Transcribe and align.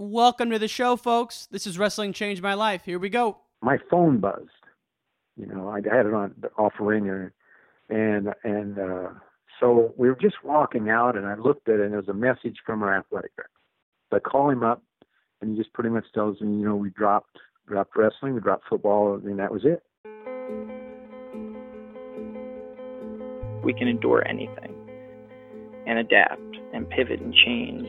Welcome 0.00 0.50
to 0.50 0.60
the 0.60 0.68
show, 0.68 0.94
folks. 0.94 1.48
This 1.50 1.66
is 1.66 1.76
Wrestling 1.76 2.12
Changed 2.12 2.40
My 2.40 2.54
Life. 2.54 2.84
Here 2.84 3.00
we 3.00 3.08
go. 3.08 3.38
My 3.60 3.78
phone 3.90 4.20
buzzed. 4.20 4.48
You 5.36 5.46
know, 5.46 5.68
I 5.68 5.78
had 5.78 6.06
it 6.06 6.14
on 6.14 6.36
off 6.56 6.74
ringer, 6.78 7.32
and 7.88 8.28
and 8.44 8.78
uh, 8.78 9.08
so 9.58 9.92
we 9.96 10.08
were 10.08 10.14
just 10.14 10.36
walking 10.44 10.88
out, 10.88 11.16
and 11.16 11.26
I 11.26 11.34
looked 11.34 11.68
at 11.68 11.80
it, 11.80 11.86
and 11.86 11.94
it 11.94 11.96
was 11.96 12.06
a 12.06 12.14
message 12.14 12.58
from 12.64 12.84
our 12.84 12.96
athletic 12.96 13.34
director. 13.34 13.50
So 14.10 14.18
I 14.18 14.20
call 14.20 14.48
him 14.50 14.62
up, 14.62 14.84
and 15.40 15.50
he 15.50 15.56
just 15.56 15.72
pretty 15.72 15.90
much 15.90 16.04
tells 16.14 16.40
me, 16.40 16.46
you 16.46 16.64
know, 16.64 16.76
we 16.76 16.90
dropped 16.90 17.36
dropped 17.66 17.96
wrestling, 17.96 18.34
we 18.34 18.40
dropped 18.40 18.68
football, 18.68 19.14
and 19.16 19.36
that 19.40 19.50
was 19.50 19.64
it. 19.64 19.82
We 23.64 23.74
can 23.74 23.88
endure 23.88 24.24
anything 24.28 24.76
and 25.88 25.98
adapt 25.98 26.56
and 26.72 26.88
pivot 26.88 27.20
and 27.20 27.34
change. 27.34 27.88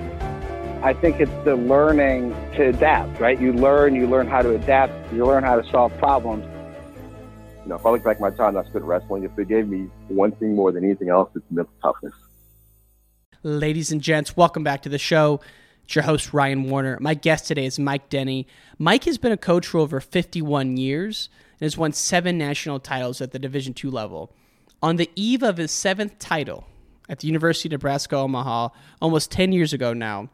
I 0.83 0.93
think 0.93 1.19
it's 1.19 1.31
the 1.45 1.55
learning 1.55 2.31
to 2.55 2.69
adapt, 2.69 3.19
right? 3.19 3.39
You 3.39 3.53
learn, 3.53 3.93
you 3.93 4.07
learn 4.07 4.25
how 4.25 4.41
to 4.41 4.55
adapt, 4.55 5.13
you 5.13 5.23
learn 5.27 5.43
how 5.43 5.61
to 5.61 5.69
solve 5.69 5.95
problems. 5.99 6.43
You 7.61 7.69
know, 7.69 7.75
if 7.75 7.85
I 7.85 7.91
look 7.91 8.03
back 8.03 8.19
my 8.19 8.31
time 8.31 8.57
I 8.57 8.63
spent 8.63 8.83
wrestling, 8.85 9.23
if 9.23 9.37
it 9.37 9.47
gave 9.47 9.67
me 9.67 9.87
one 10.07 10.31
thing 10.31 10.55
more 10.55 10.71
than 10.71 10.83
anything 10.83 11.09
else, 11.09 11.29
it's 11.35 11.45
mental 11.51 11.71
toughness. 11.83 12.15
Ladies 13.43 13.91
and 13.91 14.01
gents, 14.01 14.35
welcome 14.35 14.63
back 14.63 14.81
to 14.81 14.89
the 14.89 14.97
show. 14.97 15.39
It's 15.83 15.93
your 15.93 16.03
host, 16.03 16.33
Ryan 16.33 16.63
Warner. 16.67 16.97
My 16.99 17.13
guest 17.13 17.45
today 17.45 17.67
is 17.67 17.77
Mike 17.77 18.09
Denney. 18.09 18.47
Mike 18.79 19.03
has 19.03 19.19
been 19.19 19.31
a 19.31 19.37
coach 19.37 19.67
for 19.67 19.77
over 19.77 19.99
51 19.99 20.77
years 20.77 21.29
and 21.59 21.65
has 21.65 21.77
won 21.77 21.93
seven 21.93 22.39
national 22.39 22.79
titles 22.79 23.21
at 23.21 23.33
the 23.33 23.39
Division 23.39 23.75
II 23.83 23.91
level. 23.91 24.33
On 24.81 24.95
the 24.95 25.11
eve 25.15 25.43
of 25.43 25.57
his 25.57 25.69
seventh 25.69 26.17
title 26.17 26.65
at 27.07 27.19
the 27.19 27.27
University 27.27 27.69
of 27.69 27.73
Nebraska 27.73 28.15
Omaha, 28.15 28.69
almost 28.99 29.29
10 29.29 29.51
years 29.51 29.73
ago 29.73 29.93
now, 29.93 30.29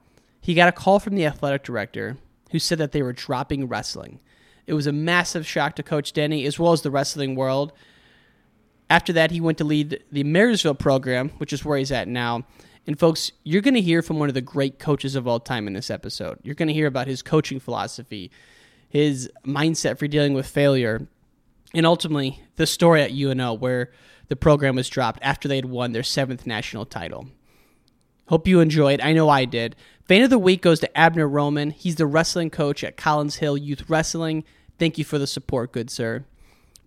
he 0.48 0.54
got 0.54 0.70
a 0.70 0.72
call 0.72 0.98
from 0.98 1.16
the 1.16 1.26
athletic 1.26 1.62
director 1.62 2.16
who 2.52 2.60
said 2.60 2.78
that 2.78 2.94
they 2.94 3.02
were 3.02 3.12
dropping 3.12 3.68
wrestling. 3.68 4.22
It 4.66 4.76
was 4.76 4.88
a 4.88 4.94
massive 4.94 5.46
shock 5.46 5.76
to 5.76 5.84
Coach 5.84 6.14
Denney 6.14 6.46
as 6.48 6.58
well 6.58 6.72
as 6.72 6.84
the 6.84 6.90
wrestling 6.90 7.36
world. 7.36 7.74
After 8.90 9.12
that, 9.12 9.32
he 9.32 9.42
went 9.42 9.58
to 9.58 9.66
lead 9.66 10.02
the 10.10 10.24
Maryville 10.24 10.80
program, 10.80 11.32
which 11.32 11.52
is 11.52 11.66
where 11.66 11.78
he's 11.78 11.92
at 11.92 12.08
now. 12.08 12.46
And 12.88 12.98
folks, 12.98 13.34
you're 13.44 13.62
going 13.62 13.74
to 13.74 13.82
hear 13.82 14.02
from 14.02 14.20
one 14.20 14.30
of 14.30 14.36
the 14.36 14.42
great 14.42 14.80
coaches 14.80 15.16
of 15.16 15.28
all 15.28 15.42
time 15.42 15.68
in 15.68 15.74
this 15.74 15.92
episode. 15.92 16.40
You're 16.44 16.56
going 16.56 16.70
to 16.70 16.74
hear 16.74 16.88
about 16.88 17.08
his 17.08 17.22
coaching 17.22 17.60
philosophy, 17.60 18.32
his 18.88 19.30
mindset 19.46 20.00
for 20.00 20.08
dealing 20.08 20.34
with 20.34 20.48
failure, 20.48 21.10
and 21.74 21.86
ultimately 21.86 22.42
the 22.56 22.66
story 22.66 23.02
at 23.02 23.12
UNO 23.12 23.54
where 23.54 23.92
the 24.30 24.38
program 24.38 24.78
was 24.78 24.88
dropped 24.88 25.20
after 25.22 25.50
they 25.50 25.58
had 25.58 25.66
won 25.66 25.92
their 25.92 26.04
seventh 26.04 26.48
national 26.48 26.86
title. 26.86 27.28
Hope 28.28 28.48
you 28.48 28.60
enjoyed. 28.60 29.00
I 29.02 29.14
know 29.14 29.30
I 29.30 29.46
did. 29.46 29.76
Fan 30.08 30.24
of 30.24 30.30
the 30.30 30.40
week 30.40 30.62
goes 30.62 30.80
to 30.80 30.98
Abner 30.98 31.28
Roman. 31.28 31.72
He's 31.72 31.96
the 31.96 32.06
wrestling 32.06 32.50
coach 32.50 32.84
at 32.84 32.98
Collins 32.98 33.38
Hill 33.38 33.58
Youth 33.58 33.90
Wrestling. 33.90 34.44
Thank 34.80 34.98
you 34.98 35.04
for 35.04 35.18
the 35.18 35.28
support, 35.28 35.72
good 35.72 35.90
sir. 35.90 36.26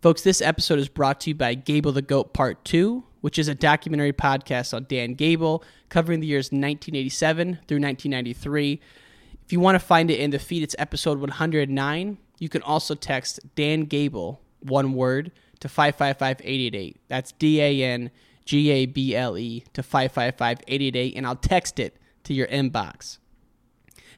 Folks, 0.00 0.22
this 0.22 0.40
episode 0.40 0.78
is 0.78 0.88
brought 0.88 1.20
to 1.20 1.30
you 1.30 1.34
by 1.34 1.54
Gable 1.54 1.92
the 1.92 2.02
Goat 2.02 2.32
Part 2.32 2.64
2 2.64 3.04
which 3.20 3.38
is 3.38 3.48
a 3.48 3.54
documentary 3.54 4.12
podcast 4.12 4.74
on 4.74 4.86
Dan 4.88 5.14
Gable 5.14 5.62
covering 5.88 6.20
the 6.20 6.26
years 6.26 6.46
1987 6.46 7.58
through 7.66 7.80
1993. 7.80 8.80
If 9.44 9.52
you 9.52 9.60
want 9.60 9.74
to 9.74 9.80
find 9.84 10.10
it 10.10 10.20
in 10.20 10.30
the 10.30 10.38
feed, 10.38 10.62
it's 10.62 10.76
episode 10.78 11.18
109. 11.18 12.18
You 12.38 12.48
can 12.48 12.62
also 12.62 12.94
text 12.94 13.40
Dan 13.54 13.82
Gable, 13.82 14.40
one 14.60 14.94
word, 14.94 15.32
to 15.60 15.68
555 15.68 16.40
888. 16.42 17.00
That's 17.08 17.32
D 17.32 17.60
A 17.60 17.82
N 17.82 18.10
G 18.44 18.70
A 18.70 18.86
B 18.86 19.14
L 19.14 19.36
E 19.36 19.64
to 19.74 19.82
555 19.82 20.60
888, 20.66 21.16
and 21.16 21.26
I'll 21.26 21.36
text 21.36 21.78
it 21.78 21.96
to 22.24 22.34
your 22.34 22.46
inbox. 22.48 23.18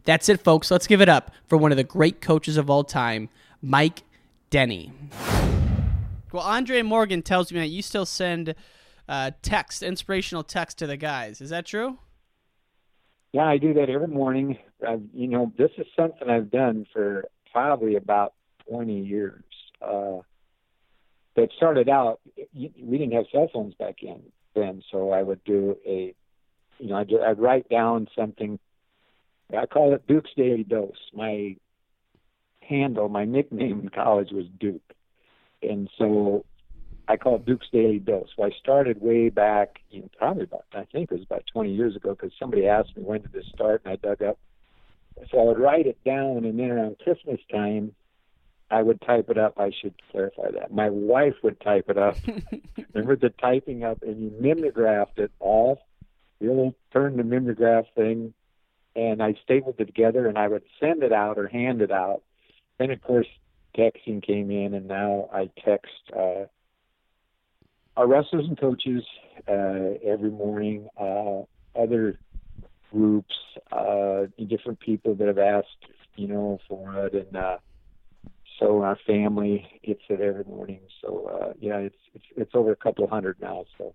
That's 0.04 0.28
it, 0.28 0.40
folks. 0.40 0.70
Let's 0.70 0.86
give 0.86 1.00
it 1.00 1.08
up 1.08 1.30
for 1.46 1.56
one 1.56 1.70
of 1.70 1.76
the 1.76 1.84
great 1.84 2.20
coaches 2.20 2.56
of 2.56 2.68
all 2.68 2.84
time, 2.84 3.28
Mike 3.60 4.02
Denney. 4.50 4.90
Well, 6.32 6.42
Andre 6.42 6.82
Morgan 6.82 7.22
tells 7.22 7.52
me 7.52 7.60
that 7.60 7.68
you 7.68 7.82
still 7.82 8.06
send 8.06 8.54
uh, 9.08 9.32
text, 9.42 9.82
inspirational 9.82 10.42
text 10.42 10.78
to 10.78 10.86
the 10.86 10.96
guys. 10.96 11.40
Is 11.40 11.50
that 11.50 11.66
true? 11.66 11.98
Yeah, 13.32 13.44
I 13.44 13.58
do 13.58 13.74
that 13.74 13.88
every 13.88 14.08
morning. 14.08 14.58
I've, 14.86 15.02
you 15.14 15.26
know, 15.26 15.52
this 15.56 15.70
is 15.78 15.86
something 15.96 16.28
I've 16.28 16.50
done 16.50 16.86
for 16.92 17.26
probably 17.50 17.96
about 17.96 18.34
20 18.68 19.00
years. 19.00 19.44
Uh, 19.80 20.18
started 21.56 21.88
out, 21.88 22.20
we 22.54 22.98
didn't 22.98 23.12
have 23.12 23.24
cell 23.32 23.48
phones 23.52 23.74
back 23.74 23.96
in 24.02 24.20
then, 24.54 24.82
so 24.90 25.10
I 25.10 25.22
would 25.22 25.42
do 25.44 25.76
a, 25.86 26.14
you 26.82 26.88
know, 26.88 26.96
I'd, 26.96 27.12
I'd 27.14 27.38
write 27.38 27.68
down 27.68 28.08
something. 28.16 28.58
I 29.56 29.66
call 29.66 29.94
it 29.94 30.06
Duke's 30.08 30.30
Daily 30.36 30.64
Dose. 30.64 30.96
My 31.14 31.56
handle, 32.60 33.08
my 33.08 33.24
nickname 33.24 33.80
in 33.80 33.88
college 33.88 34.32
was 34.32 34.46
Duke, 34.58 34.82
and 35.62 35.88
so 35.96 36.44
I 37.06 37.16
call 37.16 37.36
it 37.36 37.46
Duke's 37.46 37.68
Daily 37.72 38.00
Dose. 38.00 38.30
Well, 38.36 38.50
I 38.52 38.58
started 38.58 39.00
way 39.00 39.28
back, 39.28 39.78
know, 40.00 40.08
probably 40.18 40.44
about, 40.44 40.64
I 40.72 40.84
think 40.90 41.12
it 41.12 41.14
was 41.14 41.22
about 41.24 41.44
20 41.52 41.72
years 41.72 41.94
ago, 41.94 42.10
because 42.10 42.32
somebody 42.36 42.66
asked 42.66 42.96
me 42.96 43.04
when 43.04 43.22
did 43.22 43.32
this 43.32 43.46
start, 43.54 43.82
and 43.84 43.92
I 43.92 43.96
dug 43.96 44.22
up. 44.22 44.38
So 45.30 45.38
I 45.38 45.44
would 45.44 45.60
write 45.60 45.86
it 45.86 46.02
down, 46.04 46.44
and 46.44 46.58
then 46.58 46.70
around 46.70 46.96
Christmas 46.98 47.38
time, 47.48 47.94
I 48.72 48.82
would 48.82 49.00
type 49.02 49.28
it 49.28 49.38
up. 49.38 49.60
I 49.60 49.70
should 49.80 49.94
clarify 50.10 50.50
that. 50.58 50.72
My 50.72 50.88
wife 50.88 51.34
would 51.44 51.60
type 51.60 51.90
it 51.90 51.98
up. 51.98 52.16
Remember 52.92 53.14
the 53.14 53.28
typing 53.28 53.84
up, 53.84 54.02
and 54.02 54.20
you 54.20 54.32
mimeographed 54.40 55.18
it 55.18 55.30
all. 55.38 55.78
The 56.42 56.48
old 56.48 56.74
turn 56.92 57.16
the 57.16 57.22
mimeograph 57.22 57.84
thing, 57.94 58.34
and 58.96 59.22
I 59.22 59.34
stapled 59.44 59.76
it 59.78 59.84
together, 59.84 60.26
and 60.26 60.36
I 60.36 60.48
would 60.48 60.64
send 60.80 61.04
it 61.04 61.12
out 61.12 61.38
or 61.38 61.46
hand 61.46 61.80
it 61.80 61.92
out. 61.92 62.22
Then, 62.78 62.90
of 62.90 63.00
course, 63.00 63.28
texting 63.78 64.20
came 64.26 64.50
in, 64.50 64.74
and 64.74 64.88
now 64.88 65.28
I 65.32 65.50
text. 65.64 65.92
Uh, 66.12 66.46
our 67.96 68.08
wrestlers 68.08 68.46
and 68.48 68.58
coaches 68.58 69.04
uh, 69.46 70.00
every 70.04 70.30
morning, 70.30 70.88
uh, 71.00 71.42
other 71.80 72.18
groups, 72.90 73.36
uh, 73.70 74.22
different 74.48 74.80
people 74.80 75.14
that 75.14 75.28
have 75.28 75.38
asked, 75.38 75.92
you 76.16 76.26
know, 76.26 76.58
for 76.68 77.06
it, 77.06 77.14
and 77.14 77.36
uh, 77.36 77.58
so 78.58 78.82
our 78.82 78.98
family 79.06 79.64
gets 79.84 80.02
it 80.08 80.20
every 80.20 80.44
morning. 80.44 80.80
So 81.00 81.30
uh, 81.40 81.52
yeah, 81.60 81.76
it's 81.76 81.96
it's 82.14 82.24
it's 82.36 82.54
over 82.54 82.72
a 82.72 82.76
couple 82.76 83.06
hundred 83.06 83.40
now. 83.40 83.64
So. 83.78 83.92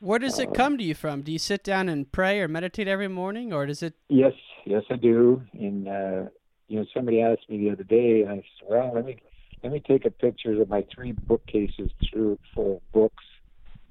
Where 0.00 0.18
does 0.18 0.38
it 0.38 0.48
uh, 0.48 0.52
come 0.52 0.78
to 0.78 0.84
you 0.84 0.94
from? 0.94 1.22
Do 1.22 1.30
you 1.30 1.38
sit 1.38 1.62
down 1.62 1.88
and 1.88 2.10
pray 2.10 2.40
or 2.40 2.48
meditate 2.48 2.88
every 2.88 3.08
morning, 3.08 3.52
or 3.52 3.66
does 3.66 3.82
it? 3.82 3.94
Yes, 4.08 4.32
yes, 4.64 4.82
I 4.90 4.96
do. 4.96 5.42
And 5.52 5.86
uh, 5.86 6.30
you 6.68 6.78
know, 6.78 6.86
somebody 6.94 7.20
asked 7.20 7.48
me 7.48 7.58
the 7.58 7.70
other 7.70 7.84
day, 7.84 8.22
and 8.22 8.30
I 8.30 8.36
said, 8.36 8.68
"Well, 8.68 8.92
let 8.94 9.04
me 9.04 9.20
let 9.62 9.72
me 9.72 9.80
take 9.80 10.06
a 10.06 10.10
picture 10.10 10.60
of 10.60 10.68
my 10.68 10.84
three 10.94 11.12
bookcases 11.12 11.90
through 12.10 12.38
full 12.54 12.76
of 12.76 12.92
books 12.92 13.24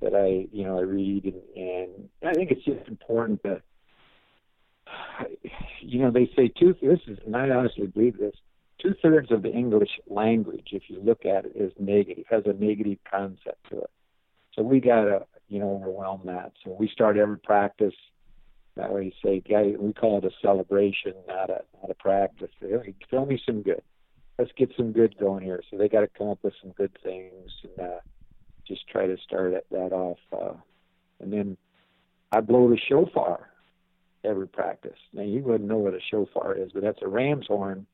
that 0.01 0.15
I, 0.15 0.47
you 0.55 0.63
know, 0.63 0.79
I 0.79 0.81
read, 0.81 1.25
and, 1.25 1.41
and 1.55 2.09
I 2.23 2.33
think 2.33 2.51
it's 2.51 2.63
just 2.63 2.87
important 2.87 3.43
that, 3.43 3.61
you 5.81 5.99
know, 5.99 6.11
they 6.11 6.29
say 6.35 6.47
two. 6.47 6.75
This 6.81 6.99
is, 7.07 7.19
and 7.25 7.35
I 7.35 7.49
honestly 7.49 7.87
believe 7.87 8.17
this. 8.17 8.35
Two 8.81 8.95
thirds 9.01 9.29
of 9.29 9.41
the 9.41 9.51
English 9.51 9.89
language, 10.07 10.69
if 10.71 10.83
you 10.87 11.01
look 11.03 11.25
at 11.25 11.45
it, 11.45 11.51
is 11.53 11.73
negative, 11.77 12.23
has 12.29 12.43
a 12.45 12.53
negative 12.53 12.97
concept 13.09 13.69
to 13.69 13.79
it. 13.79 13.89
So 14.55 14.63
we 14.63 14.79
gotta, 14.79 15.25
you 15.49 15.59
know, 15.59 15.75
overwhelm 15.75 16.21
that. 16.25 16.53
So 16.63 16.75
we 16.79 16.87
start 16.87 17.17
every 17.17 17.37
practice 17.39 17.95
that 18.75 18.93
way. 18.93 19.13
Say, 19.23 19.41
we 19.79 19.93
call 19.93 20.19
it 20.19 20.25
a 20.25 20.31
celebration, 20.41 21.13
not 21.27 21.49
a 21.49 21.63
not 21.81 21.89
a 21.89 21.95
practice. 21.95 22.51
Hey, 22.59 22.95
throw 23.09 23.25
me 23.25 23.41
some 23.45 23.61
good 23.61 23.81
let's 24.39 24.51
get 24.55 24.71
some 24.75 24.93
good 24.93 25.17
going 25.19 25.43
here. 25.43 25.61
So 25.69 25.77
they 25.77 25.89
got 25.89 25.99
to 25.99 26.07
come 26.07 26.29
up 26.29 26.39
with 26.41 26.53
some 26.61 26.71
good 26.71 26.97
things 27.03 27.51
and 27.63 27.87
uh, 27.87 27.99
just 28.65 28.87
try 28.87 29.05
to 29.05 29.17
start 29.17 29.53
that 29.69 29.91
off. 29.91 30.17
Uh, 30.31 30.53
and 31.19 31.31
then 31.31 31.57
I 32.31 32.39
blow 32.39 32.69
the 32.69 32.79
shofar 32.87 33.49
every 34.23 34.47
practice. 34.47 34.97
Now 35.13 35.23
you 35.23 35.43
wouldn't 35.43 35.69
know 35.69 35.77
what 35.77 35.93
a 35.93 35.99
shofar 36.09 36.55
is, 36.55 36.71
but 36.73 36.83
that's 36.83 37.01
a 37.01 37.07
ram's 37.07 37.47
horn. 37.47 37.85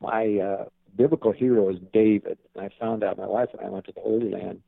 My 0.00 0.38
uh, 0.38 0.64
biblical 0.96 1.32
hero 1.32 1.70
is 1.70 1.76
David. 1.92 2.38
And 2.54 2.64
I 2.64 2.70
found 2.80 3.04
out 3.04 3.16
my 3.16 3.26
wife 3.26 3.50
and 3.52 3.64
I 3.64 3.70
went 3.70 3.86
to 3.86 3.92
the 3.92 4.00
Holy 4.00 4.30
Land 4.30 4.62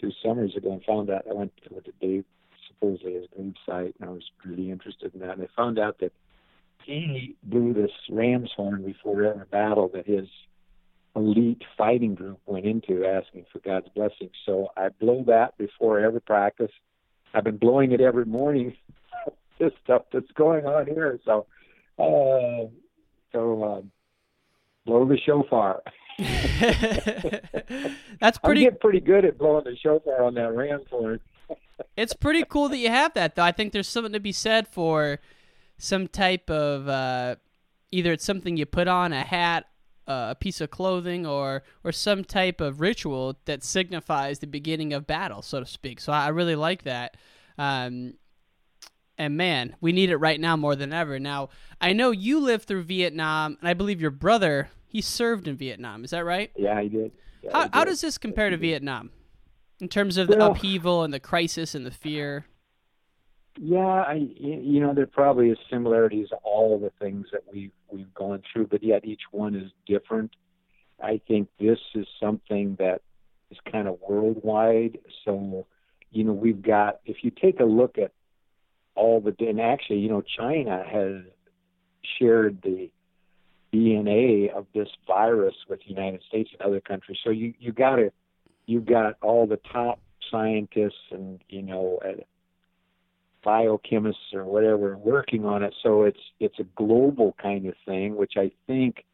two 0.00 0.10
summers 0.22 0.54
ago 0.56 0.72
and 0.72 0.84
found 0.84 1.10
out 1.10 1.24
I 1.28 1.34
went 1.34 1.52
to, 1.64 1.80
to 1.80 1.92
Dave 2.00 2.24
supposedly 2.68 3.14
his 3.14 3.26
grave 3.34 3.54
site 3.66 3.94
and 4.00 4.08
I 4.08 4.12
was 4.12 4.24
really 4.44 4.70
interested 4.70 5.14
in 5.14 5.20
that. 5.20 5.38
And 5.38 5.42
I 5.42 5.48
found 5.56 5.78
out 5.78 5.98
that 6.00 6.12
he 6.84 7.36
blew 7.42 7.72
this 7.72 7.90
ram's 8.10 8.50
horn 8.56 8.84
before 8.84 9.24
every 9.24 9.46
battle 9.50 9.90
that 9.94 10.06
his 10.06 10.28
elite 11.16 11.62
fighting 11.78 12.14
group 12.14 12.40
went 12.46 12.66
into 12.66 13.04
asking 13.06 13.46
for 13.52 13.60
God's 13.60 13.88
blessing. 13.94 14.30
So 14.44 14.68
I 14.76 14.88
blow 14.88 15.24
that 15.26 15.56
before 15.56 16.00
every 16.00 16.20
practice. 16.20 16.72
I've 17.32 17.44
been 17.44 17.56
blowing 17.56 17.92
it 17.92 18.00
every 18.00 18.24
morning. 18.24 18.74
this 19.58 19.72
stuff 19.82 20.02
that's 20.12 20.30
going 20.34 20.66
on 20.66 20.86
here. 20.86 21.18
So, 21.24 21.46
uh, 21.98 22.68
so 23.32 23.62
uh, 23.62 23.82
blow 24.86 25.08
the 25.08 25.18
shofar. 25.24 25.82
That's 28.20 28.38
pretty. 28.38 28.66
I 28.66 28.70
get 28.70 28.80
pretty 28.80 29.00
good 29.00 29.24
at 29.24 29.38
blowing 29.38 29.64
the 29.64 29.76
shofar 29.76 30.22
on 30.22 30.34
that 30.34 30.54
ram's 30.54 30.84
horn. 30.90 31.20
it's 31.96 32.14
pretty 32.14 32.44
cool 32.48 32.68
that 32.68 32.78
you 32.78 32.88
have 32.88 33.14
that, 33.14 33.34
though. 33.34 33.42
I 33.42 33.52
think 33.52 33.72
there's 33.72 33.88
something 33.88 34.12
to 34.12 34.20
be 34.20 34.32
said 34.32 34.68
for 34.68 35.18
some 35.78 36.06
type 36.06 36.48
of 36.50 36.88
uh, 36.88 37.36
either 37.90 38.12
it's 38.12 38.24
something 38.24 38.56
you 38.56 38.66
put 38.66 38.86
on 38.86 39.12
a 39.12 39.22
hat, 39.22 39.64
uh, 40.06 40.28
a 40.30 40.34
piece 40.34 40.60
of 40.60 40.70
clothing, 40.70 41.26
or 41.26 41.64
or 41.82 41.90
some 41.90 42.24
type 42.24 42.60
of 42.60 42.80
ritual 42.80 43.38
that 43.46 43.64
signifies 43.64 44.38
the 44.38 44.46
beginning 44.46 44.92
of 44.92 45.06
battle, 45.06 45.42
so 45.42 45.60
to 45.60 45.66
speak. 45.66 46.00
So 46.00 46.12
I 46.12 46.28
really 46.28 46.56
like 46.56 46.84
that. 46.84 47.16
Um, 47.58 48.14
and 49.16 49.36
man, 49.36 49.76
we 49.80 49.92
need 49.92 50.10
it 50.10 50.16
right 50.16 50.40
now 50.40 50.56
more 50.56 50.76
than 50.76 50.92
ever. 50.92 51.18
Now, 51.18 51.48
I 51.80 51.92
know 51.92 52.10
you 52.10 52.40
lived 52.40 52.66
through 52.66 52.82
Vietnam, 52.82 53.56
and 53.60 53.68
I 53.68 53.74
believe 53.74 54.00
your 54.00 54.10
brother 54.10 54.70
he 54.94 55.00
served 55.00 55.48
in 55.48 55.56
Vietnam. 55.56 56.04
Is 56.04 56.10
that 56.10 56.24
right? 56.24 56.52
Yeah, 56.56 56.80
he 56.80 56.88
did. 56.88 57.10
Yeah, 57.42 57.50
how, 57.52 57.58
he 57.62 57.64
did. 57.64 57.74
how 57.74 57.84
does 57.84 58.00
this 58.00 58.16
compare 58.16 58.48
to 58.48 58.56
Vietnam 58.56 59.10
in 59.80 59.88
terms 59.88 60.16
of 60.16 60.28
the 60.28 60.36
Well- 60.36 60.52
upheaval 60.52 61.02
and 61.02 61.12
the 61.12 61.18
crisis 61.18 61.74
and 61.74 61.84
the 61.84 61.90
fear? 61.90 62.46
Yeah, 63.58 63.78
I 63.78 64.14
you 64.14 64.80
know 64.80 64.94
there 64.94 65.06
probably 65.06 65.50
is 65.50 65.58
similarities 65.70 66.28
to 66.30 66.36
all 66.42 66.74
of 66.74 66.80
the 66.80 66.90
things 67.00 67.26
that 67.32 67.42
we've 67.52 67.72
we've 67.88 68.12
gone 68.14 68.42
through, 68.52 68.68
but 68.68 68.82
yet 68.82 69.04
each 69.04 69.22
one 69.32 69.54
is 69.56 69.70
different. 69.86 70.30
I 71.00 71.20
think 71.26 71.48
this 71.60 71.78
is 71.94 72.06
something 72.20 72.76
that 72.78 73.02
is 73.50 73.58
kind 73.70 73.86
of 73.86 73.98
worldwide. 74.08 74.98
So, 75.24 75.66
you 76.10 76.24
know, 76.24 76.32
we've 76.32 76.62
got 76.62 77.00
if 77.04 77.18
you 77.22 77.30
take 77.30 77.58
a 77.60 77.64
look 77.64 77.96
at 77.98 78.12
all 78.96 79.20
the 79.20 79.34
and 79.44 79.60
actually, 79.60 79.98
you 80.00 80.08
know, 80.08 80.22
China 80.22 80.84
has 80.84 81.22
shared 82.18 82.60
the 82.62 82.90
DNA 83.74 84.50
of 84.50 84.66
this 84.74 84.88
virus 85.06 85.54
with 85.68 85.80
the 85.80 85.88
United 85.88 86.22
States 86.28 86.50
and 86.52 86.62
other 86.62 86.80
countries. 86.80 87.18
So 87.24 87.30
you 87.30 87.54
you 87.58 87.72
got 87.72 87.96
to 87.96 88.12
you've 88.66 88.86
got 88.86 89.16
all 89.22 89.46
the 89.46 89.58
top 89.72 90.00
scientists 90.30 91.10
and 91.10 91.40
you 91.48 91.62
know 91.62 92.00
biochemists 93.44 94.32
or 94.32 94.44
whatever 94.44 94.96
working 94.96 95.44
on 95.44 95.62
it. 95.62 95.74
So 95.82 96.04
it's 96.04 96.20
it's 96.40 96.58
a 96.58 96.64
global 96.76 97.34
kind 97.40 97.66
of 97.66 97.74
thing, 97.86 98.16
which 98.16 98.34
I 98.36 98.50
think 98.66 99.04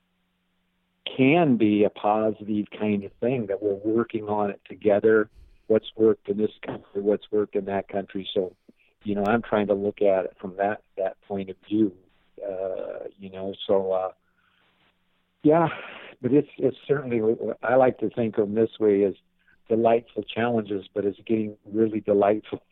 can 1.17 1.57
be 1.57 1.85
a 1.85 1.91
positive 1.91 2.67
kind 2.79 3.05
of 3.05 3.13
thing 3.21 3.47
that 3.47 3.63
we're 3.63 3.75
working 3.75 4.29
on 4.29 4.51
it 4.51 4.61
together. 4.69 5.29
What's 5.67 5.91
worked 5.97 6.29
in 6.29 6.37
this 6.37 6.51
country, 6.65 7.03
what's 7.03 7.31
worked 7.31 7.57
in 7.57 7.67
that 7.67 7.89
country. 7.89 8.29
So, 8.35 8.55
you 9.05 9.15
know, 9.15 9.25
I'm 9.25 9.43
trying 9.43 9.69
to 9.69 9.75
look 9.75 10.03
at 10.03 10.25
it 10.25 10.37
from 10.41 10.57
that 10.57 10.83
that 10.97 11.17
point 11.27 11.51
of 11.51 11.57
view. 11.69 11.93
Uh, 12.45 13.09
you 13.19 13.31
know, 13.31 13.55
so 13.67 13.93
uh, 13.93 14.13
yeah, 15.43 15.69
but 16.21 16.33
it's 16.33 16.49
it's 16.59 16.77
certainly 16.87 17.21
I 17.63 17.77
like 17.77 17.99
to 17.99 18.11
think 18.11 18.39
of 18.39 18.47
them 18.47 18.55
this 18.55 18.79
way 18.79 19.05
as 19.05 19.15
delightful 19.69 20.23
challenges, 20.23 20.87
but 20.95 21.05
it's 21.05 21.19
getting 21.27 21.57
really 21.73 22.01
delightful. 22.01 22.63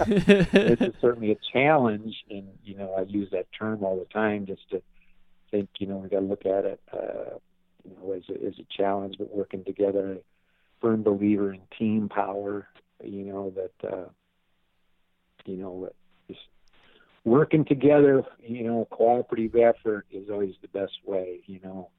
it's 0.00 1.00
certainly 1.00 1.32
a 1.32 1.38
challenge, 1.52 2.14
and 2.30 2.48
you 2.64 2.76
know 2.76 2.94
I 2.98 3.02
use 3.02 3.30
that 3.32 3.46
term 3.58 3.84
all 3.84 3.98
the 3.98 4.12
time 4.12 4.46
just 4.46 4.68
to 4.70 4.82
think 5.50 5.68
you 5.78 5.86
know 5.86 5.98
we 5.98 6.08
got 6.08 6.20
to 6.20 6.26
look 6.26 6.44
at 6.44 6.64
it 6.64 6.80
uh, 6.92 7.38
you 7.84 7.96
know 7.96 8.12
as 8.12 8.22
a, 8.28 8.46
as 8.46 8.54
a 8.58 8.66
challenge, 8.76 9.16
but 9.18 9.34
working 9.34 9.64
together. 9.64 10.18
Firm 10.82 11.02
believer 11.02 11.54
in 11.54 11.60
team 11.78 12.10
power. 12.10 12.68
You 13.02 13.24
know 13.24 13.54
that 13.56 13.88
uh, 13.90 14.08
you 15.46 15.56
know 15.56 15.90
working 17.26 17.64
together. 17.64 18.24
You 18.42 18.64
know, 18.64 18.88
cooperative 18.90 19.56
effort 19.56 20.06
is 20.10 20.30
always 20.30 20.54
the 20.62 20.68
best 20.68 20.94
way. 21.04 21.40
You 21.46 21.60
know. 21.62 21.90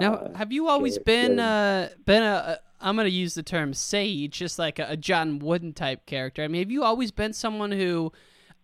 Now, 0.00 0.14
Uh, 0.14 0.34
have 0.34 0.52
you 0.52 0.68
always 0.68 0.98
been 0.98 1.38
uh, 1.38 1.90
been 2.06 2.22
a, 2.22 2.26
a 2.26 2.58
I'm 2.80 2.96
going 2.96 3.06
to 3.06 3.14
use 3.14 3.34
the 3.34 3.42
term 3.42 3.74
sage, 3.74 4.38
just 4.38 4.58
like 4.58 4.78
a, 4.78 4.86
a 4.90 4.96
John 4.96 5.38
Wooden 5.38 5.72
type 5.72 6.06
character? 6.06 6.42
I 6.42 6.48
mean, 6.48 6.62
have 6.62 6.70
you 6.70 6.82
always 6.82 7.10
been 7.10 7.32
someone 7.32 7.72
who 7.72 8.12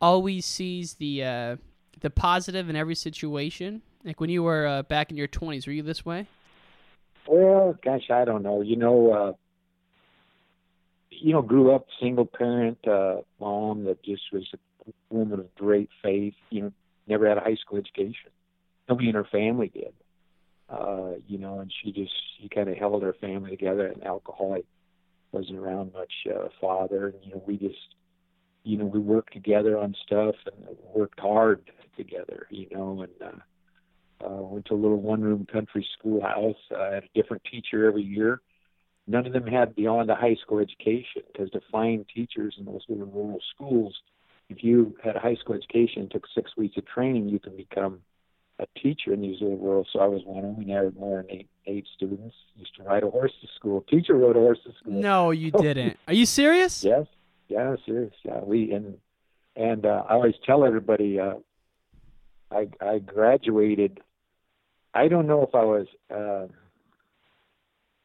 always 0.00 0.46
sees 0.46 0.94
the 0.94 1.24
uh, 1.24 1.56
the 2.00 2.10
positive 2.10 2.68
in 2.70 2.76
every 2.76 2.94
situation? 2.94 3.82
Like 4.04 4.20
when 4.20 4.30
you 4.30 4.42
were 4.42 4.66
uh, 4.66 4.82
back 4.84 5.10
in 5.10 5.16
your 5.16 5.28
20s, 5.28 5.66
were 5.66 5.72
you 5.74 5.82
this 5.82 6.06
way? 6.06 6.26
Well, 7.28 7.76
gosh, 7.84 8.10
I 8.10 8.24
don't 8.24 8.42
know. 8.42 8.62
You 8.62 8.76
know, 8.76 9.12
uh, 9.12 9.32
you 11.10 11.32
know, 11.32 11.42
grew 11.42 11.74
up 11.74 11.86
single 12.00 12.24
parent 12.26 12.78
uh, 12.88 13.16
mom 13.38 13.84
that 13.84 14.02
just 14.02 14.22
was 14.32 14.48
a 14.54 14.58
woman 15.10 15.40
of 15.40 15.54
great 15.54 15.90
faith. 16.02 16.34
You 16.50 16.62
know, 16.62 16.72
never 17.06 17.28
had 17.28 17.38
a 17.38 17.42
high 17.42 17.56
school 17.56 17.78
education. 17.78 18.30
Nobody 18.88 19.08
in 19.08 19.14
her 19.14 19.26
family 19.30 19.68
did. 19.68 19.92
Uh, 20.68 21.14
you 21.26 21.38
know, 21.38 21.60
and 21.60 21.72
she 21.82 21.92
just 21.92 22.12
she 22.38 22.48
kind 22.48 22.68
of 22.68 22.76
held 22.76 23.02
her 23.02 23.14
family 23.20 23.50
together. 23.50 23.86
An 23.86 24.04
alcoholic 24.04 24.64
wasn't 25.32 25.58
around 25.58 25.92
much. 25.92 26.12
Uh, 26.28 26.48
father, 26.60 27.08
and 27.08 27.16
you 27.24 27.32
know, 27.32 27.42
we 27.46 27.56
just 27.56 27.94
you 28.62 28.76
know 28.76 28.84
we 28.84 29.00
worked 29.00 29.32
together 29.32 29.78
on 29.78 29.94
stuff 30.06 30.36
and 30.46 30.76
worked 30.94 31.18
hard 31.18 31.62
together. 31.96 32.46
You 32.50 32.68
know, 32.70 33.02
and 33.02 33.12
uh, 33.20 34.26
uh, 34.26 34.42
went 34.42 34.66
to 34.66 34.74
a 34.74 34.76
little 34.76 35.00
one-room 35.00 35.46
country 35.50 35.86
schoolhouse. 35.98 36.56
I 36.76 36.94
had 36.94 37.04
a 37.04 37.20
different 37.20 37.42
teacher 37.50 37.86
every 37.86 38.02
year. 38.02 38.40
None 39.06 39.26
of 39.26 39.32
them 39.32 39.46
had 39.46 39.74
beyond 39.74 40.10
a 40.10 40.14
high 40.14 40.36
school 40.36 40.60
education 40.60 41.22
because 41.32 41.50
to 41.50 41.60
find 41.72 42.04
teachers 42.14 42.54
in 42.58 42.64
those 42.64 42.82
little 42.88 43.06
rural 43.06 43.40
schools, 43.54 43.98
if 44.50 44.64
you 44.64 44.96
had 45.02 45.16
a 45.16 45.20
high 45.20 45.36
school 45.36 45.54
education, 45.54 46.08
took 46.10 46.26
six 46.34 46.56
weeks 46.56 46.76
of 46.76 46.84
training, 46.86 47.28
you 47.28 47.38
can 47.38 47.56
become 47.56 48.00
a 48.58 48.66
teacher 48.78 49.12
in 49.14 49.22
these 49.22 49.40
little 49.40 49.56
rural. 49.56 49.86
So 49.90 50.00
I 50.00 50.06
was 50.06 50.22
one 50.24 50.38
of 50.38 50.42
them. 50.42 50.58
We 50.58 50.64
never 50.66 50.90
more 50.90 51.18
than 51.22 51.30
eight, 51.30 51.48
eight 51.66 51.86
students. 51.94 52.34
Used 52.56 52.74
to 52.76 52.82
ride 52.82 53.04
a 53.04 53.10
horse 53.10 53.32
to 53.40 53.48
school. 53.56 53.84
Teacher 53.88 54.14
rode 54.14 54.36
a 54.36 54.40
horse 54.40 54.58
to 54.66 54.72
school. 54.80 54.92
No, 54.92 55.30
you 55.30 55.50
didn't. 55.62 55.96
Are 56.08 56.14
you 56.14 56.26
serious? 56.26 56.84
Yes. 56.84 57.06
Yeah, 57.48 57.76
serious. 57.86 58.12
Yeah, 58.24 58.40
we 58.44 58.72
and 58.72 58.98
and 59.56 59.86
uh, 59.86 60.04
I 60.08 60.14
always 60.14 60.34
tell 60.44 60.64
everybody 60.64 61.18
uh, 61.18 61.34
I 62.50 62.68
I 62.80 62.98
graduated. 62.98 64.00
I 64.94 65.08
don't 65.08 65.26
know 65.26 65.42
if 65.42 65.54
I 65.54 65.64
was 65.64 65.86
uh, 66.14 66.46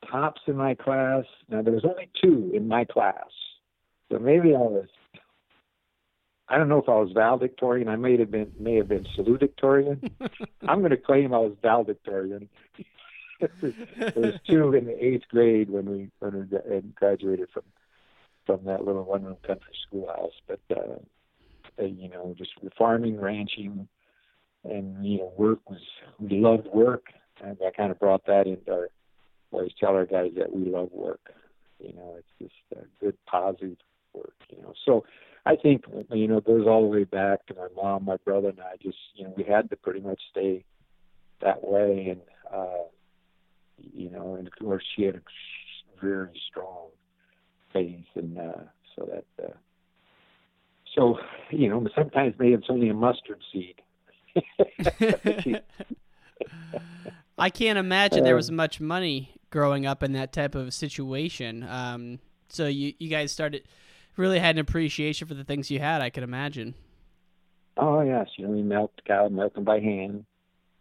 tops 0.10 0.42
in 0.48 0.56
my 0.56 0.76
class. 0.76 1.26
Now 1.50 1.62
there 1.62 1.74
was 1.74 1.86
only 1.86 2.10
two 2.24 2.52
in 2.56 2.68
my 2.68 2.86
class, 2.86 3.30
so 4.12 4.20
maybe 4.20 4.56
I 4.56 4.60
was. 4.60 4.88
I 6.48 6.58
don't 6.58 6.70
know 6.70 6.80
if 6.80 6.90
I 6.90 6.96
was 6.96 7.12
valedictorian. 7.12 7.88
I 7.88 7.96
may 7.96 8.18
have 8.18 8.32
been 8.32 8.52
may 8.60 8.76
have 8.76 8.88
been 8.88 9.06
salutatorian. 9.18 10.12
I'm 10.68 10.80
going 10.80 10.92
to 10.92 10.98
claim 10.98 11.34
I 11.34 11.40
was 11.40 11.56
valedictorian. 11.62 12.50
there 13.40 14.14
was 14.16 14.36
two 14.48 14.74
in 14.74 14.86
the 14.86 15.04
eighth 15.04 15.28
grade 15.30 15.70
when 15.70 15.90
we 15.90 16.12
when 16.20 16.48
we 16.52 16.82
graduated 16.94 17.50
from 17.52 17.64
from 18.46 18.64
that 18.66 18.86
little 18.86 19.04
one 19.04 19.24
room 19.24 19.38
country 19.46 19.74
schoolhouse. 19.88 20.34
But 20.48 20.60
uh, 20.72 21.00
uh, 21.80 21.86
you 21.86 22.10
know, 22.10 22.36
just 22.38 22.52
farming, 22.78 23.20
ranching, 23.20 23.88
and 24.64 25.06
you 25.06 25.20
know, 25.20 25.34
work 25.38 25.68
was 25.70 25.82
we 26.20 26.38
loved 26.38 26.68
work, 26.68 27.06
and 27.44 27.58
I 27.66 27.72
kind 27.72 27.92
of 27.92 28.00
brought 28.00 28.26
that 28.28 28.48
into 28.48 28.72
our. 28.72 28.90
Always 29.52 29.72
tell 29.80 29.92
our 29.92 30.06
guys 30.06 30.32
that 30.38 30.54
we 30.54 30.66
love 30.66 30.90
work. 30.92 31.32
You 31.80 31.94
know, 31.94 32.18
it's 32.18 32.28
just 32.42 32.78
uh, 32.78 32.84
good, 33.00 33.16
positive 33.26 33.78
work. 34.14 34.34
You 34.50 34.62
know, 34.62 34.74
so 34.86 35.06
I 35.46 35.56
think 35.56 35.86
you 36.12 36.28
know 36.28 36.38
it 36.38 36.46
goes 36.46 36.66
all 36.68 36.82
the 36.82 36.88
way 36.88 37.04
back 37.04 37.46
to 37.48 37.56
my 37.56 37.68
mom, 37.76 38.06
my 38.06 38.18
brother, 38.18 38.50
and 38.50 38.60
I. 38.60 38.78
Just 38.82 38.98
you 39.14 39.26
know, 39.26 39.34
we 39.38 39.44
had 39.44 39.70
to 39.70 39.76
pretty 39.76 40.00
much 40.02 40.22
stay 40.32 40.64
that 41.42 41.64
way, 41.64 42.08
and 42.10 42.22
uh, 42.52 42.86
you 43.78 44.10
know, 44.10 44.36
and 44.36 44.48
of 44.48 44.54
course 44.58 44.84
she 44.96 45.04
had 45.04 45.16
a 45.16 45.22
very 46.02 46.42
strong 46.50 46.88
faith, 47.72 48.06
and 48.16 48.40
uh, 48.40 48.64
so 48.96 49.10
that. 49.12 49.26
Uh, 49.44 49.52
so 50.96 51.20
you 51.52 51.70
know, 51.70 51.86
sometimes 51.96 52.34
maybe 52.40 52.54
it's 52.54 52.68
only 52.70 52.90
a 52.90 52.94
mustard 52.94 53.40
seed. 53.52 53.82
I 57.38 57.50
can't 57.50 57.78
imagine 57.78 58.24
there 58.24 58.36
was 58.36 58.50
much 58.50 58.80
money 58.80 59.36
growing 59.50 59.86
up 59.86 60.02
in 60.04 60.14
that 60.14 60.32
type 60.32 60.56
of 60.56 60.74
situation. 60.74 61.64
Um, 61.64 62.20
so 62.48 62.68
you 62.68 62.94
you 62.98 63.10
guys 63.10 63.32
started 63.32 63.64
really 64.18 64.40
had 64.40 64.56
an 64.56 64.60
appreciation 64.60 65.28
for 65.28 65.34
the 65.34 65.44
things 65.44 65.72
you 65.72 65.80
had. 65.80 66.02
I 66.02 66.10
could 66.10 66.24
imagine. 66.24 66.74
Oh 67.78 68.02
yes, 68.02 68.28
you 68.38 68.46
know 68.46 68.52
we 68.52 68.62
milked 68.62 69.04
cow, 69.06 69.28
milked 69.28 69.56
them 69.56 69.66
by 69.66 69.80
hand. 69.80 70.26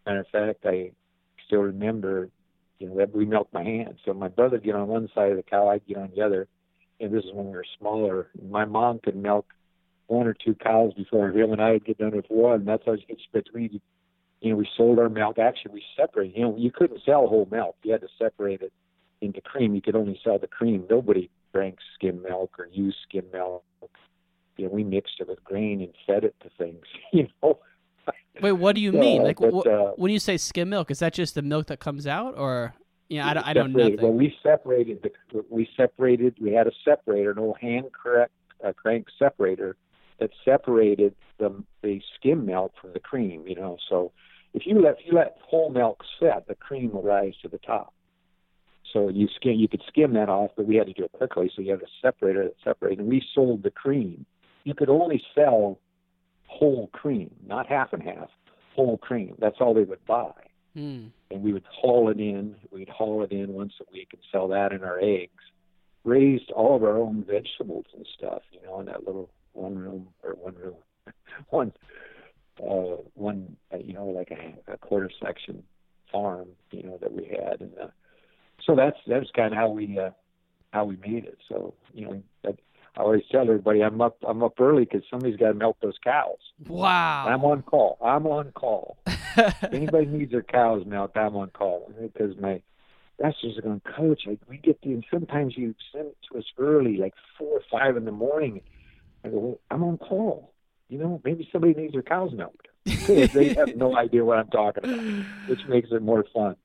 Matter 0.05 0.21
of 0.21 0.27
fact, 0.27 0.65
I 0.65 0.91
still 1.45 1.61
remember, 1.61 2.29
you 2.79 2.87
know, 2.87 2.97
that 2.97 3.13
we 3.13 3.25
milked 3.25 3.51
by 3.51 3.63
hand. 3.63 3.95
So 4.05 4.13
my 4.13 4.27
brother 4.27 4.57
get 4.57 4.75
on 4.75 4.87
one 4.87 5.09
side 5.13 5.31
of 5.31 5.37
the 5.37 5.43
cow, 5.43 5.67
I'd 5.69 5.85
get 5.87 5.97
on 5.97 6.11
the 6.15 6.21
other. 6.21 6.47
And 6.99 7.13
this 7.13 7.25
is 7.25 7.33
when 7.33 7.47
we 7.47 7.51
were 7.51 7.65
smaller. 7.77 8.29
My 8.49 8.65
mom 8.65 8.99
could 9.03 9.15
milk 9.15 9.47
one 10.07 10.27
or 10.27 10.33
two 10.33 10.55
cows 10.55 10.93
before 10.93 11.29
him 11.29 11.51
and 11.51 11.61
I 11.61 11.71
would 11.71 11.85
get 11.85 11.97
done 11.97 12.15
with 12.15 12.25
one. 12.29 12.63
That's 12.65 12.83
how 12.85 12.93
it's 12.93 13.21
between. 13.33 13.81
You 14.41 14.51
know, 14.51 14.57
we 14.57 14.67
sold 14.77 14.99
our 14.99 15.09
milk. 15.09 15.39
Actually, 15.39 15.73
we 15.73 15.83
separated. 15.97 16.37
You 16.37 16.43
know, 16.43 16.55
you 16.57 16.71
couldn't 16.71 17.01
sell 17.05 17.27
whole 17.27 17.47
milk. 17.51 17.75
You 17.83 17.93
had 17.93 18.01
to 18.01 18.07
separate 18.17 18.61
it 18.61 18.71
into 19.21 19.41
cream. 19.41 19.75
You 19.75 19.81
could 19.81 19.95
only 19.95 20.19
sell 20.23 20.37
the 20.37 20.47
cream. 20.47 20.85
Nobody 20.89 21.29
drank 21.55 21.77
skim 21.95 22.21
milk 22.21 22.51
or 22.59 22.67
used 22.71 22.97
skim 23.07 23.23
milk. 23.31 23.63
You 24.57 24.65
know, 24.65 24.71
we 24.71 24.83
mixed 24.83 25.15
it 25.19 25.27
with 25.27 25.43
grain 25.43 25.81
and 25.81 25.93
fed 26.05 26.23
it 26.25 26.35
to 26.43 26.49
things. 26.57 26.83
You 27.13 27.27
know. 27.41 27.59
Wait, 28.41 28.51
what 28.51 28.75
do 28.75 28.81
you 28.81 28.91
mean? 28.91 29.23
Like, 29.23 29.39
but, 29.39 29.53
wh- 29.53 29.67
uh, 29.67 29.91
when 29.95 30.11
you 30.11 30.19
say 30.19 30.35
skim 30.37 30.69
milk, 30.69 30.91
is 30.91 30.99
that 30.99 31.13
just 31.13 31.33
the 31.33 31.41
milk 31.41 31.67
that 31.67 31.79
comes 31.79 32.05
out, 32.05 32.37
or 32.37 32.73
yeah, 33.07 33.27
I, 33.29 33.33
don't- 33.33 33.47
I 33.47 33.53
don't 33.53 33.73
know. 33.73 33.95
Well, 34.01 34.11
we 34.11 34.35
separated. 34.43 35.01
The, 35.31 35.45
we 35.49 35.67
separated. 35.77 36.35
We 36.41 36.51
had 36.51 36.67
a 36.67 36.71
separator, 36.83 37.31
an 37.31 37.39
old 37.39 37.57
hand 37.59 37.85
crank, 37.93 38.29
uh, 38.63 38.73
crank 38.73 39.07
separator 39.17 39.77
that 40.19 40.31
separated 40.43 41.15
the 41.39 41.63
the 41.81 42.01
skim 42.15 42.45
milk 42.45 42.73
from 42.81 42.91
the 42.93 42.99
cream. 42.99 43.47
You 43.47 43.55
know, 43.55 43.77
so 43.89 44.11
if 44.53 44.65
you 44.67 44.79
let 44.81 44.99
if 44.99 45.05
you 45.07 45.13
let 45.13 45.37
whole 45.41 45.69
milk 45.69 46.03
set, 46.19 46.47
the 46.47 46.55
cream 46.55 46.91
will 46.91 47.01
rise 47.03 47.33
to 47.43 47.47
the 47.47 47.59
top. 47.59 47.93
So 48.95 49.09
you 49.09 49.27
skim, 49.35 49.55
you 49.55 49.67
could 49.67 49.83
skim 49.89 50.13
that 50.13 50.29
off, 50.29 50.51
but 50.55 50.65
we 50.65 50.77
had 50.77 50.87
to 50.87 50.93
do 50.93 51.03
it 51.03 51.11
quickly. 51.11 51.51
So 51.53 51.61
you 51.61 51.71
have 51.71 51.81
a 51.81 51.91
separator 52.01 52.45
that 52.45 52.53
separated. 52.63 52.99
And 52.99 53.09
we 53.09 53.21
sold 53.35 53.61
the 53.61 53.69
cream. 53.69 54.25
You 54.63 54.73
could 54.73 54.89
only 54.89 55.21
sell 55.35 55.79
whole 56.47 56.87
cream, 56.93 57.29
not 57.45 57.67
half 57.67 57.91
and 57.91 58.01
half, 58.01 58.29
whole 58.73 58.97
cream. 58.97 59.35
That's 59.37 59.57
all 59.59 59.73
they 59.73 59.83
would 59.83 60.03
buy 60.05 60.31
Hmm. 60.75 61.07
and 61.31 61.41
we 61.41 61.53
would 61.53 61.63
haul 61.71 62.09
it 62.09 62.19
in. 62.19 62.55
We'd 62.69 62.89
haul 62.89 63.23
it 63.23 63.31
in 63.31 63.53
once 63.53 63.73
a 63.79 63.85
week 63.91 64.09
and 64.11 64.21
sell 64.31 64.49
that 64.49 64.73
in 64.73 64.83
our 64.83 64.99
eggs. 64.99 65.43
Raised 66.03 66.51
all 66.51 66.75
of 66.75 66.83
our 66.83 66.97
own 66.97 67.23
vegetables 67.23 67.85
and 67.95 68.05
stuff, 68.17 68.41
you 68.51 68.61
know, 68.65 68.81
in 68.81 68.85
that 68.87 69.05
little 69.05 69.29
one 69.53 69.77
room 69.77 70.09
or 70.21 70.33
one 70.33 70.55
room, 70.55 70.75
one, 71.49 71.71
uh, 72.61 72.97
one, 73.13 73.55
uh, 73.73 73.77
you 73.77 73.93
know, 73.93 74.05
like 74.05 74.31
a, 74.31 74.73
a 74.73 74.77
quarter 74.77 75.09
section 75.25 75.63
farm, 76.11 76.49
you 76.71 76.83
know, 76.83 76.97
that 77.01 77.11
we 77.11 77.25
had, 77.25 77.61
and 77.61 77.71
uh, 77.81 77.87
so 78.65 78.75
that's 78.75 78.97
that's 79.07 79.29
kind 79.31 79.53
of 79.53 79.57
how 79.57 79.69
we 79.69 79.99
uh, 79.99 80.11
how 80.71 80.85
we 80.85 80.97
made 80.97 81.25
it. 81.25 81.37
So 81.47 81.73
you 81.93 82.05
know, 82.05 82.23
that, 82.43 82.59
I 82.97 83.01
always 83.01 83.23
tell 83.31 83.41
everybody 83.41 83.81
I'm 83.81 84.01
up 84.01 84.17
I'm 84.27 84.43
up 84.43 84.59
early 84.59 84.85
because 84.85 85.03
somebody's 85.09 85.37
got 85.37 85.49
to 85.49 85.53
milk 85.53 85.77
those 85.81 85.97
cows. 86.03 86.37
Wow. 86.67 87.27
I'm 87.27 87.43
on 87.43 87.61
call. 87.63 87.97
I'm 88.03 88.25
on 88.27 88.51
call. 88.51 88.97
anybody 89.71 90.05
needs 90.05 90.31
their 90.31 90.43
cows 90.43 90.85
milked, 90.85 91.17
I'm 91.17 91.35
on 91.35 91.49
call 91.49 91.91
because 92.01 92.37
my 92.39 92.61
masters 93.21 93.57
are 93.57 93.61
going, 93.61 93.81
Coach, 93.95 94.21
like, 94.27 94.39
we 94.49 94.57
get 94.57 94.81
the, 94.81 94.91
and 94.93 95.05
sometimes 95.11 95.57
you 95.57 95.75
send 95.91 96.07
it 96.07 96.17
to 96.31 96.39
us 96.39 96.45
early, 96.57 96.97
like 96.97 97.13
four 97.37 97.57
or 97.57 97.61
five 97.71 97.97
in 97.97 98.05
the 98.05 98.11
morning. 98.11 98.61
I 99.23 99.29
go, 99.29 99.37
well, 99.37 99.59
I'm 99.71 99.83
on 99.83 99.97
call. 99.97 100.51
You 100.89 100.99
know, 100.99 101.21
maybe 101.23 101.47
somebody 101.51 101.73
needs 101.73 101.93
their 101.93 102.03
cows 102.03 102.31
milked. 102.33 102.67
they 102.85 103.53
have 103.55 103.75
no 103.75 103.97
idea 103.97 104.23
what 104.23 104.37
I'm 104.37 104.49
talking 104.49 104.83
about, 104.83 105.25
which 105.49 105.65
makes 105.67 105.89
it 105.91 106.01
more 106.01 106.23
fun. 106.33 106.55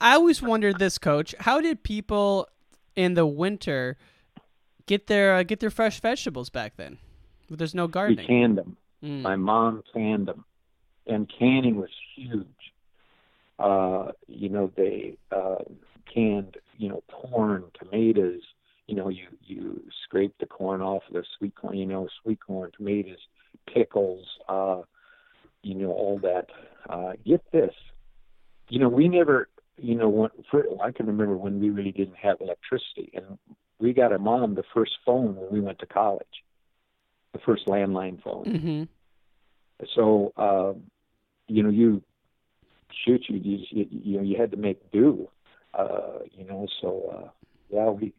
I 0.00 0.14
always 0.14 0.42
wondered 0.42 0.78
this, 0.78 0.98
Coach. 0.98 1.34
How 1.40 1.60
did 1.60 1.82
people 1.82 2.48
in 2.96 3.14
the 3.14 3.26
winter 3.26 3.96
get 4.86 5.06
their 5.06 5.34
uh, 5.34 5.42
get 5.42 5.60
their 5.60 5.70
fresh 5.70 6.00
vegetables 6.00 6.50
back 6.50 6.76
then? 6.76 6.98
There's 7.48 7.74
no 7.74 7.86
gardening. 7.86 8.24
We 8.24 8.26
canned 8.26 8.58
them. 8.58 8.76
Mm. 9.02 9.22
My 9.22 9.36
mom 9.36 9.82
canned 9.92 10.28
them, 10.28 10.44
and 11.06 11.30
canning 11.38 11.76
was 11.76 11.90
huge. 12.16 12.46
Uh, 13.58 14.12
you 14.26 14.48
know, 14.48 14.72
they 14.76 15.16
uh, 15.30 15.56
canned, 16.12 16.56
you 16.78 16.88
know, 16.88 17.02
corn, 17.10 17.64
tomatoes. 17.78 18.42
You 18.86 18.96
know, 18.96 19.08
you 19.08 19.26
you 19.44 19.82
scrape 20.04 20.34
the 20.40 20.46
corn 20.46 20.80
off 20.80 21.02
of 21.08 21.14
the 21.14 21.24
sweet 21.38 21.54
corn. 21.54 21.76
You 21.76 21.86
know, 21.86 22.08
sweet 22.22 22.40
corn, 22.44 22.70
tomatoes, 22.76 23.18
pickles. 23.72 24.26
Uh, 24.48 24.82
you 25.62 25.74
know, 25.74 25.92
all 25.92 26.18
that. 26.22 26.46
Uh, 26.88 27.12
get 27.24 27.42
this. 27.52 27.74
You 28.72 28.78
know, 28.80 28.88
we 28.88 29.08
never. 29.08 29.48
You 29.78 29.96
know, 29.96 30.08
when, 30.08 30.30
for, 30.50 30.64
I 30.82 30.92
can 30.92 31.06
remember 31.06 31.36
when 31.36 31.58
we 31.60 31.70
really 31.70 31.92
didn't 31.92 32.16
have 32.16 32.36
electricity, 32.40 33.10
and 33.14 33.38
we 33.80 33.92
got 33.92 34.12
our 34.12 34.18
mom 34.18 34.54
the 34.54 34.62
first 34.74 34.92
phone 35.04 35.34
when 35.36 35.50
we 35.50 35.60
went 35.60 35.78
to 35.80 35.86
college, 35.86 36.36
the 37.32 37.40
first 37.46 37.66
landline 37.66 38.22
phone 38.22 38.44
hmm 38.60 38.82
so 39.96 40.32
um, 40.36 40.82
you 41.48 41.62
know 41.62 41.70
you 41.70 42.02
shoot 43.04 43.22
you 43.28 43.38
you, 43.70 43.86
you 43.90 44.16
know 44.16 44.22
you 44.22 44.36
had 44.38 44.50
to 44.50 44.56
make 44.56 44.78
do 44.92 45.28
uh 45.74 46.18
you 46.30 46.44
know 46.44 46.66
so 46.80 46.88
uh 47.14 47.28
yeah 47.70 47.88
we 47.90 48.12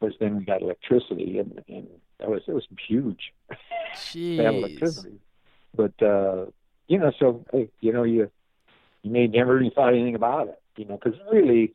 course 0.00 0.14
then 0.20 0.36
we 0.38 0.44
got 0.44 0.62
electricity 0.62 1.38
and 1.38 1.62
and 1.68 1.86
that 2.18 2.28
was 2.28 2.42
it 2.48 2.52
was 2.52 2.66
huge 2.88 3.32
Jeez. 3.94 4.38
electricity 4.38 5.20
but 5.74 5.92
uh 6.02 6.46
you 6.88 6.98
know 6.98 7.12
so 7.20 7.44
hey, 7.52 7.68
you 7.80 7.92
know 7.92 8.02
you 8.02 8.30
you 9.06 9.12
may 9.12 9.28
never 9.28 9.54
really 9.54 9.70
thought 9.72 9.94
anything 9.94 10.16
about 10.16 10.48
it 10.48 10.60
you 10.76 10.84
know 10.84 10.98
because 11.02 11.18
really 11.30 11.72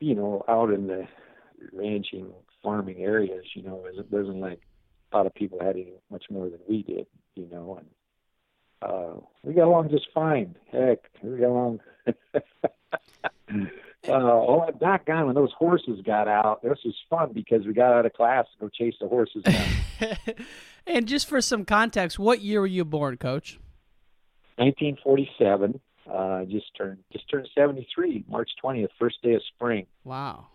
you 0.00 0.14
know 0.14 0.42
out 0.48 0.72
in 0.72 0.86
the 0.86 1.06
ranching 1.74 2.32
farming 2.62 2.98
areas 2.98 3.44
you 3.54 3.62
know 3.62 3.84
it 3.86 4.10
wasn't 4.10 4.40
like 4.40 4.60
a 5.12 5.16
lot 5.16 5.26
of 5.26 5.34
people 5.34 5.58
had 5.60 5.76
any 5.76 5.92
much 6.10 6.24
more 6.30 6.48
than 6.48 6.60
we 6.66 6.82
did 6.82 7.06
you 7.34 7.46
know 7.52 7.78
and 7.78 8.90
uh 8.90 9.20
we 9.42 9.52
got 9.52 9.66
along 9.66 9.88
just 9.90 10.08
fine. 10.14 10.54
Heck 10.72 10.98
we 11.22 11.38
got 11.38 11.48
along. 11.48 11.80
Uh 14.06 14.12
oh 14.12 14.70
back 14.78 15.08
on 15.08 15.24
when 15.24 15.34
those 15.34 15.52
horses 15.56 15.98
got 16.04 16.28
out 16.28 16.62
this 16.62 16.78
was 16.84 16.94
fun 17.08 17.32
because 17.32 17.64
we 17.64 17.72
got 17.72 17.90
out 17.90 18.04
of 18.04 18.12
class 18.12 18.44
to 18.52 18.66
go 18.66 18.68
chase 18.68 18.94
the 19.00 19.08
horses 19.08 19.42
down. 19.42 20.16
And 20.86 21.08
just 21.08 21.26
for 21.26 21.40
some 21.40 21.64
context, 21.64 22.18
what 22.18 22.42
year 22.42 22.60
were 22.60 22.66
you 22.66 22.84
born, 22.84 23.16
Coach? 23.16 23.58
1947 24.58 25.80
uh 26.10 26.44
just 26.44 26.66
turned 26.76 26.98
just 27.12 27.28
turned 27.30 27.48
73 27.54 28.24
march 28.28 28.50
20th 28.62 28.88
first 28.98 29.22
day 29.22 29.34
of 29.34 29.42
spring 29.54 29.86
Wow. 30.04 30.46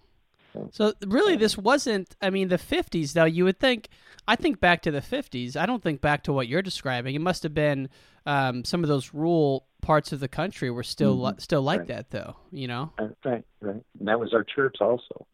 So 0.71 0.93
really, 1.05 1.35
this 1.35 1.55
wasn't. 1.59 2.15
I 2.23 2.31
mean, 2.31 2.47
the 2.47 2.57
'50s, 2.57 3.13
though. 3.13 3.25
You 3.25 3.43
would 3.43 3.59
think. 3.59 3.87
I 4.27 4.35
think 4.35 4.59
back 4.59 4.81
to 4.81 4.91
the 4.91 4.99
'50s. 4.99 5.55
I 5.55 5.67
don't 5.67 5.81
think 5.83 6.01
back 6.01 6.23
to 6.23 6.33
what 6.33 6.47
you're 6.47 6.63
describing. 6.63 7.13
It 7.13 7.21
must 7.21 7.43
have 7.43 7.53
been 7.53 7.87
um, 8.25 8.65
some 8.65 8.81
of 8.83 8.87
those 8.89 9.13
rural 9.13 9.67
parts 9.81 10.11
of 10.11 10.19
the 10.19 10.27
country 10.27 10.71
were 10.71 10.81
still 10.81 11.21
li- 11.21 11.35
still 11.37 11.61
like 11.61 11.81
Right. 11.81 11.87
that, 11.89 12.09
though. 12.09 12.35
You 12.51 12.67
know. 12.67 12.91
Right, 12.99 13.11
right, 13.23 13.43
right. 13.61 13.83
And 13.99 14.07
that 14.07 14.19
was 14.19 14.33
our 14.33 14.43
church 14.43 14.77
also. 14.81 15.27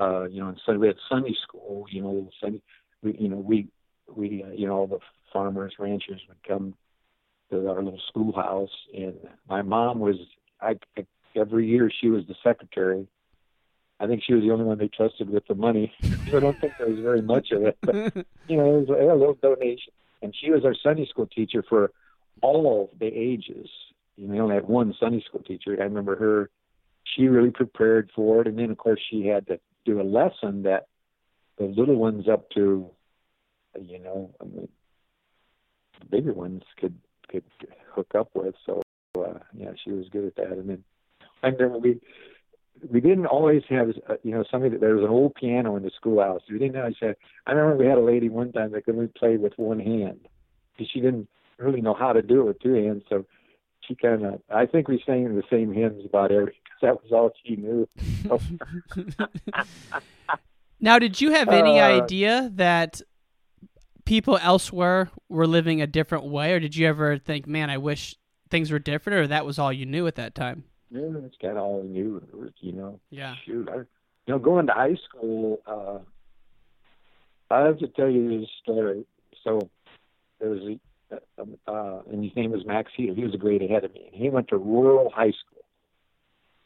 Uh, 0.00 0.24
you 0.24 0.40
know, 0.40 0.48
and 0.48 0.60
so 0.64 0.72
we 0.78 0.86
had 0.86 0.96
Sunday 1.06 1.34
school. 1.46 1.84
You 1.90 2.00
know, 2.02 2.30
Sunday, 2.42 2.62
we, 3.02 3.14
you 3.18 3.28
know, 3.28 3.36
we, 3.36 3.68
we, 4.08 4.42
uh, 4.42 4.52
you 4.52 4.66
know, 4.66 4.74
all 4.74 4.86
the 4.86 5.00
farmers, 5.34 5.74
ranchers 5.78 6.22
would 6.28 6.42
come 6.48 6.74
to 7.50 7.68
our 7.68 7.82
little 7.82 8.00
schoolhouse, 8.08 8.70
and 8.94 9.14
my 9.48 9.62
mom 9.62 9.98
was, 9.98 10.16
I, 10.60 10.76
I 10.96 11.06
every 11.34 11.66
year 11.66 11.90
she 12.00 12.08
was 12.08 12.24
the 12.26 12.34
secretary. 12.42 13.06
I 13.98 14.06
think 14.06 14.22
she 14.26 14.34
was 14.34 14.42
the 14.42 14.50
only 14.50 14.64
one 14.64 14.78
they 14.78 14.88
trusted 14.88 15.30
with 15.30 15.46
the 15.46 15.54
money. 15.54 15.92
so 16.30 16.36
I 16.36 16.40
don't 16.40 16.58
think 16.60 16.74
there 16.78 16.88
was 16.88 16.98
very 16.98 17.22
much 17.22 17.50
of 17.50 17.62
it, 17.62 17.78
but 17.82 17.94
you 18.48 18.56
know, 18.56 18.78
it 18.78 18.88
was 18.88 18.88
a, 18.90 18.92
a 18.92 19.16
little 19.16 19.38
donation. 19.40 19.92
And 20.22 20.34
she 20.38 20.50
was 20.50 20.64
our 20.64 20.74
Sunday 20.82 21.06
school 21.06 21.26
teacher 21.26 21.64
for 21.68 21.92
all 22.42 22.90
the 22.98 23.06
ages. 23.06 23.68
You 24.16 24.26
know, 24.26 24.34
we 24.34 24.40
only 24.40 24.54
had 24.54 24.66
one 24.66 24.94
Sunday 24.98 25.22
school 25.26 25.42
teacher. 25.42 25.76
I 25.78 25.84
remember 25.84 26.16
her 26.16 26.50
she 27.14 27.28
really 27.28 27.50
prepared 27.50 28.10
for 28.14 28.40
it 28.40 28.46
and 28.46 28.58
then 28.58 28.70
of 28.70 28.78
course 28.78 29.00
she 29.10 29.26
had 29.26 29.46
to 29.46 29.60
do 29.84 30.00
a 30.00 30.02
lesson 30.02 30.62
that 30.64 30.86
the 31.58 31.64
little 31.64 31.96
ones 31.96 32.28
up 32.28 32.50
to 32.50 32.90
you 33.80 33.98
know 33.98 34.34
I 34.40 34.44
mean, 34.44 34.68
the 36.00 36.06
bigger 36.06 36.32
ones 36.32 36.62
could 36.78 36.96
could 37.30 37.44
hook 37.94 38.14
up 38.14 38.30
with. 38.34 38.54
So 38.64 38.82
uh 39.18 39.38
yeah 39.54 39.70
she 39.82 39.90
was 39.90 40.08
good 40.10 40.26
at 40.26 40.36
that. 40.36 40.52
And 40.52 40.68
then 40.70 40.84
I 41.42 41.48
remember 41.48 41.78
we 41.78 42.00
we 42.92 43.00
didn't 43.00 43.26
always 43.26 43.62
have 43.70 43.90
uh, 44.08 44.14
you 44.22 44.32
know 44.32 44.44
somebody 44.50 44.72
that 44.72 44.80
there 44.80 44.94
was 44.94 45.04
an 45.04 45.10
old 45.10 45.34
piano 45.34 45.76
in 45.76 45.82
the 45.82 45.90
schoolhouse. 45.96 46.42
We 46.50 46.58
didn't 46.58 46.76
always 46.76 46.96
have 47.00 47.16
I 47.46 47.52
remember 47.52 47.82
we 47.82 47.88
had 47.88 47.98
a 47.98 48.02
lady 48.02 48.28
one 48.28 48.52
time 48.52 48.72
that 48.72 48.84
could 48.84 48.94
only 48.96 49.08
play 49.08 49.36
with 49.36 49.54
one 49.56 49.80
hand 49.80 50.20
because 50.72 50.90
she 50.90 51.00
didn't 51.00 51.28
really 51.58 51.80
know 51.80 51.94
how 51.94 52.12
to 52.12 52.22
do 52.22 52.40
it 52.42 52.44
with 52.44 52.60
two 52.60 52.74
hands. 52.74 53.04
So 53.08 53.24
she 53.80 53.94
kind 53.94 54.24
of 54.26 54.42
I 54.52 54.66
think 54.66 54.88
we 54.88 55.02
sang 55.06 55.34
the 55.34 55.42
same 55.50 55.72
hymns 55.72 56.04
about 56.04 56.32
every 56.32 56.54
because 56.64 56.82
that 56.82 57.02
was 57.02 57.12
all 57.12 57.30
she 57.44 57.56
knew. 57.56 57.88
Now, 60.78 60.98
did 60.98 61.20
you 61.20 61.30
have 61.32 61.48
any 61.48 61.80
Uh, 61.80 61.86
idea 61.86 62.50
that 62.54 63.00
people 64.06 64.38
elsewhere 64.40 65.10
were 65.28 65.46
living 65.46 65.82
a 65.82 65.86
different 65.86 66.24
way, 66.24 66.52
or 66.54 66.60
did 66.60 66.74
you 66.74 66.86
ever 66.88 67.18
think, 67.18 67.46
"Man, 67.46 67.68
I 67.68 67.76
wish 67.76 68.16
things 68.48 68.70
were 68.70 68.78
different, 68.78 69.18
or 69.18 69.26
that 69.26 69.44
was 69.44 69.58
all 69.58 69.72
you 69.72 69.84
knew 69.84 70.06
at 70.06 70.14
that 70.14 70.34
time? 70.34 70.64
Yeah, 70.90 71.08
that's 71.10 71.36
kind 71.42 71.58
of 71.58 71.64
all 71.64 71.82
I 71.82 71.86
knew. 71.86 72.22
You 72.60 72.72
know, 72.72 73.00
Yeah. 73.10 73.34
shoot, 73.44 73.68
I, 73.68 73.76
you 73.76 73.84
know, 74.28 74.38
going 74.38 74.66
to 74.68 74.72
high 74.72 74.94
school, 74.94 75.60
uh, 75.66 75.98
I 77.50 77.60
have 77.62 77.78
to 77.80 77.88
tell 77.88 78.08
you 78.08 78.40
this 78.40 78.48
story. 78.62 79.04
So 79.42 79.68
there 80.38 80.50
was 80.50 80.62
a, 80.62 81.20
um, 81.38 81.56
uh, 81.66 82.00
and 82.10 82.24
his 82.24 82.34
name 82.34 82.50
was 82.52 82.64
Max 82.64 82.90
Heater. 82.96 83.14
He 83.14 83.24
was 83.24 83.34
a 83.34 83.38
grade 83.38 83.62
ahead 83.62 83.84
of 83.84 83.92
me. 83.94 84.06
And 84.06 84.14
he 84.14 84.30
went 84.30 84.48
to 84.48 84.56
rural 84.56 85.10
high 85.10 85.32
school. 85.32 85.64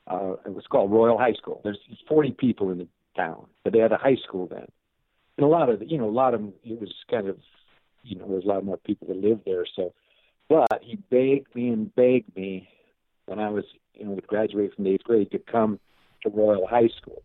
Uh, 0.06 0.37
it 0.47 0.54
was 0.54 0.66
called 0.66 0.90
Royal 0.90 1.18
High 1.18 1.35
School. 1.35 1.61
There's 1.62 1.78
40 2.09 2.32
people 2.32 2.70
in 2.70 2.78
the 2.78 2.88
town, 3.16 3.47
but 3.62 3.73
they 3.73 3.78
had 3.78 3.92
a 3.92 3.97
high 3.99 4.16
school 4.26 4.47
then. 4.47 4.66
And 5.40 5.47
a 5.47 5.49
lot 5.49 5.70
of, 5.70 5.82
you 5.87 5.97
know, 5.97 6.06
a 6.06 6.11
lot 6.11 6.35
of 6.35 6.42
it 6.64 6.78
was 6.78 6.92
kind 7.11 7.26
of, 7.26 7.38
you 8.02 8.14
know, 8.18 8.28
there's 8.28 8.44
a 8.44 8.49
lot 8.49 8.62
more 8.62 8.76
people 8.76 9.09
that 9.09 9.16
lived 9.16 9.47
there. 9.47 9.64
So, 9.75 9.94
but 10.50 10.82
he 10.82 10.97
begged 10.97 11.54
me 11.54 11.70
and 11.70 11.94
begged 11.94 12.37
me 12.37 12.68
when 13.25 13.38
I 13.38 13.49
was, 13.49 13.64
you 13.94 14.04
know, 14.04 14.11
would 14.11 14.26
graduate 14.26 14.75
from 14.75 14.85
the 14.85 14.90
eighth 14.90 15.04
grade 15.04 15.30
to 15.30 15.38
come 15.38 15.80
to 16.25 16.28
Royal 16.28 16.66
High 16.66 16.88
School 16.88 17.23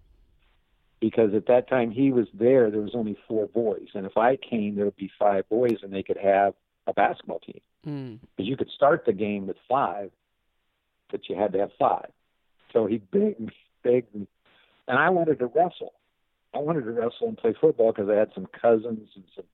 because 1.02 1.34
at 1.34 1.48
that 1.48 1.68
time 1.68 1.92
he 1.92 2.14
was 2.14 2.28
there, 2.34 2.72
there 2.72 2.80
was 2.80 2.96
only 2.96 3.18
four 3.28 3.48
boys, 3.48 3.90
and 3.94 4.06
if 4.06 4.16
I 4.16 4.38
came, 4.38 4.78
there 4.78 4.86
would 4.86 4.96
be 4.96 5.12
five 5.20 5.48
boys, 5.50 5.80
and 5.84 5.92
they 5.92 6.02
could 6.02 6.18
have 6.18 6.54
a 6.88 6.94
basketball 6.94 7.40
team 7.40 7.60
Mm. 7.86 8.20
because 8.22 8.50
you 8.50 8.56
could 8.56 8.70
start 8.70 9.04
the 9.06 9.12
game 9.12 9.46
with 9.46 9.58
five, 9.68 10.10
but 11.12 11.28
you 11.28 11.36
had 11.36 11.52
to 11.52 11.60
have 11.60 11.72
five. 11.78 12.12
So 12.72 12.86
he 12.86 12.98
begged 12.98 13.42
me, 13.42 13.50
begged 13.84 14.16
me, 14.16 14.26
and 14.88 14.98
I 14.98 15.10
wanted 15.10 15.40
to 15.40 15.48
wrestle. 15.48 15.94
I 16.56 16.60
wanted 16.60 16.86
to 16.86 16.92
wrestle 16.92 17.28
and 17.28 17.38
play 17.38 17.54
football 17.60 17.92
because 17.92 18.10
I 18.10 18.16
had 18.16 18.32
some 18.34 18.48
cousins 18.48 19.10
and 19.16 19.26
some 19.36 19.46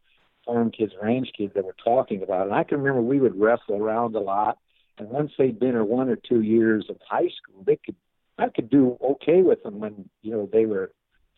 farm 0.46 0.72
kids, 0.72 0.93
ranch 1.01 1.29
kids 1.36 1.53
that 1.55 1.65
were 1.65 1.75
talking 1.84 2.22
about 2.22 2.41
it. 2.41 2.51
And 2.51 2.53
I 2.53 2.63
can 2.63 2.77
remember 2.77 3.01
we 3.01 3.20
would 3.20 3.39
wrestle 3.39 3.75
around 3.75 4.15
a 4.15 4.20
lot. 4.20 4.60
And 4.98 5.10
once 5.10 5.31
they'd 5.38 5.60
been 5.60 5.75
or 5.75 5.84
one 5.84 6.10
or 6.10 6.15
two 6.15 6.41
years 6.41 6.86
of 6.89 6.98
high 7.08 7.29
school, 7.29 7.63
they 7.65 7.77
could 7.84 7.96
I 8.38 8.50
could 8.50 8.70
do 8.70 8.98
okay 9.01 9.41
with 9.41 9.63
them 9.63 9.79
when 9.79 10.10
you 10.22 10.31
know 10.31 10.50
they 10.51 10.65
were 10.65 10.91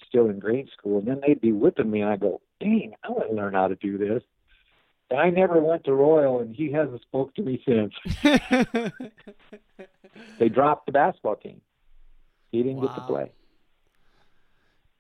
still 0.07 0.29
in 0.29 0.39
grade 0.39 0.69
school. 0.77 0.99
And 0.99 1.07
then 1.07 1.21
they'd 1.25 1.41
be 1.41 1.51
whipping 1.51 1.89
me, 1.89 2.01
and 2.01 2.09
I 2.09 2.17
go, 2.17 2.41
"Dang, 2.59 2.93
I 3.03 3.09
want 3.09 3.29
to 3.29 3.35
learn 3.35 3.53
how 3.53 3.67
to 3.67 3.75
do 3.75 3.97
this." 3.97 4.21
And 5.09 5.19
I 5.19 5.29
never 5.29 5.61
went 5.61 5.85
to 5.85 5.93
Royal, 5.93 6.39
and 6.39 6.55
he 6.55 6.71
hasn't 6.71 7.01
spoke 7.01 7.35
to 7.35 7.41
me 7.41 7.63
since. 7.65 7.93
they 10.39 10.49
dropped 10.49 10.85
the 10.87 10.91
basketball 10.91 11.35
team. 11.35 11.61
He 12.51 12.63
didn't 12.63 12.81
get 12.81 12.95
to 12.95 13.01
play. 13.01 13.31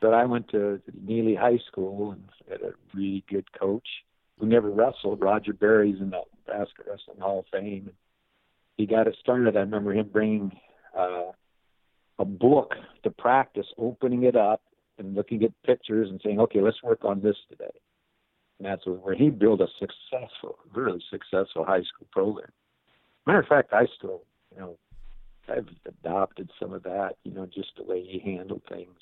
But 0.03 0.13
I 0.13 0.25
went 0.25 0.49
to 0.49 0.81
Neligh 1.07 1.39
High 1.39 1.59
School 1.71 2.11
and 2.11 2.23
had 2.51 2.61
a 2.61 2.73
really 2.93 3.23
good 3.29 3.45
coach 3.57 3.87
who 4.37 4.45
never 4.45 4.69
wrestled. 4.69 5.21
Roger 5.21 5.53
Berry's 5.53 6.01
in 6.01 6.09
the 6.09 6.23
Nebraska 6.45 6.83
Wrestling 6.85 7.21
Hall 7.21 7.39
of 7.39 7.45
Fame. 7.53 7.89
He 8.75 8.85
got 8.85 9.07
it 9.07 9.15
started. 9.21 9.55
I 9.55 9.61
remember 9.61 9.93
him 9.93 10.09
bringing 10.11 10.51
uh, 10.93 11.31
a 12.19 12.25
book 12.25 12.73
to 13.03 13.11
practice, 13.11 13.65
opening 13.77 14.23
it 14.23 14.35
up 14.35 14.61
and 14.97 15.15
looking 15.15 15.41
at 15.45 15.51
pictures 15.65 16.09
and 16.09 16.19
saying, 16.21 16.37
"Okay, 16.37 16.59
let's 16.59 16.83
work 16.83 17.05
on 17.05 17.21
this 17.21 17.37
today." 17.49 17.71
And 18.59 18.67
that's 18.67 18.85
where 18.85 19.15
he 19.15 19.29
built 19.29 19.61
a 19.61 19.67
successful, 19.79 20.57
really 20.75 21.01
successful 21.09 21.63
high 21.63 21.83
school 21.83 22.07
program. 22.11 22.51
Matter 23.25 23.39
of 23.39 23.47
fact, 23.47 23.71
I 23.71 23.85
still, 23.97 24.23
you 24.53 24.59
know, 24.59 24.77
I've 25.47 25.69
adopted 25.87 26.51
some 26.59 26.73
of 26.73 26.83
that, 26.83 27.15
you 27.23 27.31
know, 27.31 27.45
just 27.45 27.69
the 27.77 27.85
way 27.85 28.03
he 28.03 28.19
handled 28.19 28.63
things. 28.67 28.97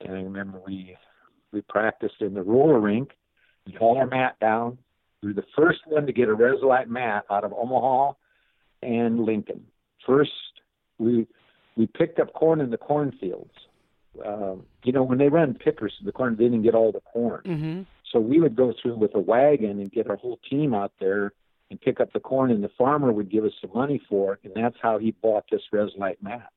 And 0.00 0.12
I 0.12 0.22
remember 0.22 0.60
we 0.64 0.96
we 1.52 1.62
practiced 1.62 2.20
in 2.20 2.34
the 2.34 2.42
roller 2.42 2.78
rink. 2.78 3.10
We 3.66 3.72
haul 3.72 3.98
our 3.98 4.06
mat 4.06 4.36
down. 4.40 4.78
We 5.22 5.28
were 5.28 5.34
the 5.34 5.46
first 5.56 5.80
one 5.86 6.06
to 6.06 6.12
get 6.12 6.28
a 6.28 6.34
Resolite 6.34 6.88
mat 6.88 7.24
out 7.30 7.44
of 7.44 7.52
Omaha 7.52 8.12
and 8.82 9.20
Lincoln. 9.20 9.66
First, 10.06 10.30
we 10.98 11.26
we 11.76 11.86
picked 11.86 12.18
up 12.18 12.32
corn 12.32 12.60
in 12.60 12.70
the 12.70 12.78
cornfields. 12.78 13.54
Um, 14.26 14.64
you 14.82 14.92
know, 14.92 15.02
when 15.02 15.18
they 15.18 15.28
run 15.28 15.54
pickers 15.54 15.94
to 15.98 16.04
the 16.04 16.12
corn, 16.12 16.36
they 16.36 16.44
didn't 16.44 16.62
get 16.62 16.74
all 16.74 16.90
the 16.90 17.00
corn. 17.00 17.42
Mm-hmm. 17.44 17.82
So 18.12 18.18
we 18.18 18.40
would 18.40 18.56
go 18.56 18.74
through 18.80 18.96
with 18.96 19.14
a 19.14 19.20
wagon 19.20 19.78
and 19.80 19.90
get 19.90 20.10
our 20.10 20.16
whole 20.16 20.40
team 20.48 20.74
out 20.74 20.92
there 20.98 21.32
and 21.70 21.80
pick 21.80 22.00
up 22.00 22.12
the 22.12 22.20
corn, 22.20 22.50
and 22.50 22.64
the 22.64 22.70
farmer 22.76 23.12
would 23.12 23.30
give 23.30 23.44
us 23.44 23.52
some 23.60 23.70
money 23.72 24.00
for 24.08 24.34
it, 24.34 24.40
and 24.42 24.52
that's 24.56 24.76
how 24.82 24.98
he 24.98 25.12
bought 25.12 25.44
this 25.50 25.62
Resolite 25.72 26.20
mat. 26.20 26.50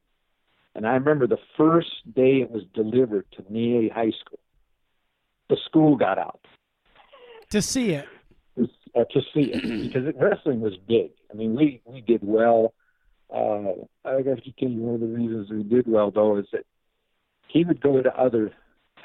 And 0.76 0.88
I 0.88 0.94
remember 0.94 1.28
the 1.28 1.38
first 1.58 1.92
day 2.16 2.42
it 2.42 2.50
was 2.52 2.64
delivered 2.74 3.26
to 3.34 3.44
Neligh 3.44 3.92
High 3.92 4.12
School, 4.12 4.40
the 5.50 5.58
school 5.66 5.96
got 5.98 6.18
out 6.18 6.42
To 7.52 7.62
see 7.62 7.92
it. 7.92 8.08
uh, 8.58 9.04
to 9.12 9.22
see 9.34 9.52
it 9.54 9.62
because 9.88 10.08
it, 10.08 10.16
wrestling 10.20 10.62
was 10.62 10.74
big. 10.88 11.12
I 11.32 11.36
mean, 11.36 11.56
we 11.56 11.82
we 11.86 12.02
did 12.02 12.22
well. 12.24 12.74
Uh, 13.34 13.74
I 14.06 14.22
got 14.22 14.44
to 14.44 14.52
tell 14.60 14.70
you 14.70 14.82
one 14.82 14.96
of 14.96 15.02
the 15.02 15.08
reasons 15.08 15.50
we 15.50 15.64
did 15.64 15.88
well 15.88 16.12
though 16.12 16.38
is 16.38 16.46
that 16.52 16.66
he 17.48 17.64
would 17.64 17.82
go 17.82 18.02
to 18.02 18.16
other 18.20 18.52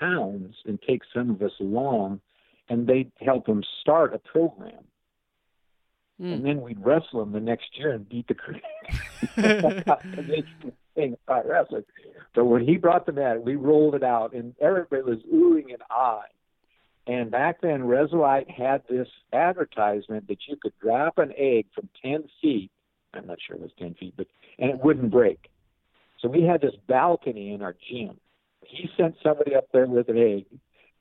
towns 0.00 0.54
and 0.64 0.80
take 0.80 1.02
some 1.14 1.30
of 1.30 1.42
us 1.42 1.52
along, 1.60 2.20
and 2.68 2.86
they'd 2.86 3.12
help 3.20 3.46
him 3.46 3.62
start 3.82 4.14
a 4.14 4.18
program. 4.18 4.84
And 6.20 6.44
then 6.44 6.62
we'd 6.62 6.84
wrestle 6.84 7.22
him 7.22 7.32
the 7.32 7.40
next 7.40 7.78
year 7.78 7.92
and 7.92 8.08
beat 8.08 8.26
the 8.26 8.34
crap. 8.34 8.62
thing 10.98 11.16
about 11.26 11.48
wrestling. 11.48 11.84
When 12.34 12.66
he 12.66 12.76
brought 12.76 13.06
the 13.06 13.12
mat, 13.12 13.42
we 13.42 13.56
rolled 13.56 13.94
it 13.94 14.02
out, 14.02 14.32
and 14.32 14.54
everybody 14.60 15.02
was 15.02 15.18
oohing 15.32 15.72
and 15.72 15.82
ahhing. 15.90 16.22
And 17.06 17.30
back 17.30 17.60
then, 17.62 17.84
Resolite 17.84 18.50
had 18.50 18.82
this 18.88 19.08
advertisement 19.32 20.28
that 20.28 20.38
you 20.46 20.56
could 20.60 20.74
drop 20.80 21.18
an 21.18 21.32
egg 21.36 21.66
from 21.74 21.88
10 22.02 22.24
feet. 22.42 22.70
I'm 23.14 23.26
not 23.26 23.38
sure 23.44 23.56
it 23.56 23.62
was 23.62 23.70
10 23.78 23.94
feet, 23.94 24.14
but 24.16 24.26
and 24.58 24.70
it 24.70 24.84
wouldn't 24.84 25.10
break. 25.10 25.50
So 26.20 26.28
we 26.28 26.42
had 26.42 26.60
this 26.60 26.74
balcony 26.86 27.52
in 27.54 27.62
our 27.62 27.74
gym. 27.90 28.18
He 28.64 28.90
sent 28.96 29.14
somebody 29.22 29.54
up 29.54 29.68
there 29.72 29.86
with 29.86 30.08
an 30.08 30.18
egg 30.18 30.46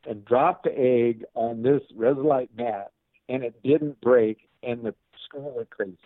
and 0.08 0.24
dropped 0.24 0.64
the 0.64 0.78
egg 0.78 1.26
on 1.34 1.64
this 1.64 1.82
Resolite 1.96 2.52
mat, 2.56 2.92
and 3.28 3.44
it 3.44 3.62
didn't 3.64 4.00
break, 4.00 4.48
and 4.64 4.84
the 4.84 4.96
school 5.28 5.54
went 5.56 5.70
crazy. 5.70 5.98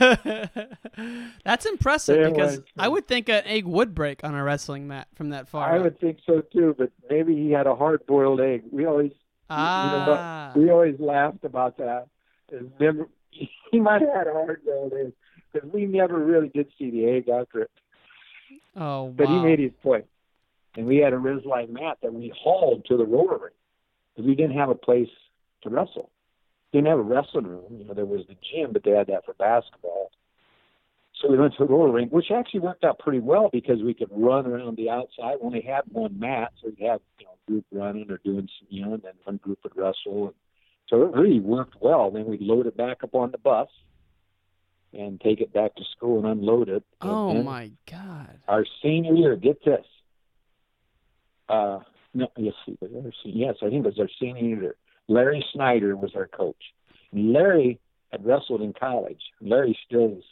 That's 1.44 1.66
impressive 1.66 2.18
It 2.18 2.32
because 2.34 2.56
was. 2.58 2.66
I 2.78 2.88
would 2.88 3.06
think 3.06 3.28
an 3.28 3.42
egg 3.46 3.64
would 3.66 3.94
break 3.94 4.22
on 4.24 4.34
a 4.34 4.42
wrestling 4.42 4.86
mat 4.88 5.08
from 5.14 5.30
that 5.30 5.48
far. 5.48 5.72
I 5.72 5.78
up. 5.78 5.84
would 5.84 6.00
think 6.00 6.18
so 6.26 6.40
too, 6.40 6.74
but 6.78 6.90
maybe 7.10 7.34
he 7.34 7.50
had 7.50 7.66
a 7.66 7.74
hard-boiled 7.74 8.40
egg. 8.40 8.62
We 8.70 8.86
always, 8.86 9.12
Ah. 9.50 10.52
you 10.54 10.60
know, 10.62 10.66
we 10.66 10.70
always 10.72 10.98
laughed 11.00 11.44
about 11.44 11.76
that. 11.78 12.06
Never, 12.80 13.08
he 13.30 13.80
might 13.80 14.00
have 14.02 14.14
had 14.14 14.26
a 14.26 14.32
hard-boiled 14.32 14.92
egg 14.92 15.12
because 15.52 15.68
we 15.72 15.86
never 15.86 16.18
really 16.18 16.48
did 16.48 16.68
see 16.78 16.90
the 16.90 17.06
egg 17.06 17.28
after 17.28 17.62
it. 17.62 17.70
Oh, 18.76 19.08
But 19.16 19.28
he 19.28 19.38
made 19.40 19.60
his 19.60 19.72
point, 19.82 20.06
and 20.76 20.86
we 20.86 20.96
had 20.96 21.12
a 21.12 21.18
Resolite 21.18 21.70
mat 21.70 21.98
that 22.02 22.12
we 22.12 22.32
hauled 22.36 22.84
to 22.86 22.96
the 22.96 23.04
roller 23.04 23.38
rink 23.38 23.54
because 24.14 24.26
we 24.26 24.34
didn't 24.34 24.56
have 24.56 24.68
a 24.68 24.74
place 24.74 25.08
to 25.62 25.70
wrestle. 25.70 26.10
Didn't 26.74 26.88
have 26.88 26.98
a 26.98 27.02
wrestling 27.02 27.46
room. 27.46 27.76
You 27.78 27.84
know, 27.84 27.94
there 27.94 28.04
was 28.04 28.22
the 28.26 28.34
gym, 28.34 28.72
but 28.72 28.82
they 28.82 28.90
had 28.90 29.06
that 29.06 29.24
for 29.24 29.34
basketball. 29.34 30.10
So 31.22 31.30
we 31.30 31.38
went 31.38 31.52
to 31.54 31.64
the 31.64 31.72
roller 31.72 31.92
rink, 31.92 32.10
which 32.10 32.32
actually 32.32 32.58
worked 32.60 32.82
out 32.82 32.98
pretty 32.98 33.20
well 33.20 33.48
because 33.52 33.80
we 33.80 33.94
could 33.94 34.08
run 34.10 34.44
around 34.44 34.76
the 34.76 34.90
outside. 34.90 35.36
We 35.40 35.46
only 35.46 35.60
had 35.60 35.82
one 35.92 36.18
mat, 36.18 36.50
so 36.60 36.70
we'd 36.76 36.84
have 36.84 37.00
you 37.20 37.26
know 37.26 37.32
a 37.32 37.50
group 37.50 37.64
running 37.70 38.10
or 38.10 38.18
doing 38.24 38.48
some, 38.58 38.66
you 38.70 38.84
know, 38.84 38.94
and 38.94 39.04
then 39.04 39.12
one 39.22 39.36
group 39.36 39.60
would 39.62 39.76
wrestle. 39.76 40.26
And 40.26 40.34
So 40.88 41.02
it 41.04 41.14
really 41.14 41.38
worked 41.38 41.76
well. 41.80 42.10
Then 42.10 42.24
we'd 42.26 42.40
load 42.42 42.66
it 42.66 42.76
back 42.76 43.04
up 43.04 43.14
on 43.14 43.30
the 43.30 43.38
bus 43.38 43.68
and 44.92 45.20
take 45.20 45.40
it 45.40 45.52
back 45.52 45.76
to 45.76 45.84
school 45.96 46.18
and 46.18 46.26
unload 46.26 46.68
it. 46.68 46.82
And 47.00 47.10
Oh 47.12 47.40
my 47.44 47.70
god. 47.88 48.40
our 48.48 48.66
senior 48.82 49.14
year, 49.14 49.36
get 49.36 49.64
this. 49.64 49.86
Uh, 51.48 51.78
no, 52.14 52.26
yes, 52.36 52.54
it 52.66 52.78
was 52.80 52.90
our 53.04 53.12
se- 53.12 53.32
yes, 53.32 53.54
I 53.62 53.68
think 53.70 53.86
it 53.86 53.94
was 53.96 54.00
our 54.00 54.10
senior 54.20 54.42
year. 54.42 54.74
Larry 55.08 55.44
Snyder 55.52 55.96
was 55.96 56.12
our 56.14 56.26
coach. 56.26 56.62
Larry 57.12 57.78
had 58.10 58.24
wrestled 58.24 58.62
in 58.62 58.72
college. 58.72 59.20
Larry 59.40 59.78
still 59.86 60.18
is, 60.18 60.24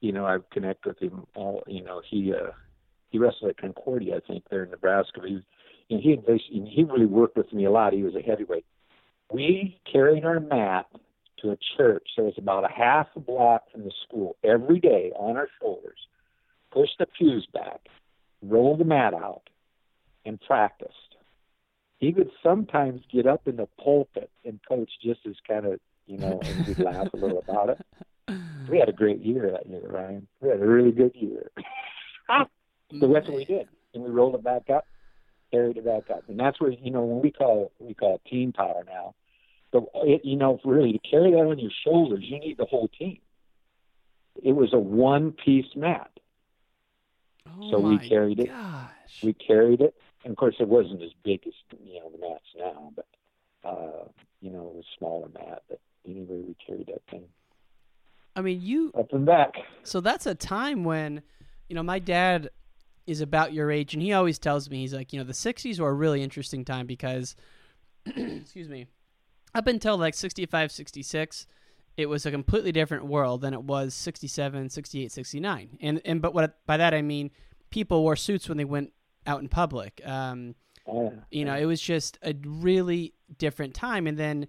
you 0.00 0.12
know, 0.12 0.26
I've 0.26 0.48
connected 0.50 0.88
with 0.88 0.98
him. 0.98 1.26
All 1.34 1.62
you 1.66 1.82
know, 1.82 2.02
he 2.08 2.32
uh, 2.32 2.50
he 3.10 3.18
wrestled 3.18 3.50
at 3.50 3.56
Concordia, 3.56 4.16
I 4.16 4.20
think, 4.20 4.44
there 4.50 4.64
in 4.64 4.70
Nebraska. 4.70 5.20
He, 5.26 5.40
and 5.90 6.00
he 6.00 6.10
had 6.10 6.24
he 6.48 6.84
really 6.84 7.06
worked 7.06 7.36
with 7.36 7.52
me 7.52 7.64
a 7.64 7.70
lot. 7.70 7.92
He 7.92 8.02
was 8.02 8.14
a 8.14 8.22
heavyweight. 8.22 8.66
We 9.32 9.80
carried 9.90 10.24
our 10.24 10.40
mat 10.40 10.86
to 11.40 11.50
a 11.50 11.56
church 11.76 12.08
that 12.16 12.24
was 12.24 12.34
about 12.36 12.64
a 12.64 12.72
half 12.72 13.08
a 13.16 13.20
block 13.20 13.64
from 13.72 13.84
the 13.84 13.92
school 14.06 14.36
every 14.44 14.80
day 14.80 15.12
on 15.16 15.36
our 15.36 15.48
shoulders 15.60 15.98
push 16.74 16.90
the 16.98 17.06
pews 17.06 17.46
back, 17.54 17.88
roll 18.42 18.76
the 18.76 18.84
mat 18.84 19.14
out, 19.14 19.48
and 20.26 20.40
practiced. 20.40 20.92
He 21.98 22.12
would 22.12 22.30
sometimes 22.42 23.02
get 23.10 23.26
up 23.26 23.46
in 23.46 23.56
the 23.56 23.68
pulpit 23.82 24.30
and 24.44 24.60
coach 24.68 24.90
just 25.02 25.20
as 25.26 25.34
kind 25.46 25.66
of, 25.66 25.80
you 26.06 26.18
know, 26.18 26.40
and 26.44 26.66
we'd 26.66 26.78
laugh 26.78 27.08
a 27.14 27.16
little 27.16 27.38
about 27.38 27.70
it. 27.70 28.38
We 28.68 28.78
had 28.78 28.88
a 28.88 28.92
great 28.92 29.20
year 29.20 29.50
that 29.52 29.66
year, 29.68 29.86
Ryan. 29.86 30.26
We 30.40 30.48
had 30.48 30.60
a 30.60 30.66
really 30.66 30.92
good 30.92 31.14
year. 31.14 31.50
so 32.28 33.12
that's 33.12 33.28
what 33.28 33.36
we 33.36 33.44
did. 33.44 33.68
And 33.94 34.02
we 34.02 34.10
rolled 34.10 34.34
it 34.34 34.42
back 34.42 34.70
up, 34.70 34.86
carried 35.52 35.76
it 35.76 35.84
back 35.84 36.10
up. 36.10 36.24
And 36.28 36.38
that's 36.38 36.60
where, 36.60 36.70
you 36.72 36.90
know, 36.90 37.02
when 37.04 37.22
we 37.22 37.30
call 37.30 37.72
we 37.78 37.94
call 37.94 38.16
it 38.16 38.28
team 38.28 38.52
power 38.52 38.82
now. 38.86 39.14
But 39.72 39.84
it, 39.96 40.24
you 40.24 40.36
know, 40.36 40.60
really 40.64 40.92
to 40.92 40.98
carry 40.98 41.32
that 41.32 41.38
on 41.38 41.58
your 41.58 41.70
shoulders, 41.84 42.24
you 42.24 42.38
need 42.38 42.56
the 42.58 42.64
whole 42.64 42.88
team. 42.88 43.18
it 44.42 44.52
was 44.52 44.72
a 44.72 44.78
one-piece 44.78 45.76
mat. 45.76 46.10
Oh 47.46 47.70
so 47.70 47.78
we 47.78 47.98
carried 48.08 48.40
it. 48.40 48.48
gosh. 48.48 48.90
We 49.22 49.32
carried 49.34 49.80
it, 49.80 49.94
and 50.24 50.32
of 50.32 50.36
course, 50.36 50.56
it 50.58 50.68
wasn't 50.68 51.02
as 51.02 51.12
big 51.22 51.40
as 51.46 51.52
you 51.84 52.00
know 52.00 52.10
the 52.10 52.18
mats 52.18 52.44
now, 52.56 52.92
but 52.96 53.06
uh, 53.64 54.08
you 54.40 54.50
know, 54.50 54.68
it 54.68 54.74
was 54.74 54.84
smaller 54.98 55.28
mat. 55.28 55.62
But 55.68 55.80
anyway, 56.06 56.42
we 56.46 56.56
carried 56.66 56.88
that 56.88 57.02
thing 57.10 57.24
I 58.36 58.40
mean, 58.40 58.60
you 58.60 58.92
up 58.98 59.12
and 59.12 59.24
back. 59.24 59.54
So 59.82 60.00
that's 60.00 60.26
a 60.26 60.34
time 60.34 60.84
when, 60.84 61.22
you 61.68 61.74
know, 61.74 61.82
my 61.82 61.98
dad 61.98 62.50
is 63.06 63.20
about 63.20 63.52
your 63.52 63.70
age, 63.70 63.94
and 63.94 64.02
he 64.02 64.12
always 64.12 64.38
tells 64.38 64.68
me, 64.70 64.80
he's 64.80 64.94
like, 64.94 65.12
you 65.12 65.18
know, 65.18 65.24
the 65.24 65.32
60s 65.32 65.78
were 65.78 65.90
a 65.90 65.94
really 65.94 66.22
interesting 66.22 66.64
time 66.64 66.86
because, 66.86 67.36
excuse 68.06 68.68
me, 68.68 68.86
up 69.54 69.66
until 69.66 69.96
like 69.96 70.14
65, 70.14 70.72
66, 70.72 71.46
it 71.96 72.06
was 72.06 72.26
a 72.26 72.30
completely 72.30 72.72
different 72.72 73.06
world 73.06 73.40
than 73.40 73.54
it 73.54 73.62
was 73.62 73.94
67, 73.94 74.70
68, 74.70 75.12
69. 75.12 75.78
And, 75.80 76.00
and 76.04 76.20
but 76.20 76.34
what 76.34 76.58
by 76.66 76.76
that 76.76 76.92
I 76.92 77.02
mean, 77.02 77.30
people 77.70 78.02
wore 78.02 78.16
suits 78.16 78.48
when 78.48 78.58
they 78.58 78.64
went 78.64 78.92
out 79.26 79.40
in 79.40 79.48
public. 79.48 80.00
Um, 80.04 80.54
Oh, 80.86 81.14
you 81.30 81.44
know, 81.44 81.56
it 81.56 81.64
was 81.64 81.80
just 81.80 82.18
a 82.22 82.34
really 82.44 83.14
different 83.38 83.74
time. 83.74 84.06
And 84.06 84.18
then 84.18 84.46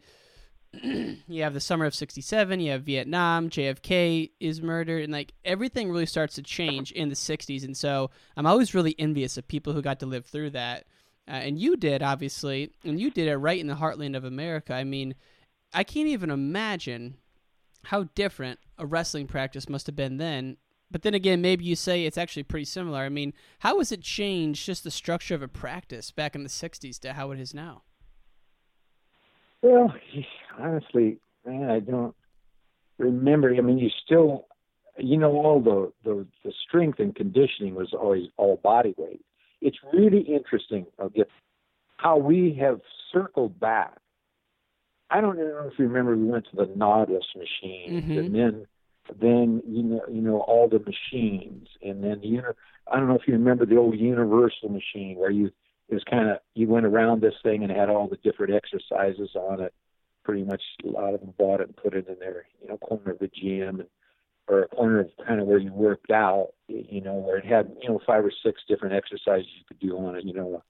you 1.28 1.44
have 1.44 1.54
the 1.54 1.62
summer 1.62 1.86
of 1.86 1.96
67, 1.96 2.60
you 2.60 2.72
have 2.72 2.84
Vietnam, 2.84 3.50
JFK 3.50 4.32
is 4.40 4.62
murdered, 4.62 5.04
and 5.04 5.14
like 5.14 5.34
everything 5.46 5.90
really 5.90 6.06
starts 6.06 6.36
to 6.36 6.44
change 6.44 6.92
in 6.92 7.10
the 7.10 7.16
60s. 7.16 7.64
And 7.64 7.76
so 7.76 8.12
I'm 8.36 8.46
always 8.46 8.76
really 8.76 8.96
envious 9.00 9.38
of 9.38 9.48
people 9.48 9.74
who 9.74 9.82
got 9.82 10.00
to 10.02 10.06
live 10.06 10.26
through 10.26 10.52
that. 10.52 10.86
Uh, 11.28 11.32
and 11.32 11.58
you 11.58 11.76
did, 11.78 12.04
obviously, 12.04 12.72
and 12.84 13.00
you 13.00 13.10
did 13.10 13.28
it 13.28 13.38
right 13.38 13.60
in 13.60 13.68
the 13.68 13.76
heartland 13.76 14.16
of 14.16 14.26
America. 14.26 14.74
I 14.74 14.84
mean, 14.84 15.16
I 15.74 15.84
can't 15.84 16.08
even 16.08 16.30
imagine 16.30 17.16
how 17.86 18.04
different 18.16 18.60
a 18.78 18.86
wrestling 18.86 19.28
practice 19.28 19.70
must 19.70 19.88
have 19.88 19.96
been 19.96 20.18
then. 20.18 20.58
But 20.92 21.02
then 21.02 21.14
again, 21.14 21.42
maybe 21.42 21.66
you 21.66 21.76
say 21.76 22.06
it's 22.06 22.18
actually 22.18 22.44
pretty 22.44 22.66
similar. 22.66 23.00
I 23.00 23.10
mean, 23.10 23.34
how 23.60 23.80
has 23.80 23.92
it 23.92 24.02
changed 24.02 24.66
just 24.66 24.84
the 24.84 24.92
structure 24.92 25.36
of 25.36 25.42
a 25.42 25.48
practice 25.48 26.12
back 26.12 26.36
in 26.36 26.44
the 26.44 26.50
60s 26.50 27.00
to 27.00 27.14
how 27.14 27.32
it 27.32 27.40
is 27.40 27.54
now? 27.54 27.84
Well, 29.62 29.94
honestly, 30.60 31.18
man, 31.46 31.70
I 31.70 31.80
don't 31.80 32.16
remember. 32.98 33.54
I 33.56 33.62
mean, 33.62 33.78
you 33.80 33.90
still, 34.06 34.46
you 34.98 35.18
know, 35.18 35.32
all 35.32 35.60
the 35.60 35.92
the, 36.04 36.26
the 36.44 36.54
strength 36.68 37.00
and 37.00 37.16
conditioning 37.16 37.76
was 37.76 37.94
always 37.94 38.28
all 38.38 38.58
body 38.64 38.94
weight. 38.98 39.26
It's 39.62 39.78
really 39.92 40.22
interesting, 40.22 40.86
how 41.98 42.18
we 42.18 42.56
have 42.62 42.82
circled 43.12 43.60
back. 43.60 43.98
I 45.10 45.22
don't 45.22 45.38
know 45.38 45.70
if 45.72 45.80
you 45.80 45.88
remember, 45.88 46.16
we 46.16 46.26
went 46.26 46.46
to 46.52 46.56
the 46.56 46.72
Nautilus 46.76 47.26
machines, 47.36 48.04
Mhm. 48.12 48.20
and 48.20 48.36
then 48.36 48.68
then 49.20 49.62
you 49.68 49.84
know 49.84 50.02
you 50.10 50.22
know 50.22 50.40
all 50.42 50.68
the 50.68 50.80
machines, 50.80 51.68
and 51.82 52.04
then 52.04 52.20
the 52.22 52.28
uni- 52.28 52.44
I 52.92 52.98
don't 52.98 53.08
know 53.08 53.16
if 53.16 53.28
you 53.28 53.34
remember 53.34 53.66
the 53.66 53.78
old 53.78 53.98
Universal 53.98 54.70
machine 54.70 55.18
where 55.18 55.32
you 55.32 55.52
it 55.90 55.94
was 55.94 56.04
kind 56.10 56.30
of 56.30 56.38
you 56.54 56.68
went 56.68 56.86
around 56.86 57.22
this 57.22 57.36
thing 57.44 57.64
and 57.64 57.72
had 57.72 57.90
all 57.90 58.08
the 58.08 58.18
different 58.18 58.54
exercises 58.54 59.30
on 59.36 59.62
it. 59.62 59.74
Pretty 60.24 60.44
much 60.44 60.62
a 60.84 60.90
lot 60.90 61.14
of 61.14 61.20
them 61.20 61.34
bought 61.38 61.62
it 61.62 61.68
and 61.68 61.76
put 61.76 61.94
it 61.94 62.08
in 62.08 62.18
their 62.20 62.48
you 62.62 62.68
know 62.68 62.78
corner 62.78 63.12
of 63.12 63.20
the 63.20 63.28
gym 63.28 63.80
and, 63.82 63.90
or 64.48 64.64
a 64.64 64.68
corner 64.68 65.02
of 65.02 65.10
kind 65.28 65.40
of 65.40 65.48
where 65.48 65.60
you 65.60 65.72
worked 65.72 66.12
out. 66.12 66.50
You 66.68 67.02
know 67.02 67.14
where 67.14 67.38
it 67.38 67.46
had 67.46 67.76
you 67.82 67.90
know 67.90 68.00
five 68.06 68.26
or 68.26 68.32
six 68.44 68.62
different 68.68 68.96
exercises 68.96 69.48
you 69.58 69.66
could 69.68 69.80
do 69.80 69.98
on 69.98 70.16
it. 70.16 70.26
You 70.26 70.34
know, 70.34 70.64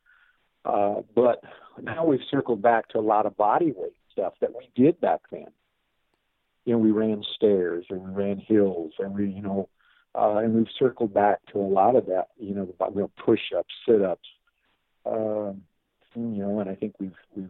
uh, 0.65 1.01
but 1.15 1.41
now 1.81 2.05
we've 2.05 2.19
circled 2.29 2.61
back 2.61 2.89
to 2.89 2.99
a 2.99 3.01
lot 3.01 3.25
of 3.25 3.37
body 3.37 3.71
weight 3.75 3.93
stuff 4.11 4.33
that 4.41 4.51
we 4.53 4.69
did 4.75 4.99
back 4.99 5.21
then. 5.31 5.47
You 6.65 6.73
know, 6.73 6.79
we 6.79 6.91
ran 6.91 7.23
stairs 7.35 7.85
or 7.89 7.97
we 7.97 8.11
ran 8.11 8.39
hills 8.39 8.93
or 8.99 9.09
we 9.09 9.29
you 9.29 9.41
know. 9.41 9.69
Uh, 10.13 10.37
and 10.37 10.53
we've 10.53 10.67
circled 10.79 11.13
back 11.13 11.39
to 11.51 11.59
a 11.59 11.59
lot 11.59 11.97
of 11.97 12.05
that, 12.05 12.29
you 12.37 12.55
know, 12.55 12.65
the 12.65 12.85
you 12.93 13.01
know, 13.01 13.11
push-ups, 13.25 13.73
sit-ups, 13.85 14.29
um, 15.05 15.61
you 16.15 16.41
know, 16.41 16.61
and 16.61 16.69
I 16.69 16.75
think 16.75 16.93
we've 16.99 17.17
we've 17.35 17.49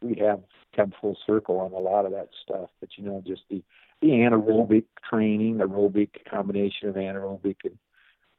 we 0.00 0.14
have 0.20 0.40
come 0.76 0.92
full 1.00 1.16
circle 1.26 1.58
on 1.58 1.72
a 1.72 1.78
lot 1.78 2.06
of 2.06 2.12
that 2.12 2.28
stuff. 2.44 2.70
But 2.78 2.90
you 2.96 3.04
know, 3.04 3.22
just 3.26 3.42
the 3.50 3.62
the 4.00 4.08
anaerobic 4.08 4.84
training, 5.08 5.56
aerobic 5.56 6.10
combination 6.30 6.88
of 6.88 6.94
anaerobic 6.94 7.56
and 7.64 7.78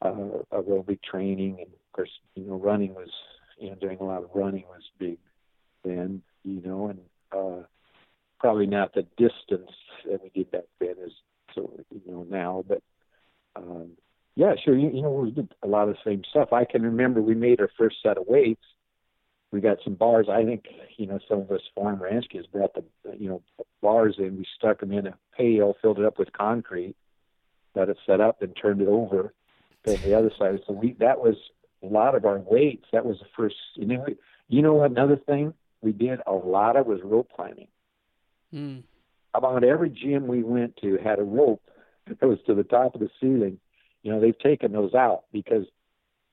uh, 0.00 0.42
aerobic 0.52 1.02
training, 1.02 1.56
and 1.58 1.68
of 1.68 1.92
course, 1.92 2.10
you 2.34 2.44
know, 2.44 2.56
running 2.56 2.94
was 2.94 3.10
you 3.58 3.68
know 3.68 3.76
doing 3.76 3.98
a 4.00 4.04
lot 4.04 4.22
of 4.22 4.30
running 4.34 4.64
was 4.68 4.82
big 4.98 5.18
then, 5.86 6.22
you 6.44 6.60
know, 6.62 6.88
and 6.88 7.00
uh, 7.32 7.62
probably 8.38 8.66
not 8.66 8.94
the 8.94 9.02
distance 9.16 9.70
that 10.08 10.22
we 10.22 10.30
did 10.34 10.50
back 10.50 10.64
then 10.80 10.94
is 11.04 11.12
so 11.54 11.70
you 11.90 12.12
know 12.12 12.26
now, 12.28 12.64
but 12.66 12.82
um, 13.56 13.92
yeah, 14.34 14.54
sure. 14.62 14.76
You, 14.76 14.90
you 14.90 15.02
know, 15.02 15.10
we 15.10 15.30
did 15.30 15.52
a 15.62 15.66
lot 15.66 15.88
of 15.88 15.94
the 15.94 16.10
same 16.10 16.22
stuff. 16.28 16.52
I 16.52 16.64
can 16.64 16.82
remember 16.82 17.22
we 17.22 17.34
made 17.34 17.60
our 17.60 17.70
first 17.78 17.96
set 18.02 18.18
of 18.18 18.26
weights. 18.26 18.62
We 19.50 19.60
got 19.60 19.78
some 19.82 19.94
bars. 19.94 20.26
I 20.30 20.44
think 20.44 20.64
you 20.96 21.06
know 21.06 21.18
some 21.28 21.40
of 21.40 21.50
us 21.50 21.62
farm 21.74 22.02
ranch 22.02 22.26
kids 22.30 22.46
brought 22.46 22.74
the 22.74 22.84
you 23.16 23.28
know 23.28 23.42
bars 23.80 24.16
in. 24.18 24.36
We 24.36 24.46
stuck 24.58 24.80
them 24.80 24.92
in 24.92 25.06
a 25.06 25.16
pail, 25.36 25.74
filled 25.80 25.98
it 25.98 26.04
up 26.04 26.18
with 26.18 26.32
concrete, 26.32 26.96
got 27.74 27.88
it 27.88 27.96
set 28.06 28.20
up, 28.20 28.42
and 28.42 28.54
turned 28.60 28.82
it 28.82 28.88
over 28.88 29.32
to 29.86 29.96
the 29.96 30.14
other 30.14 30.30
side. 30.38 30.60
So 30.66 30.74
we 30.74 30.92
that 31.00 31.20
was 31.20 31.36
a 31.82 31.86
lot 31.86 32.14
of 32.14 32.24
our 32.24 32.38
weights. 32.38 32.86
That 32.92 33.06
was 33.06 33.18
the 33.18 33.26
first. 33.36 33.56
You 33.74 33.86
know, 33.86 34.06
you 34.48 34.62
know 34.62 34.82
another 34.82 35.16
thing 35.16 35.54
we 35.80 35.92
did 35.92 36.20
a 36.26 36.32
lot 36.32 36.76
of 36.76 36.86
was 36.86 37.00
rope 37.02 37.30
climbing. 37.34 37.68
Mm. 38.56 38.82
About 39.34 39.64
every 39.64 39.90
gym 39.90 40.26
we 40.26 40.42
went 40.42 40.76
to 40.78 40.96
had 41.04 41.18
a 41.18 41.24
rope 41.24 41.62
that 42.06 42.26
was 42.26 42.38
to 42.46 42.54
the 42.54 42.64
top 42.64 42.94
of 42.94 43.00
the 43.00 43.10
ceiling. 43.20 43.58
You 44.02 44.12
know, 44.12 44.20
they've 44.20 44.38
taken 44.38 44.72
those 44.72 44.94
out 44.94 45.24
because 45.32 45.66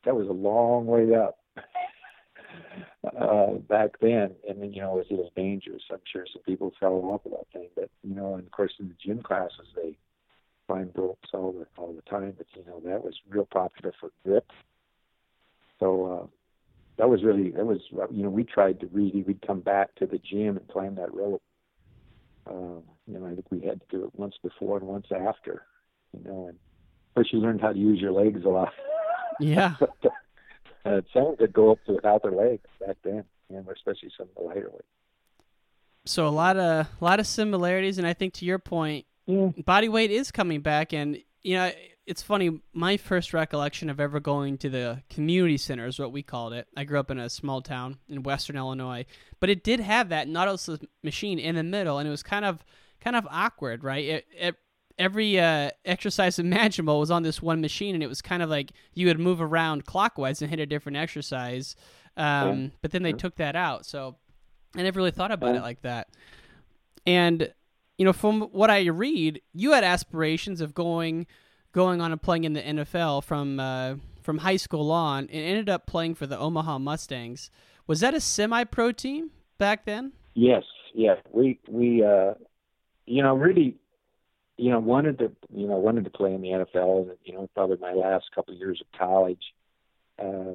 that 0.05 0.15
was 0.15 0.27
a 0.27 0.33
long 0.33 0.85
way 0.85 1.13
up 1.15 1.39
uh, 3.19 3.53
back 3.67 3.99
then, 4.01 4.31
and 4.47 4.61
then 4.61 4.73
you 4.73 4.81
know 4.81 4.93
it 4.93 4.97
was, 4.97 5.05
it 5.09 5.17
was 5.17 5.31
dangerous. 5.35 5.81
I'm 5.91 5.99
sure 6.11 6.25
some 6.31 6.43
people 6.43 6.71
fell 6.79 6.93
off 7.05 7.25
of 7.25 7.31
that 7.31 7.47
thing, 7.51 7.69
but 7.75 7.89
you 8.03 8.15
know, 8.15 8.35
and 8.35 8.45
of 8.45 8.51
course 8.51 8.73
in 8.79 8.87
the 8.87 8.95
gym 9.03 9.21
classes 9.21 9.67
they 9.75 9.97
climb 10.67 10.91
ropes 10.95 11.29
all 11.33 11.51
the 11.51 11.65
all 11.81 11.93
the 11.93 12.09
time. 12.09 12.33
But 12.37 12.47
you 12.55 12.63
know 12.65 12.81
that 12.85 13.03
was 13.03 13.15
real 13.27 13.47
popular 13.51 13.93
for 13.99 14.11
grip. 14.23 14.49
So 15.79 16.05
uh, 16.05 16.27
that 16.97 17.09
was 17.09 17.23
really 17.23 17.51
that 17.51 17.65
was 17.65 17.79
you 18.11 18.23
know 18.23 18.29
we 18.29 18.43
tried 18.43 18.79
to 18.81 18.87
really 18.87 19.23
we'd 19.23 19.45
come 19.45 19.61
back 19.61 19.95
to 19.95 20.05
the 20.05 20.19
gym 20.19 20.57
and 20.57 20.67
climb 20.69 20.95
that 20.95 21.13
rope. 21.13 21.41
Uh, 22.45 22.81
you 23.07 23.19
know, 23.19 23.25
I 23.25 23.29
think 23.35 23.45
we 23.51 23.61
had 23.61 23.79
to 23.81 23.97
do 23.97 24.03
it 24.05 24.11
once 24.15 24.35
before 24.43 24.77
and 24.77 24.87
once 24.87 25.07
after. 25.11 25.65
You 26.17 26.23
know, 26.23 26.47
and 26.47 26.57
of 26.57 27.15
course 27.15 27.29
you 27.31 27.39
learned 27.39 27.61
how 27.61 27.73
to 27.73 27.79
use 27.79 27.99
your 27.99 28.11
legs 28.11 28.43
a 28.45 28.49
lot. 28.49 28.73
Yeah. 29.39 29.75
uh, 30.85 31.01
some 31.13 31.35
could 31.37 31.53
go 31.53 31.71
up 31.71 31.79
to 31.85 31.93
without 31.93 32.21
their 32.23 32.31
legs 32.31 32.69
back 32.85 32.97
then, 33.03 33.23
you 33.49 33.55
know, 33.55 33.65
especially 33.73 34.11
some 34.17 34.27
of 34.29 34.35
the 34.35 34.41
lighter 34.43 34.69
weight. 34.71 34.85
So 36.05 36.27
a 36.27 36.29
lot 36.29 36.57
of 36.57 36.87
a 37.01 37.03
lot 37.03 37.19
of 37.19 37.27
similarities, 37.27 37.97
and 37.97 38.05
I 38.05 38.13
think 38.13 38.33
to 38.35 38.45
your 38.45 38.59
point, 38.59 39.05
Yeah. 39.25 39.49
body 39.65 39.87
weight 39.87 40.11
is 40.11 40.31
coming 40.31 40.59
back, 40.61 40.93
and 40.93 41.17
you 41.41 41.55
know 41.55 41.71
it's 42.05 42.21
funny. 42.21 42.61
My 42.73 42.97
first 42.97 43.33
recollection 43.33 43.89
of 43.89 43.99
ever 43.99 44.19
going 44.19 44.57
to 44.59 44.69
the 44.69 45.03
community 45.09 45.57
center 45.57 45.85
is 45.87 45.97
what 45.99 46.11
we 46.11 46.21
called 46.23 46.51
it. 46.53 46.67
I 46.75 46.83
grew 46.83 46.99
up 46.99 47.09
in 47.09 47.17
a 47.17 47.29
small 47.29 47.61
town 47.61 47.99
in 48.09 48.23
western 48.23 48.57
Illinois, 48.57 49.05
but 49.39 49.49
it 49.49 49.63
did 49.63 49.79
have 49.79 50.09
that 50.09 50.27
Nautilus 50.27 50.69
machine 51.03 51.39
in 51.39 51.55
the 51.55 51.63
middle, 51.63 51.99
and 51.99 52.07
it 52.07 52.11
was 52.11 52.23
kind 52.23 52.43
of 52.45 52.63
kind 52.99 53.15
of 53.15 53.27
awkward, 53.29 53.83
right? 53.83 54.03
It, 54.05 54.25
it, 54.37 54.55
every 54.99 55.39
uh, 55.39 55.69
exercise 55.85 56.39
imaginable 56.39 56.99
was 56.99 57.11
on 57.11 57.23
this 57.23 57.41
one 57.41 57.61
machine, 57.61 57.93
and 57.95 58.03
it 58.03 58.07
was 58.07 58.21
kind 58.21 58.43
of 58.43 58.49
like 58.49 58.71
you 58.93 59.07
would 59.07 59.19
move 59.19 59.41
around 59.41 59.85
clockwise 59.85 60.41
and 60.41 60.49
hit 60.49 60.59
a 60.59 60.65
different 60.65 60.97
exercise. 60.97 61.75
Um, 62.17 62.25
Yeah. 62.63 62.67
But 62.81 62.91
then 62.91 63.03
they 63.03 63.09
Yeah. 63.09 63.17
took 63.17 63.35
that 63.37 63.55
out, 63.55 63.85
so 63.85 64.17
I 64.75 64.81
never 64.83 64.97
really 64.97 65.11
thought 65.11 65.31
about 65.31 65.53
Yeah. 65.53 65.59
it 65.59 65.63
like 65.63 65.81
that. 65.83 66.09
And 67.05 67.53
you 67.97 68.05
know, 68.05 68.13
from 68.13 68.41
what 68.41 68.71
I 68.71 68.85
read, 68.87 69.41
you 69.53 69.71
had 69.73 69.83
aspirations 69.83 70.61
of 70.61 70.73
going 70.73 71.27
going 71.73 71.99
on 71.99 72.11
and 72.11 72.21
playing 72.21 72.45
in 72.45 72.53
the 72.53 72.61
NFL 72.61 73.23
from 73.23 73.59
uh, 73.59 73.95
from 74.21 74.37
high 74.37 74.55
school 74.55 74.91
on, 74.91 75.23
and 75.23 75.31
ended 75.31 75.69
up 75.69 75.85
playing 75.85 76.15
for 76.15 76.25
the 76.25 76.39
Omaha 76.39 76.79
Mustangs. 76.79 77.51
Was 77.85 77.99
that 77.99 78.13
a 78.13 78.21
semi-pro 78.21 78.93
team 78.93 79.31
back 79.57 79.85
then? 79.85 80.13
Yes, 80.33 80.63
yeah. 80.93 81.15
We 81.31 81.59
we 81.67 82.03
uh 82.03 82.35
you 83.05 83.21
know 83.21 83.35
really 83.35 83.75
you 84.57 84.69
know 84.69 84.79
wanted 84.79 85.19
to 85.19 85.31
you 85.53 85.67
know 85.67 85.77
wanted 85.77 86.05
to 86.05 86.09
play 86.09 86.33
in 86.33 86.41
the 86.41 86.49
NFL 86.49 87.09
and 87.09 87.17
you 87.25 87.33
know 87.33 87.49
probably 87.53 87.77
my 87.77 87.93
last 87.93 88.25
couple 88.33 88.53
of 88.53 88.59
years 88.59 88.81
of 88.81 88.97
college 88.97 89.41
uh 90.19 90.53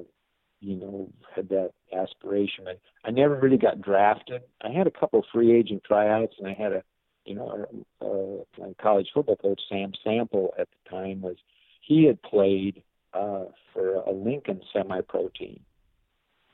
you 0.61 0.75
know 0.75 1.09
had 1.35 1.49
that 1.49 1.71
aspiration 1.93 2.65
I, 2.67 3.07
I 3.07 3.11
never 3.11 3.35
really 3.35 3.57
got 3.57 3.81
drafted. 3.81 4.41
I 4.61 4.71
had 4.71 4.87
a 4.87 4.91
couple 4.91 5.19
of 5.19 5.25
free 5.31 5.55
agent 5.55 5.83
tryouts 5.85 6.35
and 6.39 6.47
I 6.47 6.53
had 6.53 6.73
a 6.73 6.83
you 7.29 7.35
know 7.35 7.65
uh 8.01 8.61
my 8.61 8.73
college 8.81 9.07
football 9.13 9.37
coach 9.37 9.61
Sam 9.69 9.93
Sample 10.03 10.53
at 10.59 10.67
the 10.69 10.89
time 10.89 11.21
was 11.21 11.37
he 11.81 12.05
had 12.05 12.21
played 12.21 12.83
uh 13.13 13.45
for 13.73 13.95
a 13.95 14.11
Lincoln 14.11 14.61
semi 14.73 15.01
pro 15.01 15.29
team 15.29 15.61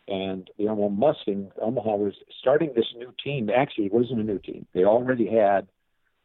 and 0.08 0.50
the 0.58 0.68
Omaha 0.68 0.90
Mustang, 0.90 1.52
Omaha 1.62 1.96
was 1.96 2.14
starting 2.40 2.74
this 2.76 2.86
new 2.96 3.14
team. 3.24 3.50
Actually, 3.50 3.88
it 3.88 3.94
wasn't 3.94 4.20
a 4.20 4.24
new 4.24 4.38
team. 4.38 4.68
They 4.74 4.84
already 4.84 5.28
had 5.28 5.68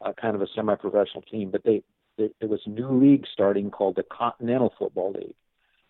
a 0.03 0.13
kind 0.13 0.35
of 0.35 0.43
a 0.43 0.47
semi-professional 0.55 1.23
team, 1.23 1.51
but 1.51 1.65
they 1.65 1.83
there, 2.19 2.29
there 2.41 2.49
was 2.49 2.61
a 2.67 2.71
new 2.71 2.91
league 2.91 3.25
starting 3.33 3.71
called 3.71 3.97
the 3.97 4.03
Continental 4.03 4.73
Football 4.79 5.13
League, 5.13 5.35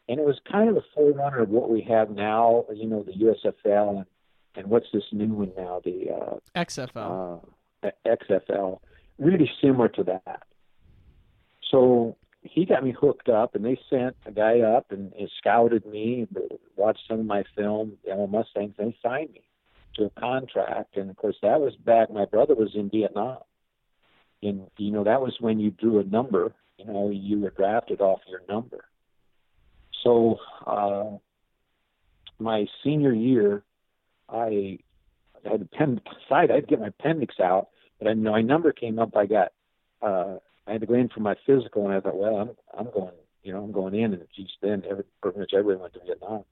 and 0.08 0.20
it 0.20 0.26
was 0.26 0.38
kind 0.50 0.68
of 0.68 0.76
a 0.76 0.84
forerunner 0.94 1.40
of 1.40 1.48
what 1.48 1.70
we 1.70 1.80
have 1.82 2.10
now. 2.10 2.64
You 2.72 2.86
know, 2.86 3.02
the 3.02 3.12
USFL 3.12 3.96
and 3.96 4.06
and 4.54 4.66
what's 4.68 4.86
this 4.92 5.04
new 5.12 5.28
one 5.28 5.52
now? 5.56 5.80
The 5.84 6.10
uh, 6.10 6.36
XFL. 6.56 7.42
Uh, 7.42 7.46
XFL, 8.06 8.80
really 9.18 9.50
similar 9.60 9.88
to 9.88 10.04
that. 10.04 10.42
So 11.70 12.16
he 12.42 12.64
got 12.64 12.82
me 12.82 12.94
hooked 12.98 13.28
up, 13.28 13.54
and 13.54 13.64
they 13.64 13.78
sent 13.88 14.16
a 14.26 14.32
guy 14.32 14.60
up 14.60 14.90
and, 14.90 15.12
and 15.12 15.30
scouted 15.38 15.84
me, 15.86 16.26
watched 16.76 17.00
some 17.08 17.20
of 17.20 17.26
my 17.26 17.44
film, 17.56 17.98
Omaha 18.10 18.26
Mustangs, 18.26 18.74
and 18.78 18.92
they 18.92 18.96
signed 19.02 19.32
me 19.32 19.42
to 19.96 20.04
a 20.04 20.20
contract. 20.20 20.96
And 20.96 21.10
of 21.10 21.16
course, 21.16 21.36
that 21.42 21.60
was 21.60 21.74
back. 21.76 22.10
My 22.10 22.24
brother 22.24 22.54
was 22.54 22.70
in 22.74 22.90
Vietnam, 22.90 23.38
and 24.42 24.66
you 24.78 24.90
know 24.90 25.04
that 25.04 25.20
was 25.20 25.36
when 25.40 25.60
you 25.60 25.70
drew 25.70 26.00
a 26.00 26.04
number. 26.04 26.52
You 26.78 26.86
know, 26.86 27.10
you 27.10 27.40
were 27.40 27.50
drafted 27.50 28.00
off 28.00 28.20
your 28.26 28.40
number. 28.48 28.84
So 30.02 30.38
uh, 30.66 31.18
my 32.38 32.66
senior 32.82 33.12
year, 33.12 33.62
I 34.30 34.78
had 35.44 35.62
a 35.62 35.64
pen 35.64 36.00
side. 36.28 36.50
I'd 36.50 36.68
get 36.68 36.80
my 36.80 36.88
appendix 36.88 37.36
out, 37.40 37.68
but 37.98 38.08
I 38.08 38.14
know 38.14 38.32
my 38.32 38.42
number 38.42 38.72
came 38.72 38.98
up. 38.98 39.16
I 39.16 39.26
got 39.26 39.52
uh, 40.02 40.36
I 40.66 40.72
had 40.72 40.80
to 40.82 40.86
go 40.86 40.94
in 40.94 41.08
for 41.08 41.20
my 41.20 41.34
physical, 41.46 41.86
and 41.86 41.94
I 41.94 42.00
thought, 42.00 42.16
well, 42.16 42.36
I'm 42.36 42.50
I'm 42.78 42.92
going, 42.92 43.12
you 43.42 43.52
know, 43.52 43.62
I'm 43.62 43.72
going 43.72 43.94
in, 43.94 44.14
and 44.14 44.22
geez, 44.36 44.48
then 44.62 44.82
every, 44.88 45.04
pretty 45.22 45.38
much 45.38 45.52
everyone 45.56 45.82
went 45.82 45.94
to 45.94 46.00
Vietnam. 46.04 46.44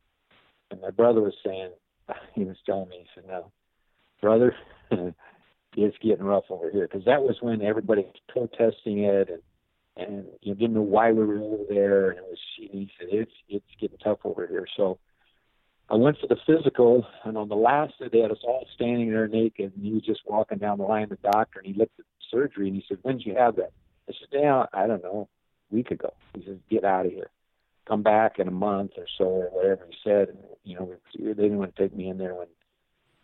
And 0.70 0.81
my 0.81 0.90
brother 0.90 1.20
was 1.20 1.35
saying, 1.44 1.70
he 2.35 2.44
was 2.44 2.57
telling 2.66 2.88
me, 2.88 2.98
he 3.01 3.07
said, 3.14 3.29
no, 3.29 3.51
brother, 4.20 4.55
it's 5.77 5.96
getting 6.03 6.24
rough 6.24 6.44
over 6.51 6.70
here, 6.70 6.88
because 6.90 7.05
that 7.05 7.22
was 7.22 7.37
when 7.40 7.62
everybody 7.62 8.03
was 8.03 8.14
protesting 8.29 9.05
it, 9.05 9.29
and 9.31 9.42
and 9.96 10.27
you 10.42 10.53
know, 10.53 10.59
didn't 10.59 10.74
know 10.74 10.83
why 10.83 11.11
we 11.12 11.24
were 11.24 11.38
over 11.38 11.64
there, 11.68 12.11
and 12.11 12.18
it 12.18 12.24
was. 12.24 12.38
He 12.57 12.90
said, 12.98 13.09
it's 13.12 13.33
it's 13.48 13.66
getting 13.81 13.98
tough 13.98 14.18
over 14.24 14.46
here, 14.46 14.66
so. 14.77 14.98
I 15.90 15.94
went 15.96 16.18
for 16.18 16.27
the 16.27 16.37
physical, 16.46 17.07
and 17.24 17.38
on 17.38 17.48
the 17.48 17.57
last 17.57 17.98
day, 17.98 18.09
they 18.12 18.20
had 18.20 18.31
us 18.31 18.44
all 18.44 18.66
standing 18.74 19.11
there 19.11 19.27
naked, 19.27 19.72
and 19.74 19.85
he 19.85 19.92
was 19.92 20.03
just 20.03 20.20
walking 20.27 20.59
down 20.59 20.79
the 20.79 20.85
line, 20.85 21.09
the 21.09 21.16
doctor, 21.16 21.61
and 21.61 21.66
he 21.66 21.79
looked 21.79 21.98
at 21.98 22.05
the 22.05 22.37
surgery, 22.37 22.66
and 22.66 22.77
he 22.77 22.85
said, 22.87 22.98
"When 23.03 23.16
did 23.16 23.27
you 23.27 23.35
have 23.37 23.57
that?" 23.57 23.72
I 24.09 24.12
said, 24.12 24.29
"Yeah, 24.33 24.66
I 24.74 24.87
don't 24.87 25.03
know, 25.03 25.29
a 25.70 25.74
week 25.74 25.90
ago." 25.90 26.12
He 26.35 26.44
says, 26.44 26.59
"Get 26.68 26.85
out 26.85 27.07
of 27.07 27.12
here, 27.12 27.31
come 27.87 28.03
back 28.03 28.38
in 28.38 28.48
a 28.48 28.53
month 28.53 28.92
or 28.98 29.07
so, 29.16 29.24
or 29.24 29.48
whatever." 29.51 29.87
He 29.88 29.96
said, 30.05 30.29
and, 30.29 30.38
you 30.62 30.74
know, 30.77 30.94
they 31.18 31.33
didn't 31.33 31.59
want 31.59 31.74
to 31.74 31.83
take 31.83 31.96
me 31.96 32.11
in 32.11 32.18
there 32.18 32.35
when 32.35 32.48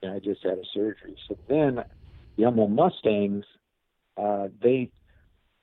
you 0.02 0.08
know, 0.08 0.16
I 0.16 0.18
just 0.20 0.42
had 0.42 0.58
a 0.58 0.64
surgery. 0.72 1.16
So 1.28 1.36
then, 1.48 1.84
the 2.36 2.46
Omaha 2.46 2.68
Mustangs, 2.68 3.44
uh, 4.16 4.48
they, 4.62 4.90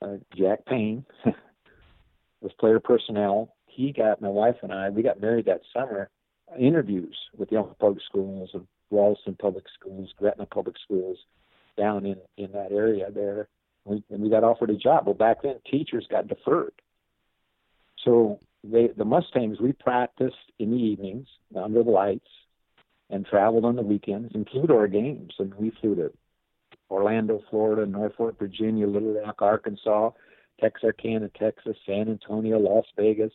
uh, 0.04 0.18
Jack 0.36 0.66
Payne 0.66 1.04
was 2.42 2.54
player 2.60 2.80
personnel. 2.80 3.56
He 3.66 3.92
got 3.92 4.22
my 4.22 4.30
wife 4.30 4.58
and 4.62 4.72
I. 4.72 4.90
We 4.90 5.02
got 5.02 5.20
married 5.20 5.46
that 5.46 5.62
summer 5.74 6.12
interviews 6.60 7.18
with 7.38 7.50
the 7.50 7.58
Omaha 7.58 7.74
Public 7.80 8.04
Schools 8.08 8.50
and 8.54 8.68
Ralston 8.92 9.36
Public 9.36 9.66
Schools, 9.80 10.10
Gretna 10.18 10.46
Public 10.46 10.76
Schools, 10.84 11.18
down 11.78 12.06
in 12.06 12.18
in 12.38 12.52
that 12.52 12.72
area 12.72 13.10
there. 13.12 13.48
We, 13.86 14.04
and 14.12 14.22
we 14.22 14.30
got 14.30 14.44
offered 14.44 14.70
a 14.70 14.76
job. 14.76 15.06
Well, 15.06 15.16
back 15.16 15.42
then 15.42 15.56
teachers 15.70 16.06
got 16.10 16.28
deferred, 16.28 16.74
so 18.04 18.40
they 18.64 18.90
the 18.96 19.06
Mustangs 19.06 19.60
we 19.60 19.74
practiced 19.74 20.36
in 20.60 20.72
the 20.72 20.78
evenings 20.78 21.28
under 21.56 21.84
the 21.84 21.90
lights 21.90 22.28
and 23.10 23.26
traveled 23.26 23.66
on 23.66 23.76
the 23.76 23.82
weekends, 23.82 24.34
include 24.36 24.72
our 24.72 24.88
games. 24.88 25.34
And 25.40 25.54
we 25.56 25.72
flew 25.82 25.96
to 25.96 26.12
Orlando, 26.90 27.42
Florida, 27.50 27.86
Norfolk, 27.86 28.38
Virginia, 28.40 28.88
Little 28.88 29.20
Rock, 29.20 29.42
Arkansas, 29.42 30.12
Texarkana, 30.60 31.30
Texas, 31.30 31.76
San 31.86 32.08
Antonio, 32.08 32.58
Las 32.60 32.86
Vegas 32.96 33.32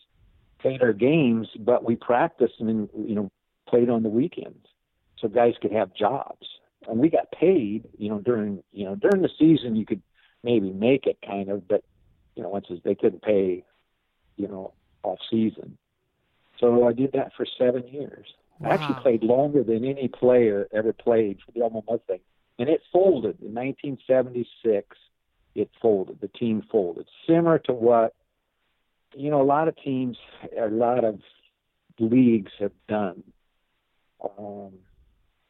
played 0.59 0.81
our 0.81 0.93
games, 0.93 1.47
but 1.59 1.83
we 1.83 1.95
practiced 1.95 2.55
and 2.59 2.89
you 2.95 3.15
know 3.15 3.31
played 3.67 3.89
on 3.89 4.03
the 4.03 4.09
weekends, 4.09 4.65
so 5.19 5.27
guys 5.27 5.53
could 5.61 5.71
have 5.71 5.93
jobs. 5.93 6.47
And 6.87 6.99
we 6.99 7.09
got 7.09 7.31
paid, 7.31 7.87
you 7.97 8.09
know, 8.09 8.19
during 8.19 8.63
you 8.71 8.85
know 8.85 8.95
during 8.95 9.21
the 9.21 9.29
season 9.37 9.75
you 9.75 9.85
could 9.85 10.01
maybe 10.43 10.71
make 10.71 11.05
it 11.05 11.17
kind 11.25 11.49
of, 11.49 11.67
but 11.67 11.83
you 12.35 12.43
know 12.43 12.49
once 12.49 12.67
they 12.83 12.95
couldn't 12.95 13.21
pay, 13.21 13.63
you 14.35 14.47
know, 14.47 14.73
off 15.03 15.19
season. 15.29 15.77
So 16.59 16.87
I 16.87 16.93
did 16.93 17.11
that 17.13 17.31
for 17.35 17.45
seven 17.57 17.87
years. 17.87 18.27
Wow. 18.59 18.71
I 18.71 18.73
actually 18.73 19.01
played 19.01 19.23
longer 19.23 19.63
than 19.63 19.85
any 19.85 20.07
player 20.07 20.67
ever 20.73 20.93
played 20.93 21.37
for 21.45 21.51
the 21.51 21.61
Omaha 21.61 21.81
Mustangs, 21.91 22.21
and 22.57 22.69
it 22.69 22.81
folded 22.91 23.39
in 23.41 23.53
1976. 23.53 24.97
It 25.55 25.69
folded. 25.81 26.21
The 26.21 26.27
team 26.27 26.63
folded, 26.71 27.07
similar 27.27 27.59
to 27.59 27.73
what 27.73 28.13
you 29.15 29.29
know, 29.29 29.41
a 29.41 29.43
lot 29.43 29.67
of 29.67 29.75
teams, 29.77 30.17
a 30.59 30.67
lot 30.67 31.03
of 31.03 31.19
leagues 31.99 32.51
have 32.59 32.71
done. 32.87 33.23
Um, 34.37 34.73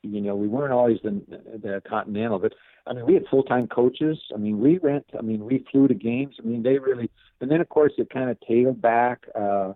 you 0.04 0.22
know, 0.22 0.36
we 0.36 0.48
weren't 0.48 0.74
always 0.74 1.00
the, 1.04 1.22
the 1.30 1.82
Continental, 1.88 2.40
but 2.40 2.54
I 2.86 2.94
mean, 2.94 3.06
we 3.06 3.14
had 3.14 3.26
full 3.30 3.44
time 3.44 3.68
coaches. 3.68 4.18
I 4.34 4.38
mean, 4.38 4.60
we 4.60 4.78
went. 4.78 5.06
I 5.18 5.22
mean, 5.22 5.46
we 5.46 5.66
flew 5.72 5.88
to 5.88 5.94
games. 5.94 6.36
I 6.40 6.48
mean, 6.48 6.64
they 6.64 6.78
really. 6.78 7.10
And 7.42 7.52
then, 7.52 7.62
of 7.62 7.70
course, 7.70 7.94
it 7.98 8.10
kind 8.10 8.30
of 8.30 8.40
tailed 8.42 8.82
back. 8.82 9.26
Uh, 9.36 9.74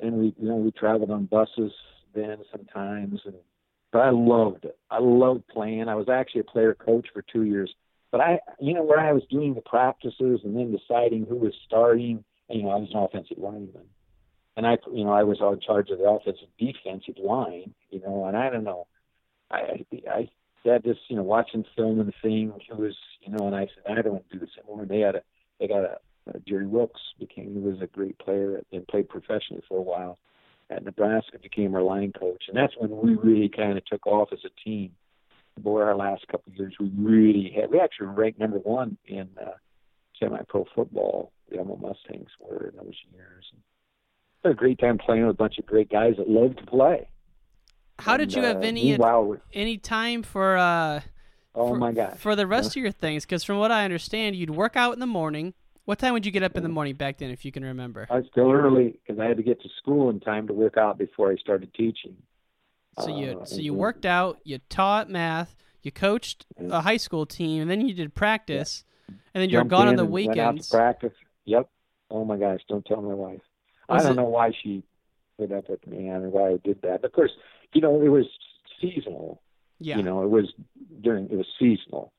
and 0.00 0.14
we, 0.14 0.34
you 0.38 0.48
know, 0.48 0.56
we 0.56 0.70
traveled 0.72 1.10
on 1.10 1.26
buses 1.26 1.72
then 2.14 2.38
sometimes. 2.50 3.20
And 3.24 3.34
but 3.92 4.00
I 4.00 4.10
loved 4.10 4.64
it. 4.64 4.76
I 4.90 4.98
loved 5.00 5.46
playing. 5.48 5.88
I 5.88 5.94
was 5.94 6.08
actually 6.08 6.40
a 6.42 6.44
player 6.44 6.74
coach 6.74 7.08
for 7.12 7.22
two 7.22 7.42
years. 7.42 7.72
But 8.10 8.20
I, 8.20 8.38
you 8.60 8.74
know, 8.74 8.82
where 8.82 9.00
I 9.00 9.12
was 9.12 9.22
doing 9.30 9.54
the 9.54 9.60
practices 9.60 10.40
and 10.44 10.56
then 10.56 10.76
deciding 10.76 11.26
who 11.26 11.36
was 11.36 11.52
starting 11.66 12.24
you 12.48 12.62
know, 12.62 12.70
I 12.70 12.76
was 12.76 12.90
an 12.92 13.00
offensive 13.00 13.38
lineman, 13.38 13.88
and 14.56 14.66
I, 14.66 14.76
you 14.92 15.04
know, 15.04 15.12
I 15.12 15.22
was 15.24 15.38
in 15.40 15.60
charge 15.60 15.90
of 15.90 15.98
the 15.98 16.08
offensive 16.08 16.48
defensive 16.58 17.16
line, 17.22 17.74
you 17.90 18.00
know, 18.00 18.26
and 18.26 18.36
I 18.36 18.50
don't 18.50 18.64
know, 18.64 18.86
I, 19.50 19.84
I 20.10 20.28
had 20.64 20.82
this, 20.82 20.96
you 21.08 21.16
know, 21.16 21.22
watching 21.22 21.64
film 21.76 22.00
and 22.00 22.12
thing. 22.22 22.52
It 22.70 22.76
was, 22.76 22.96
you 23.22 23.32
know, 23.32 23.46
and 23.46 23.54
I 23.54 23.66
said, 23.66 23.98
I 23.98 24.02
don't 24.02 24.12
want 24.12 24.30
to 24.30 24.38
do 24.38 24.40
this 24.40 24.54
anymore. 24.58 24.82
And 24.82 24.90
they 24.90 25.00
had 25.00 25.16
a, 25.16 25.22
they 25.60 25.68
got 25.68 25.84
a, 25.84 25.98
a 26.34 26.40
Jerry 26.48 26.66
Wilkes 26.66 27.00
became, 27.18 27.54
he 27.54 27.60
was 27.60 27.80
a 27.82 27.86
great 27.86 28.18
player 28.18 28.62
and 28.72 28.86
played 28.88 29.08
professionally 29.08 29.62
for 29.68 29.78
a 29.78 29.82
while 29.82 30.18
at 30.70 30.84
Nebraska, 30.84 31.38
became 31.42 31.74
our 31.74 31.82
line 31.82 32.12
coach, 32.18 32.44
and 32.48 32.56
that's 32.56 32.72
when 32.78 32.90
we 32.90 33.14
really 33.16 33.50
kind 33.50 33.76
of 33.76 33.84
took 33.84 34.06
off 34.06 34.30
as 34.32 34.38
a 34.46 34.64
team. 34.64 34.92
Boy, 35.58 35.82
our 35.82 35.94
last 35.94 36.26
couple 36.26 36.50
of 36.50 36.58
years, 36.58 36.74
we 36.80 36.90
really 36.96 37.52
had, 37.54 37.70
we 37.70 37.78
actually 37.78 38.06
ranked 38.06 38.40
number 38.40 38.58
one 38.58 38.96
in 39.06 39.28
uh, 39.40 39.50
semi-pro 40.18 40.64
football 40.74 41.30
the 41.54 41.60
Omaha 41.60 41.88
Mustangs 41.88 42.30
were 42.38 42.68
in 42.72 42.76
those 42.76 42.94
years. 43.12 43.44
had 44.42 44.52
a 44.52 44.54
great 44.54 44.78
time 44.78 44.98
playing 44.98 45.26
with 45.26 45.34
a 45.34 45.36
bunch 45.36 45.58
of 45.58 45.66
great 45.66 45.90
guys 45.90 46.14
that 46.18 46.28
loved 46.28 46.58
to 46.58 46.66
play. 46.66 47.08
How 47.98 48.14
and, 48.14 48.20
did 48.20 48.34
you 48.34 48.42
have 48.42 48.56
uh, 48.56 48.60
any 48.60 48.84
meanwhile, 48.84 49.36
any 49.52 49.78
time 49.78 50.22
for 50.22 50.56
uh 50.56 51.00
Oh 51.56 51.68
for, 51.68 51.76
my 51.76 51.92
gosh! 51.92 52.16
for 52.18 52.34
the 52.34 52.46
rest 52.46 52.70
of 52.70 52.76
your 52.82 52.90
things? 52.90 53.24
Because 53.24 53.44
from 53.44 53.58
what 53.58 53.70
I 53.70 53.84
understand, 53.84 54.34
you'd 54.34 54.50
work 54.50 54.76
out 54.76 54.92
in 54.92 54.98
the 55.00 55.06
morning. 55.06 55.54
What 55.84 55.98
time 55.98 56.14
would 56.14 56.24
you 56.26 56.32
get 56.32 56.42
up 56.42 56.56
in 56.56 56.62
the 56.62 56.68
morning 56.68 56.94
back 56.94 57.18
then, 57.18 57.30
if 57.30 57.44
you 57.44 57.52
can 57.52 57.62
remember? 57.62 58.06
I 58.10 58.16
was 58.16 58.24
still 58.32 58.50
early 58.50 58.98
because 59.06 59.20
I 59.20 59.26
had 59.26 59.36
to 59.36 59.42
get 59.42 59.60
to 59.62 59.68
school 59.78 60.08
in 60.10 60.18
time 60.18 60.46
to 60.48 60.54
work 60.54 60.76
out 60.78 60.98
before 60.98 61.30
I 61.30 61.36
started 61.36 61.72
teaching. 61.74 62.16
So 62.98 63.16
you 63.16 63.40
Uh, 63.40 63.44
so 63.44 63.56
you 63.56 63.74
worked 63.74 64.06
out, 64.06 64.38
you 64.44 64.58
taught 64.68 65.08
math, 65.10 65.54
you 65.82 65.92
coached 65.92 66.46
a 66.58 66.80
high 66.80 66.96
school 66.96 67.26
team, 67.26 67.62
and 67.62 67.70
then 67.70 67.86
you 67.86 67.94
did 67.94 68.14
practice, 68.14 68.82
and 69.08 69.18
then 69.34 69.50
you're 69.50 69.60
jumped 69.60 69.70
gone 69.70 69.88
on 69.88 69.96
the 69.96 70.02
and 70.04 70.12
Went 70.12 70.30
out 70.30 70.34
to 70.34 70.40
weekends. 70.40 70.70
practice. 70.70 71.12
Yep. 71.46 71.68
Oh 72.10 72.24
my 72.24 72.36
gosh! 72.36 72.60
Don't 72.68 72.84
tell 72.84 73.02
my 73.02 73.14
wife. 73.14 73.40
Was 73.88 74.00
I 74.00 74.08
don't 74.08 74.12
it- 74.18 74.22
know 74.22 74.28
why 74.28 74.52
she 74.62 74.82
put 75.38 75.52
up 75.52 75.68
with 75.68 75.86
me 75.86 76.08
and 76.08 76.32
why 76.32 76.50
I 76.50 76.56
did 76.62 76.80
that. 76.82 77.04
Of 77.04 77.12
course, 77.12 77.32
you 77.72 77.80
know 77.80 78.00
it 78.02 78.08
was 78.08 78.26
seasonal. 78.80 79.40
Yeah. 79.80 79.96
You 79.96 80.02
know 80.04 80.22
it 80.22 80.30
was 80.30 80.52
during 81.00 81.24
it 81.30 81.36
was 81.36 81.46
seasonal, 81.58 82.12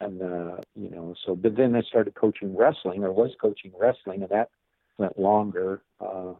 and 0.00 0.20
uh, 0.22 0.56
you 0.74 0.90
know 0.90 1.14
so. 1.24 1.34
But 1.36 1.56
then 1.56 1.74
I 1.76 1.82
started 1.82 2.14
coaching 2.14 2.56
wrestling, 2.56 3.04
or 3.04 3.12
was 3.12 3.30
coaching 3.40 3.72
wrestling, 3.78 4.22
and 4.22 4.30
that 4.30 4.50
went 4.98 5.18
longer. 5.18 5.82
Uh, 6.00 6.34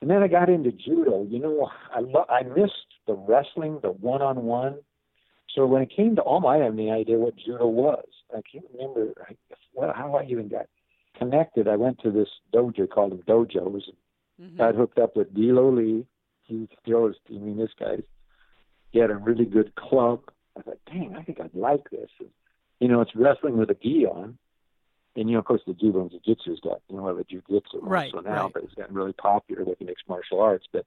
and 0.00 0.10
then 0.10 0.22
I 0.22 0.28
got 0.28 0.48
into 0.50 0.70
judo. 0.70 1.24
You 1.28 1.38
know, 1.40 1.70
I 1.92 2.00
lo- 2.00 2.26
I 2.28 2.42
missed 2.42 2.72
the 3.06 3.14
wrestling, 3.14 3.78
the 3.82 3.90
one-on-one. 3.90 4.78
So 5.54 5.66
when 5.66 5.82
it 5.82 5.90
came 5.94 6.14
to 6.16 6.22
Alma, 6.22 6.48
I 6.48 6.56
have 6.58 6.74
no 6.74 6.90
idea 6.92 7.16
what 7.18 7.36
judo 7.36 7.66
was. 7.66 8.04
I 8.32 8.40
can't 8.50 8.64
remember 8.74 9.12
I, 9.28 9.34
well, 9.72 9.92
how 9.94 10.14
I 10.14 10.24
even 10.24 10.48
got 10.48 10.66
connected. 11.16 11.68
I 11.68 11.76
went 11.76 12.00
to 12.00 12.10
this 12.10 12.28
dojo 12.52 12.88
called 12.88 13.12
them 13.12 13.22
dojos. 13.26 13.82
Mm-hmm. 14.40 14.56
Got 14.56 14.74
hooked 14.74 14.98
up 14.98 15.16
with 15.16 15.32
D'Lo 15.34 15.70
Lee. 15.70 16.06
He 16.42 16.68
still 16.82 17.06
is. 17.06 17.16
I 17.30 17.34
mean, 17.34 17.56
this 17.56 17.70
guy's. 17.78 18.02
He 18.90 18.98
had 18.98 19.10
a 19.10 19.16
really 19.16 19.44
good 19.44 19.74
club. 19.74 20.20
I 20.56 20.62
thought, 20.62 20.78
dang, 20.86 21.16
I 21.16 21.22
think 21.22 21.40
I'd 21.40 21.54
like 21.54 21.90
this. 21.90 22.10
And, 22.20 22.28
you 22.80 22.88
know, 22.88 23.00
it's 23.00 23.14
wrestling 23.14 23.56
with 23.56 23.70
a 23.70 23.74
gi 23.74 24.06
on. 24.06 24.38
And 25.16 25.28
you 25.28 25.34
know, 25.34 25.40
of 25.40 25.44
course, 25.44 25.62
the 25.66 25.74
judo 25.74 26.00
and 26.00 26.10
jiu-jitsu's 26.10 26.60
got 26.60 26.80
you 26.88 26.96
know, 26.96 27.14
the 27.14 27.24
jiu-jitsu 27.24 27.80
Right, 27.82 28.12
also 28.12 28.28
now, 28.28 28.44
right. 28.44 28.52
but 28.52 28.64
it's 28.64 28.74
gotten 28.74 28.94
really 28.94 29.12
popular 29.12 29.64
with 29.64 29.80
mixed 29.80 30.08
martial 30.08 30.40
arts. 30.40 30.66
But 30.72 30.84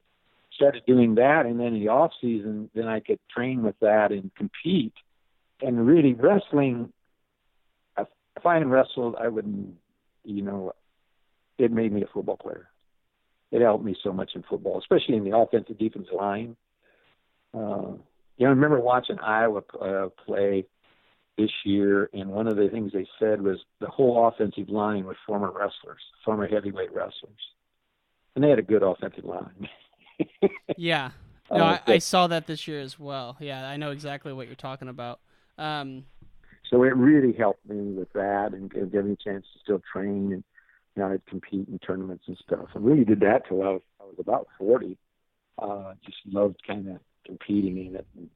started 0.53 0.83
doing 0.85 1.15
that, 1.15 1.45
and 1.45 1.59
then 1.59 1.67
in 1.67 1.79
the 1.79 1.87
off 1.87 2.11
season, 2.19 2.69
then 2.75 2.87
I 2.87 2.99
could 2.99 3.19
train 3.33 3.63
with 3.63 3.75
that 3.79 4.11
and 4.11 4.33
compete. 4.35 4.93
And 5.61 5.87
really, 5.87 6.13
wrestling. 6.13 6.91
If 7.97 8.07
if 8.35 8.45
I 8.45 8.55
hadn't 8.55 8.69
wrestled, 8.69 9.15
I 9.19 9.29
wouldn't. 9.29 9.75
You 10.27 10.41
know, 10.41 10.73
it 11.57 11.71
made 11.71 11.91
me 11.91 12.03
a 12.03 12.07
football 12.13 12.37
player. 12.37 12.69
It 13.51 13.61
helped 13.61 13.85
me 13.85 13.95
so 14.03 14.11
much 14.11 14.31
in 14.35 14.43
football, 14.43 14.77
especially 14.77 15.15
in 15.15 15.23
the 15.23 15.37
offensive 15.37 15.77
defensive 15.77 16.13
line. 16.13 16.57
Uh, 17.53 17.93
you 18.37 18.45
know, 18.45 18.47
I 18.47 18.49
remember 18.49 18.79
watching 18.79 19.17
Iowa 19.19 19.61
uh, 19.81 20.09
play 20.25 20.65
this 21.37 21.49
year, 21.63 22.09
and 22.13 22.29
one 22.29 22.47
of 22.47 22.57
the 22.57 22.67
things 22.67 22.91
they 22.91 23.07
said 23.19 23.41
was 23.41 23.57
the 23.79 23.87
whole 23.87 24.27
offensive 24.27 24.69
line 24.69 25.05
was 25.05 25.15
former 25.25 25.51
wrestlers, 25.51 26.01
former 26.25 26.47
heavyweight 26.47 26.93
wrestlers, 26.93 27.39
and 28.35 28.43
they 28.43 28.49
had 28.49 28.59
a 28.59 28.63
good 28.63 28.83
offensive 28.83 29.23
line. 29.23 29.69
yeah, 30.77 31.11
no, 31.49 31.57
uh, 31.57 31.79
I, 31.87 31.93
I, 31.93 31.97
saw 31.99 32.27
that 32.27 32.47
this 32.47 32.67
year 32.67 32.81
as 32.81 32.99
well. 32.99 33.37
Yeah, 33.39 33.65
I 33.65 33.77
know 33.77 33.91
exactly 33.91 34.33
what 34.33 34.47
you're 34.47 34.55
talking 34.55 34.89
about. 34.89 35.21
Um, 35.57 36.05
so 36.69 36.83
it 36.83 36.95
really 36.95 37.33
helped 37.33 37.67
me 37.67 37.93
with 37.93 38.11
that 38.13 38.53
and 38.53 38.71
gave 38.71 38.93
me 38.93 39.13
a 39.13 39.15
chance 39.15 39.45
to 39.53 39.59
still 39.63 39.81
train 39.91 40.33
and 40.33 40.43
you 40.97 41.03
know, 41.03 41.11
I'd 41.11 41.25
compete 41.27 41.67
in 41.67 41.77
tournaments 41.77 42.23
and 42.27 42.37
stuff. 42.43 42.69
I 42.75 42.79
really 42.79 43.05
did 43.05 43.19
that 43.19 43.43
till 43.47 43.61
I 43.61 43.69
was, 43.69 43.81
I 44.01 44.03
was 44.05 44.15
about 44.17 44.47
40. 44.57 44.97
Uh, 45.61 45.93
just 46.03 46.17
loved 46.25 46.57
kind 46.65 46.89
of 46.89 46.97
competing 47.23 47.85
in 47.85 47.95
it 47.95 48.07
and 48.15 48.29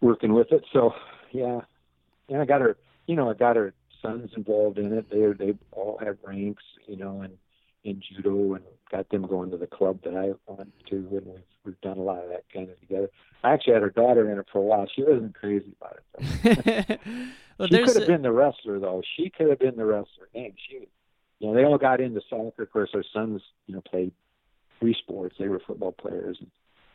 working 0.00 0.34
with 0.34 0.52
it. 0.52 0.64
So 0.72 0.92
yeah, 1.32 1.60
yeah, 2.28 2.40
I 2.40 2.44
got 2.44 2.60
her. 2.60 2.76
You 3.06 3.16
know, 3.16 3.30
I 3.30 3.34
got 3.34 3.56
her 3.56 3.74
sons 4.00 4.30
involved 4.36 4.78
in 4.78 4.92
it. 4.92 5.10
They 5.10 5.44
they 5.44 5.58
all 5.72 5.98
have 6.02 6.18
ranks. 6.24 6.62
You 6.86 6.96
know, 6.96 7.22
and 7.22 7.36
in 7.84 8.00
judo 8.00 8.54
and 8.54 8.64
got 8.90 9.08
them 9.08 9.26
going 9.26 9.50
to 9.50 9.56
the 9.56 9.66
club 9.66 10.00
that 10.04 10.14
I 10.14 10.32
went 10.50 10.72
to, 10.90 10.96
and 10.96 11.26
we've 11.26 11.42
we've 11.64 11.80
done 11.80 11.98
a 11.98 12.02
lot 12.02 12.22
of 12.22 12.28
that 12.30 12.44
kind 12.52 12.68
of 12.68 12.78
together. 12.80 13.08
I 13.42 13.52
actually 13.52 13.74
had 13.74 13.82
her 13.82 13.90
daughter 13.90 14.30
in 14.30 14.38
it 14.38 14.46
for 14.52 14.58
a 14.58 14.62
while. 14.62 14.86
She 14.94 15.02
wasn't 15.02 15.34
crazy 15.34 15.74
about 15.80 15.98
it. 16.14 17.00
well, 17.58 17.68
she 17.68 17.78
could 17.78 17.94
have 17.94 18.02
a... 18.02 18.06
been 18.06 18.22
the 18.22 18.32
wrestler 18.32 18.78
though. 18.78 19.02
She 19.16 19.30
could 19.30 19.48
have 19.48 19.58
been 19.58 19.76
the 19.76 19.84
wrestler. 19.84 20.28
And 20.34 20.52
she, 20.68 20.88
you 21.38 21.48
know, 21.48 21.54
they 21.54 21.64
all 21.64 21.78
got 21.78 22.00
into 22.00 22.20
soccer. 22.28 22.62
Of 22.62 22.72
course, 22.72 22.90
our 22.94 23.04
sons, 23.12 23.42
you 23.66 23.74
know, 23.74 23.80
played 23.80 24.12
three 24.78 24.94
sports. 24.94 25.36
They 25.38 25.48
were 25.48 25.60
football 25.66 25.92
players, 25.92 26.38
and, 26.40 26.50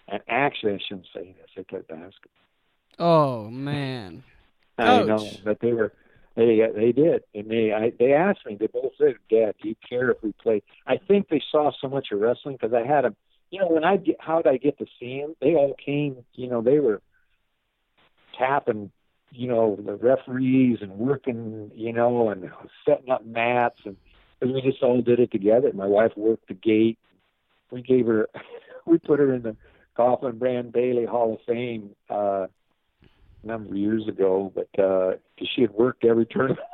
and 0.08 0.22
actually, 0.28 0.74
I 0.74 0.80
shouldn't 0.88 1.08
say 1.14 1.36
this. 1.40 1.50
They 1.56 1.64
played 1.64 1.88
basketball. 1.88 2.32
Oh 3.00 3.50
man. 3.50 4.24
I 4.80 5.02
know, 5.02 5.28
but 5.44 5.60
they 5.60 5.74
were 5.74 5.92
they 6.38 6.62
they 6.74 6.92
did, 6.92 7.24
and 7.34 7.50
they 7.50 7.74
I, 7.74 7.92
they 7.98 8.14
asked 8.14 8.46
me. 8.46 8.56
They 8.60 8.68
both 8.68 8.92
said, 9.00 9.16
"Dad, 9.30 9.56
do 9.62 9.70
you 9.70 9.76
care 9.90 10.12
if 10.12 10.18
we 10.22 10.34
play?" 10.34 10.62
I 10.86 10.98
think 10.98 11.30
they 11.30 11.42
saw 11.52 11.72
so 11.82 11.90
much 11.90 12.10
of 12.12 12.20
wrestling 12.20 12.58
because 12.62 12.76
I 12.76 12.86
had 12.88 13.06
them. 13.06 13.16
You 13.50 13.62
know, 13.62 13.70
when 13.70 13.84
I 13.84 13.98
get 13.98 14.18
how 14.20 14.44
did 14.44 14.54
I 14.54 14.58
get 14.58 14.78
to 14.78 14.86
see 15.00 15.20
them? 15.20 15.36
They 15.42 15.56
all 15.56 15.74
came. 15.84 16.24
You 16.36 16.48
know, 16.48 16.62
they 16.62 16.80
were 16.80 17.02
tapping. 18.38 18.92
You 19.32 19.48
know, 19.48 19.78
the 19.84 19.96
referees 19.96 20.78
and 20.82 20.92
working. 21.00 21.72
You 21.74 21.92
know, 21.92 22.30
and 22.30 22.52
setting 22.88 23.10
up 23.10 23.26
mats, 23.26 23.80
and 23.86 23.98
we 24.40 24.62
just 24.62 24.84
all 24.84 25.02
did 25.02 25.20
it 25.20 25.32
together. 25.32 25.72
My 25.74 25.88
wife 25.88 26.12
worked 26.16 26.50
the 26.50 26.54
gate. 26.54 27.00
We 27.72 27.82
gave 27.82 28.06
her, 28.06 28.30
we 28.86 29.00
put 29.00 29.20
her 29.20 29.34
in 29.34 29.42
the 29.42 29.58
Coughlin 29.98 30.38
Brand 30.38 30.72
Bailey 30.72 31.06
Hall 31.06 31.34
of 31.34 31.40
Fame. 31.48 31.96
uh 32.12 32.46
number 33.48 33.72
of 33.72 33.78
years 33.78 34.08
ago, 34.08 34.52
but 34.54 34.84
uh, 34.84 35.14
she 35.56 35.62
had 35.62 35.72
worked 35.72 36.06
every 36.06 36.26
tournament. 36.26 36.60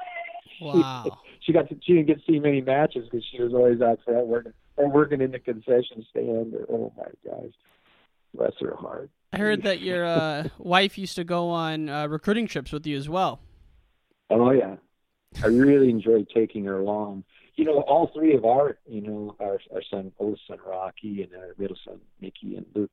Wow. 0.62 1.18
she, 1.42 1.52
got 1.52 1.68
to, 1.70 1.76
she 1.84 1.94
didn't 1.94 2.08
get 2.08 2.26
to 2.26 2.32
see 2.32 2.40
many 2.40 2.62
matches 2.62 3.10
because 3.10 3.26
she 3.30 3.42
was 3.42 3.54
always 3.54 3.82
out 3.82 4.00
front 4.06 4.28
working 4.28 4.54
or 4.78 4.88
working 4.88 5.20
in 5.20 5.32
the 5.32 5.40
concession 5.40 6.06
stand. 6.10 6.54
Or, 6.54 6.66
oh 6.70 6.94
my 6.96 7.06
gosh, 7.26 7.52
bless 8.34 8.54
her 8.62 8.76
heart. 8.76 9.10
I 9.34 9.40
heard 9.40 9.64
that 9.64 9.82
your 9.82 10.06
uh, 10.06 10.50
wife 10.60 10.98
used 10.98 11.16
to 11.16 11.26
go 11.26 11.50
on 11.50 11.90
uh, 11.90 12.08
recruiting 12.08 12.48
trips 12.48 12.72
with 12.72 12.86
you 12.86 12.96
as 12.96 13.10
well. 13.10 13.42
Oh 14.30 14.52
yeah, 14.52 14.76
I 15.44 15.48
really 15.48 15.90
enjoyed 15.90 16.30
taking 16.34 16.64
her 16.66 16.80
along. 16.80 17.26
You 17.56 17.66
know, 17.66 17.82
all 17.82 18.10
three 18.14 18.36
of 18.36 18.46
our, 18.46 18.78
you 18.88 19.02
know, 19.02 19.36
our 19.40 19.60
our 19.74 19.82
son, 19.90 20.14
oldest 20.20 20.44
son 20.48 20.60
Rocky, 20.66 21.24
and 21.24 21.36
our 21.36 21.56
middle 21.58 21.78
son 21.84 22.00
Mickey 22.22 22.56
and 22.56 22.66
Luke 22.74 22.92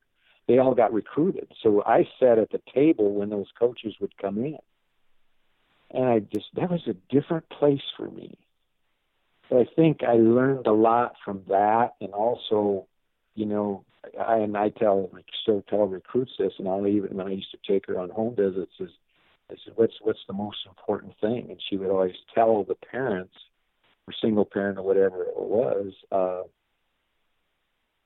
they 0.51 0.57
all 0.57 0.75
got 0.75 0.91
recruited. 0.91 1.47
So 1.63 1.81
I 1.85 2.05
sat 2.19 2.37
at 2.37 2.51
the 2.51 2.59
table 2.75 3.13
when 3.13 3.29
those 3.29 3.47
coaches 3.57 3.95
would 4.01 4.17
come 4.17 4.37
in. 4.39 4.57
And 5.91 6.05
I 6.05 6.19
just, 6.19 6.47
that 6.55 6.69
was 6.69 6.85
a 6.87 6.95
different 7.09 7.47
place 7.49 7.79
for 7.95 8.09
me. 8.09 8.37
But 9.49 9.59
I 9.59 9.65
think 9.77 10.03
I 10.03 10.15
learned 10.15 10.67
a 10.67 10.73
lot 10.73 11.13
from 11.23 11.43
that. 11.47 11.91
And 12.01 12.11
also, 12.11 12.85
you 13.33 13.45
know, 13.45 13.85
I, 14.19 14.39
and 14.39 14.57
I 14.57 14.69
tell, 14.69 15.09
like, 15.13 15.25
still 15.41 15.63
tell 15.69 15.85
recruits 15.87 16.33
this, 16.37 16.51
and 16.59 16.67
I'll 16.67 16.85
even, 16.85 17.15
when 17.15 17.27
I 17.27 17.31
used 17.31 17.51
to 17.51 17.71
take 17.71 17.87
her 17.87 17.97
on 17.97 18.09
home 18.09 18.35
visits, 18.35 18.73
is, 18.81 18.89
I 19.49 19.55
said, 19.63 19.73
what's, 19.77 19.93
what's 20.01 20.25
the 20.27 20.33
most 20.33 20.57
important 20.67 21.13
thing? 21.21 21.47
And 21.49 21.61
she 21.69 21.77
would 21.77 21.89
always 21.89 22.15
tell 22.35 22.65
the 22.65 22.75
parents, 22.75 23.33
or 24.05 24.13
single 24.21 24.45
parent 24.45 24.79
or 24.79 24.83
whatever 24.83 25.23
it 25.23 25.37
was, 25.37 25.93
uh, 26.11 26.43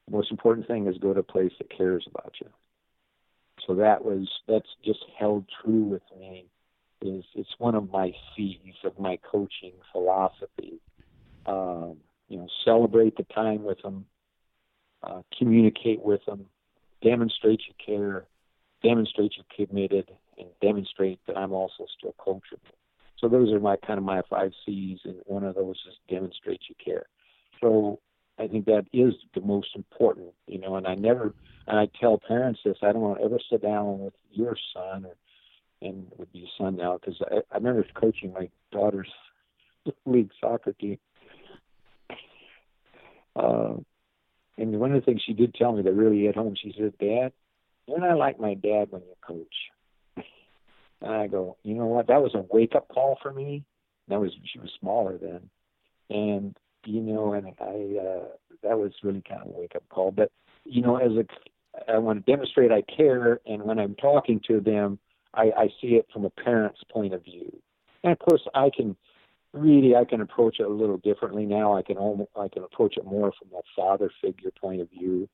the 0.07 0.15
most 0.15 0.31
important 0.31 0.67
thing 0.67 0.87
is 0.87 0.97
go 0.97 1.13
to 1.13 1.19
a 1.19 1.23
place 1.23 1.51
that 1.57 1.75
cares 1.75 2.05
about 2.09 2.33
you. 2.39 2.47
So 3.65 3.75
that 3.75 4.03
was 4.03 4.27
that's 4.47 4.69
just 4.83 5.03
held 5.17 5.45
true 5.63 5.83
with 5.83 6.03
me. 6.19 6.45
Is 7.01 7.23
it's 7.35 7.55
one 7.57 7.75
of 7.75 7.91
my 7.91 8.11
C's 8.35 8.75
of 8.83 8.97
my 8.99 9.17
coaching 9.29 9.73
philosophy. 9.91 10.79
Um, 11.45 11.97
you 12.27 12.37
know, 12.37 12.47
celebrate 12.63 13.17
the 13.17 13.23
time 13.23 13.63
with 13.63 13.81
them, 13.83 14.05
uh, 15.03 15.21
communicate 15.37 16.01
with 16.03 16.25
them, 16.25 16.47
demonstrate 17.03 17.61
you 17.67 17.73
care, 17.83 18.25
demonstrate 18.81 19.33
you're 19.37 19.67
committed, 19.67 20.09
and 20.37 20.47
demonstrate 20.61 21.19
that 21.27 21.37
I'm 21.37 21.53
also 21.53 21.85
still 21.97 22.15
coachable. 22.19 22.73
So 23.19 23.29
those 23.29 23.51
are 23.51 23.59
my 23.59 23.75
kind 23.77 23.97
of 23.97 24.03
my 24.03 24.21
five 24.29 24.51
C's, 24.65 24.99
and 25.03 25.15
one 25.25 25.43
of 25.43 25.55
those 25.55 25.75
is 25.87 25.95
demonstrate 26.09 26.61
you 26.67 26.75
care. 26.83 27.05
So 27.61 27.99
I 28.38 28.48
think 28.48 28.65
that 28.65 28.86
is 28.91 29.13
the 29.34 29.41
most 29.41 29.69
important, 29.76 30.34
you 30.48 30.60
know. 30.60 30.76
And 30.76 30.88
I 30.88 30.95
never, 30.95 31.34
and 31.67 31.80
I 31.80 31.88
tell 32.00 32.19
parents 32.28 32.60
this: 32.65 32.78
I 32.82 32.91
don't 32.91 33.02
want 33.02 33.19
to 33.19 33.26
ever 33.26 33.39
sit 33.50 33.62
down 33.62 34.00
with 34.00 34.13
your 34.32 34.58
son, 34.74 35.06
or 35.06 35.15
and 35.82 36.08
would 36.17 36.32
be 36.32 36.50
son 36.58 36.76
now, 36.76 36.98
because 36.98 37.21
I, 37.32 37.38
I 37.52 37.58
remember 37.58 37.86
coaching 37.93 38.34
my 38.34 38.50
daughter's 38.71 39.12
league 40.06 40.32
soccer 40.39 40.74
team. 40.74 40.98
Uh, 43.36 43.76
and 44.58 44.80
one 44.80 44.93
of 44.93 45.02
the 45.02 45.06
things 45.06 45.21
she 45.26 45.34
did 45.34 45.54
tell 45.54 45.74
me 45.74 45.82
that 45.84 45.93
really 45.93 46.24
hit 46.24 46.36
home, 46.36 46.56
she 46.62 46.74
said, 46.78 46.98
"Dad, 46.98 47.32
you're 47.88 48.00
not 48.00 48.17
like 48.17 48.39
my 48.39 48.54
dad 48.54 48.91
when 48.91 49.02
you 49.02 49.15
coach." 49.26 49.56
And 51.02 51.13
I 51.13 51.28
go, 51.28 51.58
you 51.62 51.76
know 51.76 51.88
what? 51.88 52.08
That 52.08 52.21
was 52.21 52.34
a 52.36 52.45
wake 52.50 52.74
up 52.74 52.88
call 52.88 53.17
for 53.21 53.32
me. 53.32 53.65
That 54.08 54.19
was 54.19 54.32
she 54.45 54.60
was 54.60 54.71
smaller 54.80 55.17
then, 55.17 55.50
and 56.10 56.58
you 56.86 57.02
know, 57.02 57.34
and 57.34 57.48
I 57.60 58.00
uh, 58.00 58.26
that 58.63 58.78
was 58.78 58.91
really 59.04 59.24
kind 59.28 59.41
of 59.41 59.48
a 59.48 59.60
wake 59.60 59.76
up 59.76 59.84
call. 59.89 60.12
But 60.12 60.32
you 60.63 60.82
know, 60.82 60.98
as 60.98 61.12
a 61.12 61.26
I 61.91 61.98
want 61.98 62.26
to 62.26 62.32
demonstrate 62.32 62.71
I 62.71 62.82
care, 62.84 63.39
and 63.45 63.63
when 63.63 63.80
I'm 63.80 63.95
talking 63.95 64.41
to 64.48 64.60
them, 64.60 65.00
I, 65.34 65.52
I 65.58 65.67
see 65.82 65.95
it 65.95 66.08
from 66.12 66.26
a 66.26 66.30
parent's 66.30 66.82
point 66.91 67.13
of 67.13 67.24
view. 67.24 67.52
And 68.04 68.13
of 68.13 68.19
course, 68.19 68.41
I 68.54 68.69
can 68.76 68.95
really 69.54 69.95
I 69.95 70.06
can 70.06 70.21
approach 70.21 70.58
it 70.60 70.65
a 70.65 70.69
little 70.69 70.98
differently 70.98 71.45
now. 71.45 71.76
I 71.76 71.82
can 71.82 71.98
almost 71.98 72.30
I 72.36 72.48
can 72.48 72.63
approach 72.63 72.98
it 72.98 73.06
more 73.06 73.32
from 73.38 73.50
a 73.58 73.62
father 73.76 74.12
figure 74.21 74.52
point 74.60 74.82
of 74.82 74.89
view. 74.89 75.28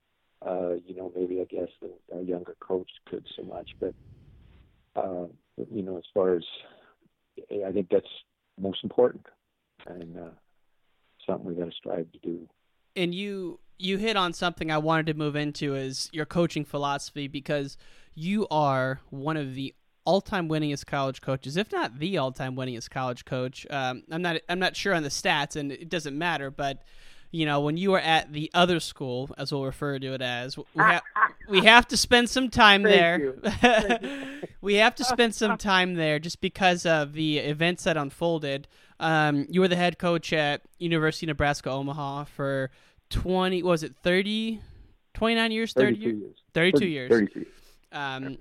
Uh, 0.46 0.74
you 0.88 0.96
know, 0.96 1.12
maybe 1.16 1.40
I 1.40 1.46
guess 1.46 1.70
the, 1.82 2.18
a 2.18 2.22
younger 2.24 2.56
coach 2.60 2.90
could 3.08 3.26
so 3.36 3.44
much, 3.44 3.70
but 3.80 3.94
uh, 4.96 5.28
you 5.72 5.84
know, 5.84 5.98
as 5.98 6.04
far 6.14 6.36
as 6.36 6.44
I 7.66 7.72
think 7.72 7.90
that's 7.92 8.06
most 8.60 8.84
important, 8.84 9.26
and 9.86 10.18
uh, 10.18 10.32
something 11.26 11.48
we 11.48 11.56
got 11.56 11.66
to 11.66 11.76
strive 11.76 12.12
to 12.12 12.20
do. 12.20 12.48
And 12.96 13.16
you 13.16 13.60
you 13.78 13.98
hit 13.98 14.16
on 14.16 14.34
something 14.34 14.72
I 14.72 14.78
wanted 14.78 15.08
to 15.08 15.14
move 15.16 15.36
into 15.36 15.76
is 15.76 16.10
your 16.12 16.26
coaching 16.26 16.66
philosophy 16.66 17.28
because 17.28 17.78
you 18.14 18.48
are 18.52 19.00
one 19.10 19.38
of 19.38 19.56
the 19.56 19.74
all-time 20.04 20.50
winningest 20.50 20.86
college 20.86 21.22
coaches, 21.22 21.58
if 21.58 21.72
not 21.72 22.00
the 22.00 22.18
all-time 22.18 22.56
winningest 22.56 22.90
college 22.90 23.26
coach. 23.26 23.66
Um, 23.70 24.04
I'm 24.12 24.22
not 24.22 24.38
I'm 24.50 24.60
not 24.60 24.76
sure 24.76 24.94
on 24.94 25.04
the 25.04 25.10
stats, 25.10 25.56
and 25.56 25.72
it 25.72 25.90
doesn't 25.90 26.18
matter, 26.18 26.52
but 26.52 26.84
you 27.32 27.46
know 27.46 27.62
when 27.62 27.78
you 27.78 27.92
were 27.92 28.00
at 28.00 28.34
the 28.34 28.50
other 28.54 28.80
school, 28.80 29.30
as 29.38 29.52
we'll 29.52 29.66
refer 29.66 30.00
to 30.00 30.14
it 30.14 30.22
as, 30.22 30.58
we, 30.58 30.66
ha- 30.78 31.02
we 31.48 31.62
have 31.62 31.88
to 31.90 31.98
spend 31.98 32.30
some 32.30 32.50
time 32.50 32.84
there. 32.84 33.36
we 34.62 34.76
have 34.76 34.96
to 34.96 35.04
spend 35.04 35.36
some 35.36 35.58
time 35.58 35.94
there 35.96 36.20
just 36.20 36.42
because 36.42 36.86
of 36.86 37.14
the 37.14 37.38
events 37.38 37.84
that 37.84 37.98
unfolded. 37.98 38.68
Um, 39.02 39.48
you 39.50 39.62
were 39.62 39.68
the 39.68 39.76
head 39.76 39.98
coach 39.98 40.32
at 40.32 40.62
University 40.78 41.26
of 41.26 41.30
Nebraska 41.30 41.72
Omaha 41.72 42.26
for 42.26 42.70
20, 43.10 43.64
was 43.64 43.82
it 43.82 43.96
30, 44.04 44.62
29 45.16 45.52
years, 45.52 45.74
30 45.74 45.98
years? 45.98 46.20
years? 46.20 46.36
32 46.54 46.78
30, 46.78 46.92
years. 46.92 47.10
32. 47.10 47.46
Um, 47.92 48.38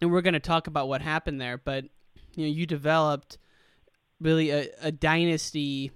and 0.00 0.10
we're 0.12 0.22
going 0.22 0.34
to 0.34 0.40
talk 0.40 0.68
about 0.68 0.88
what 0.88 1.02
happened 1.02 1.40
there, 1.40 1.58
but 1.58 1.84
you 2.36 2.46
know, 2.46 2.52
you 2.52 2.66
developed 2.66 3.36
really 4.20 4.50
a, 4.50 4.68
a 4.80 4.92
dynasty 4.92 5.90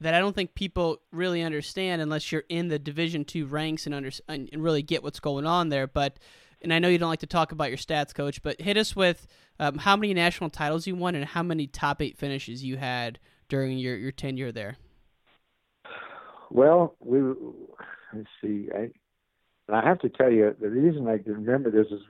that 0.00 0.14
I 0.14 0.20
don't 0.20 0.34
think 0.34 0.54
people 0.54 1.00
really 1.10 1.42
understand 1.42 2.00
unless 2.00 2.30
you're 2.30 2.44
in 2.48 2.68
the 2.68 2.78
Division 2.78 3.24
two 3.24 3.46
ranks 3.46 3.84
and 3.84 3.94
under 3.94 4.10
and 4.28 4.48
really 4.56 4.82
get 4.82 5.02
what's 5.02 5.18
going 5.18 5.44
on 5.44 5.70
there. 5.70 5.88
But 5.88 6.18
and 6.62 6.72
I 6.72 6.78
know 6.78 6.88
you 6.88 6.98
don't 6.98 7.08
like 7.08 7.20
to 7.20 7.26
talk 7.26 7.52
about 7.52 7.68
your 7.68 7.78
stats, 7.78 8.14
coach, 8.14 8.42
but 8.42 8.60
hit 8.60 8.76
us 8.76 8.96
with 8.96 9.26
um, 9.60 9.78
how 9.78 9.96
many 9.96 10.14
national 10.14 10.50
titles 10.50 10.86
you 10.86 10.94
won 10.94 11.14
and 11.14 11.24
how 11.24 11.42
many 11.42 11.66
top 11.66 12.02
eight 12.02 12.16
finishes 12.16 12.64
you 12.64 12.76
had 12.76 13.18
during 13.48 13.78
your, 13.78 13.96
your 13.96 14.12
tenure 14.12 14.52
there. 14.52 14.76
well, 16.50 16.96
we 17.00 17.20
let's 18.12 18.28
see. 18.42 18.68
I 18.74 18.90
and 19.68 19.76
I 19.76 19.84
have 19.84 19.98
to 20.00 20.08
tell 20.08 20.30
you 20.30 20.56
the 20.58 20.70
reason 20.70 21.06
I 21.08 21.20
remember 21.26 21.70
this 21.70 21.86
is 21.90 22.00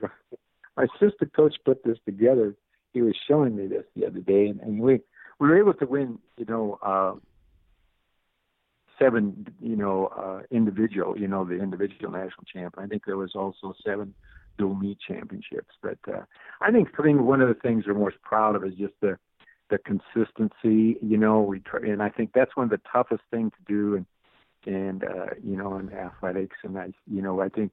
my 0.77 0.85
assistant 0.85 1.33
coach 1.33 1.55
put 1.65 1.83
this 1.83 1.97
together. 2.05 2.55
He 2.93 3.01
was 3.01 3.15
showing 3.27 3.55
me 3.55 3.67
this 3.67 3.83
the 3.95 4.07
other 4.07 4.19
day, 4.19 4.47
and, 4.47 4.59
and 4.61 4.79
we 4.79 5.01
we 5.39 5.47
were 5.47 5.59
able 5.59 5.73
to 5.75 5.85
win. 5.85 6.19
You 6.37 6.45
know. 6.45 6.79
Uh, 6.81 7.19
seven, 8.99 9.47
you 9.61 9.77
know, 9.77 10.07
uh, 10.07 10.41
individual, 10.51 11.17
you 11.17 11.25
know, 11.25 11.45
the 11.45 11.55
individual 11.55 12.11
national 12.11 12.43
champ. 12.53 12.75
I 12.77 12.85
think 12.85 13.05
there 13.05 13.15
was 13.15 13.31
also 13.33 13.73
seven 13.85 14.13
dual 14.59 14.75
meet 14.75 14.99
championships. 15.07 15.73
But 15.81 15.97
uh, 16.07 16.21
I 16.61 16.71
think 16.71 16.89
I 16.99 17.03
think 17.03 17.21
one 17.21 17.41
of 17.41 17.47
the 17.47 17.55
things 17.55 17.85
we're 17.87 17.95
most 17.95 18.21
proud 18.21 18.55
of 18.55 18.63
is 18.63 18.75
just 18.75 18.93
the 19.01 19.17
the 19.69 19.79
consistency. 19.79 20.97
You 21.01 21.17
know, 21.17 21.41
we 21.41 21.61
try, 21.61 21.79
and 21.81 22.03
I 22.03 22.09
think 22.09 22.31
that's 22.35 22.55
one 22.55 22.65
of 22.65 22.69
the 22.69 22.81
toughest 22.91 23.23
things 23.31 23.51
to 23.57 23.73
do, 23.73 23.95
and 23.95 24.05
and 24.65 25.03
uh, 25.03 25.33
you 25.43 25.57
know, 25.57 25.77
in 25.77 25.91
athletics. 25.91 26.57
And 26.63 26.77
I, 26.77 26.93
you 27.07 27.21
know, 27.21 27.41
I 27.41 27.49
think 27.49 27.71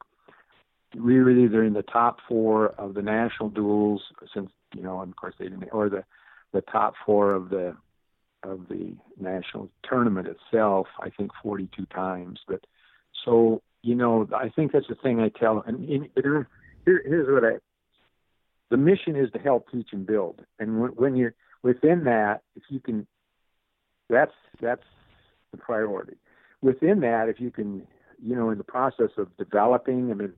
we 0.96 1.18
were 1.18 1.30
either 1.30 1.64
in 1.64 1.74
the 1.74 1.82
top 1.82 2.18
four 2.28 2.68
of 2.78 2.94
the 2.94 3.02
national 3.02 3.50
duels 3.50 4.02
since 4.32 4.50
you 4.74 4.82
know, 4.82 5.00
and 5.00 5.12
of 5.12 5.16
course 5.16 5.34
they 5.38 5.46
didn't, 5.48 5.68
or 5.72 5.88
the 5.88 6.04
the 6.52 6.62
top 6.62 6.94
four 7.04 7.34
of 7.34 7.50
the 7.50 7.76
of 8.42 8.68
the 8.68 8.94
national 9.20 9.68
tournament 9.88 10.28
itself. 10.28 10.86
I 11.00 11.10
think 11.10 11.32
42 11.42 11.86
times, 11.86 12.40
but 12.46 12.64
so 13.24 13.62
you 13.82 13.94
know, 13.94 14.28
I 14.34 14.48
think 14.48 14.72
that's 14.72 14.88
the 14.88 14.96
thing 14.96 15.20
I 15.20 15.28
tell. 15.28 15.62
And 15.66 15.88
in, 15.88 16.08
here, 16.86 17.02
here's 17.04 17.28
what 17.28 17.44
I. 17.44 17.56
The 18.70 18.76
mission 18.76 19.14
is 19.14 19.30
to 19.32 19.38
help 19.38 19.70
teach 19.70 19.88
and 19.92 20.06
build, 20.06 20.40
and 20.58 20.80
when, 20.80 20.90
when 20.92 21.16
you're 21.16 21.34
within 21.62 22.04
that, 22.04 22.40
if 22.56 22.62
you 22.68 22.80
can, 22.80 23.06
that's 24.08 24.32
that's 24.60 24.82
the 25.50 25.58
priority. 25.58 26.16
Within 26.62 27.00
that, 27.00 27.28
if 27.28 27.38
you 27.38 27.50
can, 27.50 27.86
you 28.20 28.34
know, 28.34 28.50
in 28.50 28.58
the 28.58 28.64
process 28.64 29.10
of 29.18 29.36
developing, 29.36 30.10
I 30.10 30.14
mean, 30.14 30.32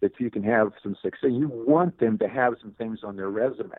that 0.00 0.12
you 0.18 0.30
can 0.30 0.42
have 0.42 0.72
some 0.82 0.96
success. 1.00 1.30
You 1.30 1.48
want 1.48 2.00
them 2.00 2.18
to 2.18 2.28
have 2.28 2.54
some 2.60 2.72
things 2.72 3.00
on 3.02 3.16
their 3.16 3.30
resume. 3.30 3.70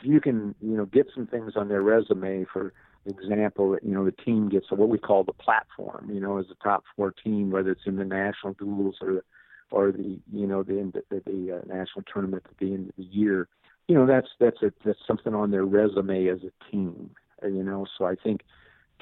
If 0.00 0.06
you 0.06 0.20
can, 0.20 0.54
you 0.60 0.76
know, 0.76 0.84
get 0.84 1.06
some 1.14 1.26
things 1.26 1.52
on 1.56 1.68
their 1.68 1.82
resume 1.82 2.44
for 2.52 2.72
example, 3.06 3.76
you 3.82 3.94
know, 3.94 4.04
the 4.04 4.12
team 4.12 4.48
gets 4.48 4.70
what 4.70 4.88
we 4.88 4.98
call 4.98 5.24
the 5.24 5.32
platform, 5.32 6.10
you 6.12 6.20
know, 6.20 6.38
as 6.38 6.46
a 6.50 6.64
top 6.64 6.84
four 6.96 7.12
team, 7.12 7.50
whether 7.50 7.70
it's 7.70 7.86
in 7.86 7.96
the 7.96 8.04
national 8.04 8.54
duels 8.54 8.96
or 9.00 9.24
or 9.70 9.92
the 9.92 10.18
you 10.32 10.46
know 10.46 10.62
the 10.62 10.92
the, 11.10 11.22
the 11.26 11.56
uh, 11.56 11.60
national 11.66 12.02
tournament 12.12 12.42
at 12.48 12.56
the 12.58 12.72
end 12.72 12.88
of 12.88 12.96
the 12.96 13.04
year 13.04 13.48
you 13.88 13.94
know 13.94 14.06
that's 14.06 14.28
that's 14.38 14.62
a 14.62 14.72
that's 14.84 14.98
something 15.06 15.34
on 15.34 15.50
their 15.50 15.64
resume 15.64 16.28
as 16.28 16.38
a 16.42 16.70
team 16.70 17.10
you 17.42 17.62
know 17.62 17.86
so 17.98 18.04
i 18.04 18.14
think 18.14 18.42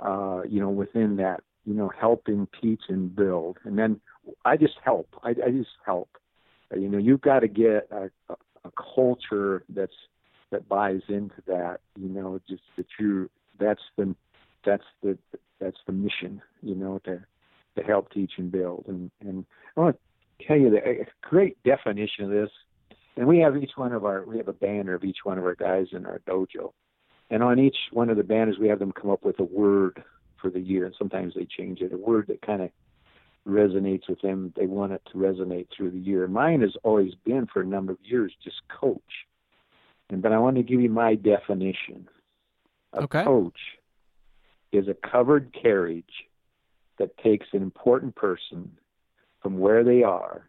uh 0.02 0.42
you 0.48 0.60
know 0.60 0.70
within 0.70 1.16
that 1.16 1.42
you 1.64 1.74
know 1.74 1.90
helping 1.98 2.48
teach 2.60 2.82
and 2.88 3.14
build 3.14 3.58
and 3.64 3.78
then 3.78 4.00
i 4.44 4.56
just 4.56 4.74
help. 4.84 5.08
I, 5.22 5.30
I 5.30 5.50
just 5.50 5.70
help. 5.84 6.08
Uh, 6.72 6.78
you 6.78 6.88
know 6.88 6.98
you've 6.98 7.20
got 7.20 7.40
to 7.40 7.48
get 7.48 7.88
a, 7.90 8.10
a, 8.32 8.36
culture 8.94 9.62
that's 9.68 9.92
that 10.50 10.68
buys 10.68 11.02
into 11.08 11.34
that 11.46 11.80
you 11.96 12.08
know 12.08 12.40
just 12.48 12.62
that 12.76 12.86
you 12.98 13.28
that's 13.58 13.82
the 13.96 14.14
that's 14.64 14.84
the 15.02 15.18
that's 15.60 15.76
the 15.86 15.92
mission 15.92 16.40
you 16.62 16.74
know 16.74 16.98
to 17.04 17.22
to 17.76 17.82
help 17.82 18.10
teach 18.12 18.32
and 18.38 18.50
build 18.50 18.84
and 18.88 19.10
and 19.20 19.44
I 19.76 19.80
want 19.80 20.00
tell 20.46 20.56
you 20.56 20.70
the 20.70 21.02
a 21.02 21.06
great 21.22 21.62
definition 21.62 22.24
of 22.24 22.30
this 22.30 22.50
and 23.16 23.26
we 23.26 23.38
have 23.38 23.56
each 23.56 23.72
one 23.76 23.92
of 23.92 24.04
our 24.04 24.24
we 24.24 24.38
have 24.38 24.48
a 24.48 24.52
banner 24.52 24.94
of 24.94 25.04
each 25.04 25.18
one 25.24 25.38
of 25.38 25.44
our 25.44 25.54
guys 25.54 25.86
in 25.92 26.06
our 26.06 26.20
dojo. 26.28 26.72
And 27.30 27.42
on 27.42 27.58
each 27.58 27.76
one 27.92 28.10
of 28.10 28.16
the 28.16 28.22
banners 28.22 28.58
we 28.58 28.68
have 28.68 28.78
them 28.78 28.92
come 28.92 29.10
up 29.10 29.24
with 29.24 29.38
a 29.38 29.44
word 29.44 30.02
for 30.40 30.50
the 30.50 30.60
year 30.60 30.86
and 30.86 30.94
sometimes 30.98 31.34
they 31.34 31.46
change 31.46 31.80
it 31.80 31.92
a 31.92 31.96
word 31.96 32.26
that 32.28 32.42
kind 32.42 32.62
of 32.62 32.70
resonates 33.46 34.08
with 34.08 34.20
them. 34.20 34.52
They 34.56 34.66
want 34.66 34.92
it 34.92 35.02
to 35.12 35.18
resonate 35.18 35.68
through 35.74 35.92
the 35.92 35.98
year. 35.98 36.26
Mine 36.26 36.62
has 36.62 36.76
always 36.82 37.14
been 37.24 37.46
for 37.46 37.62
a 37.62 37.66
number 37.66 37.92
of 37.92 37.98
years 38.02 38.32
just 38.42 38.56
coach. 38.68 39.00
And 40.10 40.20
but 40.22 40.32
i 40.32 40.38
want 40.38 40.56
to 40.56 40.62
give 40.62 40.80
you 40.80 40.90
my 40.90 41.14
definition. 41.14 42.08
A 42.92 43.02
okay. 43.02 43.24
coach 43.24 43.58
is 44.72 44.88
a 44.88 45.08
covered 45.08 45.54
carriage 45.60 46.04
that 46.98 47.16
takes 47.18 47.46
an 47.52 47.62
important 47.62 48.14
person 48.14 48.70
from 49.44 49.58
where 49.58 49.84
they 49.84 50.02
are 50.02 50.48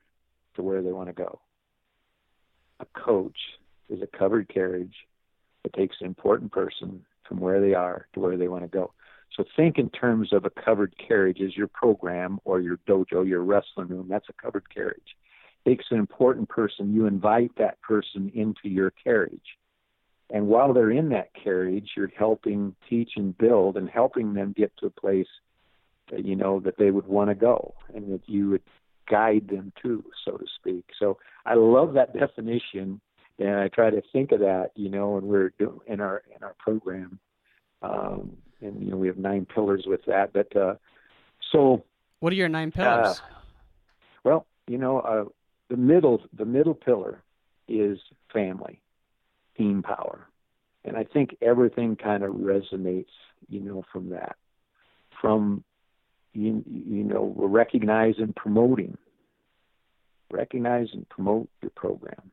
to 0.56 0.64
where 0.64 0.82
they 0.82 0.92
want 0.92 1.10
to 1.10 1.14
go 1.14 1.40
a 2.80 2.86
coach 3.00 3.38
is 3.90 4.02
a 4.02 4.18
covered 4.18 4.50
carriage 4.50 4.96
that 5.64 5.74
takes 5.74 5.98
an 6.00 6.08
important 6.08 6.52
person 6.52 7.06
from 7.28 7.40
where 7.40 7.62
they 7.62 7.74
are 7.74 8.08
to 8.14 8.20
where 8.20 8.38
they 8.38 8.48
want 8.48 8.64
to 8.64 8.68
go. 8.68 8.92
So 9.36 9.44
think 9.56 9.78
in 9.78 9.90
terms 9.90 10.32
of 10.32 10.46
a 10.46 10.50
covered 10.50 10.94
carriage 10.98 11.42
as 11.42 11.56
your 11.56 11.68
program 11.68 12.40
or 12.46 12.62
your 12.62 12.78
dojo, 12.88 13.28
your 13.28 13.44
wrestling 13.44 13.88
room. 13.88 14.08
That's 14.10 14.30
a 14.30 14.42
covered 14.42 14.74
carriage. 14.74 15.16
Takes 15.66 15.86
an 15.90 15.98
important 15.98 16.48
person. 16.48 16.94
You 16.94 17.06
invite 17.08 17.52
that 17.58 17.82
person 17.82 18.32
into 18.34 18.70
your 18.70 18.92
carriage. 18.92 19.58
And 20.30 20.48
while 20.48 20.74
they're 20.74 20.92
in 20.92 21.10
that 21.10 21.32
carriage, 21.34 21.92
you're 21.98 22.12
helping 22.18 22.76
teach 22.90 23.12
and 23.16 23.38
build 23.38 23.78
and 23.78 23.90
helping 23.90 24.34
them 24.34 24.54
get 24.56 24.72
to 24.78 24.88
a 24.88 24.92
place 24.92 25.28
that 26.12 26.26
you 26.26 26.36
know 26.36 26.60
that 26.62 26.78
they 26.78 26.92
would 26.92 27.08
want 27.08 27.30
to 27.30 27.36
go 27.36 27.74
and 27.94 28.14
that 28.14 28.28
you 28.28 28.52
would 28.52 28.62
guide 29.08 29.48
them 29.48 29.72
to, 29.82 30.04
so 30.24 30.38
to 30.38 30.46
speak. 30.56 30.86
So 31.00 31.18
I 31.46 31.56
love 31.56 31.94
that 31.94 32.14
definition, 32.18 33.00
and 33.40 33.56
I 33.56 33.68
try 33.68 33.90
to 33.90 34.02
think 34.12 34.32
of 34.32 34.40
that, 34.40 34.72
you 34.76 34.90
know, 34.90 35.12
when 35.12 35.28
we're 35.28 35.54
doing 35.58 35.80
in 35.88 36.00
our 36.00 36.24
in 36.36 36.44
our 36.44 36.56
program, 36.60 37.20
um, 37.82 38.38
and 38.62 38.84
you 38.84 38.92
know 38.92 38.98
we 38.98 39.08
have 39.08 39.18
nine 39.18 39.46
pillars 39.46 39.86
with 39.86 40.06
that. 40.06 40.34
But 40.34 40.56
uh, 40.56 40.76
so, 41.52 41.84
what 42.20 42.34
are 42.34 42.36
your 42.36 42.50
nine 42.50 42.72
pillars? 42.72 43.20
Uh, 43.20 43.36
well, 44.24 44.48
you 44.68 44.78
know, 44.78 45.00
uh, 45.00 45.26
the 45.70 45.78
middle 45.78 46.22
the 46.34 46.46
middle 46.46 46.74
pillar 46.76 47.24
is 47.68 48.00
family, 48.32 48.82
team 49.58 49.84
power, 49.84 50.28
and 50.84 50.98
I 50.98 51.04
think 51.04 51.36
everything 51.42 51.96
kind 51.96 52.24
of 52.24 52.34
resonates, 52.34 53.14
you 53.50 53.60
know, 53.60 53.84
from 53.92 54.10
that, 54.10 54.36
from 55.22 55.64
you, 56.36 56.64
you 56.68 57.04
know, 57.04 57.34
recognize 57.38 58.16
and 58.18 58.36
promoting. 58.36 58.98
Recognize 60.32 60.88
and 60.94 61.08
promote 61.10 61.50
your 61.62 61.72
program. 61.72 62.32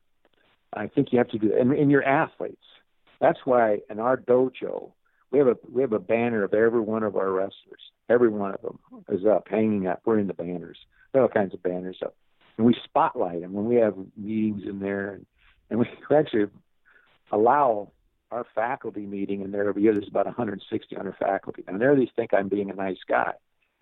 I 0.72 0.86
think 0.88 1.08
you 1.12 1.18
have 1.18 1.28
to 1.28 1.38
do 1.38 1.48
that. 1.50 1.58
And, 1.60 1.72
and 1.72 1.90
your 1.90 2.04
athletes. 2.04 2.64
That's 3.20 3.38
why 3.44 3.78
in 3.90 4.00
our 4.00 4.16
dojo, 4.16 4.92
we 5.30 5.38
have 5.38 5.48
a 5.48 5.56
we 5.70 5.82
have 5.82 5.92
a 5.92 5.98
banner 5.98 6.44
of 6.44 6.54
every 6.54 6.80
one 6.80 7.02
of 7.02 7.16
our 7.16 7.30
wrestlers. 7.30 7.80
Every 8.08 8.28
one 8.28 8.54
of 8.54 8.60
them 8.60 8.78
is 9.08 9.24
up, 9.24 9.46
hanging 9.48 9.86
up. 9.86 10.02
We're 10.04 10.18
in 10.18 10.26
the 10.26 10.34
banners. 10.34 10.78
There 11.12 11.22
are 11.22 11.24
all 11.24 11.30
kinds 11.30 11.54
of 11.54 11.62
banners 11.62 11.98
up, 12.04 12.14
and 12.56 12.66
we 12.66 12.76
spotlight 12.84 13.40
them 13.40 13.52
when 13.52 13.66
we 13.66 13.76
have 13.76 13.94
meetings 14.16 14.62
in 14.66 14.80
there, 14.80 15.14
and, 15.14 15.26
and 15.70 15.78
we 15.78 15.86
actually 16.14 16.46
allow 17.30 17.92
our 18.30 18.44
faculty 18.54 19.06
meeting 19.06 19.42
in 19.42 19.52
there 19.52 19.68
every 19.68 19.82
year. 19.82 19.92
There's 19.92 20.08
about 20.08 20.26
160 20.26 20.96
under 20.96 21.16
faculty, 21.18 21.64
and 21.66 21.80
there 21.80 21.96
they 21.96 22.10
think 22.14 22.34
I'm 22.34 22.48
being 22.48 22.70
a 22.70 22.74
nice 22.74 22.98
guy. 23.08 23.32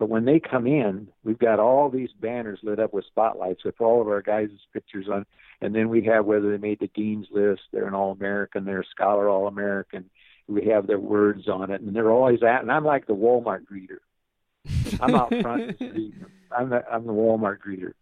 But 0.00 0.08
when 0.08 0.24
they 0.24 0.40
come 0.40 0.66
in, 0.66 1.08
we've 1.24 1.38
got 1.38 1.60
all 1.60 1.90
these 1.90 2.08
banners 2.18 2.58
lit 2.62 2.80
up 2.80 2.94
with 2.94 3.04
spotlights 3.04 3.64
with 3.64 3.78
all 3.82 4.00
of 4.00 4.08
our 4.08 4.22
guys' 4.22 4.48
pictures 4.72 5.10
on. 5.12 5.26
And 5.60 5.74
then 5.74 5.90
we 5.90 6.02
have 6.04 6.24
whether 6.24 6.50
they 6.50 6.56
made 6.56 6.80
the 6.80 6.88
dean's 6.94 7.26
list, 7.30 7.60
they're 7.70 7.86
an 7.86 7.92
All 7.92 8.10
American, 8.10 8.64
they're 8.64 8.80
a 8.80 8.86
Scholar 8.86 9.28
All 9.28 9.46
American. 9.46 10.08
We 10.48 10.68
have 10.68 10.86
their 10.86 10.98
words 10.98 11.50
on 11.50 11.70
it, 11.70 11.82
and 11.82 11.94
they're 11.94 12.10
always 12.10 12.42
at. 12.42 12.62
And 12.62 12.72
I'm 12.72 12.84
like 12.84 13.06
the 13.06 13.14
Walmart 13.14 13.66
greeter. 13.70 13.98
I'm 15.02 15.14
out 15.14 15.34
front. 15.42 15.76
I'm 16.50 16.70
the 16.70 16.82
I'm 16.90 17.06
the 17.06 17.12
Walmart 17.12 17.58
greeter. 17.58 17.92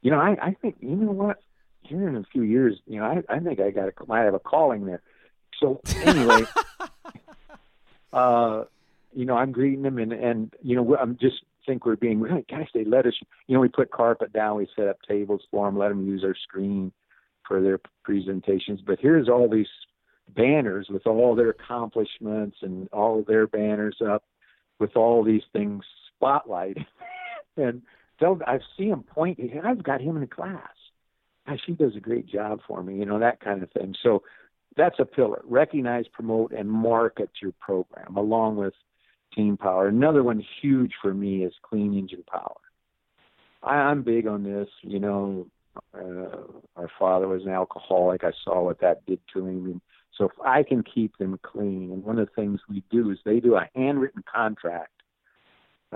You 0.00 0.10
know, 0.10 0.18
I 0.18 0.38
I 0.40 0.56
think 0.62 0.76
you 0.80 0.96
know 0.96 1.12
what. 1.12 1.36
Here 1.82 2.08
in 2.08 2.16
a 2.16 2.24
few 2.32 2.42
years, 2.42 2.78
you 2.86 2.98
know, 2.98 3.04
I 3.04 3.22
I 3.28 3.40
think 3.40 3.60
I 3.60 3.70
got 3.70 3.88
a, 3.88 3.92
might 4.06 4.22
have 4.22 4.34
a 4.34 4.38
calling 4.38 4.86
there. 4.86 5.02
So 5.60 5.80
anyway, 5.96 6.44
uh, 8.12 8.64
you 9.12 9.24
know, 9.24 9.36
I'm 9.36 9.52
greeting 9.52 9.82
them, 9.82 9.98
and 9.98 10.12
and 10.12 10.54
you 10.62 10.76
know, 10.76 10.96
I'm 10.96 11.16
just 11.20 11.36
think 11.66 11.86
we're 11.86 11.96
being 11.96 12.20
really, 12.20 12.44
gosh, 12.48 12.68
they 12.74 12.84
let 12.84 13.06
us. 13.06 13.14
You 13.46 13.54
know, 13.54 13.60
we 13.60 13.68
put 13.68 13.90
carpet 13.90 14.32
down, 14.32 14.56
we 14.56 14.68
set 14.76 14.88
up 14.88 14.98
tables 15.08 15.42
for 15.50 15.66
them, 15.66 15.78
let 15.78 15.88
them 15.88 16.06
use 16.06 16.24
our 16.24 16.34
screen 16.34 16.92
for 17.46 17.60
their 17.60 17.80
presentations. 18.04 18.80
But 18.84 18.98
here's 19.00 19.28
all 19.28 19.48
these 19.48 19.66
banners 20.34 20.88
with 20.88 21.06
all 21.06 21.34
their 21.34 21.50
accomplishments 21.50 22.58
and 22.62 22.88
all 22.92 23.24
their 23.26 23.46
banners 23.46 23.96
up 24.06 24.24
with 24.78 24.96
all 24.96 25.24
these 25.24 25.42
things 25.52 25.84
spotlight. 26.16 26.78
and 27.56 27.82
they'll, 28.20 28.38
I 28.46 28.58
see 28.76 28.88
him 28.88 29.02
point. 29.02 29.38
I've 29.64 29.82
got 29.82 30.00
him 30.00 30.16
in 30.16 30.22
the 30.22 30.28
class. 30.28 30.68
Gosh, 31.46 31.60
he 31.66 31.72
does 31.72 31.96
a 31.96 32.00
great 32.00 32.26
job 32.26 32.60
for 32.66 32.82
me. 32.82 32.96
You 32.96 33.06
know 33.06 33.18
that 33.18 33.40
kind 33.40 33.62
of 33.62 33.70
thing. 33.72 33.94
So 34.02 34.22
that's 34.76 34.98
a 35.00 35.04
pillar. 35.04 35.42
Recognize, 35.44 36.04
promote, 36.12 36.52
and 36.52 36.70
market 36.70 37.30
your 37.40 37.52
program 37.60 38.16
along 38.16 38.56
with 38.56 38.74
team 39.34 39.56
power. 39.56 39.88
Another 39.88 40.22
one 40.22 40.44
huge 40.60 40.92
for 41.00 41.12
me 41.14 41.44
is 41.44 41.52
clean 41.62 41.94
engine 41.96 42.24
power. 42.30 42.56
I, 43.62 43.74
I'm 43.74 44.02
big 44.02 44.26
on 44.26 44.42
this. 44.42 44.68
You 44.82 45.00
know, 45.00 45.46
uh, 45.94 46.42
our 46.76 46.90
father 46.98 47.28
was 47.28 47.42
an 47.42 47.50
alcoholic. 47.50 48.24
I 48.24 48.32
saw 48.44 48.62
what 48.62 48.80
that 48.80 49.04
did 49.06 49.20
to 49.34 49.46
him. 49.46 49.64
And 49.66 49.80
so 50.16 50.26
if 50.26 50.32
I 50.44 50.62
can 50.62 50.82
keep 50.82 51.16
them 51.18 51.38
clean, 51.42 51.90
and 51.92 52.04
one 52.04 52.18
of 52.18 52.28
the 52.28 52.42
things 52.42 52.60
we 52.68 52.82
do 52.90 53.10
is 53.10 53.18
they 53.24 53.40
do 53.40 53.56
a 53.56 53.68
handwritten 53.74 54.22
contract 54.32 54.90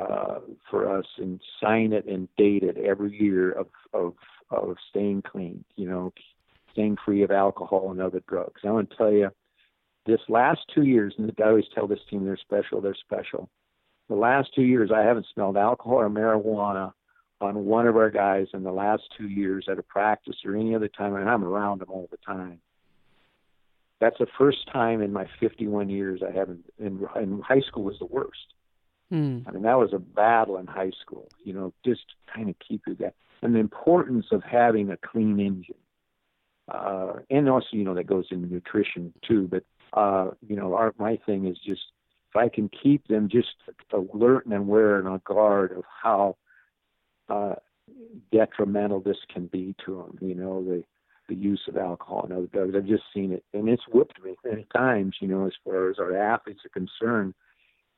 uh, 0.01 0.41
for 0.71 0.99
us 0.99 1.07
and 1.19 1.41
sign 1.63 1.93
it 1.93 2.07
and 2.07 2.29
date 2.37 2.63
it 2.63 2.77
every 2.79 3.19
year 3.19 3.53
of 3.53 3.69
of 3.93 4.15
of 4.51 4.77
staying 4.91 5.23
clean. 5.23 5.65
You 5.77 5.89
know, 5.89 6.13
staying 6.73 6.97
free 7.05 7.23
of 7.23 7.31
alcohol 7.31 7.91
and 7.91 8.01
other 8.01 8.23
drugs. 8.29 8.61
I 8.65 8.71
want 8.71 8.91
to 8.91 8.97
tell 8.97 9.13
you, 9.13 9.31
this 10.07 10.21
last 10.29 10.61
two 10.75 10.85
years, 10.85 11.15
and 11.19 11.33
I 11.39 11.49
always 11.49 11.65
tell 11.75 11.87
this 11.87 12.01
team 12.09 12.25
they're 12.25 12.37
special. 12.37 12.81
They're 12.81 12.95
special. 12.95 13.49
The 14.09 14.15
last 14.15 14.55
two 14.55 14.63
years, 14.63 14.91
I 14.95 15.03
haven't 15.03 15.27
smelled 15.35 15.57
alcohol 15.57 15.97
or 15.99 16.09
marijuana 16.09 16.93
on 17.41 17.65
one 17.65 17.87
of 17.87 17.97
our 17.97 18.11
guys 18.11 18.47
in 18.55 18.63
the 18.63 18.73
last 18.73 19.03
two 19.17 19.29
years 19.29 19.67
at 19.71 19.79
a 19.79 19.83
practice 19.83 20.37
or 20.45 20.57
any 20.57 20.75
other 20.75 20.89
time, 20.89 21.15
and 21.15 21.29
I'm 21.29 21.45
around 21.45 21.81
them 21.81 21.91
all 21.91 22.09
the 22.11 22.19
time. 22.19 22.61
That's 24.01 24.19
the 24.19 24.27
first 24.39 24.71
time 24.73 25.03
in 25.03 25.13
my 25.13 25.27
51 25.41 25.89
years 25.89 26.23
I 26.27 26.31
haven't. 26.31 26.65
In, 26.79 27.07
in 27.17 27.41
high 27.41 27.61
school 27.61 27.85
was 27.85 27.99
the 27.99 28.07
worst. 28.07 28.55
Hmm. 29.11 29.41
I 29.47 29.53
mean, 29.53 29.63
that 29.63 29.79
was 29.79 29.93
a 29.93 29.99
battle 29.99 30.59
in 30.59 30.67
high 30.67 30.93
school. 31.01 31.29
You 31.45 31.53
know, 31.53 31.73
just 31.85 32.03
kind 32.33 32.49
of 32.49 32.57
keep 32.67 32.83
you 32.87 32.95
that, 32.97 33.15
and 33.43 33.55
the 33.55 33.61
importance 33.61 34.27
of 34.33 34.43
having 34.43 34.91
a 34.91 34.97
clean 34.97 35.39
engine, 35.39 35.77
uh, 36.69 37.15
and 37.31 37.49
also 37.49 37.69
you 37.73 37.85
know 37.85 37.95
that 37.95 38.09
goes 38.09 38.27
into 38.31 38.53
nutrition 38.53 39.13
too. 39.27 39.47
But 39.49 39.63
uh, 39.97 40.31
you 40.47 40.57
know, 40.57 40.75
our 40.75 40.95
my 40.99 41.19
thing 41.27 41.47
is 41.47 41.57
just 41.65 41.81
if 42.31 42.37
I 42.37 42.49
can 42.49 42.71
keep 42.83 43.07
them 43.09 43.29
just 43.29 43.49
alert 43.93 44.45
and 44.45 44.55
aware 44.55 44.99
and 44.99 45.09
on 45.09 45.23
guard 45.25 45.73
of 45.73 45.85
how 46.03 46.37
uh, 47.29 47.55
detrimental 48.31 49.01
this 49.01 49.17
can 49.33 49.47
be 49.47 49.75
to 49.87 49.97
them. 49.97 50.19
You 50.21 50.35
know, 50.35 50.63
the 50.63 50.85
the 51.29 51.35
use 51.35 51.63
of 51.67 51.77
alcohol 51.77 52.25
and 52.25 52.33
other 52.33 52.47
drugs. 52.47 52.75
I've 52.77 52.87
just 52.87 53.05
seen 53.13 53.33
it, 53.33 53.43
and 53.53 53.69
it's 53.69 53.83
whipped 53.89 54.23
me 54.23 54.37
many 54.45 54.67
times. 54.77 55.17
You 55.21 55.29
know, 55.29 55.47
as 55.47 55.53
far 55.65 55.91
as 55.91 55.99
our 55.99 56.17
athletes 56.17 56.61
are 56.65 56.69
concerned, 56.69 57.35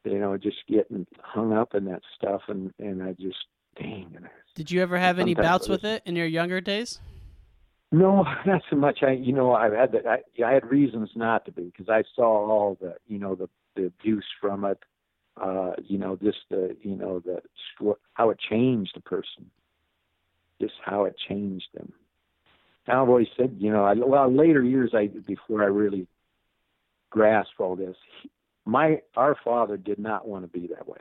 you 0.05 0.18
know, 0.18 0.36
just 0.38 0.59
getting 0.68 1.07
hung 1.20 1.53
up 1.53 1.74
in 1.74 1.84
that 1.86 2.03
stuff, 2.16 2.42
and 2.49 2.72
and 2.78 3.03
I 3.03 3.12
just 3.20 3.38
dang. 3.76 4.16
Did 4.55 4.70
you 4.70 4.82
ever 4.82 4.99
have 4.99 5.18
any 5.18 5.34
bouts 5.34 5.68
with 5.68 5.84
it 5.84 6.03
in 6.07 6.16
your 6.16 6.26
younger 6.26 6.61
days? 6.61 7.01
No, 7.91 8.24
not 8.47 8.62
so 8.70 8.76
much. 8.76 9.01
I, 9.03 9.12
you 9.12 9.32
know, 9.32 9.53
I've 9.53 9.72
had 9.72 9.93
that. 9.93 10.07
I, 10.07 10.18
I 10.45 10.53
had 10.53 10.70
reasons 10.70 11.11
not 11.14 11.45
to 11.47 11.53
be 11.53 11.64
because 11.64 11.89
I 11.89 12.05
saw 12.14 12.51
all 12.51 12.78
the, 12.80 12.95
you 13.07 13.18
know, 13.18 13.34
the 13.34 13.49
the 13.76 13.86
abuse 13.86 14.26
from 14.41 14.64
it. 14.64 14.78
Uh, 15.41 15.72
you 15.84 15.99
know, 15.99 16.16
just 16.16 16.39
the, 16.51 16.76
you 16.82 16.97
know, 16.97 17.20
the 17.20 17.41
how 18.14 18.30
it 18.30 18.39
changed 18.51 18.93
a 18.97 19.01
person, 19.01 19.49
just 20.61 20.74
how 20.84 21.05
it 21.05 21.14
changed 21.28 21.68
them. 21.74 21.93
I've 22.89 23.09
always 23.09 23.28
said, 23.36 23.57
you 23.59 23.70
know, 23.70 23.84
I, 23.84 23.95
well, 23.95 24.34
later 24.34 24.62
years, 24.62 24.93
I 24.95 25.07
before 25.07 25.62
I 25.62 25.66
really 25.66 26.09
grasped 27.11 27.61
all 27.61 27.76
this, 27.76 27.95
he, 28.22 28.30
my 28.64 29.01
our 29.16 29.36
father 29.45 29.76
did 29.76 29.99
not 29.99 30.26
want 30.26 30.45
to 30.45 30.61
be 30.61 30.66
that 30.68 30.89
way. 30.89 31.01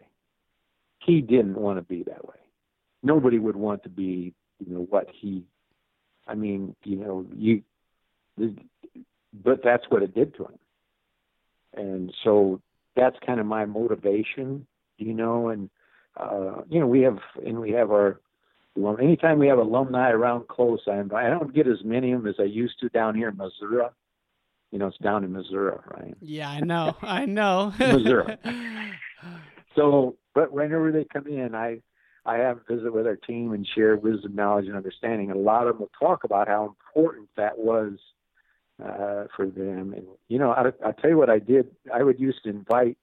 He 0.99 1.21
didn't 1.21 1.55
want 1.55 1.79
to 1.79 1.83
be 1.83 2.03
that 2.03 2.25
way. 2.25 2.35
Nobody 3.03 3.39
would 3.39 3.55
want 3.55 3.83
to 3.83 3.89
be, 3.89 4.33
you 4.59 4.73
know, 4.73 4.85
what 4.89 5.07
he 5.19 5.45
I 6.27 6.35
mean, 6.35 6.75
you 6.83 6.97
know, 6.97 7.25
you, 7.35 7.63
but 8.37 9.63
that's 9.63 9.85
what 9.89 10.03
it 10.03 10.13
did 10.13 10.35
to 10.35 10.45
him. 10.45 10.59
And 11.75 12.13
so 12.23 12.61
that's 12.95 13.15
kind 13.25 13.39
of 13.39 13.45
my 13.45 13.65
motivation, 13.65 14.65
you 14.97 15.13
know, 15.13 15.49
and, 15.49 15.69
uh, 16.17 16.61
you 16.69 16.79
know, 16.79 16.87
we 16.87 17.01
have, 17.01 17.19
and 17.45 17.59
we 17.59 17.71
have 17.71 17.91
our, 17.91 18.19
well, 18.75 18.97
anytime 18.99 19.39
we 19.39 19.47
have 19.47 19.57
alumni 19.57 20.11
around 20.11 20.47
close, 20.47 20.81
I 20.87 20.97
invite, 20.99 21.25
I 21.25 21.29
don't 21.29 21.53
get 21.53 21.67
as 21.67 21.83
many 21.83 22.11
of 22.11 22.23
them 22.23 22.29
as 22.29 22.35
I 22.39 22.43
used 22.43 22.79
to 22.81 22.89
down 22.89 23.15
here 23.15 23.29
in 23.29 23.37
Missouri. 23.37 23.85
You 24.71 24.79
know, 24.79 24.87
it's 24.87 24.97
down 24.97 25.23
in 25.23 25.31
Missouri, 25.31 25.77
right? 25.95 26.15
Yeah, 26.21 26.49
I 26.49 26.59
know. 26.59 26.95
I 27.01 27.25
know. 27.25 27.73
Missouri. 27.79 28.37
So, 29.77 30.15
but 30.33 30.51
whenever 30.51 30.91
they 30.91 31.05
come 31.05 31.27
in, 31.27 31.53
I, 31.55 31.81
I 32.27 32.37
have 32.39 32.59
visit 32.69 32.93
with 32.93 33.07
our 33.07 33.15
team 33.15 33.53
and 33.53 33.65
share 33.73 33.95
wisdom, 33.95 34.35
knowledge, 34.35 34.65
and 34.67 34.75
understanding. 34.75 35.31
And 35.31 35.39
a 35.39 35.41
lot 35.41 35.65
of 35.65 35.75
them 35.75 35.79
will 35.79 36.07
talk 36.07 36.25
about 36.25 36.49
how 36.49 36.65
important 36.65 37.29
that 37.37 37.57
was 37.57 37.93
uh, 38.83 39.23
for 39.35 39.45
them. 39.45 39.93
And 39.95 40.05
you 40.27 40.37
know, 40.37 40.51
I, 40.51 40.71
I'll 40.85 40.93
tell 40.93 41.09
you 41.09 41.17
what 41.17 41.29
I 41.29 41.39
did. 41.39 41.69
I 41.91 42.03
would 42.03 42.19
used 42.19 42.43
to 42.43 42.49
invite 42.49 42.97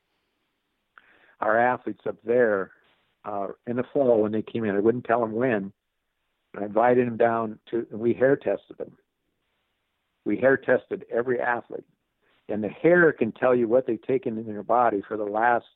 our 1.41 1.59
athletes 1.59 2.03
up 2.07 2.17
there 2.23 2.73
uh, 3.25 3.49
in 3.67 3.77
the 3.77 3.85
fall 3.95 4.23
when 4.23 4.33
they 4.33 4.43
came 4.43 4.65
in. 4.65 4.77
I 4.77 4.81
wouldn't 4.81 5.05
tell 5.05 5.21
them 5.21 5.33
when. 5.33 5.73
I 6.57 6.65
invited 6.65 7.07
them 7.07 7.17
down 7.17 7.59
to, 7.71 7.87
and 7.91 8.01
we 8.01 8.13
hair 8.13 8.37
tested 8.37 8.79
them. 8.79 8.93
We 10.25 10.37
hair 10.37 10.57
tested 10.57 11.05
every 11.13 11.41
athlete, 11.41 11.85
and 12.49 12.63
the 12.63 12.69
hair 12.69 13.13
can 13.13 13.33
tell 13.33 13.55
you 13.55 13.69
what 13.69 13.87
they've 13.87 14.01
taken 14.07 14.39
in 14.39 14.47
their 14.47 14.63
body 14.63 15.03
for 15.07 15.17
the 15.17 15.25
last 15.25 15.67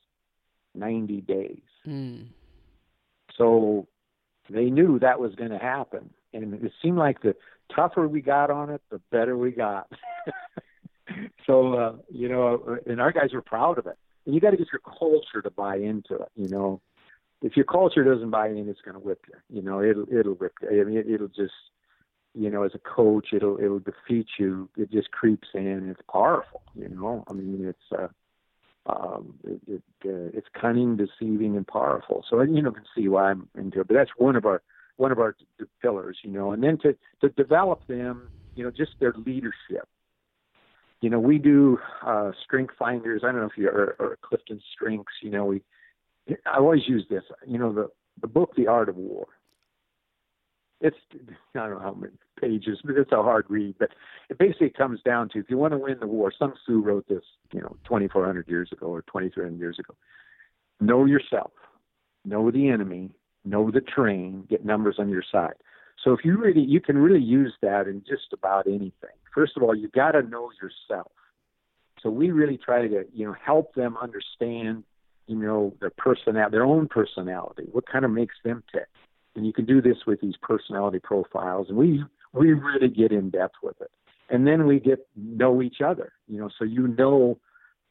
90 0.75 1.21
days. 1.21 1.61
Hmm. 1.83 2.21
So 3.39 3.87
they 4.49 4.69
knew 4.69 4.99
that 4.99 5.19
was 5.19 5.33
going 5.33 5.51
to 5.51 5.57
happen. 5.57 6.11
And 6.33 6.53
it 6.53 6.71
seemed 6.81 6.97
like 6.97 7.21
the 7.21 7.35
tougher 7.75 8.07
we 8.07 8.21
got 8.21 8.51
on 8.51 8.69
it, 8.69 8.81
the 8.91 9.01
better 9.11 9.35
we 9.35 9.51
got. 9.51 9.91
so, 11.47 11.73
uh, 11.73 11.95
you 12.11 12.29
know, 12.29 12.77
and 12.85 13.01
our 13.01 13.11
guys 13.11 13.33
were 13.33 13.41
proud 13.41 13.79
of 13.79 13.87
it. 13.87 13.97
And 14.25 14.35
you 14.35 14.41
got 14.41 14.51
to 14.51 14.57
get 14.57 14.67
your 14.71 14.81
culture 14.81 15.41
to 15.41 15.49
buy 15.49 15.77
into 15.77 16.15
it, 16.15 16.29
you 16.35 16.49
know. 16.49 16.81
If 17.41 17.55
your 17.55 17.65
culture 17.65 18.03
doesn't 18.03 18.31
buy 18.31 18.49
in, 18.49 18.67
it's 18.67 18.81
going 18.81 18.95
to 18.95 18.99
whip 18.99 19.25
you. 19.27 19.57
You 19.57 19.61
know, 19.63 19.81
it'll 19.81 20.05
it'll 20.13 20.33
whip 20.33 20.53
you. 20.61 20.81
I 20.81 20.83
mean, 20.83 20.97
it, 20.97 21.09
it'll 21.09 21.29
just, 21.29 21.53
you 22.35 22.49
know, 22.49 22.63
as 22.63 22.71
a 22.75 22.79
coach, 22.79 23.27
it'll 23.31 23.57
it'll 23.59 23.79
defeat 23.79 24.27
you. 24.37 24.69
It 24.75 24.91
just 24.91 25.11
creeps 25.11 25.47
in. 25.53 25.89
It's 25.89 26.01
powerful. 26.11 26.61
You 26.75 26.89
know, 26.89 27.23
I 27.29 27.33
mean, 27.33 27.65
it's 27.65 27.97
uh, 27.97 28.09
um, 28.89 29.33
it, 29.43 29.61
it 29.67 29.83
uh, 30.05 30.37
it's 30.37 30.47
cunning, 30.59 30.97
deceiving, 30.97 31.55
and 31.57 31.67
powerful. 31.67 32.23
So 32.29 32.41
you 32.41 32.61
know, 32.61 32.71
can 32.71 32.85
see 32.95 33.07
why 33.07 33.31
I'm 33.31 33.47
into 33.57 33.81
it. 33.81 33.87
But 33.87 33.95
that's 33.95 34.11
one 34.17 34.35
of 34.35 34.45
our 34.45 34.61
one 34.97 35.11
of 35.11 35.19
our 35.19 35.35
pillars, 35.81 36.17
you 36.23 36.31
know. 36.31 36.51
And 36.51 36.63
then 36.63 36.77
to 36.79 36.95
to 37.21 37.29
develop 37.29 37.85
them, 37.87 38.29
you 38.55 38.63
know, 38.63 38.71
just 38.71 38.91
their 38.99 39.13
leadership. 39.25 39.87
You 41.01 41.09
know, 41.09 41.19
we 41.19 41.37
do 41.37 41.79
uh, 42.05 42.31
strength 42.43 42.73
finders. 42.77 43.21
I 43.23 43.27
don't 43.27 43.41
know 43.41 43.47
if 43.47 43.57
you 43.57 43.69
are 43.69 43.95
or 43.99 44.17
Clifton 44.21 44.61
Strengths. 44.73 45.13
You 45.21 45.31
know, 45.31 45.45
we. 45.45 45.63
I 46.45 46.57
always 46.57 46.87
use 46.87 47.05
this. 47.09 47.23
You 47.47 47.57
know, 47.57 47.73
the 47.73 47.89
the 48.21 48.27
book, 48.27 48.53
The 48.55 48.67
Art 48.67 48.89
of 48.89 48.97
War. 48.97 49.27
It's 50.81 50.97
I 51.55 51.59
don't 51.59 51.71
know 51.71 51.79
how 51.79 51.93
many 51.93 52.13
pages, 52.39 52.79
but 52.83 52.95
it's 52.95 53.11
a 53.11 53.21
hard 53.21 53.45
read. 53.49 53.75
But 53.79 53.89
it 54.29 54.37
basically 54.37 54.69
comes 54.69 55.01
down 55.03 55.29
to 55.29 55.39
if 55.39 55.49
you 55.49 55.57
want 55.57 55.73
to 55.73 55.77
win 55.77 55.99
the 55.99 56.07
war. 56.07 56.31
Sun 56.37 56.53
Tzu 56.63 56.81
wrote 56.81 57.07
this, 57.07 57.23
you 57.51 57.61
know, 57.61 57.75
2,400 57.85 58.47
years 58.47 58.69
ago 58.71 58.87
or 58.87 59.01
2,300 59.03 59.57
years 59.59 59.77
ago. 59.79 59.95
Know 60.79 61.05
yourself, 61.05 61.51
know 62.23 62.51
the 62.51 62.69
enemy, 62.69 63.11
know 63.43 63.69
the 63.71 63.81
terrain, 63.81 64.45
get 64.49 64.65
numbers 64.65 64.95
on 64.97 65.09
your 65.09 65.23
side. 65.29 65.55
So 66.03 66.13
if 66.13 66.23
you 66.23 66.37
really, 66.37 66.61
you 66.61 66.79
can 66.79 66.97
really 66.97 67.21
use 67.21 67.53
that 67.61 67.87
in 67.87 68.03
just 68.07 68.31
about 68.31 68.67
anything. 68.67 69.17
First 69.33 69.57
of 69.57 69.63
all, 69.63 69.75
you 69.75 69.89
got 69.89 70.11
to 70.11 70.21
know 70.21 70.49
yourself. 70.61 71.11
So 72.01 72.09
we 72.09 72.31
really 72.31 72.57
try 72.57 72.87
to, 72.87 73.03
you 73.13 73.25
know, 73.25 73.35
help 73.43 73.75
them 73.75 73.97
understand, 74.01 74.85
you 75.27 75.35
know, 75.35 75.73
their 75.81 75.89
personality, 75.89 76.51
their 76.51 76.65
own 76.65 76.87
personality, 76.87 77.63
what 77.71 77.85
kind 77.87 78.05
of 78.05 78.11
makes 78.11 78.35
them 78.43 78.63
tick. 78.71 78.87
And 79.39 79.47
you 79.47 79.53
can 79.53 79.63
do 79.63 79.81
this 79.81 79.95
with 80.05 80.19
these 80.19 80.35
personality 80.41 80.99
profiles, 80.99 81.69
and 81.69 81.77
we 81.77 82.03
we 82.33 82.51
really 82.51 82.89
get 82.89 83.13
in 83.13 83.29
depth 83.29 83.55
with 83.63 83.79
it. 83.79 83.89
And 84.29 84.45
then 84.45 84.67
we 84.67 84.81
get 84.81 85.07
know 85.15 85.61
each 85.61 85.77
other, 85.79 86.11
you 86.27 86.37
know, 86.37 86.49
so 86.59 86.65
you 86.65 86.89
know 86.89 87.39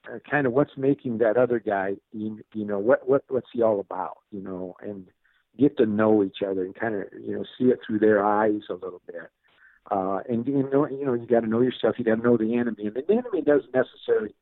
uh, 0.07 0.19
kind 0.31 0.47
of 0.47 0.53
what's 0.53 0.77
making 0.77 1.17
that 1.19 1.39
other 1.39 1.59
guy, 1.59 1.95
you, 2.13 2.45
you 2.53 2.67
know, 2.67 2.79
what 2.79 3.09
what 3.09 3.25
what's 3.29 3.47
he 3.51 3.63
all 3.63 3.81
about, 3.81 4.19
you 4.31 4.43
know, 4.43 4.77
and 4.83 5.07
get 5.59 5.79
to 5.79 5.87
know 5.87 6.23
each 6.23 6.43
other 6.47 6.67
and 6.67 6.75
kind 6.75 6.95
of 6.95 7.05
you 7.19 7.35
know 7.35 7.45
see 7.57 7.71
it 7.71 7.79
through 7.87 7.99
their 7.99 8.23
eyes 8.23 8.61
a 8.69 8.75
little 8.75 9.01
bit. 9.07 9.31
Uh, 9.91 10.21
and 10.29 10.47
you 10.47 10.69
know, 10.71 10.87
you 10.87 11.07
know, 11.07 11.15
you 11.15 11.27
got 11.27 11.41
to 11.41 11.47
know 11.47 11.63
yourself. 11.63 11.95
You 11.99 12.05
got 12.05 12.17
to 12.17 12.23
know 12.23 12.37
the 12.37 12.57
enemy, 12.57 12.89
and 12.89 12.95
the 12.95 13.11
enemy 13.11 13.41
doesn't 13.41 13.73
necessarily, 13.73 14.35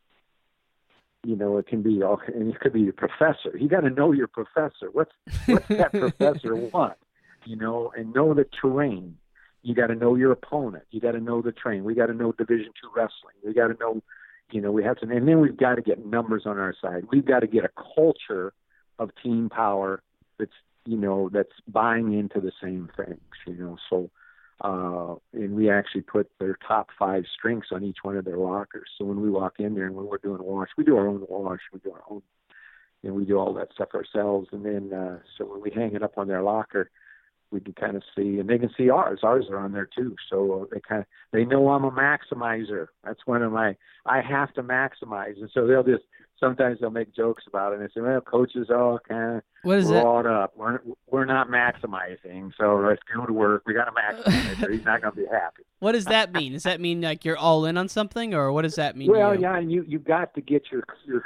you 1.27 1.35
know, 1.35 1.59
it 1.59 1.67
can 1.67 1.83
be 1.83 2.03
all, 2.03 2.21
and 2.35 2.55
it 2.55 2.61
could 2.61 2.73
be 2.73 2.83
your 2.83 2.93
professor. 2.93 3.57
You 3.59 3.69
got 3.69 3.81
to 3.81 3.91
know 3.91 4.13
your 4.13 4.29
professor. 4.29 4.91
What's 4.93 5.13
what's 5.47 5.69
that 5.69 5.93
professor 5.93 6.55
want? 6.55 6.95
You 7.45 7.57
know, 7.57 7.93
and 7.97 8.15
know 8.15 8.33
the 8.33 8.47
terrain. 8.61 9.17
You 9.63 9.75
got 9.75 9.89
to 9.89 9.97
know 9.97 10.15
your 10.15 10.31
opponent. 10.31 10.85
You 10.91 11.01
got 11.01 11.13
to 11.13 11.21
know 11.21 11.43
the 11.43 11.53
terrain. 11.53 11.83
We 11.83 11.95
got 11.95 12.07
to 12.07 12.15
know 12.15 12.33
Division 12.33 12.71
Two 12.81 12.91
wrestling. 12.95 13.35
We 13.45 13.53
got 13.53 13.69
to 13.69 13.77
know, 13.81 14.01
you 14.53 14.61
know, 14.61 14.71
we 14.71 14.85
have 14.85 14.99
to, 14.99 15.09
and 15.09 15.27
then 15.27 15.41
we've 15.41 15.57
got 15.57 15.75
to 15.75 15.83
get 15.83 16.07
numbers 16.07 16.45
on 16.47 16.59
our 16.59 16.75
side. 16.81 17.05
We've 17.11 17.27
got 17.27 17.41
to 17.41 17.49
get 17.49 17.65
a 17.65 17.71
culture 17.95 18.53
of 18.99 19.11
team 19.23 19.49
power 19.49 20.03
that's 20.39 20.53
you 20.85 20.97
know 20.97 21.29
that's 21.33 21.53
buying 21.67 22.17
into 22.17 22.41
the 22.41 22.53
same 22.63 22.89
things. 22.97 23.21
You 23.47 23.55
know, 23.55 23.77
so 23.91 24.11
uh, 24.63 25.15
and 25.33 25.55
we 25.55 25.71
actually 25.71 26.01
put 26.03 26.31
their 26.39 26.57
top 26.67 26.89
five 26.99 27.25
strengths 27.37 27.69
on 27.73 27.85
each 27.85 27.99
one 28.03 28.17
of 28.17 28.25
their 28.25 28.39
lockers. 28.39 28.89
So 28.97 29.05
when 29.05 29.21
we 29.21 29.31
walk 29.31 29.55
in 29.59 29.75
there 29.75 29.87
and 29.87 29.95
when 29.95 30.07
we're 30.07 30.19
doing 30.19 30.41
a 30.41 30.45
wash, 30.45 30.69
we 30.77 30.85
do 30.85 30.97
our 30.97 31.07
own 31.07 31.25
wash, 31.29 31.61
we 31.73 31.81
do 31.81 31.93
our 31.93 32.03
own, 32.09 32.23
and 33.03 33.15
we 33.15 33.25
do 33.25 33.39
all 33.39 33.53
that 33.55 33.73
stuff 33.73 33.89
ourselves. 33.95 34.49
And 34.53 34.65
then 34.65 34.93
uh, 34.93 35.19
so 35.37 35.45
when 35.45 35.61
we 35.61 35.71
hang 35.71 35.95
it 35.95 36.03
up 36.03 36.17
on 36.17 36.29
their 36.29 36.43
locker, 36.43 36.91
we 37.51 37.61
can 37.61 37.75
kind 37.75 37.97
of 37.97 38.03
see, 38.17 38.39
and 38.39 38.49
they 38.49 38.59
can 38.59 38.71
see 38.77 38.91
ours. 38.91 39.21
Ours 39.23 39.47
are 39.51 39.59
on 39.59 39.73
there 39.73 39.89
too. 39.97 40.17
So 40.31 40.69
they 40.73 40.81
kind 40.81 41.01
of 41.03 41.07
they 41.33 41.45
know 41.45 41.69
I'm 41.71 41.85
a 41.85 41.91
maximizer. 41.91 42.89
That's 43.05 43.27
one 43.27 43.43
of 43.43 43.53
my 43.53 43.77
I 44.05 44.21
have 44.21 44.53
to 44.55 44.63
maximize, 44.63 45.41
and 45.41 45.51
so 45.53 45.67
they'll 45.67 45.83
just 45.83 46.05
sometimes 46.39 46.79
they'll 46.81 46.91
make 46.91 47.15
jokes 47.15 47.45
about 47.47 47.73
it 47.73 47.81
and 47.81 47.91
say, 47.95 48.01
"Well, 48.01 48.21
coaches 48.21 48.69
all 48.71 48.99
kind 49.09 49.37
of 49.37 49.43
What 49.63 49.79
is 49.79 49.87
we're 49.87 50.21
it? 50.21 50.27
up. 50.27 50.57
We're 50.57 50.81
we're 51.09 51.25
not 51.25 51.49
maximizing, 51.49 52.53
so 52.59 52.77
let's 52.77 53.03
go 53.15 53.27
to 53.27 53.33
work. 53.33 53.63
We 53.67 53.75
got 53.75 53.87
to 53.87 53.93
maximize, 53.93 54.63
or 54.63 54.71
he's 54.73 54.85
not 54.85 55.03
going 55.03 55.15
to 55.15 55.21
be 55.21 55.27
happy." 55.27 55.63
What 55.79 55.93
does 55.93 56.07
that 56.07 56.33
mean? 56.33 56.53
Does 56.53 56.63
that 56.63 56.81
mean 56.81 57.03
like 57.03 57.27
you're 57.27 57.37
all 57.37 57.67
in 57.67 57.77
on 57.77 57.89
something, 57.89 58.33
or 58.35 58.51
what 58.51 58.63
does 58.63 58.77
that 58.77 58.97
mean? 58.97 59.11
Well, 59.11 59.35
you? 59.35 59.43
yeah, 59.43 59.59
and 59.59 59.71
you 59.71 59.85
you 59.87 59.99
got 59.99 60.35
to 60.35 60.41
get 60.41 60.65
your 60.73 60.85
your. 61.07 61.25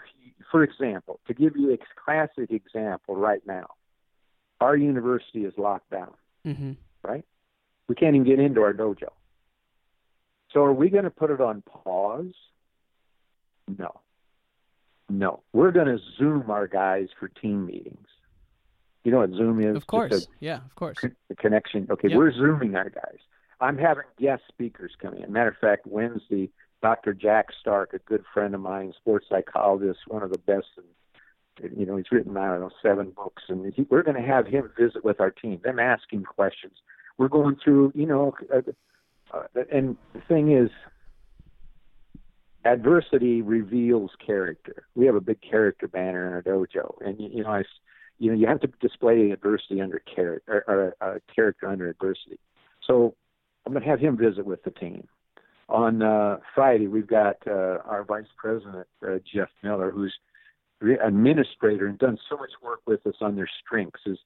For 0.50 0.64
example, 0.64 1.20
to 1.28 1.34
give 1.34 1.56
you 1.56 1.72
a 1.72 1.78
classic 2.04 2.50
example, 2.50 3.14
right 3.14 3.40
now, 3.46 3.68
our 4.60 4.76
university 4.76 5.44
is 5.44 5.54
locked 5.56 5.90
down. 5.90 6.12
Mhm. 6.46 6.76
Right, 7.02 7.24
we 7.88 7.94
can't 7.94 8.14
even 8.14 8.26
get 8.26 8.38
into 8.38 8.62
our 8.62 8.72
dojo. 8.74 9.08
So, 10.52 10.62
are 10.64 10.72
we 10.72 10.90
going 10.90 11.04
to 11.04 11.10
put 11.10 11.30
it 11.30 11.40
on 11.40 11.62
pause? 11.62 12.34
No. 13.78 14.00
No, 15.08 15.42
we're 15.52 15.70
going 15.72 15.86
to 15.86 15.98
Zoom 16.18 16.50
our 16.50 16.66
guys 16.66 17.08
for 17.18 17.28
team 17.28 17.66
meetings. 17.66 18.06
You 19.04 19.12
know 19.12 19.18
what 19.18 19.30
Zoom 19.30 19.60
is? 19.60 19.76
Of 19.76 19.86
course. 19.86 20.28
Yeah, 20.40 20.56
of 20.64 20.74
course. 20.74 20.98
the 21.28 21.34
connection. 21.36 21.86
Okay, 21.90 22.08
Yep. 22.08 22.18
we're 22.18 22.32
zooming 22.32 22.76
our 22.76 22.90
guys. 22.90 23.18
I'm 23.60 23.78
having 23.78 24.04
guest 24.18 24.42
speakers 24.48 24.94
coming 25.00 25.22
in. 25.22 25.32
Matter 25.32 25.50
of 25.50 25.56
fact, 25.56 25.86
Wednesday, 25.86 26.50
Dr. 26.82 27.12
Jack 27.14 27.48
Stark, 27.60 27.92
a 27.94 27.98
good 28.00 28.24
friend 28.32 28.54
of 28.54 28.60
mine, 28.60 28.92
sports 28.96 29.26
psychologist, 29.28 30.00
one 30.06 30.22
of 30.22 30.30
the 30.30 30.38
best. 30.38 30.66
And 30.76 30.86
you 31.76 31.86
know, 31.86 31.96
he's 31.96 32.10
written 32.10 32.36
I 32.36 32.48
don't 32.48 32.60
know 32.60 32.70
seven 32.82 33.10
books, 33.10 33.42
and 33.48 33.72
he, 33.74 33.86
we're 33.90 34.02
going 34.02 34.20
to 34.20 34.26
have 34.26 34.46
him 34.46 34.70
visit 34.78 35.04
with 35.04 35.20
our 35.20 35.30
team. 35.30 35.60
Them 35.62 35.78
asking 35.78 36.24
questions. 36.24 36.74
We're 37.18 37.28
going 37.28 37.56
through, 37.62 37.92
you 37.94 38.06
know, 38.06 38.34
uh, 38.54 38.62
uh, 39.32 39.42
and 39.70 39.96
the 40.14 40.20
thing 40.28 40.52
is, 40.56 40.70
adversity 42.64 43.42
reveals 43.42 44.10
character. 44.24 44.84
We 44.94 45.06
have 45.06 45.14
a 45.14 45.20
big 45.20 45.40
character 45.42 45.88
banner 45.88 46.26
in 46.26 46.32
our 46.34 46.42
dojo, 46.42 46.94
and 47.00 47.20
you, 47.20 47.28
you 47.32 47.42
know, 47.44 47.50
I, 47.50 47.62
you 48.18 48.30
know, 48.30 48.36
you 48.36 48.46
have 48.46 48.60
to 48.60 48.68
display 48.80 49.30
adversity 49.30 49.80
under 49.80 49.98
character, 50.00 50.64
or, 50.66 50.74
or 50.74 50.96
uh, 51.00 51.18
character 51.34 51.68
under 51.68 51.88
adversity. 51.88 52.38
So 52.86 53.14
I'm 53.64 53.72
going 53.72 53.82
to 53.82 53.88
have 53.88 54.00
him 54.00 54.16
visit 54.16 54.44
with 54.44 54.62
the 54.64 54.70
team. 54.70 55.06
On 55.68 56.02
uh, 56.02 56.38
Friday, 56.54 56.88
we've 56.88 57.06
got 57.06 57.36
uh, 57.46 57.78
our 57.84 58.04
vice 58.06 58.24
president 58.36 58.86
uh, 59.06 59.18
Jeff 59.32 59.48
Miller, 59.62 59.90
who's 59.90 60.12
administrator 60.80 61.86
and 61.86 61.98
done 61.98 62.18
so 62.28 62.36
much 62.36 62.50
work 62.62 62.80
with 62.86 63.06
us 63.06 63.16
on 63.20 63.36
their 63.36 63.48
strengths. 63.64 64.00
Is 64.06 64.18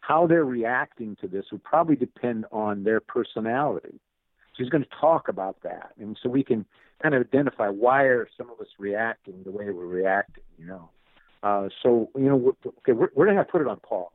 how 0.00 0.26
they're 0.26 0.44
reacting 0.44 1.16
to 1.20 1.28
this 1.28 1.46
will 1.50 1.58
probably 1.58 1.96
depend 1.96 2.46
on 2.52 2.84
their 2.84 3.00
personality. 3.00 4.00
So 4.56 4.62
he's 4.62 4.70
going 4.70 4.84
to 4.84 4.90
talk 5.00 5.28
about 5.28 5.56
that, 5.64 5.92
and 5.98 6.18
so 6.22 6.28
we 6.28 6.42
can 6.42 6.64
kind 7.02 7.14
of 7.14 7.22
identify 7.22 7.68
why 7.68 8.04
are 8.04 8.28
some 8.36 8.50
of 8.50 8.60
us 8.60 8.68
reacting 8.78 9.42
the 9.44 9.50
way 9.50 9.70
we're 9.70 9.86
reacting. 9.86 10.44
You 10.58 10.66
know, 10.66 10.90
uh, 11.42 11.68
so 11.82 12.10
you 12.14 12.28
know, 12.28 12.36
we're, 12.36 12.52
okay, 12.78 12.92
we're, 12.92 13.10
we're 13.14 13.26
going 13.26 13.36
to 13.36 13.44
put 13.44 13.60
it 13.60 13.68
on 13.68 13.80
pause. 13.80 14.12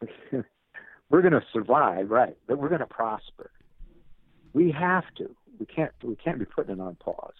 we're 1.10 1.22
going 1.22 1.32
to 1.32 1.44
survive, 1.52 2.10
right? 2.10 2.36
But 2.46 2.58
we're 2.58 2.68
going 2.68 2.80
to 2.80 2.86
prosper. 2.86 3.50
We 4.52 4.72
have 4.72 5.04
to. 5.18 5.34
We 5.58 5.66
can't. 5.66 5.92
We 6.02 6.16
can't 6.16 6.38
be 6.38 6.44
putting 6.44 6.74
it 6.74 6.80
on 6.80 6.96
pause. 6.96 7.34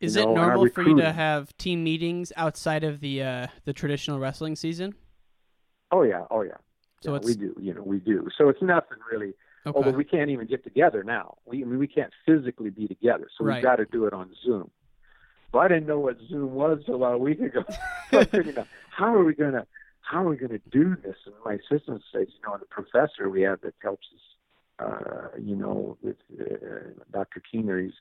Is 0.00 0.16
You 0.16 0.22
it 0.22 0.24
know, 0.26 0.36
our 0.36 0.46
normal 0.48 0.68
for 0.68 0.82
you 0.82 0.96
to 0.96 1.12
have 1.12 1.56
team 1.56 1.82
meetings 1.84 2.32
outside 2.36 2.84
of 2.84 3.00
the 3.00 3.22
uh, 3.22 3.46
the 3.64 3.72
traditional 3.72 4.18
wrestling 4.18 4.56
season? 4.56 4.94
Oh 5.90 6.02
yeah. 6.02 6.24
Oh 6.30 6.42
yeah. 6.42 6.56
So 7.00 7.14
Yeah, 7.14 7.20
we 7.24 7.34
do. 7.34 7.54
You 7.60 7.74
know, 7.74 7.82
we 7.82 7.98
do. 7.98 8.28
So 8.36 8.48
it's 8.48 8.62
nothing 8.62 8.98
really. 9.10 9.34
Okay. 9.66 9.76
Although 9.76 9.96
we 9.96 10.04
can't 10.04 10.30
even 10.30 10.46
get 10.46 10.64
together 10.64 11.04
now. 11.04 11.38
We 11.46 11.62
I 11.62 11.66
mean 11.66 11.78
we 11.78 11.86
can't 11.88 12.12
physically 12.26 12.70
be 12.70 12.86
together, 12.88 13.28
so 13.36 13.44
Right. 13.44 13.56
we've 13.56 13.62
got 13.62 13.76
to 13.76 13.84
do 13.86 14.06
it 14.06 14.12
on 14.12 14.30
Zoom. 14.44 14.70
Well, 15.52 15.62
I 15.62 15.68
didn't 15.68 15.86
know 15.86 15.98
what 16.00 16.16
Zoom 16.28 16.52
was 16.54 16.82
till 16.86 17.04
a 17.04 17.18
week 17.18 17.40
ago. 17.40 17.64
so 18.10 18.18
out 18.20 18.66
how 18.90 19.14
are 19.14 19.24
we 19.24 19.34
gonna 19.34 19.66
how 20.00 20.24
are 20.24 20.28
we 20.28 20.36
gonna 20.36 20.60
do 20.70 20.96
this? 21.04 21.16
And 21.26 21.34
my 21.44 21.54
assistant 21.54 22.02
says, 22.12 22.28
you 22.28 22.40
know, 22.48 22.56
the 22.58 22.66
professor 22.66 23.28
we 23.30 23.42
have 23.42 23.60
that 23.62 23.74
helps 23.82 24.06
us, 24.14 24.86
uh, 24.86 25.38
you 25.38 25.54
know, 25.56 25.96
with 26.02 26.16
uh, 26.40 26.44
Dr. 27.12 27.40
Keener, 27.50 27.80
he's 27.80 27.92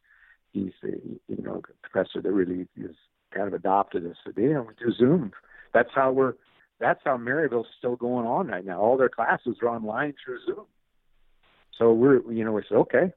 he's 0.51 0.73
a, 0.83 0.87
you 1.27 1.41
know 1.43 1.61
professor 1.81 2.21
that 2.21 2.31
really 2.31 2.67
is 2.77 2.95
kind 3.33 3.47
of 3.47 3.53
adopted 3.53 4.05
us. 4.05 4.17
So, 4.25 4.31
yeah, 4.37 4.59
we 4.59 4.73
do 4.79 4.91
Zoom. 4.93 5.31
That's 5.73 5.89
how 5.93 6.11
we're. 6.11 6.33
That's 6.79 6.99
how 7.03 7.15
Maryville's 7.15 7.67
still 7.77 7.95
going 7.95 8.25
on 8.25 8.47
right 8.47 8.65
now. 8.65 8.81
All 8.81 8.97
their 8.97 9.09
classes 9.09 9.57
are 9.61 9.67
online 9.67 10.15
through 10.23 10.39
Zoom. 10.47 10.65
So 11.77 11.93
we're, 11.93 12.21
you 12.31 12.43
know, 12.43 12.53
we 12.53 12.63
said, 12.67 12.75
okay, 12.75 13.13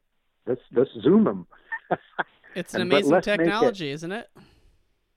let's 0.47 0.61
let's 0.75 0.91
Zoom 1.03 1.25
them. 1.25 1.47
it's 2.55 2.75
an 2.75 2.83
And- 2.83 2.93
amazing 2.93 3.21
technology, 3.23 3.91
isn't 3.91 4.13
it? 4.13 4.29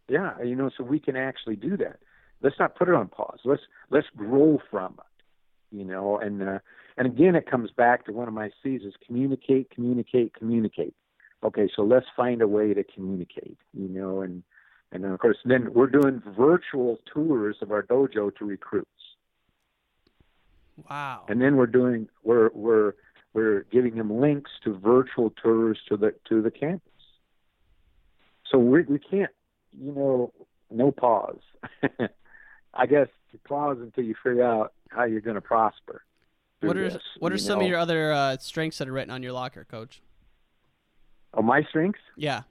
Yeah, 0.09 0.41
you 0.41 0.55
know, 0.55 0.70
so 0.78 0.86
we 0.86 0.99
can 0.99 1.18
actually 1.18 1.57
do 1.57 1.76
that. 1.78 1.99
Let's 2.41 2.55
not 2.59 2.76
put 2.76 2.88
it 2.88 2.95
on 2.95 3.09
pause. 3.09 3.39
Let's 3.43 3.63
let's 3.89 4.07
grow 4.15 4.61
from 4.72 4.93
it. 4.97 5.76
You 5.78 5.84
know, 5.84 6.18
and 6.18 6.41
uh, 6.41 6.59
and 6.97 7.07
again, 7.07 7.36
it 7.36 7.49
comes 7.49 7.72
back 7.72 8.05
to 8.05 8.13
one 8.13 8.30
of 8.30 8.34
my 8.34 8.49
C's 8.63 8.82
is 8.84 8.93
communicate, 9.05 9.70
communicate, 9.72 10.34
communicate. 10.34 10.95
Okay, 11.43 11.69
so 11.75 11.83
let's 11.83 12.07
find 12.15 12.41
a 12.41 12.47
way 12.47 12.73
to 12.73 12.83
communicate. 12.83 13.57
You 13.73 13.89
know, 13.89 14.21
and 14.21 14.43
and 14.91 15.03
then 15.03 15.11
of 15.11 15.19
course, 15.19 15.38
then 15.45 15.73
we're 15.73 15.88
doing 15.88 16.21
virtual 16.38 16.97
tours 17.11 17.57
of 17.61 17.71
our 17.71 17.83
dojo 17.83 18.35
to 18.38 18.45
recruits. 18.45 18.89
Wow. 20.89 21.23
and 21.27 21.41
then 21.41 21.55
we're 21.55 21.65
doing 21.65 22.07
we're 22.23 22.51
we're 22.53 22.93
we're 23.33 23.65
giving 23.71 23.95
them 23.95 24.19
links 24.19 24.51
to 24.63 24.77
virtual 24.77 25.31
tours 25.31 25.79
to 25.89 25.97
the 25.97 26.13
to 26.29 26.41
the 26.41 26.51
campus. 26.51 26.81
So 28.51 28.57
we 28.57 28.83
we 28.83 28.99
can't, 28.99 29.31
you 29.79 29.91
know, 29.91 30.33
no 30.71 30.91
pause. 30.91 31.39
I 32.73 32.85
guess 32.85 33.07
you 33.31 33.39
pause 33.47 33.77
until 33.79 34.03
you 34.03 34.15
figure 34.23 34.43
out 34.43 34.73
how 34.89 35.03
you're 35.03 35.21
going 35.21 35.35
to 35.35 35.41
prosper. 35.41 36.03
What 36.61 36.77
are 36.77 36.89
this, 36.89 37.03
what 37.19 37.31
are 37.31 37.38
some 37.38 37.59
know. 37.59 37.65
of 37.65 37.69
your 37.69 37.79
other 37.79 38.11
uh, 38.11 38.38
strengths 38.38 38.79
that 38.79 38.88
are 38.88 38.91
written 38.91 39.11
on 39.11 39.21
your 39.21 39.33
locker, 39.33 39.65
Coach? 39.69 40.01
Oh, 41.38 41.43
my 41.43 41.61
strengths? 41.69 41.99
Yeah. 42.17 42.41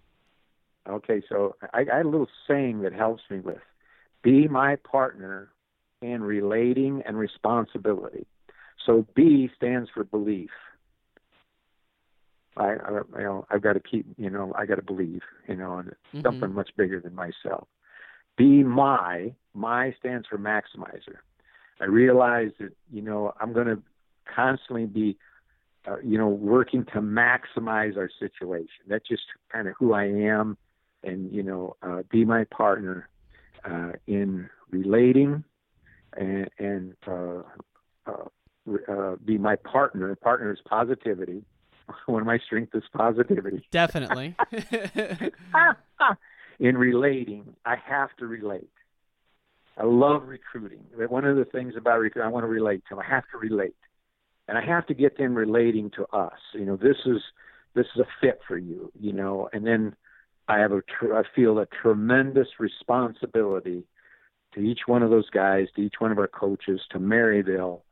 Okay, 0.88 1.20
so 1.28 1.56
I, 1.74 1.84
I 1.92 1.96
had 1.96 2.06
a 2.06 2.08
little 2.08 2.28
saying 2.46 2.82
that 2.82 2.92
helps 2.92 3.24
me 3.28 3.40
with 3.40 3.58
be 4.22 4.46
my 4.46 4.76
partner 4.76 5.50
in 6.00 6.22
relating 6.22 7.02
and 7.04 7.18
responsibility. 7.18 8.26
So 8.86 9.04
B 9.16 9.50
stands 9.56 9.90
for 9.92 10.04
belief. 10.04 10.50
I, 12.56 12.74
I 12.74 12.90
you 13.18 13.24
know 13.24 13.46
I've 13.50 13.62
got 13.62 13.72
to 13.72 13.80
keep 13.80 14.06
you 14.16 14.30
know 14.30 14.52
I 14.56 14.64
got 14.66 14.76
to 14.76 14.82
believe 14.82 15.22
you 15.48 15.56
know 15.56 15.78
in 15.80 15.92
Mhm. 16.14 16.22
something 16.22 16.52
much 16.52 16.70
bigger 16.76 17.00
than 17.00 17.14
myself. 17.14 17.66
Be 18.36 18.62
my 18.62 19.34
my 19.54 19.92
stands 19.98 20.28
for 20.28 20.38
maximizer. 20.38 21.18
I 21.80 21.84
realize 21.86 22.52
that 22.60 22.72
you 22.92 23.02
know 23.02 23.34
I'm 23.40 23.52
going 23.52 23.66
to 23.66 23.82
constantly 24.32 24.86
be 24.86 25.18
uh, 25.86 25.96
you 26.02 26.18
know 26.18 26.28
working 26.28 26.84
to 26.86 27.00
maximize 27.00 27.96
our 27.96 28.10
situation. 28.18 28.84
That's 28.88 29.06
just 29.06 29.22
kind 29.52 29.68
of 29.68 29.74
who 29.78 29.92
I 29.92 30.04
am, 30.04 30.56
and 31.02 31.32
you 31.32 31.42
know 31.42 31.76
uh, 31.82 32.02
be 32.10 32.24
my 32.24 32.44
partner 32.44 33.08
uh, 33.64 33.92
in 34.06 34.48
relating 34.70 35.44
and, 36.16 36.50
and 36.58 36.94
uh, 37.06 37.42
uh, 38.06 38.24
uh, 38.88 39.16
be 39.24 39.38
my 39.38 39.56
partner. 39.56 40.14
Partner 40.16 40.52
is 40.52 40.58
positivity. 40.68 41.44
One 42.06 42.22
of 42.22 42.26
my 42.26 42.38
strengths 42.44 42.74
is 42.74 42.82
positivity. 42.92 43.66
Definitely. 43.70 44.34
in 46.58 46.76
relating, 46.76 47.54
I 47.64 47.76
have 47.76 48.10
to 48.18 48.26
relate. 48.26 48.70
I 49.78 49.84
love 49.84 50.26
recruiting. 50.26 50.80
One 51.08 51.26
of 51.26 51.36
the 51.36 51.44
things 51.44 51.74
about 51.76 52.00
recruiting, 52.00 52.26
I 52.26 52.32
want 52.32 52.44
to 52.44 52.48
relate 52.48 52.82
to 52.88 52.94
them. 52.94 53.04
I 53.06 53.14
have 53.14 53.24
to 53.32 53.38
relate, 53.38 53.76
and 54.48 54.56
I 54.56 54.64
have 54.64 54.86
to 54.86 54.94
get 54.94 55.18
them 55.18 55.34
relating 55.34 55.90
to 55.90 56.06
us. 56.16 56.38
You 56.54 56.64
know, 56.64 56.76
this 56.76 56.96
is 57.04 57.20
this 57.74 57.86
is 57.94 58.00
a 58.00 58.06
fit 58.20 58.40
for 58.46 58.58
you. 58.58 58.92
You 58.98 59.12
know, 59.12 59.48
and 59.52 59.66
then 59.66 59.94
I 60.48 60.58
have 60.58 60.72
a 60.72 60.82
tr- 60.82 61.14
I 61.14 61.22
feel 61.34 61.58
a 61.58 61.66
tremendous 61.66 62.48
responsibility 62.58 63.84
to 64.54 64.60
each 64.60 64.80
one 64.86 65.02
of 65.02 65.10
those 65.10 65.28
guys, 65.30 65.68
to 65.76 65.82
each 65.82 65.96
one 65.98 66.12
of 66.12 66.18
our 66.18 66.28
coaches, 66.28 66.80
to 66.90 66.98
Maryville. 66.98 67.82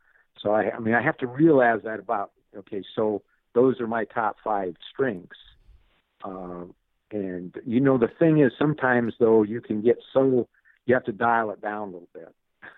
So 0.40 0.50
I, 0.52 0.70
I 0.70 0.78
mean, 0.78 0.94
I 0.94 1.02
have 1.02 1.18
to 1.18 1.26
realize 1.26 1.80
that 1.84 2.00
about 2.00 2.32
okay. 2.56 2.82
So 2.94 3.22
those 3.54 3.80
are 3.80 3.86
my 3.86 4.04
top 4.04 4.36
five 4.42 4.74
strengths. 4.92 5.38
Um, 6.24 6.74
and 7.10 7.54
you 7.66 7.80
know, 7.80 7.98
the 7.98 8.10
thing 8.18 8.40
is, 8.40 8.52
sometimes 8.58 9.14
though, 9.18 9.42
you 9.42 9.60
can 9.60 9.82
get 9.82 9.96
so 10.12 10.48
you 10.86 10.94
have 10.94 11.04
to 11.04 11.12
dial 11.12 11.50
it 11.50 11.60
down 11.60 11.88
a 11.88 11.92
little 11.92 12.08
bit 12.12 12.34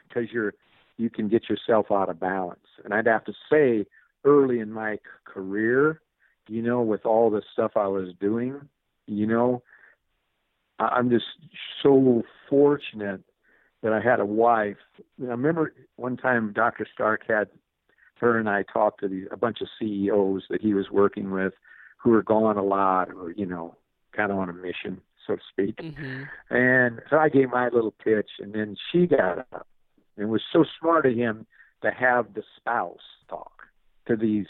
because 0.09 0.31
you're 0.33 0.55
you 0.99 1.11
can 1.11 1.29
get 1.29 1.49
yourself 1.49 1.87
out 1.91 2.09
of 2.09 2.19
balance. 2.21 2.67
And 2.85 2.95
I'd 2.95 3.07
have 3.07 3.25
to 3.25 3.35
say, 3.51 3.87
early 4.25 4.61
in 4.61 4.73
my 4.73 4.99
career, 5.25 6.01
you 6.49 6.63
know, 6.63 6.83
with 6.83 7.07
all 7.07 7.31
the 7.31 7.43
stuff 7.53 7.73
I 7.77 7.87
was 7.87 8.09
doing, 8.21 8.69
you 9.07 9.27
know, 9.27 9.63
I- 10.79 10.89
I'm 10.89 11.11
just 11.11 11.27
so 11.83 12.25
fortunate 12.49 13.23
that 13.83 13.93
I 13.93 14.01
had 14.01 14.21
a 14.21 14.27
wife. 14.27 14.79
I 14.99 15.27
remember 15.27 15.73
one 15.97 16.17
time 16.17 16.53
Dr. 16.53 16.87
Stark 16.93 17.23
had 17.27 17.49
her 18.21 18.39
and 18.39 18.49
I 18.49 18.63
talked 18.65 19.01
to 19.01 19.09
the, 19.09 19.27
a 19.31 19.37
bunch 19.37 19.61
of 19.61 19.69
CEOs 19.79 20.45
that 20.51 20.61
he 20.61 20.75
was 20.75 20.91
working 20.91 21.31
with 21.31 21.53
who 21.99 22.11
were 22.11 22.23
gone 22.23 22.57
a 22.57 22.63
lot 22.63 23.11
or, 23.11 23.31
you 23.33 23.47
know, 23.47 23.77
kind 24.13 24.33
of 24.33 24.39
on 24.39 24.49
a 24.49 24.53
mission, 24.53 25.01
so 25.27 25.37
to 25.37 25.43
speak. 25.51 25.77
Mm-hmm. 25.77 26.55
And 26.55 27.03
so 27.11 27.19
I 27.19 27.29
gave 27.29 27.51
my 27.51 27.69
little 27.69 27.91
pitch, 27.93 28.31
and 28.39 28.55
then 28.55 28.77
she 28.91 29.07
got 29.07 29.41
up. 29.53 29.67
It 30.17 30.27
was 30.27 30.43
so 30.53 30.65
smart 30.81 31.07
of 31.07 31.15
him 31.15 31.47
to 31.83 31.91
have 31.91 32.35
the 32.35 32.43
spouse 32.57 32.99
talk 33.29 33.63
to 34.07 34.17
these, 34.17 34.47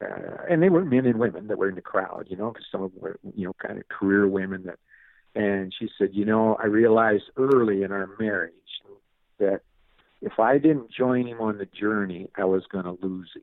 uh, 0.00 0.44
and 0.48 0.62
they 0.62 0.68
were 0.68 0.84
men 0.84 1.06
and 1.06 1.18
women 1.18 1.48
that 1.48 1.58
were 1.58 1.68
in 1.68 1.74
the 1.74 1.80
crowd, 1.80 2.26
you 2.28 2.36
know, 2.36 2.50
because 2.50 2.66
some 2.70 2.82
of 2.82 2.92
them 2.92 3.02
were, 3.02 3.18
you 3.34 3.46
know, 3.46 3.54
kind 3.54 3.78
of 3.78 3.88
career 3.88 4.26
women 4.28 4.64
that. 4.64 4.78
And 5.34 5.74
she 5.78 5.88
said, 5.98 6.10
you 6.12 6.24
know, 6.24 6.56
I 6.62 6.66
realized 6.66 7.24
early 7.36 7.82
in 7.82 7.92
our 7.92 8.08
marriage 8.18 8.52
that 9.38 9.60
if 10.22 10.38
I 10.38 10.58
didn't 10.58 10.90
join 10.90 11.26
him 11.26 11.40
on 11.40 11.58
the 11.58 11.66
journey, 11.66 12.28
I 12.36 12.44
was 12.44 12.64
going 12.70 12.84
to 12.84 12.96
lose 13.02 13.30
him. 13.34 13.42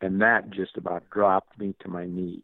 And 0.00 0.20
that 0.20 0.50
just 0.50 0.76
about 0.76 1.08
dropped 1.10 1.58
me 1.58 1.74
to 1.80 1.88
my 1.88 2.06
knees. 2.06 2.42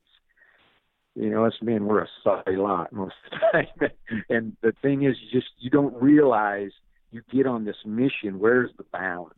You 1.15 1.31
know, 1.31 1.45
us 1.45 1.55
men, 1.63 1.85
we're 1.85 2.03
a 2.03 2.09
sorry 2.25 2.57
lot 2.57 2.93
most 2.93 3.15
of 3.31 3.39
the 3.39 3.49
time. 3.53 3.91
and 4.29 4.57
the 4.63 4.73
thing 4.83 5.05
is, 5.05 5.17
you 5.21 5.41
just, 5.41 5.53
you 5.59 5.71
don't 5.71 5.95
realize 6.03 6.73
you 7.15 7.23
get 7.31 7.47
on 7.47 7.65
this 7.65 7.77
mission, 7.87 8.41
where's 8.41 8.71
the 8.77 8.83
balance? 8.83 9.35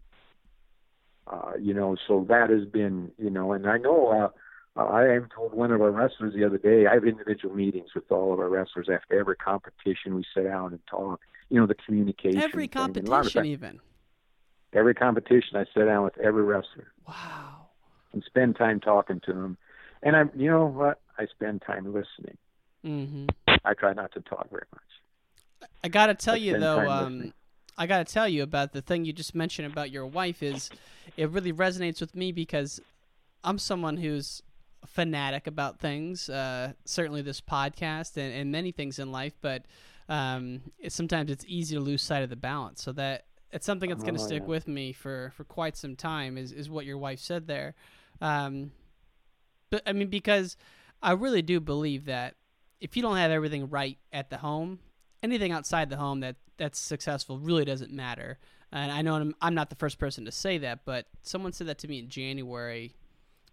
Uh, 1.26 1.52
you 1.60 1.74
know, 1.74 1.94
so 2.08 2.24
that 2.28 2.48
has 2.48 2.64
been, 2.64 3.10
you 3.18 3.28
know, 3.28 3.52
and 3.52 3.66
I 3.68 3.76
know, 3.76 4.32
uh, 4.76 4.80
I 4.80 5.08
am 5.08 5.28
told 5.34 5.52
one 5.52 5.70
of 5.72 5.82
our 5.82 5.90
wrestlers 5.90 6.32
the 6.34 6.44
other 6.44 6.56
day. 6.58 6.86
I 6.86 6.94
have 6.94 7.04
individual 7.04 7.54
meetings 7.54 7.90
with 7.94 8.10
all 8.10 8.32
of 8.32 8.38
our 8.38 8.48
wrestlers 8.48 8.88
after 8.92 9.18
every 9.18 9.36
competition. 9.36 10.14
We 10.14 10.24
sit 10.34 10.44
down 10.44 10.72
and 10.72 10.80
talk. 10.88 11.20
You 11.50 11.60
know, 11.60 11.66
the 11.66 11.74
communication. 11.74 12.40
Every 12.40 12.66
thing. 12.66 12.84
And 12.96 13.08
a 13.08 13.10
lot 13.10 13.26
of 13.26 13.32
competition, 13.32 13.42
times- 13.42 13.46
even. 13.52 13.80
every 14.72 14.94
competition 14.94 15.56
I 15.56 15.64
sit 15.74 15.84
down 15.84 16.02
with 16.04 16.16
every 16.18 16.42
wrestler 16.44 16.92
Wow. 17.06 17.68
and 18.12 18.22
spend 18.24 18.56
time 18.56 18.80
talking 18.80 19.20
to 19.26 19.32
them. 19.32 19.58
And 20.02 20.16
I'm, 20.16 20.30
you 20.34 20.50
know 20.50 20.66
what? 20.66 21.00
I 21.18 21.26
spend 21.26 21.62
time 21.66 21.84
listening. 21.92 22.38
hmm 22.82 23.26
I 23.64 23.74
try 23.74 23.92
not 23.92 24.12
to 24.12 24.20
talk 24.20 24.48
very 24.50 24.66
much. 24.72 25.68
I 25.82 25.88
gotta 25.88 26.14
tell 26.14 26.34
I 26.34 26.38
you 26.38 26.58
though, 26.58 26.88
um, 26.88 27.32
I 27.78 27.86
gotta 27.86 28.04
tell 28.04 28.28
you 28.28 28.42
about 28.42 28.72
the 28.72 28.80
thing 28.82 29.04
you 29.04 29.12
just 29.12 29.34
mentioned 29.34 29.70
about 29.70 29.90
your 29.90 30.06
wife 30.06 30.42
is, 30.42 30.70
it 31.16 31.30
really 31.30 31.52
resonates 31.52 32.00
with 32.00 32.14
me 32.14 32.32
because 32.32 32.80
I'm 33.44 33.58
someone 33.58 33.96
who's 33.98 34.42
fanatic 34.86 35.46
about 35.46 35.78
things. 35.78 36.28
Uh, 36.28 36.72
certainly 36.84 37.22
this 37.22 37.40
podcast 37.40 38.16
and, 38.16 38.32
and 38.34 38.50
many 38.50 38.72
things 38.72 38.98
in 38.98 39.12
life, 39.12 39.34
but 39.40 39.64
um, 40.08 40.62
it, 40.78 40.92
sometimes 40.92 41.30
it's 41.30 41.44
easy 41.48 41.74
to 41.76 41.80
lose 41.80 42.02
sight 42.02 42.22
of 42.22 42.30
the 42.30 42.36
balance. 42.36 42.82
So 42.82 42.92
that 42.92 43.24
it's 43.52 43.66
something 43.66 43.90
that's 43.90 44.02
gonna 44.04 44.20
Oh, 44.20 44.26
stick 44.26 44.42
yeah. 44.42 44.48
with 44.48 44.68
me 44.68 44.92
for 44.92 45.32
for 45.36 45.44
quite 45.44 45.76
some 45.76 45.96
time. 45.96 46.38
Is 46.38 46.52
is 46.52 46.70
what 46.70 46.86
your 46.86 46.98
wife 46.98 47.20
said 47.20 47.46
there. 47.46 47.74
Um, 48.20 48.70
but 49.70 49.82
I 49.86 49.92
mean, 49.92 50.08
because 50.08 50.56
I 51.02 51.12
really 51.12 51.42
do 51.42 51.60
believe 51.60 52.06
that 52.06 52.34
if 52.80 52.96
you 52.96 53.02
don't 53.02 53.16
have 53.16 53.30
everything 53.30 53.68
right 53.68 53.98
at 54.12 54.30
the 54.30 54.38
home, 54.38 54.78
anything 55.26 55.52
outside 55.52 55.90
the 55.90 55.96
home 55.96 56.20
that 56.20 56.36
that's 56.56 56.78
successful 56.78 57.38
really 57.38 57.64
doesn't 57.64 57.92
matter. 57.92 58.38
And 58.72 58.90
I 58.90 59.02
know 59.02 59.14
I'm, 59.14 59.34
I'm 59.40 59.54
not 59.54 59.70
the 59.70 59.76
first 59.76 59.98
person 59.98 60.24
to 60.24 60.32
say 60.32 60.58
that, 60.58 60.80
but 60.84 61.06
someone 61.22 61.52
said 61.52 61.66
that 61.68 61.78
to 61.78 61.88
me 61.88 61.98
in 61.98 62.08
January 62.08 62.94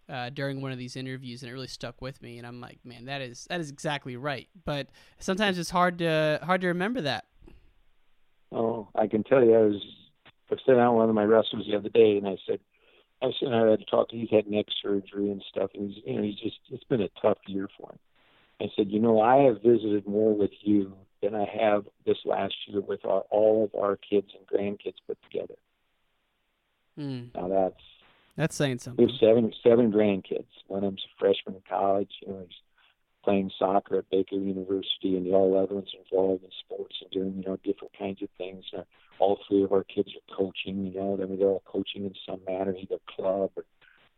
uh, 0.10 0.30
during 0.30 0.62
one 0.62 0.72
of 0.72 0.78
these 0.78 0.96
interviews, 0.96 1.42
and 1.42 1.50
it 1.50 1.54
really 1.54 1.68
stuck 1.68 2.02
with 2.02 2.22
me. 2.22 2.38
And 2.38 2.48
I'm 2.48 2.60
like, 2.60 2.80
man, 2.84 3.06
that 3.06 3.22
is 3.22 3.46
that 3.50 3.60
is 3.60 3.70
exactly 3.70 4.18
right. 4.18 4.48
But 4.66 4.88
sometimes 5.20 5.58
it's 5.58 5.70
hard 5.70 6.00
to 6.00 6.40
hard 6.44 6.62
to 6.62 6.68
remember 6.68 7.02
that. 7.02 7.26
Oh, 8.52 8.90
I 8.96 9.08
can 9.08 9.24
tell 9.24 9.44
you, 9.44 9.56
I 9.56 9.62
was 9.62 9.82
I 10.52 10.56
sitting 10.58 10.76
down 10.76 10.96
one 10.96 11.10
of 11.10 11.16
my 11.16 11.24
wrestlers 11.24 11.66
the 11.68 11.78
other 11.78 11.90
day, 11.90 12.18
and 12.18 12.28
I 12.28 12.38
said, 12.48 12.60
I 13.22 13.28
was 13.28 13.36
sitting 13.40 13.54
I 13.54 13.70
had 13.70 13.80
to 13.80 13.86
talk. 13.86 14.08
He's 14.12 14.30
had 14.30 14.48
neck 14.48 14.66
surgery 14.82 15.32
and 15.32 15.44
stuff, 15.50 15.72
and 15.74 15.90
he's, 15.90 16.04
you 16.06 16.16
know, 16.16 16.24
he's 16.24 16.40
just 16.40 16.58
it's 16.70 16.84
been 16.84 17.02
a 17.02 17.10
tough 17.22 17.38
year 17.48 17.70
for 17.78 17.92
him. 17.92 18.00
I 18.62 18.66
said, 18.76 18.92
you 18.92 19.00
know, 19.00 19.22
I 19.22 19.44
have 19.44 19.62
visited 19.62 20.08
more 20.08 20.36
with 20.36 20.52
you 20.62 20.94
than 21.24 21.34
I 21.34 21.46
have 21.60 21.86
this 22.06 22.18
last 22.26 22.54
year 22.68 22.82
with 22.82 23.06
our, 23.06 23.22
all 23.32 23.64
of 23.64 23.80
our 23.82 23.98
kids 23.98 24.28
and 24.38 24.46
grandkids 24.48 24.98
put 25.08 25.18
together. 25.24 25.56
Mm, 27.00 27.34
Now 27.34 27.48
that's 27.48 27.84
that's 28.38 28.56
saying 28.56 28.80
something. 28.80 29.06
We 29.06 29.12
have 29.12 29.20
seven 29.20 29.52
seven 29.64 29.92
grandkids. 29.92 30.46
One 30.68 30.84
of 30.84 30.92
them's 30.92 31.06
a 31.06 31.20
freshman 31.20 31.56
in 31.56 31.62
college. 31.68 32.12
You 32.22 32.34
know, 32.34 32.40
he's 32.48 32.58
playing 33.24 33.52
soccer 33.58 33.98
at 33.98 34.10
Baker 34.12 34.36
University, 34.36 35.16
and 35.16 35.26
the 35.26 35.32
all 35.32 35.58
other 35.58 35.76
ones 35.76 35.90
involved 36.12 36.44
in 36.44 36.50
sports 36.66 36.96
and 37.02 37.10
doing 37.12 37.34
you 37.38 37.50
know 37.50 37.58
different 37.64 37.98
kinds 37.98 38.22
of 38.22 38.30
things. 38.38 38.66
Uh, 38.78 38.84
all 39.20 39.40
three 39.48 39.64
of 39.64 39.72
our 39.72 39.84
kids 39.84 40.10
are 40.10 40.36
coaching. 40.36 40.86
You 40.86 40.94
know, 41.00 41.20
I 41.22 41.26
mean 41.26 41.40
they're 41.40 41.48
all 41.48 41.64
coaching 41.66 42.06
in 42.06 42.14
some 42.28 42.42
manner, 42.48 42.76
either 42.76 42.98
club 43.08 43.52
or 43.56 43.64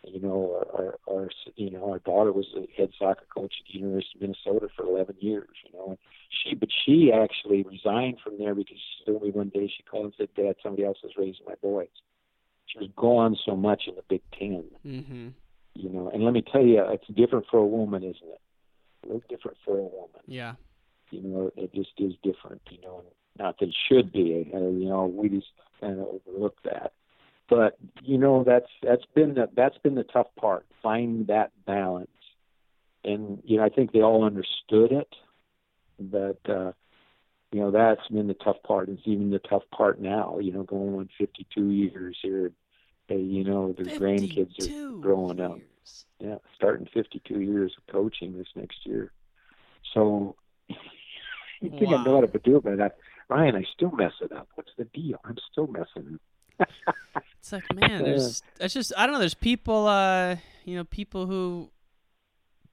you 0.07 0.21
know, 0.21 0.65
our, 0.73 0.81
our, 0.81 0.99
our 1.09 1.29
you 1.55 1.71
know 1.71 1.91
our 1.91 1.99
daughter 1.99 2.31
was 2.31 2.47
the 2.53 2.67
head 2.77 2.89
soccer 2.97 3.25
coach 3.33 3.53
at 3.59 3.71
the 3.71 3.79
University 3.79 4.17
of 4.17 4.21
Minnesota 4.21 4.67
for 4.75 4.85
11 4.85 5.15
years. 5.19 5.49
You 5.65 5.77
know, 5.77 5.85
and 5.89 5.97
she 6.29 6.55
but 6.55 6.69
she 6.85 7.11
actually 7.11 7.63
resigned 7.63 8.17
from 8.23 8.37
there 8.37 8.55
because 8.55 8.77
she 8.77 9.05
told 9.11 9.23
me 9.23 9.31
one 9.31 9.49
day 9.49 9.71
she 9.75 9.83
called 9.83 10.05
and 10.05 10.13
said, 10.17 10.29
"Dad, 10.35 10.55
somebody 10.61 10.85
else 10.85 10.97
is 11.03 11.11
raising 11.17 11.45
my 11.47 11.55
boys." 11.61 11.87
She 12.67 12.79
was 12.79 12.89
gone 12.95 13.37
so 13.45 13.55
much 13.55 13.83
in 13.87 13.95
the 13.95 14.03
Big 14.09 14.21
Ten 14.37 14.65
hmm 14.83 15.29
you 15.75 15.89
know. 15.89 16.09
And 16.11 16.23
let 16.23 16.33
me 16.33 16.41
tell 16.41 16.63
you, 16.63 16.83
it's 16.87 17.07
different 17.15 17.45
for 17.51 17.57
a 17.57 17.65
woman, 17.65 18.03
isn't 18.03 18.15
it? 18.23 18.41
A 19.03 19.07
little 19.07 19.23
different 19.29 19.57
for 19.63 19.77
a 19.77 19.83
woman. 19.83 20.21
Yeah. 20.25 20.53
You 21.11 21.21
know, 21.21 21.51
it 21.55 21.73
just 21.73 21.91
is 21.97 22.13
different. 22.23 22.61
You 22.71 22.81
know, 22.81 23.03
not 23.37 23.59
that 23.59 23.69
it 23.69 23.75
should 23.87 24.11
be. 24.11 24.49
Uh, 24.53 24.57
you 24.57 24.89
know, 24.89 25.05
we 25.05 25.29
just 25.29 25.47
kind 25.79 25.99
of 25.99 26.07
overlook 26.07 26.57
that. 26.63 26.93
But 27.49 27.77
you 28.01 28.17
know, 28.17 28.43
that's 28.43 28.69
that's 28.81 29.05
been 29.13 29.35
the 29.35 29.49
that's 29.55 29.77
been 29.79 29.95
the 29.95 30.03
tough 30.03 30.27
part, 30.39 30.65
finding 30.81 31.25
that 31.25 31.51
balance. 31.65 32.09
And 33.03 33.41
you 33.45 33.57
know, 33.57 33.63
I 33.63 33.69
think 33.69 33.91
they 33.91 34.01
all 34.01 34.23
understood 34.23 34.91
it, 34.91 35.13
but 35.99 36.39
uh, 36.49 36.71
you 37.51 37.59
know, 37.61 37.71
that's 37.71 38.07
been 38.09 38.27
the 38.27 38.33
tough 38.33 38.57
part. 38.65 38.89
It's 38.89 39.01
even 39.05 39.29
the 39.29 39.39
tough 39.39 39.63
part 39.75 39.99
now. 40.01 40.39
You 40.39 40.51
know, 40.53 40.63
going 40.63 40.95
on 40.95 41.09
52 41.17 41.69
years 41.69 42.17
here. 42.21 42.51
Hey, 43.07 43.19
you 43.19 43.43
know, 43.43 43.73
the 43.77 43.83
grandkids 43.83 44.59
are 44.59 44.71
52 44.71 44.99
growing 45.01 45.39
up. 45.39 45.59
Yeah, 46.19 46.37
starting 46.55 46.87
52 46.93 47.41
years 47.41 47.73
of 47.77 47.93
coaching 47.93 48.35
this 48.37 48.47
next 48.55 48.77
year. 48.85 49.11
So 49.93 50.35
you 51.61 51.69
think 51.77 51.91
I 51.93 51.97
know 51.97 52.15
Wow. 52.15 52.21
how 52.21 52.27
to 52.27 52.39
do 52.39 52.57
it, 52.57 52.63
but 52.63 52.81
I, 52.81 52.89
Ryan, 53.29 53.55
I 53.55 53.63
still 53.75 53.91
mess 53.91 54.13
it 54.21 54.31
up. 54.31 54.49
What's 54.55 54.71
the 54.77 54.85
deal? 54.85 55.19
I'm 55.23 55.37
still 55.51 55.67
messing. 55.67 56.19
It's 57.39 57.51
like, 57.51 57.75
man, 57.75 58.03
there's 58.03 58.41
that's 58.57 58.73
just 58.73 58.91
I 58.97 59.05
don't 59.05 59.13
know. 59.13 59.19
There's 59.19 59.35
people, 59.35 59.87
uh, 59.87 60.37
you 60.63 60.75
know, 60.77 60.83
people 60.83 61.27
who 61.27 61.69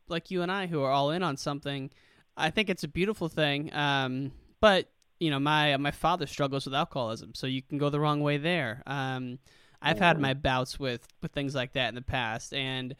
like 0.08 0.30
you 0.30 0.40
and 0.40 0.50
I 0.50 0.66
who 0.66 0.82
are 0.82 0.90
all 0.90 1.10
in 1.10 1.22
on 1.22 1.36
something. 1.36 1.90
I 2.38 2.50
think 2.50 2.70
it's 2.70 2.82
a 2.82 2.88
beautiful 2.88 3.28
thing. 3.28 3.72
Um, 3.74 4.32
but 4.60 4.88
you 5.20 5.30
know, 5.30 5.38
my 5.38 5.76
my 5.76 5.90
father 5.90 6.26
struggles 6.26 6.64
with 6.64 6.74
alcoholism, 6.74 7.34
so 7.34 7.46
you 7.46 7.60
can 7.60 7.76
go 7.76 7.90
the 7.90 8.00
wrong 8.00 8.22
way 8.22 8.38
there. 8.38 8.82
Um, 8.86 9.38
I've 9.82 9.98
had 9.98 10.18
my 10.18 10.34
bouts 10.34 10.80
with 10.80 11.06
with 11.20 11.32
things 11.32 11.54
like 11.54 11.72
that 11.72 11.88
in 11.88 11.94
the 11.94 12.02
past, 12.02 12.54
and 12.54 12.94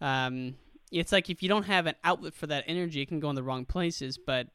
um, 0.00 0.54
it's 0.90 1.12
like 1.12 1.28
if 1.28 1.42
you 1.42 1.48
don't 1.48 1.64
have 1.64 1.86
an 1.86 1.96
outlet 2.04 2.34
for 2.34 2.46
that 2.46 2.64
energy, 2.66 3.02
it 3.02 3.08
can 3.08 3.20
go 3.20 3.28
in 3.28 3.36
the 3.36 3.42
wrong 3.42 3.64
places. 3.64 4.18
But 4.18 4.48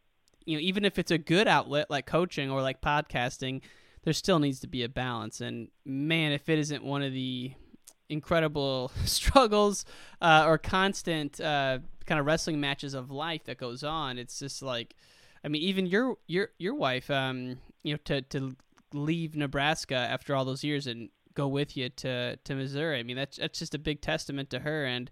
you 0.45 0.57
know, 0.57 0.61
even 0.61 0.85
if 0.85 0.97
it's 0.97 1.11
a 1.11 1.17
good 1.17 1.47
outlet 1.47 1.89
like 1.89 2.05
coaching 2.05 2.49
or 2.49 2.61
like 2.61 2.81
podcasting, 2.81 3.61
there 4.03 4.13
still 4.13 4.39
needs 4.39 4.59
to 4.61 4.67
be 4.67 4.83
a 4.83 4.89
balance. 4.89 5.41
And 5.41 5.69
man, 5.85 6.31
if 6.31 6.49
it 6.49 6.59
isn't 6.59 6.83
one 6.83 7.01
of 7.01 7.13
the 7.13 7.53
incredible 8.09 8.91
struggles 9.05 9.85
uh, 10.21 10.45
or 10.45 10.57
constant 10.57 11.39
uh, 11.41 11.79
kind 12.05 12.19
of 12.19 12.25
wrestling 12.25 12.59
matches 12.59 12.93
of 12.93 13.11
life 13.11 13.45
that 13.45 13.57
goes 13.57 13.83
on, 13.83 14.17
it's 14.17 14.39
just 14.39 14.61
like, 14.61 14.95
I 15.43 15.47
mean, 15.47 15.61
even 15.61 15.85
your 15.85 16.17
your 16.27 16.49
your 16.57 16.75
wife, 16.75 17.09
um, 17.09 17.57
you 17.83 17.93
know, 17.93 17.99
to 18.05 18.21
to 18.21 18.55
leave 18.93 19.35
Nebraska 19.35 19.95
after 19.95 20.35
all 20.35 20.45
those 20.45 20.63
years 20.63 20.87
and 20.87 21.09
go 21.33 21.47
with 21.47 21.75
you 21.75 21.89
to 21.89 22.37
to 22.37 22.55
Missouri. 22.55 22.99
I 22.99 23.03
mean, 23.03 23.17
that's 23.17 23.37
that's 23.37 23.59
just 23.59 23.75
a 23.75 23.79
big 23.79 24.01
testament 24.01 24.49
to 24.51 24.59
her, 24.59 24.85
and 24.85 25.11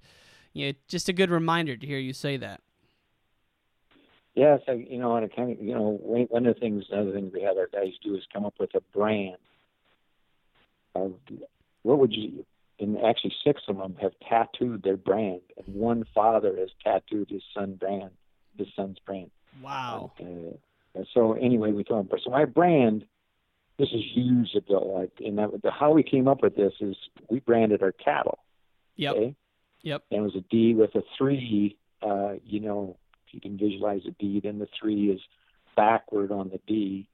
you 0.54 0.68
know, 0.68 0.74
just 0.88 1.10
a 1.10 1.14
good 1.14 1.30
reminder 1.30 1.76
to 1.76 1.88
hear 1.88 2.00
you 2.00 2.14
say 2.14 2.38
that. 2.38 2.62
Yes, 4.34 4.62
I, 4.68 4.74
you 4.74 4.98
know, 4.98 5.16
and 5.16 5.36
kind 5.36 5.52
of, 5.52 5.62
you 5.62 5.74
know, 5.74 6.00
one 6.02 6.46
of 6.46 6.54
the 6.54 6.60
things, 6.60 6.86
another 6.90 7.12
thing 7.12 7.32
we 7.34 7.42
have 7.42 7.58
our 7.58 7.68
guys 7.72 7.94
do 8.04 8.16
is 8.16 8.24
come 8.32 8.46
up 8.46 8.54
with 8.60 8.74
a 8.76 8.82
brand 8.98 9.38
of 10.96 11.14
what 11.84 12.00
would 12.00 12.14
you, 12.14 12.46
and 12.80 12.98
actually 13.00 13.34
six 13.44 13.62
of 13.68 13.78
them 13.78 13.96
have 14.02 14.14
tattooed 14.28 14.84
their 14.84 14.98
brand, 14.98 15.42
and 15.58 15.76
one 15.76 16.06
father 16.16 16.56
has 16.58 16.70
tattooed 16.84 17.30
his 17.30 17.44
son 17.54 17.76
brand, 17.76 18.12
his 18.58 18.68
son's 18.76 19.00
brand. 19.00 19.32
Wow. 19.62 20.14
Uh, 20.20 20.56
and 20.96 21.08
so 21.14 21.34
anyway, 21.34 21.72
we 21.72 21.84
throw 21.84 22.02
them. 22.02 22.10
So 22.24 22.30
my 22.30 22.46
brand, 22.46 23.06
this 23.78 23.90
is 23.90 24.02
years 24.16 24.56
ago. 24.56 24.80
Like, 24.80 25.12
and 25.20 25.38
that, 25.40 25.62
the, 25.62 25.72
how 25.72 25.92
we 25.92 26.04
came 26.04 26.28
up 26.28 26.42
with 26.42 26.56
this 26.56 26.74
is 26.80 26.96
we 27.30 27.40
branded 27.40 27.82
our 27.82 27.92
cattle. 27.92 28.40
Yep. 28.96 29.16
Okay? 29.16 29.36
Yep. 29.84 30.04
And 30.12 30.20
it 30.20 30.24
was 30.24 30.36
a 30.36 30.42
D 30.50 30.74
with 30.74 30.96
a 30.96 31.02
three. 31.18 31.78
Uh, 32.02 32.34
you 32.46 32.60
know, 32.60 32.98
you 33.32 33.42
can 33.42 33.58
visualize 33.58 34.02
a 34.08 34.12
D, 34.12 34.40
then 34.44 34.60
the 34.60 34.68
three 34.80 35.10
is 35.10 35.22
backward 35.76 36.32
on 36.32 36.50
the 36.50 36.60
D. 36.68 37.08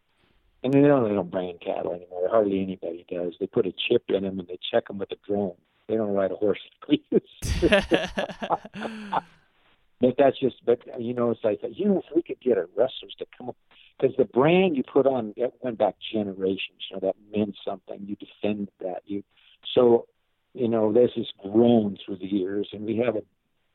And 0.63 0.73
they 0.73 0.81
don't, 0.81 1.07
they 1.07 1.13
don't 1.13 1.29
brand 1.29 1.61
cattle 1.61 1.93
anymore. 1.93 2.29
Hardly 2.29 2.61
anybody 2.61 3.05
does. 3.09 3.35
They 3.39 3.47
put 3.47 3.67
a 3.67 3.73
chip 3.87 4.03
in 4.09 4.23
them 4.23 4.39
and 4.39 4.47
they 4.47 4.59
check 4.71 4.87
them 4.87 4.97
with 4.97 5.11
a 5.11 5.17
drone. 5.27 5.55
They 5.87 5.95
don't 5.95 6.13
ride 6.13 6.31
a 6.31 6.35
horse. 6.35 6.59
but 10.01 10.15
that's 10.17 10.37
just. 10.39 10.65
But 10.65 10.79
you 10.99 11.13
know, 11.13 11.31
it's 11.31 11.43
like 11.43 11.61
you 11.71 11.87
know, 11.87 11.99
if 11.99 12.15
we 12.15 12.21
could 12.21 12.41
get 12.41 12.57
our 12.57 12.67
wrestlers 12.75 13.15
to 13.19 13.25
come 13.37 13.49
up, 13.49 13.55
because 13.97 14.15
the 14.17 14.25
brand 14.25 14.75
you 14.75 14.83
put 14.83 15.05
on 15.07 15.33
it 15.37 15.53
went 15.61 15.77
back 15.77 15.95
generations. 16.11 16.81
You 16.89 16.97
know, 16.97 17.07
that 17.07 17.15
meant 17.35 17.55
something. 17.65 17.99
You 18.05 18.17
defend 18.17 18.69
that. 18.81 19.03
You 19.05 19.23
so 19.73 20.07
you 20.53 20.67
know 20.67 20.91
this 20.91 21.11
has 21.15 21.27
grown 21.41 21.97
through 22.05 22.17
the 22.17 22.27
years, 22.27 22.67
and 22.73 22.85
we 22.85 22.97
have 22.97 23.15
a 23.15 23.21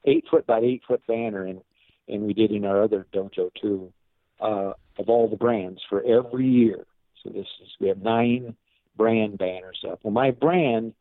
eight 0.05 0.25
foot 0.31 0.47
by 0.47 0.61
eight 0.61 0.83
foot 0.87 1.03
banner, 1.07 1.47
and 1.47 1.63
and 2.09 2.23
we 2.23 2.35
did 2.35 2.51
in 2.51 2.65
our 2.65 2.83
other 2.83 3.07
dojo 3.13 3.51
too, 3.61 3.93
uh, 4.41 4.73
of 4.99 5.09
all 5.09 5.29
the 5.29 5.37
brands 5.37 5.81
for 5.89 6.03
every 6.03 6.47
year. 6.47 6.87
So 7.23 7.31
this 7.31 7.47
is 7.63 7.69
we 7.81 7.89
have 7.89 7.99
nine 7.99 8.57
brand 8.97 9.39
banners 9.39 9.85
up. 9.89 10.01
Well, 10.03 10.13
my 10.13 10.31
brand, 10.31 10.95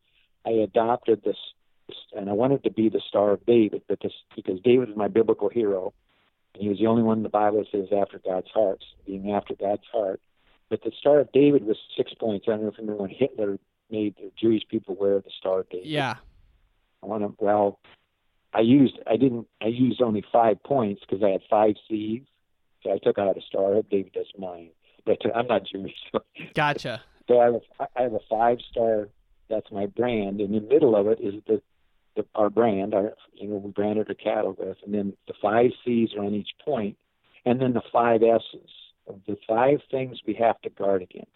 I 0.45 0.51
adopted 0.51 1.23
this, 1.23 1.37
and 2.15 2.29
I 2.29 2.33
wanted 2.33 2.63
to 2.63 2.71
be 2.71 2.89
the 2.89 3.01
Star 3.07 3.31
of 3.31 3.45
David, 3.45 3.81
but 3.87 3.99
this 4.01 4.13
because 4.35 4.59
David 4.61 4.89
is 4.89 4.95
my 4.95 5.07
biblical 5.07 5.49
hero, 5.49 5.93
and 6.53 6.63
he 6.63 6.69
was 6.69 6.77
the 6.77 6.87
only 6.87 7.03
one 7.03 7.17
in 7.17 7.23
the 7.23 7.29
Bible 7.29 7.59
that 7.59 7.71
says 7.71 7.87
after 7.97 8.19
God's 8.19 8.49
heart, 8.53 8.83
being 9.05 9.31
after 9.31 9.55
God's 9.55 9.85
heart. 9.91 10.21
But 10.69 10.83
the 10.83 10.91
Star 10.99 11.19
of 11.19 11.31
David 11.33 11.65
was 11.65 11.77
six 11.97 12.13
points. 12.13 12.45
I 12.47 12.51
don't 12.51 12.61
know 12.61 12.67
if 12.69 12.75
you 12.77 12.83
remember 12.83 13.03
when 13.03 13.11
Hitler 13.11 13.59
made 13.89 14.15
the 14.15 14.31
Jewish 14.39 14.63
people 14.69 14.95
wear 14.95 15.19
the 15.19 15.31
Star 15.37 15.61
of 15.61 15.69
David. 15.69 15.87
Yeah. 15.87 16.15
I 17.03 17.05
want 17.07 17.23
to. 17.23 17.43
Well, 17.43 17.79
I 18.53 18.61
used. 18.61 18.99
I 19.07 19.17
didn't. 19.17 19.47
I 19.61 19.67
used 19.67 20.01
only 20.01 20.23
five 20.31 20.61
points 20.63 21.01
because 21.07 21.23
I 21.23 21.29
had 21.29 21.41
five 21.49 21.75
C's. 21.87 22.23
So 22.83 22.91
I 22.91 22.97
took 22.97 23.17
out 23.17 23.37
a 23.37 23.41
star. 23.41 23.71
I 23.71 23.75
hope 23.75 23.89
David 23.89 24.13
doesn't 24.13 24.39
mind. 24.39 24.71
But 25.05 25.19
I'm 25.35 25.47
not 25.47 25.63
Jewish. 25.65 25.93
So. 26.11 26.23
Gotcha. 26.53 27.01
So 27.27 27.39
I 27.39 27.45
have 27.45 27.53
a, 27.55 27.87
I 27.95 28.01
have 28.03 28.13
a 28.13 28.19
five 28.29 28.57
star. 28.69 29.07
That's 29.49 29.71
my 29.71 29.85
brand. 29.85 30.41
And 30.41 30.55
in 30.55 30.63
the 30.63 30.73
middle 30.73 30.95
of 30.95 31.07
it 31.07 31.19
is 31.21 31.35
the, 31.47 31.61
the 32.15 32.25
our 32.35 32.49
brand. 32.49 32.93
Our 32.93 33.13
you 33.33 33.47
know 33.47 33.57
we 33.57 33.71
branded 33.71 34.07
our 34.09 34.15
cattle 34.15 34.55
with, 34.57 34.77
and 34.85 34.93
then 34.93 35.13
the 35.27 35.33
five 35.41 35.71
C's 35.85 36.09
are 36.17 36.23
on 36.23 36.33
each 36.33 36.51
point, 36.63 36.97
and 37.45 37.61
then 37.61 37.73
the 37.73 37.81
five 37.91 38.21
S's 38.21 38.69
of 39.07 39.19
the 39.27 39.37
five 39.47 39.79
things 39.89 40.19
we 40.27 40.33
have 40.35 40.59
to 40.61 40.69
guard 40.69 41.01
against: 41.01 41.29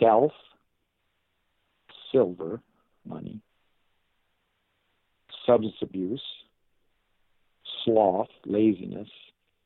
self, 0.00 0.32
silver, 2.12 2.60
money, 3.04 3.40
substance 5.46 5.76
abuse, 5.80 6.22
sloth, 7.84 8.28
laziness, 8.44 9.08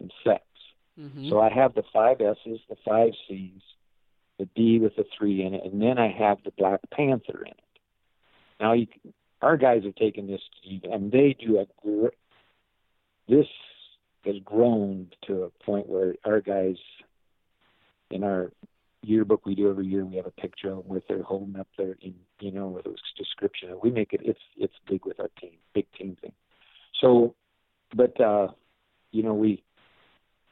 and 0.00 0.12
sex. 0.24 0.44
Mm-hmm. 0.98 1.28
So 1.30 1.40
I 1.40 1.50
have 1.50 1.74
the 1.74 1.84
five 1.92 2.20
S's, 2.20 2.60
the 2.68 2.76
five 2.86 3.12
C's, 3.26 3.62
the 4.38 4.48
D 4.54 4.78
with 4.78 4.96
the 4.96 5.04
three 5.16 5.42
in 5.42 5.54
it, 5.54 5.62
and 5.64 5.80
then 5.80 5.98
I 5.98 6.10
have 6.10 6.38
the 6.44 6.52
Black 6.56 6.80
Panther 6.92 7.42
in 7.42 7.52
it. 7.52 7.60
Now, 8.60 8.74
you, 8.74 8.86
our 9.40 9.56
guys 9.56 9.84
have 9.84 9.94
taken 9.94 10.26
this, 10.26 10.42
and 10.84 11.10
they 11.10 11.36
do 11.38 11.58
a 11.58 11.66
gr- 11.82 12.08
this 13.28 13.46
has 14.24 14.36
grown 14.44 15.08
to 15.26 15.44
a 15.44 15.64
point 15.64 15.88
where 15.88 16.14
our 16.24 16.40
guys 16.40 16.76
in 18.10 18.24
our 18.24 18.52
yearbook 19.02 19.46
we 19.46 19.54
do 19.54 19.70
every 19.70 19.86
year 19.86 20.04
we 20.04 20.16
have 20.16 20.26
a 20.26 20.30
picture 20.42 20.72
of 20.72 20.84
with 20.86 21.06
their 21.08 21.22
holding 21.22 21.58
up 21.58 21.66
their 21.78 21.96
in 22.02 22.14
you 22.40 22.50
know 22.50 22.66
with 22.68 22.86
a 22.86 22.94
description 23.16 23.76
we 23.82 23.90
make 23.90 24.12
it 24.12 24.20
it's 24.24 24.40
it's 24.56 24.74
big 24.88 25.04
with 25.06 25.18
our 25.18 25.30
team 25.40 25.52
big 25.74 25.86
team 25.98 26.16
thing 26.20 26.32
so 27.00 27.34
but 27.94 28.20
uh 28.20 28.48
you 29.12 29.22
know 29.22 29.34
we 29.34 29.62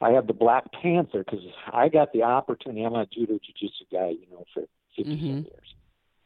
I 0.01 0.11
have 0.11 0.29
the 0.29 0.33
Black 0.33 0.71
Panther 0.73 1.25
because 1.25 1.45
I 1.73 1.89
got 1.89 2.13
the 2.13 2.23
opportunity. 2.23 2.85
I'm 2.85 2.95
a 2.95 3.05
judo 3.07 3.33
jiu-jitsu 3.45 3.85
guy, 3.91 4.11
you 4.11 4.27
know, 4.31 4.45
for 4.55 4.63
50 4.95 5.11
Mhm. 5.17 5.45
years. 5.45 5.75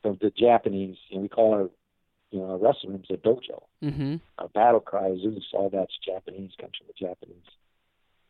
So 0.02 0.12
the 0.20 0.30
Japanese, 0.30 0.98
you 1.08 1.16
know, 1.16 1.22
we 1.22 1.28
call 1.30 1.54
our, 1.54 1.70
you 2.30 2.40
know, 2.40 2.50
our 2.50 2.58
wrestling 2.58 2.92
rooms 2.92 3.06
a 3.08 3.16
dojo. 3.16 3.62
Mm-hmm. 3.82 4.16
Our 4.36 4.48
battle 4.48 4.80
cry, 4.80 5.16
Zeus, 5.16 5.48
all 5.54 5.70
that's 5.70 5.96
Japanese, 6.04 6.50
comes 6.60 6.76
from 6.76 6.88
the 6.88 6.92
Japanese. 6.92 7.48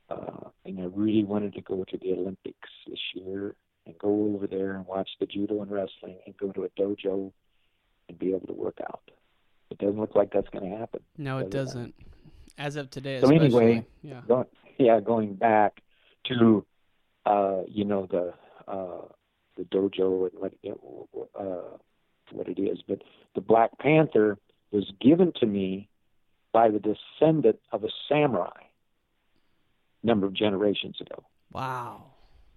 Uh, 0.08 0.50
and 0.64 0.78
I 0.80 0.84
really 0.84 1.24
wanted 1.24 1.54
to 1.54 1.60
go 1.60 1.82
to 1.82 1.98
the 1.98 2.12
Olympics 2.12 2.70
this 2.86 3.00
year 3.14 3.56
and 3.86 3.96
go 3.98 4.32
over 4.34 4.46
there 4.46 4.76
and 4.76 4.86
watch 4.86 5.08
the 5.20 5.26
judo 5.26 5.62
and 5.62 5.70
wrestling 5.70 6.18
and 6.26 6.36
go 6.36 6.52
to 6.52 6.64
a 6.64 6.68
dojo 6.70 7.32
and 8.08 8.18
be 8.18 8.30
able 8.30 8.46
to 8.46 8.52
work 8.52 8.78
out. 8.82 9.10
It 9.70 9.78
doesn't 9.78 9.98
look 9.98 10.14
like 10.14 10.32
that's 10.32 10.48
going 10.50 10.70
to 10.70 10.76
happen. 10.76 11.00
No, 11.16 11.38
it 11.38 11.50
does 11.50 11.68
doesn't. 11.68 11.94
As 12.58 12.76
of 12.76 12.90
today, 12.90 13.20
So 13.20 13.26
especially. 13.26 13.46
anyway, 13.46 13.86
yeah. 14.02 14.20
going, 14.28 14.46
yeah, 14.78 15.00
going 15.00 15.34
back 15.34 15.80
to 16.26 16.64
uh, 17.24 17.62
you 17.66 17.84
know 17.84 18.06
the 18.10 18.34
uh, 18.70 19.06
the 19.56 19.64
dojo 19.64 20.30
and 20.30 20.40
what 20.40 20.52
it, 20.62 20.78
uh, 21.38 21.76
what 22.30 22.48
it 22.48 22.60
is, 22.60 22.78
but 22.86 23.02
the 23.34 23.40
Black 23.40 23.78
Panther 23.78 24.38
was 24.70 24.90
given 25.00 25.32
to 25.40 25.46
me 25.46 25.88
by 26.52 26.68
the 26.68 26.78
descendant 26.80 27.58
of 27.72 27.84
a 27.84 27.88
samurai 28.08 28.50
number 30.02 30.26
of 30.26 30.34
generations 30.34 30.96
ago. 31.00 31.22
Wow. 31.52 32.04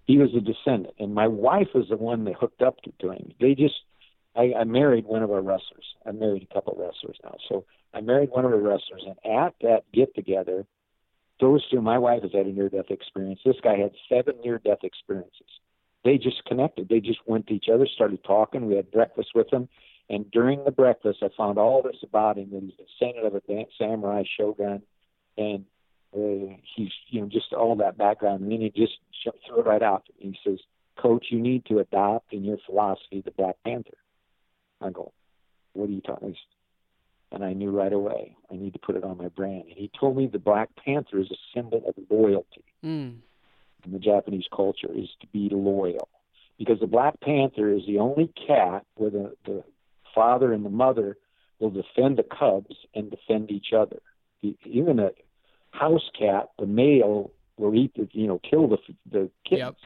He 0.06 0.18
was 0.18 0.30
a 0.36 0.40
descendant, 0.40 0.94
and 0.98 1.14
my 1.14 1.26
wife 1.26 1.68
was 1.74 1.88
the 1.88 1.96
one 1.96 2.24
that 2.24 2.34
hooked 2.34 2.62
up 2.62 2.76
to, 2.82 3.10
him. 3.10 3.32
They 3.40 3.54
just, 3.54 3.74
I, 4.36 4.52
I 4.60 4.64
married 4.64 5.04
one 5.04 5.22
of 5.22 5.32
our 5.32 5.42
wrestlers. 5.42 5.84
I 6.06 6.12
married 6.12 6.46
a 6.48 6.54
couple 6.54 6.74
of 6.74 6.78
wrestlers 6.78 7.18
now, 7.24 7.36
so 7.48 7.64
I 7.92 8.00
married 8.00 8.30
one 8.30 8.44
of 8.44 8.52
our 8.52 8.58
wrestlers, 8.58 9.04
and 9.04 9.16
at 9.24 9.54
that 9.62 9.82
get 9.92 10.14
together, 10.14 10.64
those 11.40 11.68
two, 11.70 11.82
my 11.82 11.98
wife 11.98 12.22
has 12.22 12.32
had 12.32 12.46
a 12.46 12.52
near 12.52 12.68
death 12.68 12.90
experience. 12.90 13.40
This 13.44 13.56
guy 13.62 13.76
had 13.76 13.92
seven 14.08 14.36
near 14.42 14.58
death 14.58 14.84
experiences. 14.84 15.48
They 16.04 16.18
just 16.18 16.44
connected. 16.44 16.88
They 16.88 17.00
just 17.00 17.18
went 17.26 17.48
to 17.48 17.54
each 17.54 17.66
other, 17.72 17.86
started 17.86 18.22
talking. 18.24 18.66
We 18.66 18.76
had 18.76 18.90
breakfast 18.90 19.30
with 19.34 19.50
them. 19.50 19.68
and 20.08 20.30
during 20.30 20.62
the 20.64 20.70
breakfast, 20.70 21.18
I 21.20 21.28
found 21.36 21.58
all 21.58 21.82
this 21.82 21.96
about 22.02 22.38
him. 22.38 22.50
That 22.52 22.62
he's 22.62 22.72
a 22.78 22.84
descendant 22.84 23.26
of 23.26 23.34
a 23.34 23.66
samurai 23.76 24.22
shogun, 24.38 24.82
and 25.36 25.64
uh, 26.16 26.56
he's 26.74 26.92
you 27.08 27.20
know 27.20 27.28
just 27.28 27.52
all 27.52 27.76
that 27.76 27.98
background. 27.98 28.42
And 28.42 28.50
then 28.52 28.60
he 28.60 28.70
just 28.70 28.94
sh- 29.22 29.28
threw 29.46 29.60
it 29.60 29.66
right 29.66 29.82
out. 29.82 30.04
He 30.18 30.36
says, 30.44 30.58
"Coach, 31.00 31.26
you 31.30 31.40
need 31.40 31.64
to 31.66 31.78
adopt 31.78 32.32
in 32.32 32.44
your 32.44 32.58
philosophy 32.66 33.22
the 33.24 33.30
Black 33.32 33.56
Panther." 33.64 33.98
I 34.80 34.90
go, 34.90 35.12
"What 35.74 35.88
are 35.88 35.92
you 35.92 36.00
talking?" 36.00 36.28
About? 36.28 36.38
And 37.32 37.44
I 37.44 37.52
knew 37.52 37.70
right 37.70 37.92
away 37.92 38.36
I 38.50 38.54
need 38.54 38.72
to 38.74 38.78
put 38.78 38.96
it 38.96 39.04
on 39.04 39.18
my 39.18 39.28
brand. 39.28 39.64
And 39.64 39.76
he 39.76 39.90
told 39.98 40.16
me 40.16 40.26
the 40.26 40.38
Black 40.38 40.70
Panther 40.76 41.18
is 41.18 41.30
a 41.30 41.36
symbol 41.54 41.82
of 41.86 41.94
loyalty 42.08 42.64
Mm. 42.84 43.16
in 43.84 43.92
the 43.92 43.98
Japanese 43.98 44.46
culture 44.54 44.92
is 44.92 45.08
to 45.20 45.26
be 45.28 45.48
loyal. 45.50 46.08
Because 46.56 46.78
the 46.80 46.86
Black 46.86 47.20
Panther 47.20 47.68
is 47.70 47.84
the 47.86 47.98
only 47.98 48.28
cat 48.46 48.86
where 48.94 49.10
the, 49.10 49.36
the 49.44 49.64
father 50.14 50.52
and 50.52 50.64
the 50.64 50.70
mother 50.70 51.18
will 51.58 51.70
defend 51.70 52.16
the 52.16 52.22
cubs 52.22 52.76
and 52.94 53.10
defend 53.10 53.50
each 53.50 53.72
other. 53.76 54.00
The, 54.42 54.56
even 54.64 54.98
a 55.00 55.10
house 55.78 56.08
cat, 56.18 56.50
the 56.58 56.66
male 56.66 57.32
will 57.58 57.74
eat 57.74 57.92
the, 57.96 58.08
you 58.12 58.26
know, 58.26 58.40
kill 58.48 58.68
the 58.68 58.78
the 59.10 59.30
kittens. 59.48 59.76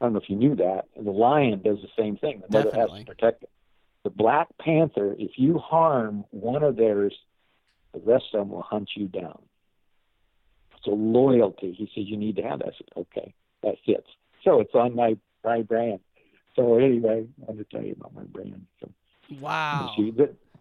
I 0.00 0.06
don't 0.06 0.14
know 0.14 0.20
if 0.20 0.28
you 0.28 0.36
knew 0.36 0.56
that. 0.56 0.86
And 0.96 1.06
the 1.06 1.12
lion 1.12 1.62
does 1.62 1.78
the 1.80 1.88
same 1.96 2.16
thing. 2.16 2.40
The 2.40 2.58
mother 2.58 2.70
Definitely. 2.70 2.98
has 2.98 3.06
to 3.06 3.14
protect 3.14 3.42
it. 3.44 3.50
The 4.02 4.10
Black 4.10 4.48
Panther, 4.58 5.14
if 5.16 5.32
you 5.36 5.58
harm 5.58 6.24
one 6.30 6.64
of 6.64 6.76
theirs, 6.76 7.14
the 7.94 8.00
rest 8.00 8.24
of 8.34 8.40
them 8.40 8.48
will 8.50 8.62
hunt 8.62 8.90
you 8.96 9.06
down. 9.06 9.40
So 10.84 10.90
loyalty, 10.90 11.72
he 11.72 11.88
said, 11.94 12.08
you 12.08 12.16
need 12.16 12.34
to 12.36 12.42
have 12.42 12.58
that. 12.58 12.68
I 12.68 12.70
said, 12.76 12.88
okay, 12.96 13.34
that 13.62 13.76
fits. 13.86 14.08
So 14.42 14.60
it's 14.60 14.74
on 14.74 14.96
my 14.96 15.16
my 15.44 15.62
brand. 15.62 16.00
So 16.56 16.78
anyway, 16.78 17.26
I 17.40 17.44
wanted 17.46 17.70
to 17.70 17.76
tell 17.76 17.86
you 17.86 17.92
about 17.92 18.14
my 18.14 18.24
brand. 18.24 18.66
So 18.80 18.90
Wow. 19.40 19.94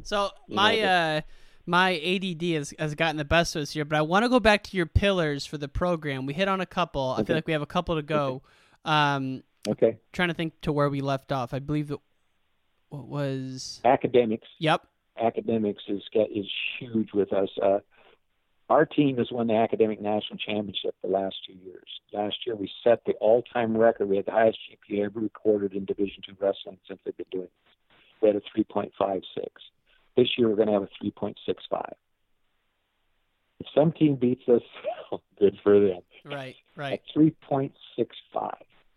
So 0.04 0.30
my 0.48 0.80
uh 0.80 1.22
my 1.66 1.96
ADD 1.96 2.42
has, 2.56 2.74
has 2.78 2.96
gotten 2.96 3.18
the 3.18 3.26
best 3.26 3.56
of 3.56 3.64
us 3.64 3.72
here, 3.72 3.86
but 3.86 3.98
I 3.98 4.02
want 4.02 4.24
to 4.24 4.30
go 4.30 4.40
back 4.40 4.64
to 4.64 4.78
your 4.78 4.86
pillars 4.86 5.46
for 5.46 5.58
the 5.58 5.68
program. 5.68 6.26
We 6.26 6.34
hit 6.34 6.48
on 6.48 6.62
a 6.62 6.66
couple. 6.66 7.16
I 7.18 7.24
feel 7.24 7.36
like 7.36 7.48
we 7.48 7.54
have 7.54 7.62
a 7.62 7.68
couple 7.68 7.96
to 7.96 8.02
go. 8.02 8.42
Um, 8.86 9.44
okay, 9.68 9.98
trying 10.12 10.30
to 10.30 10.34
think 10.34 10.60
to 10.62 10.72
where 10.72 10.90
we 10.90 11.02
left 11.02 11.32
off. 11.32 11.54
I 11.54 11.60
believe 11.60 11.90
that 11.90 12.00
what 12.90 13.08
was 13.08 13.82
academics. 13.86 14.48
Yep. 14.60 14.86
Academics 15.22 15.84
is 15.88 16.02
is 16.14 16.46
huge 16.80 17.14
with 17.14 17.34
us. 17.34 17.50
Uh, 17.62 17.80
our 18.70 18.86
team 18.86 19.18
has 19.18 19.28
won 19.32 19.48
the 19.48 19.56
academic 19.56 20.02
national 20.02 20.38
championship 20.38 20.96
the 21.04 21.10
last 21.10 21.36
two 21.46 21.54
years. 21.54 21.88
Last 22.14 22.38
year 22.48 22.56
we 22.56 22.72
set 22.86 23.04
the 23.06 23.14
all-time 23.14 23.76
record. 23.76 24.08
We 24.08 24.16
had 24.16 24.26
the 24.26 24.32
highest 24.32 24.60
GPA 24.90 25.06
ever 25.06 25.20
recorded 25.20 25.74
in 25.74 25.84
Division 25.84 26.24
two 26.26 26.38
wrestling 26.40 26.78
since 26.88 27.00
they've 27.04 27.18
been 27.18 27.26
doing 27.32 27.48
this. 27.48 27.92
We 28.22 28.28
had 28.30 28.38
a 28.38 28.42
3.56. 28.58 29.22
This 30.16 30.28
year 30.38 30.50
we're 30.50 30.56
going 30.56 30.68
to 30.68 30.74
have 30.74 30.84
a 30.84 31.06
3.65. 31.06 31.92
If 33.60 33.68
some 33.76 33.92
team 33.92 34.16
beats 34.16 34.44
us, 34.48 34.62
good 35.40 35.58
for 35.64 35.80
them. 35.80 36.02
right, 36.26 36.56
right. 36.76 37.02
A 37.16 37.20
3.65 37.20 38.52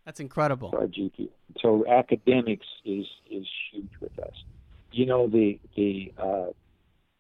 That's 0.05 0.21
incredible. 0.21 0.71
for 0.71 0.81
our 0.81 0.87
GP. 0.87 1.29
So 1.61 1.85
academics 1.87 2.67
is 2.85 3.07
is 3.31 3.47
huge 3.73 3.91
with 4.01 4.19
us. 4.19 4.35
You 4.93 5.07
know 5.07 5.29
the 5.29 5.59
the 5.77 6.13
uh, 6.19 6.47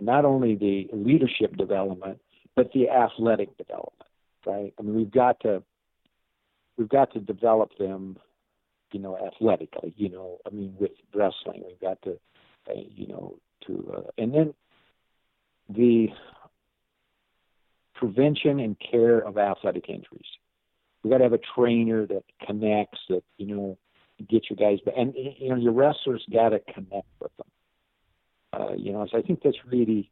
not 0.01 0.25
only 0.25 0.55
the 0.57 0.89
leadership 0.93 1.57
development, 1.57 2.21
but 2.57 2.73
the 2.73 2.89
athletic 2.91 3.57
development. 3.59 4.09
Right. 4.47 4.75
I 4.79 4.83
mean, 4.83 4.95
we've 4.97 5.11
got 5.11 5.41
to 5.41 5.63
we've 6.77 6.89
got 6.89 7.13
to 7.15 7.21
develop 7.21 7.71
them. 7.79 8.17
You 8.93 9.01
know, 9.01 9.19
athletically. 9.19 9.93
You 9.97 10.09
know, 10.11 10.39
I 10.47 10.51
mean, 10.51 10.77
with 10.79 10.93
wrestling, 11.13 11.65
we've 11.67 11.81
got 11.81 12.01
to, 12.03 12.13
uh, 12.71 12.75
you 12.95 13.09
know, 13.09 13.39
to 13.67 13.93
uh, 13.97 14.11
and 14.19 14.35
then 14.35 14.55
the 15.69 16.09
prevention 17.95 18.61
and 18.61 18.77
care 18.79 19.19
of 19.19 19.39
athletic 19.39 19.89
injuries. 19.89 20.27
We 21.03 21.11
got 21.11 21.19
to 21.19 21.25
have 21.25 21.33
a 21.33 21.41
trainer 21.55 22.07
that 22.07 22.25
connects, 22.47 22.99
that 23.09 23.23
you 23.39 23.55
know, 23.55 23.79
get 24.29 24.45
your 24.51 24.57
guys. 24.57 24.79
And 24.97 25.15
you 25.15 25.49
know, 25.51 25.57
your 25.57 25.73
wrestlers 25.73 26.25
got 26.33 26.51
to 26.51 26.61
connect 26.61 27.07
with 27.21 27.31
them. 27.37 27.47
Uh, 28.53 28.75
you 28.77 28.93
know, 28.93 29.07
so 29.11 29.19
I 29.19 29.23
think 29.23 29.41
that's 29.43 29.57
really, 29.71 30.11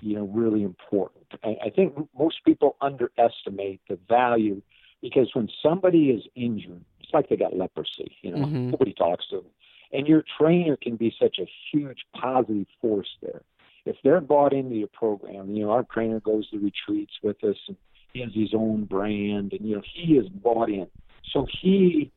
you 0.00 0.14
know, 0.16 0.24
really 0.26 0.62
important. 0.62 1.26
I, 1.42 1.56
I 1.66 1.70
think 1.70 1.94
most 2.16 2.36
people 2.44 2.76
underestimate 2.80 3.80
the 3.88 3.98
value 4.08 4.62
because 5.02 5.30
when 5.34 5.48
somebody 5.62 6.10
is 6.10 6.22
injured, 6.34 6.84
it's 7.00 7.12
like 7.12 7.28
they 7.28 7.36
got 7.36 7.56
leprosy. 7.56 8.16
You 8.22 8.32
know, 8.32 8.46
Mhm. 8.46 8.70
nobody 8.70 8.92
talks 8.92 9.28
to 9.30 9.36
them, 9.36 9.50
and 9.92 10.06
your 10.06 10.24
trainer 10.38 10.76
can 10.76 10.96
be 10.96 11.14
such 11.20 11.38
a 11.38 11.46
huge 11.72 11.98
positive 12.14 12.66
force 12.80 13.08
there. 13.22 13.42
If 13.86 13.96
they're 14.04 14.20
bought 14.20 14.52
into 14.52 14.76
your 14.76 14.88
program, 14.88 15.54
you 15.54 15.64
know, 15.64 15.70
our 15.70 15.84
trainer 15.84 16.20
goes 16.20 16.48
to 16.50 16.58
retreats 16.58 17.12
with 17.22 17.42
us, 17.42 17.56
and 17.66 17.76
he 18.12 18.20
has 18.20 18.30
his 18.34 18.50
own 18.54 18.84
brand, 18.84 19.52
and 19.52 19.66
you 19.66 19.76
know, 19.76 19.82
he 19.94 20.14
is 20.14 20.28
bought 20.28 20.68
in. 20.68 20.86
So 21.32 21.46
he 21.60 22.12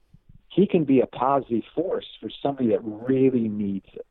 he 0.50 0.68
can 0.68 0.84
be 0.84 1.00
a 1.02 1.08
positive 1.08 1.64
force 1.74 2.06
for 2.22 2.30
somebody 2.42 2.70
that 2.70 2.82
really 2.84 3.48
needs 3.48 3.88
it. 3.94 4.06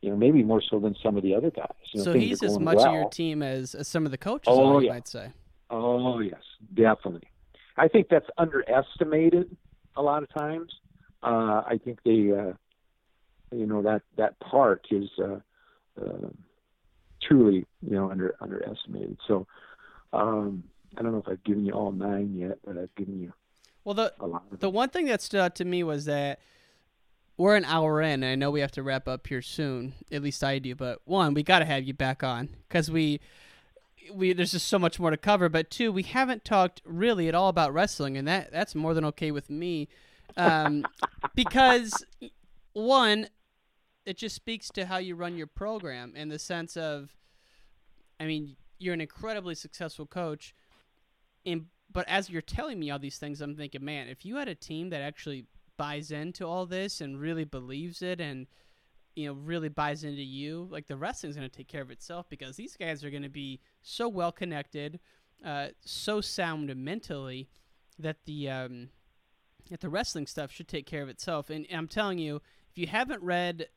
You 0.00 0.10
know, 0.10 0.16
maybe 0.16 0.42
more 0.42 0.62
so 0.68 0.80
than 0.80 0.96
some 1.02 1.16
of 1.16 1.22
the 1.22 1.34
other 1.34 1.50
guys. 1.50 1.68
You 1.92 1.98
know, 1.98 2.04
so 2.04 2.12
he's 2.14 2.42
as 2.42 2.58
much 2.58 2.76
well. 2.76 2.88
of 2.88 2.94
your 2.94 3.10
team 3.10 3.42
as, 3.42 3.74
as 3.74 3.88
some 3.88 4.04
of 4.04 4.10
the 4.10 4.18
coaches 4.18 4.48
Oh, 4.48 4.78
yeah. 4.80 4.92
might 4.92 5.08
say. 5.08 5.30
Oh 5.70 6.18
yes, 6.20 6.42
definitely. 6.74 7.28
I 7.76 7.88
think 7.88 8.08
that's 8.08 8.26
underestimated 8.38 9.56
a 9.96 10.02
lot 10.02 10.22
of 10.22 10.32
times. 10.32 10.72
Uh, 11.24 11.62
I 11.66 11.80
think 11.82 12.00
they, 12.04 12.30
uh, 12.32 12.52
you 13.50 13.66
know, 13.66 13.82
that 13.82 14.02
that 14.16 14.38
part 14.40 14.86
is 14.90 15.08
uh, 15.18 15.40
uh, 16.00 16.28
truly, 17.22 17.64
you 17.82 17.90
know, 17.90 18.10
under 18.10 18.34
underestimated. 18.40 19.16
So 19.26 19.46
um, 20.12 20.64
I 20.96 21.02
don't 21.02 21.12
know 21.12 21.18
if 21.18 21.28
I've 21.28 21.42
given 21.44 21.64
you 21.64 21.72
all 21.72 21.92
nine 21.92 22.34
yet, 22.36 22.58
but 22.64 22.76
I've 22.76 22.94
given 22.94 23.20
you 23.20 23.32
Well, 23.84 23.94
the 23.94 24.12
a 24.20 24.26
lot. 24.26 24.60
The 24.60 24.70
one 24.70 24.90
thing 24.90 25.06
that 25.06 25.22
stood 25.22 25.40
out 25.40 25.54
to 25.56 25.64
me 25.64 25.82
was 25.82 26.04
that 26.04 26.40
we're 27.36 27.56
an 27.56 27.64
hour 27.64 28.00
in, 28.00 28.22
and 28.22 28.26
I 28.26 28.34
know 28.34 28.50
we 28.50 28.60
have 28.60 28.72
to 28.72 28.82
wrap 28.82 29.08
up 29.08 29.26
here 29.26 29.42
soon. 29.42 29.94
At 30.12 30.22
least 30.22 30.44
I 30.44 30.58
do. 30.58 30.74
But 30.74 31.00
one, 31.04 31.34
we 31.34 31.42
got 31.42 31.60
to 31.60 31.64
have 31.64 31.84
you 31.84 31.94
back 31.94 32.22
on 32.22 32.50
because 32.68 32.90
we 32.90 33.20
we 34.12 34.32
there's 34.32 34.52
just 34.52 34.68
so 34.68 34.78
much 34.78 35.00
more 35.00 35.10
to 35.10 35.16
cover. 35.16 35.48
But 35.48 35.70
two, 35.70 35.90
we 35.90 36.02
haven't 36.02 36.44
talked 36.44 36.82
really 36.84 37.28
at 37.28 37.34
all 37.34 37.48
about 37.48 37.72
wrestling, 37.72 38.16
and 38.16 38.28
that 38.28 38.52
that's 38.52 38.74
more 38.74 38.94
than 38.94 39.04
okay 39.06 39.30
with 39.30 39.50
me, 39.50 39.88
um, 40.36 40.84
because 41.34 42.04
one, 42.72 43.28
it 44.06 44.16
just 44.16 44.36
speaks 44.36 44.68
to 44.70 44.86
how 44.86 44.98
you 44.98 45.14
run 45.14 45.36
your 45.36 45.46
program 45.46 46.14
in 46.16 46.28
the 46.28 46.38
sense 46.38 46.76
of, 46.76 47.16
I 48.20 48.26
mean, 48.26 48.56
you're 48.78 48.94
an 48.94 49.00
incredibly 49.00 49.54
successful 49.54 50.06
coach, 50.06 50.54
and 51.46 51.66
but 51.92 52.08
as 52.08 52.28
you're 52.28 52.42
telling 52.42 52.80
me 52.80 52.90
all 52.90 52.98
these 52.98 53.18
things, 53.18 53.40
I'm 53.40 53.54
thinking, 53.54 53.84
man, 53.84 54.08
if 54.08 54.24
you 54.24 54.36
had 54.36 54.48
a 54.48 54.54
team 54.54 54.90
that 54.90 55.00
actually 55.00 55.46
buys 55.76 56.10
into 56.10 56.46
all 56.46 56.66
this 56.66 57.00
and 57.00 57.20
really 57.20 57.44
believes 57.44 58.02
it 58.02 58.20
and 58.20 58.46
you 59.16 59.26
know 59.26 59.34
really 59.34 59.68
buys 59.68 60.04
into 60.04 60.22
you 60.22 60.68
like 60.70 60.86
the 60.86 60.96
wrestling's 60.96 61.36
going 61.36 61.48
to 61.48 61.56
take 61.56 61.68
care 61.68 61.82
of 61.82 61.90
itself 61.90 62.26
because 62.28 62.56
these 62.56 62.76
guys 62.76 63.04
are 63.04 63.10
going 63.10 63.22
to 63.22 63.28
be 63.28 63.60
so 63.82 64.08
well 64.08 64.32
connected 64.32 65.00
uh, 65.44 65.68
so 65.84 66.20
sound 66.20 66.74
mentally 66.76 67.48
that 67.98 68.16
the 68.24 68.48
um, 68.48 68.88
that 69.70 69.80
the 69.80 69.88
wrestling 69.88 70.26
stuff 70.26 70.50
should 70.52 70.68
take 70.68 70.86
care 70.86 71.02
of 71.02 71.08
itself. 71.08 71.50
And, 71.50 71.66
i'm 71.72 71.88
telling 71.88 72.18
you 72.18 72.36
if 72.70 72.78
you 72.78 72.86
haven't 72.86 73.22
read 73.22 73.68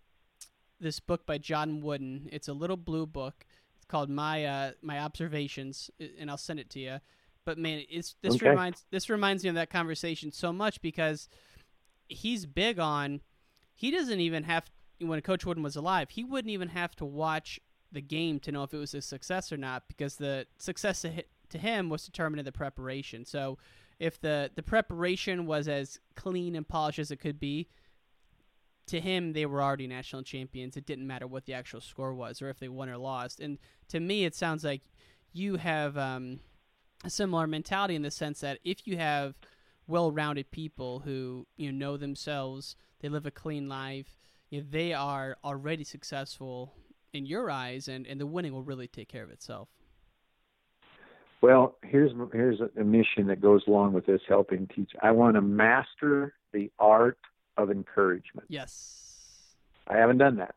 this 0.80 1.00
book 1.00 1.26
by 1.26 1.38
john 1.38 1.82
wooden 1.82 2.30
it's 2.32 2.48
a 2.48 2.54
little 2.54 2.78
blue 2.78 3.06
book. 3.06 3.46
It's 3.76 3.86
called 3.86 4.10
my 4.10 4.46
uh, 4.46 4.72
my 4.82 5.00
observations 5.00 5.90
and 6.20 6.30
i'll 6.30 6.38
send 6.38 6.60
it 6.60 6.70
to 6.72 6.80
you 6.80 6.98
but 7.46 7.58
man 7.58 7.84
it's 7.90 8.16
this 8.22 8.36
Okay. 8.36 8.50
reminds 8.50 8.86
this 8.92 9.10
reminds 9.10 9.44
me 9.44 9.50
of 9.50 9.56
that 9.56 9.70
conversation 9.70 10.32
so 10.32 10.52
much 10.54 10.82
because 10.82 11.28
he's 12.10 12.46
big 12.46 12.80
on 12.80 13.22
he 13.76 13.92
doesn't 13.92 14.20
even 14.20 14.44
have 14.44 14.70
when 15.00 15.22
coach 15.22 15.46
wooden 15.46 15.64
was 15.64 15.76
alive 15.76 16.10
he 16.12 16.24
wouldn't 16.24 16.52
even 16.52 16.70
have 16.70 16.96
to 16.96 17.06
watch 17.06 17.60
the 17.92 18.02
game 18.02 18.40
to 18.42 18.52
know 18.52 18.64
if 18.64 18.74
it 18.74 18.78
was 18.78 18.94
a 18.94 19.02
success 19.02 19.52
or 19.52 19.58
not 19.58 19.84
because 19.88 20.18
the 20.18 20.46
success 20.58 21.02
to, 21.02 21.24
to 21.50 21.58
him 21.58 21.90
was 21.90 22.06
determined 22.06 22.40
in 22.40 22.46
the 22.46 22.52
preparation. 22.52 23.26
So 23.26 23.58
if 24.00 24.20
the 24.20 24.52
the 24.56 24.64
preparation 24.64 25.46
was 25.46 25.68
as 25.68 26.00
clean 26.16 26.56
and 26.56 26.68
polished 26.68 27.00
as 27.00 27.12
it 27.12 27.18
could 27.18 27.40
be 27.40 27.68
to 28.86 29.00
him 29.00 29.34
they 29.34 29.46
were 29.46 29.62
already 29.62 29.88
national 29.88 30.24
champions 30.24 30.78
it 30.78 30.86
didn't 30.86 31.08
matter 31.08 31.28
what 31.28 31.46
the 31.46 31.54
actual 31.54 31.82
score 31.82 32.14
was 32.14 32.42
or 32.42 32.50
if 32.50 32.60
they 32.60 32.70
won 32.70 32.90
or 32.90 32.98
lost 32.98 33.40
and 33.40 33.58
to 33.88 34.00
me 34.00 34.24
it 34.24 34.36
sounds 34.36 34.64
like 34.64 34.82
you 35.34 35.58
have 35.58 35.98
um, 35.98 36.40
a 37.04 37.10
similar 37.10 37.48
mentality 37.48 37.96
in 37.96 38.02
the 38.02 38.12
sense 38.12 38.40
that 38.40 38.60
if 38.64 38.88
you 38.88 38.98
have 38.98 39.36
well-rounded 39.88 40.52
people 40.52 41.00
who 41.00 41.48
you 41.56 41.72
know, 41.72 41.92
know 41.92 41.98
themselves, 41.98 42.76
they 43.00 43.10
live 43.10 43.26
a 43.26 43.32
clean 43.32 43.70
life, 43.70 44.18
you 44.50 44.62
know, 44.62 44.68
they 44.70 44.94
are 44.94 45.38
already 45.44 45.84
successful 45.84 46.74
in 47.14 47.26
your 47.26 47.50
eyes, 47.50 47.88
and, 47.88 48.06
and 48.06 48.20
the 48.20 48.26
winning 48.26 48.52
will 48.52 48.64
really 48.64 48.88
take 48.88 49.08
care 49.08 49.24
of 49.24 49.30
itself. 49.30 49.70
Well, 51.42 51.78
here's 51.84 52.12
here's 52.34 52.60
a 52.60 52.84
mission 52.84 53.28
that 53.28 53.42
goes 53.42 53.64
along 53.68 53.94
with 53.94 54.06
this 54.06 54.22
helping 54.28 54.68
teach. 54.68 54.92
I 55.02 55.12
want 55.12 55.36
to 55.36 55.42
master 55.42 56.34
the 56.52 56.72
art 56.80 57.20
of 57.58 57.70
encouragement. 57.70 58.48
Yes. 58.50 59.56
I 59.88 59.98
haven't 59.98 60.18
done 60.18 60.38
that. 60.38 60.56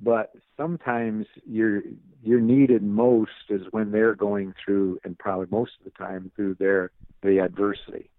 But 0.00 0.32
sometimes 0.56 1.26
you're 1.46 1.82
you're 2.22 2.40
needed 2.40 2.82
most 2.82 3.30
is 3.48 3.62
when 3.70 3.92
they're 3.92 4.14
going 4.14 4.54
through 4.62 4.98
and 5.04 5.18
probably 5.18 5.46
most 5.50 5.72
of 5.78 5.84
the 5.84 5.98
time 5.98 6.30
through 6.36 6.54
their 6.54 6.90
the 7.22 7.38
adversity. 7.38 8.10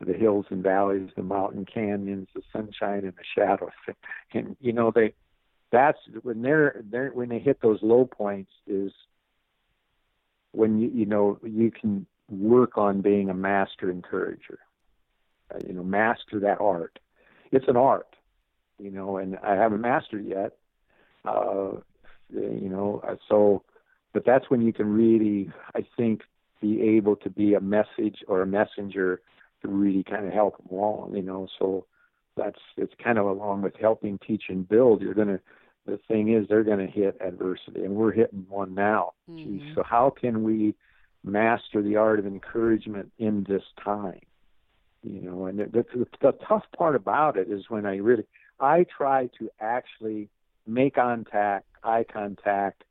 The 0.00 0.12
hills 0.12 0.44
and 0.50 0.62
valleys, 0.62 1.08
the 1.16 1.22
mountain 1.22 1.64
canyons, 1.64 2.28
the 2.34 2.42
sunshine 2.52 3.04
and 3.04 3.14
the 3.14 3.24
shadows. 3.34 3.70
And 4.34 4.56
you 4.60 4.72
know, 4.72 4.90
they 4.94 5.14
that's 5.72 5.98
when 6.22 6.42
they're 6.42 6.82
they're 6.90 7.10
when 7.10 7.30
they 7.30 7.38
hit 7.38 7.60
those 7.62 7.78
low 7.82 8.04
points 8.04 8.50
is 8.66 8.92
when 10.52 10.78
you 10.78 10.90
you 10.92 11.06
know 11.06 11.38
you 11.42 11.70
can 11.70 12.06
work 12.30 12.76
on 12.76 13.00
being 13.00 13.30
a 13.30 13.34
master 13.34 13.90
encourager. 13.90 14.58
Uh, 15.54 15.58
you 15.66 15.72
know, 15.72 15.84
master 15.84 16.40
that 16.40 16.60
art. 16.60 16.98
It's 17.52 17.68
an 17.68 17.76
art, 17.76 18.16
you 18.80 18.90
know, 18.90 19.18
and 19.18 19.38
I 19.44 19.54
haven't 19.54 19.80
mastered 19.80 20.26
yet. 20.26 20.56
Uh, 21.24 21.78
you 22.30 22.68
know, 22.68 23.00
uh, 23.06 23.14
so, 23.28 23.62
but 24.12 24.24
that's 24.26 24.50
when 24.50 24.60
you 24.60 24.72
can 24.72 24.92
really, 24.92 25.50
I 25.74 25.86
think, 25.96 26.22
be 26.60 26.82
able 26.82 27.14
to 27.16 27.30
be 27.30 27.54
a 27.54 27.60
message 27.60 28.24
or 28.26 28.42
a 28.42 28.46
messenger 28.46 29.20
to 29.62 29.68
really 29.68 30.02
kind 30.02 30.26
of 30.26 30.32
help 30.32 30.56
them 30.56 30.66
along. 30.76 31.14
You 31.14 31.22
know, 31.22 31.46
so 31.58 31.86
that's 32.36 32.58
it's 32.76 32.94
kind 33.02 33.18
of 33.18 33.26
along 33.26 33.62
with 33.62 33.76
helping, 33.76 34.18
teach, 34.26 34.44
and 34.48 34.68
build. 34.68 35.00
You're 35.00 35.14
gonna. 35.14 35.40
The 35.86 35.98
thing 36.08 36.32
is, 36.32 36.46
they're 36.48 36.64
going 36.64 36.84
to 36.84 36.92
hit 36.92 37.16
adversity, 37.20 37.84
and 37.84 37.94
we're 37.94 38.12
hitting 38.12 38.44
one 38.48 38.74
now. 38.74 39.12
Geez, 39.28 39.60
mm-hmm. 39.60 39.74
so 39.74 39.82
how 39.84 40.10
can 40.10 40.42
we 40.42 40.74
master 41.24 41.82
the 41.82 41.96
art 41.96 42.18
of 42.18 42.26
encouragement 42.26 43.12
in 43.18 43.44
this 43.48 43.62
time? 43.82 44.20
You 45.02 45.20
know, 45.20 45.46
and 45.46 45.60
the, 45.60 45.84
the, 45.94 46.06
the 46.20 46.32
tough 46.48 46.64
part 46.76 46.96
about 46.96 47.36
it 47.36 47.48
is 47.48 47.64
when 47.68 47.86
I 47.86 47.96
really, 47.96 48.24
I 48.58 48.84
try 48.84 49.28
to 49.38 49.48
actually 49.60 50.28
make 50.66 50.96
contact, 50.96 51.66
eye 51.84 52.04
contact, 52.12 52.82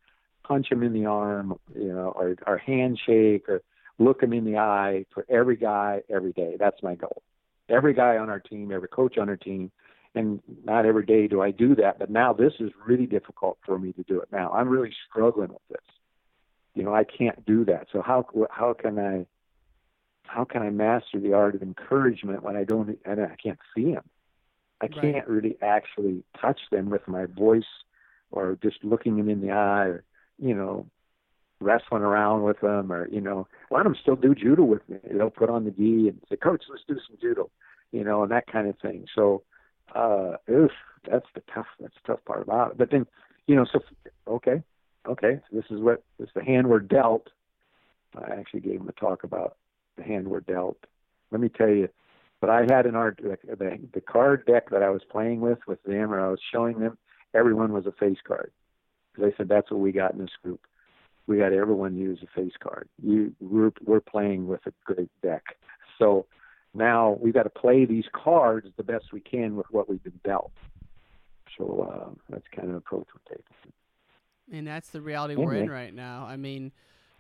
punch 0.44 0.72
him 0.72 0.82
in 0.82 0.94
the 0.94 1.06
arm, 1.06 1.60
you 1.76 1.92
know, 1.92 2.14
or, 2.16 2.36
or 2.48 2.58
handshake, 2.58 3.50
or 3.50 3.62
look 4.00 4.24
him 4.24 4.32
in 4.32 4.46
the 4.46 4.58
eye 4.58 5.06
for 5.14 5.26
every 5.28 5.58
guy 5.58 6.02
every 6.10 6.32
day. 6.32 6.56
That's 6.58 6.82
my 6.82 6.96
goal. 6.96 7.22
Every 7.68 7.94
guy 7.94 8.18
on 8.18 8.30
our 8.30 8.40
team, 8.40 8.72
every 8.72 8.88
coach 8.88 9.18
on 9.18 9.28
our 9.28 9.38
team, 9.38 9.72
and 10.16 10.42
not 10.64 10.86
every 10.86 11.06
day 11.06 11.28
do 11.28 11.42
I 11.42 11.52
do 11.52 11.76
that. 11.76 12.00
But 12.00 12.10
now 12.10 12.34
this 12.34 12.54
is 12.60 12.72
really 12.86 13.06
difficult 13.06 13.58
for 13.66 13.78
me 13.78 13.94
to 13.94 14.04
do 14.04 14.20
it. 14.22 14.30
Now 14.32 14.52
I'm 14.52 14.70
really 14.70 14.94
struggling 15.10 15.50
with 15.50 15.68
this. 15.70 15.86
You 16.74 16.84
know, 16.84 16.94
I 16.94 17.04
can't 17.04 17.46
do 17.46 17.66
that. 17.66 17.88
So 17.92 18.02
how 18.02 18.26
how 18.52 18.74
can 18.74 19.00
I 19.00 19.26
how 20.24 20.44
can 20.46 20.62
I 20.62 20.70
master 20.70 21.20
the 21.20 21.34
art 21.34 21.56
of 21.56 21.62
encouragement 21.62 22.44
when 22.44 22.56
I 22.56 22.64
don't 22.64 22.98
and 23.06 23.22
I 23.22 23.36
can't 23.42 23.60
see 23.76 23.94
them? 23.94 24.04
I 24.82 24.88
Right. 24.88 25.14
can't 25.14 25.28
really 25.28 25.58
actually 25.62 26.24
touch 26.40 26.60
them 26.72 26.90
with 26.90 27.08
my 27.08 27.26
voice 27.26 27.64
or 28.32 28.58
just 28.62 28.84
looking 28.84 29.18
them 29.18 29.30
in 29.30 29.42
the 29.42 29.52
eye 29.52 29.86
or, 29.86 30.04
you 30.38 30.54
know, 30.54 30.88
wrestling 31.62 32.04
around 32.04 32.44
with 32.44 32.60
them 32.60 32.92
or, 32.92 33.08
you 33.08 33.22
know, 33.22 33.48
let 33.72 33.84
them 33.84 33.96
still 34.02 34.18
do 34.18 34.36
judo 34.36 34.64
with 34.64 34.88
me. 34.90 34.98
They'll 35.10 35.30
put 35.30 35.50
on 35.50 35.64
the 35.64 35.72
gi 35.72 36.10
and 36.10 36.22
say, 36.30 36.36
Coach, 36.36 36.64
let's 36.70 36.84
do 36.88 37.00
some 37.08 37.18
judo, 37.22 37.50
you 37.92 38.04
know, 38.04 38.24
and 38.24 38.32
that 38.32 38.48
kind 38.48 38.68
of 38.68 38.78
thing. 38.80 39.06
So, 39.16 39.44
uh, 39.94 40.38
oof, 40.50 40.72
that's 41.10 41.28
the 41.36 41.42
tough, 41.54 41.68
that's 41.80 41.94
the 41.96 42.14
tough 42.14 42.26
part 42.26 42.42
about 42.42 42.72
it. 42.72 42.78
But 42.78 42.92
then, 42.92 43.06
you 43.48 43.56
know, 43.56 43.66
so, 43.72 43.80
okay, 44.28 44.64
okay, 45.08 45.40
so 45.50 45.56
this 45.56 45.66
is 45.70 45.82
what, 45.82 46.04
this 46.20 46.28
is 46.28 46.34
the 46.36 46.44
hand 46.44 46.68
we're 46.68 46.80
dealt. 46.80 47.28
I 48.16 48.34
actually 48.34 48.62
gave 48.62 48.80
him 48.80 48.90
a 48.90 48.94
talk 48.94 49.24
about 49.24 49.58
the 49.98 50.04
hand 50.04 50.28
we're 50.28 50.40
dealt. 50.40 50.78
Let 51.32 51.42
me 51.42 51.50
tell 51.50 51.70
you, 51.70 51.90
but 52.42 52.50
I 52.50 52.62
had 52.70 52.86
in 52.86 52.96
our 52.96 53.16
the, 53.22 53.38
the 53.94 54.02
card 54.02 54.46
deck 54.46 54.70
that 54.70 54.84
I 54.84 54.90
was 54.90 55.02
playing 55.10 55.42
with 55.42 55.60
with 55.68 55.82
them, 55.84 56.14
or 56.14 56.20
I 56.20 56.30
was 56.30 56.40
showing 56.52 56.80
them, 56.80 56.98
everyone 57.34 57.74
was 57.74 57.86
a 57.86 57.92
face 57.92 58.20
card. 58.26 58.52
Because 59.14 59.32
I 59.34 59.38
said 59.38 59.50
that's 59.50 59.72
what 59.72 59.80
we 59.80 59.92
got 59.92 60.14
in 60.14 60.20
this 60.20 60.30
group. 60.44 60.62
we 61.28 61.38
got 61.38 61.54
everyone 61.54 61.96
use 61.96 62.20
a 62.24 62.40
face 62.40 62.54
card. 62.62 62.88
You 63.02 63.34
we're 63.40 63.72
we're 63.84 64.02
playing 64.02 64.48
with 64.48 64.62
a 64.66 64.74
great 64.84 65.10
deck, 65.22 65.44
so 65.98 66.26
now 66.76 67.18
we've 67.20 67.34
got 67.34 67.44
to 67.44 67.50
play 67.50 67.86
these 67.86 68.06
cards 68.14 68.68
the 68.78 68.84
best 68.84 69.14
we 69.14 69.22
can 69.22 69.56
with 69.56 69.68
what 69.72 69.90
we've 69.90 70.04
been 70.04 70.20
dealt. 70.24 70.52
So 71.58 71.90
uh, 71.90 72.10
that's 72.30 72.46
kind 72.56 72.70
of 72.70 72.76
approach 72.76 73.08
we're 73.14 73.36
taking. 73.36 73.74
And 74.52 74.68
that's 74.68 74.90
the 74.90 75.02
reality 75.02 75.36
we're 75.36 75.56
in 75.56 75.70
right 75.70 75.94
now. 75.94 76.26
I 76.26 76.38
mean, 76.38 76.72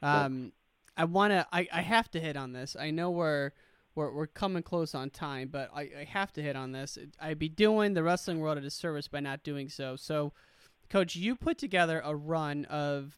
um, 0.01 0.51
I 0.95 1.05
want 1.05 1.31
to. 1.31 1.47
I, 1.51 1.67
I 1.73 1.81
have 1.81 2.09
to 2.11 2.19
hit 2.19 2.37
on 2.37 2.53
this. 2.53 2.75
I 2.79 2.91
know 2.91 3.09
we're 3.09 3.51
we're 3.95 4.11
we're 4.11 4.27
coming 4.27 4.61
close 4.61 4.93
on 4.93 5.09
time, 5.09 5.49
but 5.51 5.71
I, 5.73 5.89
I 5.99 6.03
have 6.07 6.31
to 6.33 6.41
hit 6.41 6.55
on 6.55 6.71
this. 6.71 6.97
I'd 7.19 7.39
be 7.39 7.49
doing 7.49 7.93
the 7.93 8.03
wrestling 8.03 8.39
world 8.39 8.57
a 8.57 8.61
disservice 8.61 9.07
by 9.07 9.21
not 9.21 9.43
doing 9.43 9.69
so. 9.69 9.95
So, 9.95 10.33
Coach, 10.89 11.15
you 11.15 11.35
put 11.35 11.57
together 11.57 12.01
a 12.05 12.15
run 12.15 12.65
of 12.65 13.17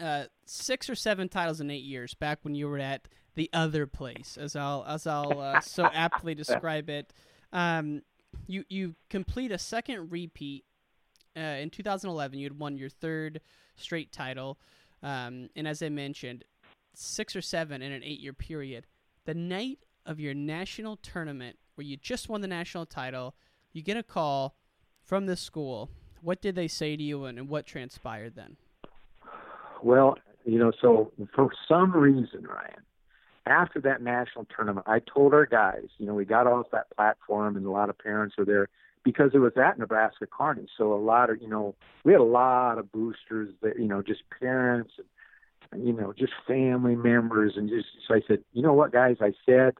uh, 0.00 0.24
six 0.46 0.88
or 0.88 0.94
seven 0.94 1.28
titles 1.28 1.60
in 1.60 1.70
eight 1.70 1.84
years 1.84 2.14
back 2.14 2.38
when 2.42 2.54
you 2.54 2.68
were 2.68 2.78
at 2.78 3.08
the 3.38 3.48
other 3.52 3.86
place, 3.86 4.36
as 4.38 4.56
I'll 4.56 4.84
as 4.86 5.06
I'll 5.06 5.40
uh, 5.40 5.60
so 5.60 5.84
aptly 5.84 6.34
describe 6.42 6.90
it. 6.90 7.12
Um, 7.52 8.02
you 8.48 8.64
you 8.68 8.96
complete 9.08 9.52
a 9.52 9.58
second 9.58 10.10
repeat 10.10 10.64
uh, 11.36 11.40
in 11.40 11.70
2011. 11.70 12.36
You 12.38 12.44
had 12.46 12.58
won 12.58 12.76
your 12.76 12.88
third 12.88 13.40
straight 13.76 14.10
title, 14.10 14.58
um, 15.04 15.50
and 15.54 15.68
as 15.68 15.82
I 15.82 15.88
mentioned, 15.88 16.44
six 16.94 17.36
or 17.36 17.40
seven 17.40 17.80
in 17.80 17.92
an 17.92 18.02
eight-year 18.02 18.32
period. 18.32 18.86
The 19.24 19.34
night 19.34 19.78
of 20.04 20.18
your 20.18 20.34
national 20.34 20.96
tournament, 20.96 21.58
where 21.76 21.86
you 21.86 21.96
just 21.96 22.28
won 22.28 22.40
the 22.40 22.48
national 22.48 22.86
title, 22.86 23.36
you 23.72 23.82
get 23.82 23.96
a 23.96 24.02
call 24.02 24.56
from 25.04 25.26
the 25.26 25.36
school. 25.36 25.90
What 26.22 26.42
did 26.42 26.56
they 26.56 26.66
say 26.66 26.96
to 26.96 27.02
you, 27.02 27.24
and, 27.24 27.38
and 27.38 27.48
what 27.48 27.66
transpired 27.66 28.34
then? 28.34 28.56
Well, 29.80 30.16
you 30.44 30.58
know, 30.58 30.72
so 30.80 31.12
for 31.36 31.50
some 31.68 31.92
reason, 31.92 32.42
Ryan, 32.42 32.82
after 33.48 33.80
that 33.80 34.02
national 34.02 34.46
tournament, 34.54 34.86
I 34.88 35.00
told 35.00 35.34
our 35.34 35.46
guys, 35.46 35.86
you 35.98 36.06
know, 36.06 36.14
we 36.14 36.24
got 36.24 36.46
off 36.46 36.66
that 36.72 36.94
platform 36.96 37.56
and 37.56 37.66
a 37.66 37.70
lot 37.70 37.90
of 37.90 37.98
parents 37.98 38.36
were 38.36 38.44
there 38.44 38.68
because 39.04 39.30
it 39.34 39.38
was 39.38 39.52
at 39.56 39.78
Nebraska 39.78 40.26
Kearney. 40.26 40.66
So 40.76 40.92
a 40.92 40.96
lot 40.96 41.30
of, 41.30 41.40
you 41.40 41.48
know, 41.48 41.74
we 42.04 42.12
had 42.12 42.20
a 42.20 42.24
lot 42.24 42.78
of 42.78 42.92
boosters 42.92 43.54
that, 43.62 43.78
you 43.78 43.86
know, 43.86 44.02
just 44.02 44.22
parents 44.38 44.92
and, 45.72 45.86
you 45.86 45.92
know, 45.92 46.12
just 46.12 46.32
family 46.46 46.96
members. 46.96 47.54
And 47.56 47.68
just, 47.68 47.86
so 48.06 48.14
I 48.14 48.20
said, 48.26 48.44
you 48.52 48.62
know 48.62 48.74
what, 48.74 48.92
guys, 48.92 49.16
I 49.20 49.32
said, 49.46 49.74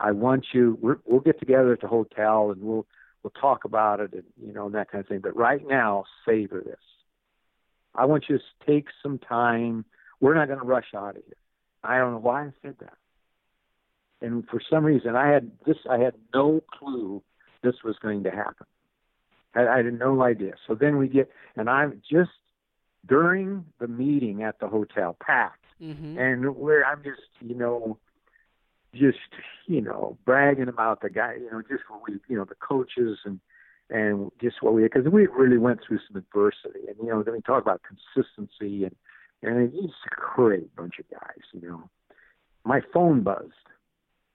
I 0.00 0.12
want 0.12 0.46
you, 0.52 0.78
we're, 0.80 0.98
we'll 1.04 1.20
get 1.20 1.38
together 1.38 1.72
at 1.72 1.80
the 1.80 1.88
hotel 1.88 2.50
and 2.50 2.62
we'll, 2.62 2.86
we'll 3.22 3.32
talk 3.40 3.64
about 3.64 4.00
it 4.00 4.12
and, 4.12 4.24
you 4.44 4.52
know, 4.52 4.68
that 4.70 4.90
kind 4.90 5.02
of 5.02 5.08
thing. 5.08 5.20
But 5.20 5.36
right 5.36 5.66
now, 5.66 6.04
savor 6.26 6.60
this. 6.64 6.76
I 7.94 8.04
want 8.04 8.24
you 8.28 8.38
to 8.38 8.44
take 8.66 8.88
some 9.02 9.18
time. 9.18 9.84
We're 10.20 10.34
not 10.34 10.48
going 10.48 10.60
to 10.60 10.66
rush 10.66 10.94
out 10.94 11.16
of 11.16 11.22
here. 11.24 11.36
I 11.86 11.98
don't 11.98 12.12
know 12.12 12.18
why 12.18 12.44
I 12.44 12.52
said 12.62 12.76
that. 12.80 12.94
And 14.20 14.46
for 14.48 14.60
some 14.70 14.84
reason, 14.84 15.14
I 15.14 15.28
had 15.28 15.50
this. 15.66 15.76
I 15.88 15.98
had 15.98 16.14
no 16.34 16.62
clue 16.78 17.22
this 17.62 17.74
was 17.84 17.96
going 18.00 18.24
to 18.24 18.30
happen. 18.30 18.66
I, 19.54 19.66
I 19.66 19.76
had 19.78 19.98
no 19.98 20.22
idea. 20.22 20.54
So 20.66 20.74
then 20.74 20.98
we 20.98 21.08
get, 21.08 21.30
and 21.56 21.68
I'm 21.68 22.02
just 22.10 22.30
during 23.06 23.64
the 23.78 23.88
meeting 23.88 24.42
at 24.42 24.58
the 24.58 24.68
hotel, 24.68 25.16
packed, 25.20 25.62
Mm-hmm. 25.82 26.18
and 26.18 26.56
where 26.56 26.86
I'm 26.86 27.02
just, 27.02 27.20
you 27.42 27.54
know, 27.54 27.98
just 28.94 29.18
you 29.66 29.82
know, 29.82 30.16
bragging 30.24 30.68
about 30.68 31.02
the 31.02 31.10
guy, 31.10 31.34
you 31.34 31.50
know, 31.50 31.60
just 31.60 31.82
what 31.88 32.00
we, 32.08 32.14
you 32.28 32.36
know, 32.36 32.46
the 32.46 32.54
coaches 32.54 33.18
and 33.26 33.40
and 33.90 34.30
just 34.40 34.62
what 34.62 34.72
we 34.72 34.82
because 34.84 35.04
we 35.06 35.26
really 35.26 35.58
went 35.58 35.80
through 35.86 35.98
some 36.08 36.16
adversity, 36.16 36.88
and 36.88 36.96
you 36.98 37.08
know, 37.08 37.22
then 37.22 37.34
we 37.34 37.42
talk 37.42 37.62
about 37.62 37.82
consistency 37.82 38.84
and 38.84 38.96
and 39.42 39.72
he's 39.72 39.90
a 39.90 40.34
great 40.34 40.74
bunch 40.76 40.98
of 40.98 41.10
guys, 41.10 41.42
you 41.52 41.68
know. 41.68 41.88
My 42.64 42.80
phone 42.92 43.22
buzzed, 43.22 43.52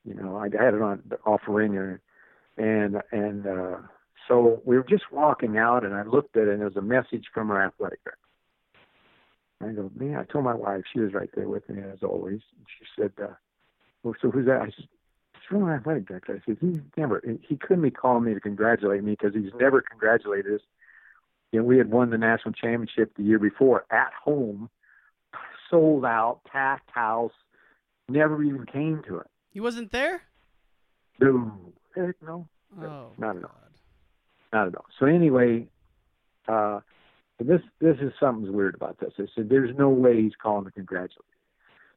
you 0.06 0.14
know, 0.14 0.38
I 0.38 0.46
had 0.46 0.74
it 0.74 0.82
on 0.82 1.04
off 1.26 1.42
ringer, 1.48 2.02
and 2.58 3.02
and 3.12 3.46
uh, 3.46 3.78
so 4.28 4.62
we 4.66 4.78
were 4.78 4.86
just 4.88 5.12
walking 5.12 5.58
out, 5.58 5.84
and 5.84 5.94
I 5.94 6.04
looked 6.04 6.38
at 6.38 6.44
it, 6.44 6.50
and 6.50 6.60
there 6.60 6.68
was 6.68 6.78
a 6.78 6.82
message 6.82 7.26
from 7.34 7.52
our 7.52 7.66
athletic 7.66 8.04
director. 8.04 8.18
I 9.64 9.72
go, 9.74 9.92
man, 9.96 10.16
I 10.16 10.24
told 10.24 10.46
my 10.46 10.56
wife, 10.56 10.84
she 10.92 11.00
was 11.00 11.14
right 11.14 11.30
there 11.36 11.48
with 11.48 11.68
me 11.70 11.82
as 11.82 12.00
always. 12.02 12.42
She 12.80 12.86
said, 13.00 13.12
uh, 13.22 13.34
well, 14.04 14.16
so 14.22 14.32
who's 14.32 14.48
that? 14.48 14.62
I 14.62 14.66
said, 14.66 14.88
it's 15.36 15.46
from 15.48 15.64
our 15.64 15.76
athletic 15.76 16.08
director. 16.08 16.42
I 16.42 16.46
said, 16.46 16.58
he's 16.60 16.80
never, 16.98 17.22
he 17.48 17.58
couldn't 17.58 17.84
be 17.84 17.92
calling 17.92 18.24
me 18.24 18.34
to 18.34 18.40
congratulate 18.40 19.04
me 19.04 19.12
because 19.12 19.36
he's 19.36 19.54
never 19.60 19.82
congratulated 19.82 20.56
us. 20.56 20.62
You 21.52 21.60
know, 21.60 21.66
we 21.66 21.78
had 21.78 21.92
won 21.92 22.10
the 22.10 22.18
national 22.18 22.54
championship 22.54 23.16
the 23.16 23.24
year 23.24 23.40
before 23.40 23.86
at 23.92 24.12
home, 24.14 24.70
sold 25.72 26.06
out, 26.06 26.42
packed 26.44 26.92
house, 26.92 27.32
never 28.08 28.44
even 28.44 28.66
came 28.68 29.02
to 29.08 29.18
it. 29.18 29.28
He 29.50 29.60
wasn't 29.60 29.92
there. 29.92 30.22
No, 31.20 31.52
heck 31.96 32.16
no, 32.22 32.48
Oh, 32.80 33.08
not 33.18 33.38
at 33.38 33.44
all. 33.44 33.52
Not 34.54 34.68
at 34.68 34.76
all. 34.76 34.86
So 35.00 35.06
anyway, 35.08 35.68
uh, 36.48 36.82
this 37.40 37.62
this 37.80 37.98
is 38.02 38.12
something's 38.20 38.52
weird 38.52 38.76
about 38.76 39.00
this. 39.00 39.14
I 39.18 39.26
said, 39.36 39.50
"There's 39.50 39.76
no 39.78 39.90
way 39.90 40.22
he's 40.22 40.36
calling 40.42 40.66
to 40.66 40.72
congratulate." 40.72 41.26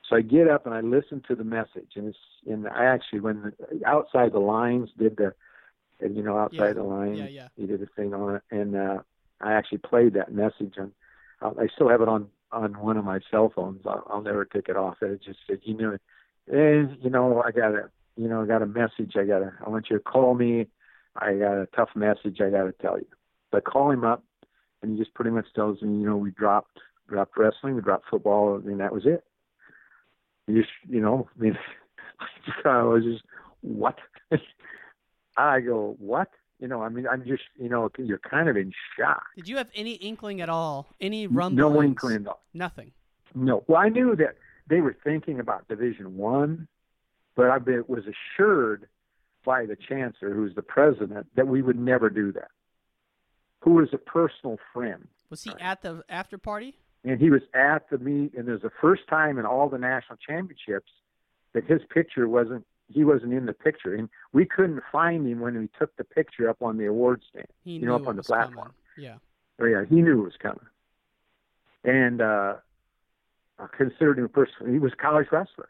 So 0.09 0.17
I 0.17 0.21
get 0.21 0.49
up 0.49 0.67
and 0.67 0.75
I 0.75 0.81
listen 0.81 1.23
to 1.29 1.35
the 1.35 1.45
message, 1.45 1.93
and 1.97 2.09
it's 2.09 2.19
and 2.47 2.67
I 2.69 2.85
actually 2.85 3.21
when 3.21 3.53
the, 3.71 3.87
outside 3.87 4.33
the 4.33 4.39
lines 4.41 4.91
did 4.99 5.17
the, 5.17 5.35
you 6.01 6.23
know 6.23 6.39
outside 6.39 6.69
Yeah. 6.69 6.73
the 6.75 6.83
lines, 6.85 7.19
Yeah, 7.19 7.29
yeah. 7.29 7.49
he 7.57 7.67
did 7.67 7.83
a 7.83 7.87
thing 7.87 8.15
on 8.15 8.37
it, 8.37 8.43
and 8.51 8.77
uh, 8.77 8.99
I 9.41 9.53
actually 9.53 9.79
played 9.79 10.15
that 10.15 10.33
message 10.33 10.75
on. 10.79 10.93
Uh, 11.43 11.53
I 11.61 11.67
still 11.75 11.89
have 11.89 12.01
it 12.03 12.09
on 12.09 12.29
on 12.55 12.79
one 12.81 12.97
of 12.97 13.05
my 13.05 13.21
cell 13.31 13.53
phones. 13.55 13.83
I'll, 13.87 14.07
I'll 14.09 14.23
never 14.23 14.45
take 14.45 14.69
it 14.69 14.77
off. 14.77 14.97
It 15.03 15.23
just 15.23 15.39
said, 15.47 15.59
you 15.63 15.77
know, 15.77 15.93
eh, 16.53 16.95
you 17.01 17.11
know, 17.11 17.43
I 17.45 17.51
got 17.51 17.73
a, 17.75 17.91
you 18.17 18.29
know, 18.29 18.43
I 18.43 18.47
got 18.47 18.63
a 18.63 18.67
message. 18.67 19.13
I 19.17 19.25
got 19.25 19.43
a, 19.43 19.53
I 19.65 19.69
want 19.69 19.87
you 19.91 19.97
to 19.99 20.03
call 20.03 20.35
me. 20.35 20.67
I 21.17 21.35
got 21.35 21.55
a 21.55 21.69
tough 21.75 21.91
message. 21.95 22.41
I 22.41 22.51
got 22.51 22.65
to 22.65 22.73
tell 22.81 22.99
you. 22.99 23.07
So 23.51 23.59
I 23.59 23.61
call 23.61 23.91
him 23.91 24.05
up, 24.05 24.25
and 24.83 24.93
he 24.93 24.99
just 24.99 25.15
pretty 25.15 25.31
much 25.31 25.47
tells 25.55 25.83
me, 25.83 26.01
you 26.01 26.07
know, 26.07 26.17
we 26.17 26.31
dropped 26.31 26.79
dropped 27.09 27.37
wrestling, 27.37 27.75
we 27.75 27.83
dropped 27.83 28.09
football, 28.11 28.57
and 28.57 28.81
that 28.81 28.93
was 28.93 29.05
it. 29.07 29.25
You 30.47 30.63
you 30.89 31.01
know, 31.01 31.29
I 31.37 31.41
mean, 31.43 31.59
I 32.65 32.83
was 32.83 33.05
just 33.05 33.25
what? 33.61 33.99
I 35.37 35.61
go 35.61 35.97
what? 35.99 36.29
You 36.65 36.69
know, 36.69 36.81
I 36.81 36.89
mean, 36.89 37.07
I'm 37.07 37.23
just, 37.27 37.43
you 37.61 37.69
know, 37.69 37.91
you're 37.99 38.17
kind 38.17 38.49
of 38.49 38.57
in 38.57 38.73
shock. 38.99 39.23
Did 39.37 39.49
you 39.49 39.59
have 39.59 39.69
any 39.75 39.97
inkling 39.97 40.41
at 40.41 40.49
all? 40.49 40.87
Any 40.99 41.27
rumblings? 41.27 41.59
No 41.59 41.83
inkling 41.83 42.23
at 42.23 42.27
all. 42.27 42.43
Nothing. 42.55 42.93
No. 43.35 43.65
Well, 43.67 43.77
I 43.79 43.91
knew 43.91 44.17
that 44.17 44.37
they 44.67 44.81
were 44.81 44.97
thinking 45.05 45.41
about 45.41 45.69
Division 45.69 46.17
One, 46.17 46.67
but 47.37 47.51
I 47.51 47.59
was 47.87 48.05
assured 48.07 48.89
by 49.45 49.67
the 49.67 49.77
chancellor, 49.77 50.33
who's 50.33 50.55
the 50.55 50.63
president, 50.63 51.27
that 51.37 51.49
we 51.49 51.61
would 51.61 51.79
never 51.79 52.09
do 52.09 52.33
that. 52.33 52.49
Who 53.61 53.73
was 53.75 53.91
a 53.93 53.99
personal 53.99 54.57
friend, 54.73 55.07
Was 55.29 55.45
he 55.45 55.53
at 55.61 55.83
the 55.83 56.03
after 56.09 56.39
party? 56.39 56.79
and 57.05 57.21
he 57.21 57.29
was 57.29 57.43
at 57.53 57.91
the 57.91 57.99
meet, 57.99 58.33
and 58.33 58.49
it 58.49 58.53
was 58.53 58.63
the 58.63 58.73
first 58.81 59.03
time 59.07 59.39
in 59.39 59.45
all 59.45 59.69
the 59.69 59.77
national 59.77 60.17
championships 60.27 60.93
that 61.53 61.67
his 61.67 61.83
picture 61.91 62.27
wasn't. 62.27 62.65
He 62.89 63.05
wasn't 63.05 63.33
in 63.33 63.47
the 63.47 63.53
picture, 63.53 63.95
and 63.95 64.09
we 64.33 64.45
couldn't 64.45 64.83
find 64.93 65.27
him 65.27 65.41
when 65.41 65.59
we 65.59 65.69
took 65.79 65.97
the 65.97 66.05
picture 66.05 66.49
up 66.49 66.61
on 66.61 66.77
the 66.77 66.87
award 66.87 67.23
stand. 67.31 67.47
He 67.65 67.73
you 67.73 67.81
knew 67.81 67.87
know, 67.87 67.97
up 67.97 68.07
on 68.07 68.17
the 68.17 68.21
was 68.21 68.27
platform. 68.27 68.57
coming. 68.57 68.73
Yeah. 68.99 69.17
Oh 69.61 69.65
yeah, 69.67 69.85
he 69.89 69.97
knew 70.03 70.21
it 70.21 70.25
was 70.25 70.37
coming, 70.41 70.67
and 71.85 72.21
uh, 72.21 72.55
I 73.59 73.67
considered 73.77 74.19
him 74.19 74.25
a 74.25 74.29
person. 74.29 74.73
He 74.73 74.79
was 74.79 74.93
a 74.93 74.97
college 74.97 75.29
wrestler. 75.33 75.69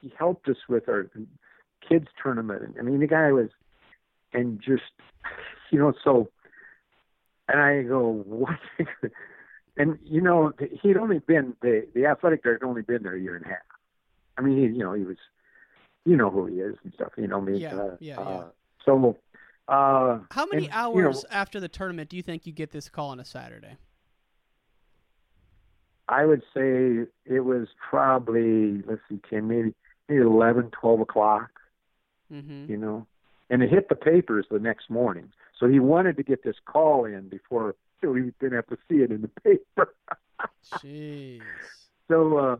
He 0.00 0.12
helped 0.18 0.48
us 0.48 0.56
with 0.68 0.88
our 0.88 1.08
kids 1.86 2.08
tournament. 2.22 2.76
I 2.78 2.82
mean, 2.82 3.00
the 3.00 3.06
guy 3.06 3.30
was, 3.32 3.48
and 4.32 4.60
just 4.60 4.82
you 5.70 5.78
know, 5.78 5.92
so. 6.02 6.30
And 7.46 7.60
I 7.60 7.82
go, 7.82 8.22
what? 8.24 8.58
and 9.76 9.98
you 10.02 10.20
know, 10.20 10.52
he'd 10.82 10.96
only 10.96 11.18
been 11.18 11.54
the 11.60 11.86
the 11.94 12.06
athletic 12.06 12.42
director 12.42 12.64
had 12.64 12.68
only 12.68 12.82
been 12.82 13.02
there 13.02 13.14
a 13.14 13.20
year 13.20 13.36
and 13.36 13.44
a 13.44 13.48
half. 13.48 13.58
I 14.36 14.42
mean, 14.42 14.56
he, 14.56 14.62
you 14.64 14.82
know, 14.82 14.94
he 14.94 15.04
was, 15.04 15.16
you 16.04 16.16
know 16.16 16.30
who 16.30 16.46
he 16.46 16.56
is 16.56 16.76
and 16.84 16.92
stuff. 16.94 17.12
You 17.16 17.26
know, 17.26 17.40
me. 17.40 17.58
Yeah, 17.58 17.74
uh, 17.74 17.96
yeah, 18.00 18.20
uh, 18.20 18.44
So, 18.84 19.16
uh, 19.68 20.18
How 20.30 20.46
many 20.46 20.68
and, 20.68 20.94
you 20.94 21.02
know, 21.02 21.08
hours 21.08 21.24
after 21.30 21.60
the 21.60 21.68
tournament 21.68 22.10
do 22.10 22.16
you 22.16 22.22
think 22.22 22.46
you 22.46 22.52
get 22.52 22.70
this 22.70 22.88
call 22.88 23.10
on 23.10 23.20
a 23.20 23.24
Saturday? 23.24 23.76
I 26.08 26.26
would 26.26 26.42
say 26.54 27.06
it 27.24 27.40
was 27.40 27.68
probably 27.90 28.82
let's 28.82 29.00
see, 29.08 29.20
Ken, 29.28 29.48
maybe 29.48 29.74
maybe 30.08 30.20
eleven, 30.20 30.70
twelve 30.70 31.00
o'clock. 31.00 31.50
Mm-hmm. 32.32 32.70
You 32.70 32.76
know, 32.76 33.06
and 33.50 33.62
it 33.62 33.70
hit 33.70 33.88
the 33.88 33.94
papers 33.94 34.46
the 34.50 34.58
next 34.58 34.90
morning. 34.90 35.32
So 35.58 35.68
he 35.68 35.78
wanted 35.78 36.16
to 36.16 36.22
get 36.22 36.42
this 36.42 36.56
call 36.66 37.04
in 37.04 37.28
before 37.28 37.74
he 38.02 38.32
didn't 38.40 38.52
have 38.52 38.66
to 38.66 38.76
see 38.88 38.96
it 38.96 39.10
in 39.10 39.22
the 39.22 39.28
paper. 39.42 39.94
Jeez. 40.74 41.40
so 42.08 42.36
uh, 42.36 42.56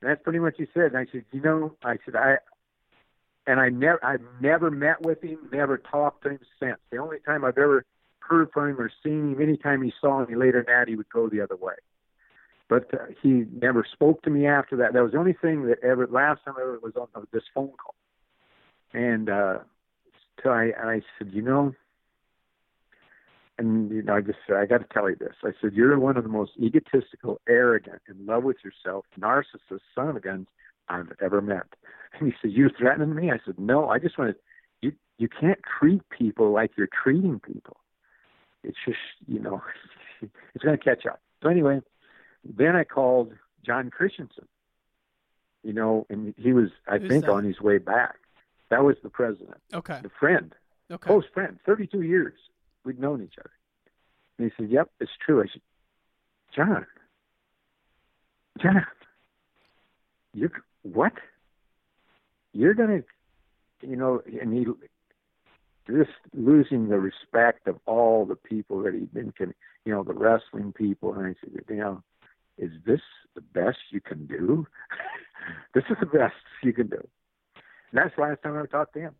that's 0.00 0.22
pretty 0.22 0.38
much 0.38 0.54
he 0.56 0.66
said. 0.72 0.94
And 0.94 0.96
I 0.96 1.06
said, 1.10 1.24
you 1.32 1.40
know, 1.40 1.76
I 1.84 1.98
said 2.04 2.16
I, 2.16 2.36
and 3.50 3.58
I 3.58 3.68
never, 3.68 4.04
I've 4.04 4.26
never 4.40 4.70
met 4.70 5.02
with 5.02 5.20
him, 5.22 5.38
never 5.52 5.76
talked 5.76 6.22
to 6.22 6.30
him 6.30 6.38
since. 6.60 6.78
The 6.92 6.98
only 6.98 7.18
time 7.26 7.44
I've 7.44 7.58
ever 7.58 7.84
heard 8.20 8.48
from 8.52 8.70
him 8.70 8.80
or 8.80 8.90
seen 9.02 9.32
him, 9.32 9.42
anytime 9.42 9.82
he 9.82 9.92
saw 10.00 10.24
me 10.24 10.36
later 10.36 10.62
than 10.64 10.72
that, 10.72 10.88
he 10.88 10.94
would 10.94 11.08
go 11.08 11.28
the 11.28 11.40
other 11.40 11.56
way. 11.56 11.74
but 12.70 12.94
uh, 12.94 13.06
he 13.20 13.44
never 13.52 13.84
spoke 13.92 14.22
to 14.22 14.30
me 14.30 14.46
after 14.46 14.76
that. 14.76 14.92
That 14.94 15.02
was 15.02 15.12
the 15.12 15.18
only 15.18 15.34
thing 15.34 15.66
that 15.66 15.82
ever. 15.82 16.06
Last 16.06 16.44
time 16.44 16.54
I 16.56 16.62
ever 16.62 16.78
was 16.80 16.94
on 16.96 17.08
this 17.32 17.42
phone 17.52 17.72
call, 17.82 17.96
and 18.94 19.28
uh, 19.28 19.58
so 20.42 20.50
I 20.50 20.66
and 20.80 20.88
I 20.88 21.02
said, 21.18 21.30
you 21.32 21.42
know, 21.42 21.74
and 23.58 23.90
you 23.90 24.02
know, 24.02 24.14
I 24.14 24.20
just 24.20 24.38
said, 24.46 24.56
I 24.56 24.66
got 24.66 24.78
to 24.78 24.86
tell 24.94 25.10
you 25.10 25.16
this. 25.16 25.34
I 25.42 25.50
said, 25.60 25.72
you're 25.74 25.98
one 25.98 26.16
of 26.16 26.22
the 26.22 26.30
most 26.30 26.52
egotistical, 26.58 27.40
arrogant, 27.48 28.02
in 28.08 28.24
love 28.24 28.44
with 28.44 28.58
yourself, 28.64 29.04
narcissist 29.18 29.80
son 29.94 30.08
of 30.08 30.16
a 30.16 30.20
guns 30.20 30.46
I've 30.90 31.12
ever 31.22 31.40
met. 31.40 31.66
And 32.18 32.28
he 32.30 32.34
said, 32.42 32.50
you're 32.50 32.70
threatening 32.70 33.14
me. 33.14 33.30
I 33.30 33.38
said, 33.44 33.58
no, 33.58 33.88
I 33.88 33.98
just 33.98 34.18
want 34.18 34.34
to. 34.34 34.40
You 34.82 34.92
you 35.18 35.28
can't 35.28 35.60
treat 35.78 36.02
people 36.10 36.50
like 36.50 36.72
you're 36.76 36.88
treating 37.02 37.38
people. 37.40 37.76
It's 38.64 38.76
just 38.84 38.98
you 39.26 39.38
know, 39.38 39.62
it's 40.54 40.64
going 40.64 40.76
to 40.76 40.82
catch 40.84 41.06
up. 41.06 41.20
So 41.42 41.48
anyway, 41.48 41.80
then 42.44 42.74
I 42.76 42.84
called 42.84 43.32
John 43.64 43.90
Christensen. 43.90 44.46
You 45.62 45.74
know, 45.74 46.06
and 46.08 46.34
he 46.38 46.54
was, 46.54 46.70
I 46.88 46.96
Who's 46.98 47.08
think, 47.10 47.26
that? 47.26 47.30
on 47.32 47.44
his 47.44 47.60
way 47.60 47.76
back. 47.76 48.14
That 48.70 48.82
was 48.82 48.96
the 49.02 49.10
president, 49.10 49.58
Okay. 49.74 50.00
the 50.02 50.08
friend, 50.18 50.54
Okay. 50.90 51.06
close 51.06 51.24
friend, 51.34 51.58
32 51.66 52.00
years. 52.02 52.32
We'd 52.84 52.98
known 52.98 53.22
each 53.22 53.34
other. 53.38 53.50
And 54.38 54.50
he 54.50 54.54
said, 54.56 54.70
"Yep, 54.72 54.90
it's 55.00 55.10
true." 55.24 55.42
I 55.42 55.46
said, 55.52 55.60
"John, 56.56 56.86
John, 58.62 58.86
you 60.32 60.50
what? 60.82 61.12
You're 62.52 62.74
gonna, 62.74 63.02
you 63.80 63.96
know?" 63.96 64.22
And 64.40 64.52
he 64.52 64.66
just 65.86 66.10
losing 66.34 66.88
the 66.88 66.98
respect 66.98 67.66
of 67.66 67.78
all 67.86 68.24
the 68.26 68.36
people 68.36 68.82
that 68.82 68.94
he'd 68.94 69.12
been, 69.12 69.32
con- 69.36 69.54
you 69.84 69.92
know, 69.92 70.02
the 70.02 70.14
wrestling 70.14 70.72
people. 70.72 71.14
And 71.14 71.26
I 71.26 71.34
said, 71.40 71.64
"You 71.68 71.76
know, 71.76 72.02
is 72.58 72.70
this 72.84 73.00
the 73.34 73.40
best 73.40 73.78
you 73.90 74.00
can 74.00 74.26
do? 74.26 74.66
this 75.74 75.84
is 75.90 75.96
the 76.00 76.06
best 76.06 76.34
you 76.62 76.72
can 76.72 76.88
do." 76.88 77.06
And 77.92 77.98
that's 77.98 78.14
the 78.16 78.22
last 78.22 78.42
time 78.42 78.54
I 78.54 78.58
ever 78.58 78.66
talked 78.66 78.94
to 78.94 79.00
him. 79.00 79.14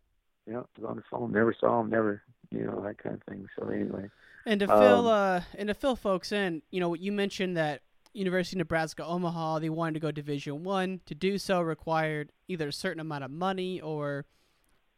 You 0.47 0.53
know, 0.53 0.67
was 0.77 0.89
on 0.89 0.95
the 0.97 1.03
phone, 1.09 1.31
never 1.31 1.53
saw 1.57 1.81
him, 1.81 1.89
never, 1.89 2.23
you 2.49 2.65
know, 2.65 2.81
that 2.81 2.97
kind 2.97 3.15
of 3.15 3.23
thing. 3.23 3.47
So 3.57 3.67
anyway, 3.67 4.09
And 4.45 4.59
to 4.61 4.67
fill 4.67 5.07
Um, 5.07 5.07
uh, 5.07 5.41
and 5.55 5.67
to 5.67 5.73
fill 5.73 5.95
folks 5.95 6.31
in, 6.31 6.63
you 6.71 6.79
know, 6.79 6.95
you 6.95 7.11
mentioned 7.11 7.55
that 7.57 7.81
University 8.13 8.55
of 8.55 8.59
Nebraska 8.59 9.05
Omaha 9.05 9.59
they 9.59 9.69
wanted 9.69 9.93
to 9.93 9.99
go 9.99 10.11
Division 10.11 10.63
One. 10.63 11.01
To 11.05 11.15
do 11.15 11.37
so 11.37 11.61
required 11.61 12.31
either 12.47 12.67
a 12.67 12.73
certain 12.73 12.99
amount 12.99 13.23
of 13.23 13.31
money 13.31 13.79
or 13.79 14.25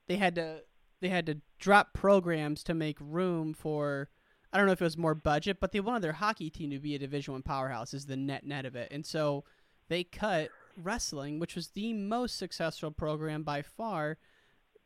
they 0.08 0.18
had 0.18 0.36
to 0.36 0.62
they 1.02 1.10
had 1.10 1.26
to 1.26 1.42
drop 1.60 1.94
programs 1.94 2.64
to 2.64 2.74
make 2.74 2.98
room 3.00 3.54
for 3.54 4.10
I 4.52 4.58
don't 4.58 4.68
know 4.68 4.72
if 4.74 4.82
it 4.82 4.86
was 4.86 4.98
more 4.98 5.16
budget, 5.16 5.58
but 5.60 5.72
they 5.72 5.80
wanted 5.80 6.04
their 6.04 6.14
hockey 6.14 6.50
team 6.50 6.70
to 6.72 6.80
be 6.80 6.96
a 6.96 7.00
Division 7.00 7.34
One 7.34 7.42
powerhouse 7.42 7.94
is 7.94 8.06
the 8.06 8.18
net 8.18 8.46
net 8.46 8.66
of 8.66 8.76
it. 8.76 8.90
And 8.92 9.06
so 9.06 9.44
they 9.90 10.04
cut 10.04 10.50
wrestling, 10.82 11.40
which 11.40 11.56
was 11.56 11.70
the 11.70 11.94
most 11.94 12.38
successful 12.38 12.92
program 12.92 13.44
by 13.44 13.62
far. 13.62 14.18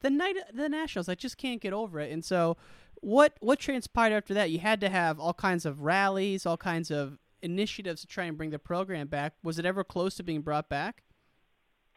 The 0.01 0.09
night 0.09 0.35
the 0.53 0.69
Nationals, 0.69 1.09
I 1.09 1.15
just 1.15 1.37
can't 1.37 1.61
get 1.61 1.73
over 1.73 1.99
it. 1.99 2.11
And 2.11 2.23
so 2.23 2.57
what 3.01 3.33
what 3.39 3.59
transpired 3.59 4.13
after 4.13 4.33
that? 4.33 4.51
You 4.51 4.59
had 4.59 4.81
to 4.81 4.89
have 4.89 5.19
all 5.19 5.33
kinds 5.33 5.65
of 5.65 5.81
rallies, 5.81 6.45
all 6.45 6.57
kinds 6.57 6.91
of 6.91 7.19
initiatives 7.41 8.01
to 8.01 8.07
try 8.07 8.25
and 8.25 8.37
bring 8.37 8.49
the 8.49 8.59
program 8.59 9.07
back. 9.07 9.33
Was 9.43 9.59
it 9.59 9.65
ever 9.65 9.83
close 9.83 10.15
to 10.15 10.23
being 10.23 10.41
brought 10.41 10.69
back? 10.69 11.03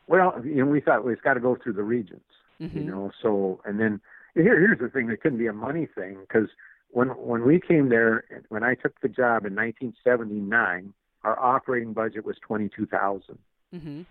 Well, 0.06 0.40
you 0.44 0.56
know, 0.56 0.66
we 0.66 0.80
thought 0.80 1.04
well, 1.04 1.12
it's 1.12 1.22
got 1.22 1.34
to 1.34 1.40
go 1.40 1.56
through 1.62 1.74
the 1.74 1.82
regents, 1.84 2.24
you 2.58 2.68
Mhm. 2.68 2.84
know. 2.86 3.10
So, 3.22 3.60
and 3.64 3.78
then 3.78 4.00
here, 4.34 4.58
here's 4.58 4.78
the 4.78 4.88
thing: 4.88 5.08
it 5.10 5.20
couldn't 5.22 5.38
be 5.38 5.46
a 5.46 5.52
money 5.52 5.86
thing 5.86 6.18
because 6.20 6.48
when 6.90 7.08
when 7.10 7.44
we 7.46 7.60
came 7.60 7.88
there, 7.88 8.24
when 8.48 8.64
I 8.64 8.74
took 8.74 9.00
the 9.00 9.08
job 9.08 9.46
in 9.46 9.54
1979, 9.54 10.92
our 11.22 11.38
operating 11.38 11.92
budget 11.92 12.24
was 12.24 12.36
twenty 12.40 12.68
two 12.68 12.86
thousand. 12.86 13.38
Mm-hmm. 13.74 14.02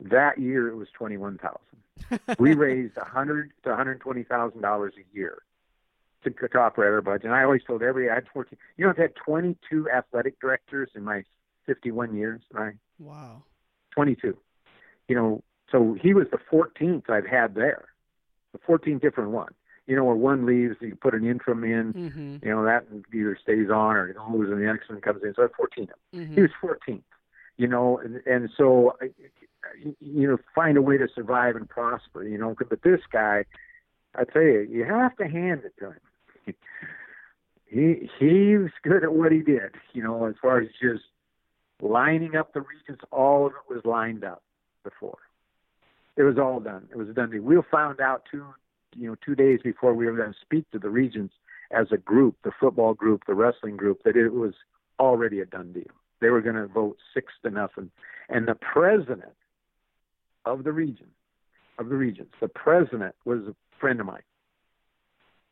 That 0.00 0.38
year, 0.38 0.68
it 0.68 0.76
was 0.76 0.88
twenty 0.92 1.16
one 1.16 1.38
thousand. 1.38 2.20
we 2.38 2.52
raised 2.66 2.96
a 2.98 3.04
hundred 3.04 3.52
to 3.62 3.70
one 3.70 3.78
hundred 3.78 4.00
twenty 4.00 4.24
thousand 4.24 4.60
dollars 4.60 4.92
a 4.98 5.16
year 5.16 5.38
to, 6.34 6.48
to 6.48 6.58
operate 6.58 6.92
our 6.92 7.00
budget. 7.02 7.24
And 7.26 7.34
I 7.34 7.42
always 7.44 7.62
told 7.64 7.82
every 7.82 8.10
I 8.10 8.14
had 8.14 8.24
fourteen. 8.32 8.58
You 8.76 8.84
know, 8.84 8.90
I've 8.90 8.96
had 8.98 9.14
twenty 9.16 9.56
two 9.68 9.88
athletic 9.90 10.38
directors 10.40 10.90
in 10.94 11.02
my 11.04 11.24
fifty 11.64 11.90
one 11.90 12.14
years. 12.14 12.42
Right. 12.52 12.74
Wow. 12.98 13.42
22. 13.94 14.36
You 15.08 15.14
know, 15.16 15.42
so 15.70 15.94
he 16.00 16.12
was 16.12 16.26
the 16.30 16.38
14th 16.52 17.08
I've 17.08 17.26
had 17.26 17.54
there, 17.54 17.86
the 18.52 18.58
14th 18.58 19.00
different 19.00 19.30
one. 19.30 19.52
You 19.86 19.96
know, 19.96 20.04
where 20.04 20.14
one 20.16 20.44
leaves, 20.46 20.76
you 20.80 20.96
put 20.96 21.14
an 21.14 21.24
interim 21.26 21.64
in. 21.64 21.92
Mhm. 21.94 22.44
You 22.44 22.50
know, 22.50 22.64
that 22.64 22.84
either 23.14 23.38
stays 23.40 23.70
on 23.70 23.96
or 23.96 24.08
it 24.08 24.16
goes, 24.16 24.50
and 24.50 24.60
the 24.60 24.66
next 24.66 24.88
one 24.90 25.00
comes 25.00 25.22
in. 25.22 25.32
So 25.34 25.42
that's 25.42 25.54
14th. 25.54 25.90
Mhm. 26.14 26.34
He 26.34 26.42
was 26.42 26.50
14th. 26.60 27.02
You 27.56 27.68
know, 27.68 27.98
and 27.98 28.20
and 28.26 28.50
so 28.56 28.96
I- 29.00 29.12
you 30.00 30.28
know, 30.28 30.38
find 30.54 30.76
a 30.76 30.82
way 30.82 30.96
to 30.98 31.08
survive 31.08 31.56
and 31.56 31.68
prosper. 31.68 32.22
You 32.22 32.38
know, 32.38 32.54
but 32.68 32.82
this 32.82 33.00
guy, 33.10 33.44
I 34.14 34.24
tell 34.24 34.42
you, 34.42 34.60
you 34.60 34.84
have 34.84 35.16
to 35.16 35.26
hand 35.26 35.62
it 35.64 35.74
to 35.78 35.86
him. 35.92 36.00
he 37.66 38.10
he 38.18 38.56
was 38.56 38.70
good 38.82 39.02
at 39.04 39.12
what 39.12 39.32
he 39.32 39.40
did. 39.40 39.72
You 39.92 40.02
know, 40.02 40.26
as 40.26 40.34
far 40.40 40.60
as 40.60 40.68
just 40.80 41.04
lining 41.80 42.36
up 42.36 42.52
the 42.52 42.60
regents, 42.60 43.04
all 43.10 43.46
of 43.46 43.52
it 43.52 43.74
was 43.74 43.84
lined 43.84 44.24
up 44.24 44.42
before. 44.84 45.18
It 46.16 46.22
was 46.22 46.38
all 46.38 46.60
done. 46.60 46.88
It 46.90 46.96
was 46.96 47.08
a 47.08 47.12
done 47.12 47.30
deal. 47.30 47.42
We 47.42 47.56
found 47.70 48.00
out 48.00 48.22
two, 48.30 48.44
you 48.94 49.08
know, 49.08 49.16
two 49.24 49.34
days 49.34 49.60
before 49.62 49.94
we 49.94 50.06
were 50.06 50.16
going 50.16 50.32
to 50.32 50.38
speak 50.40 50.70
to 50.70 50.78
the 50.78 50.88
regents 50.88 51.34
as 51.70 51.88
a 51.92 51.98
group, 51.98 52.36
the 52.42 52.52
football 52.58 52.94
group, 52.94 53.24
the 53.26 53.34
wrestling 53.34 53.76
group, 53.76 54.02
that 54.04 54.16
it 54.16 54.30
was 54.30 54.54
already 54.98 55.40
a 55.40 55.46
done 55.46 55.72
deal. 55.72 55.92
They 56.20 56.30
were 56.30 56.40
going 56.40 56.56
to 56.56 56.66
vote 56.66 56.96
six 57.12 57.32
to 57.42 57.50
nothing, 57.50 57.90
and 58.30 58.48
the 58.48 58.54
president 58.54 59.34
of 60.46 60.64
the 60.64 60.72
region, 60.72 61.08
of 61.78 61.90
the 61.90 61.96
regents, 61.96 62.32
the 62.40 62.48
president 62.48 63.14
was 63.26 63.40
a 63.42 63.54
friend 63.78 64.00
of 64.00 64.06
mine. 64.06 64.22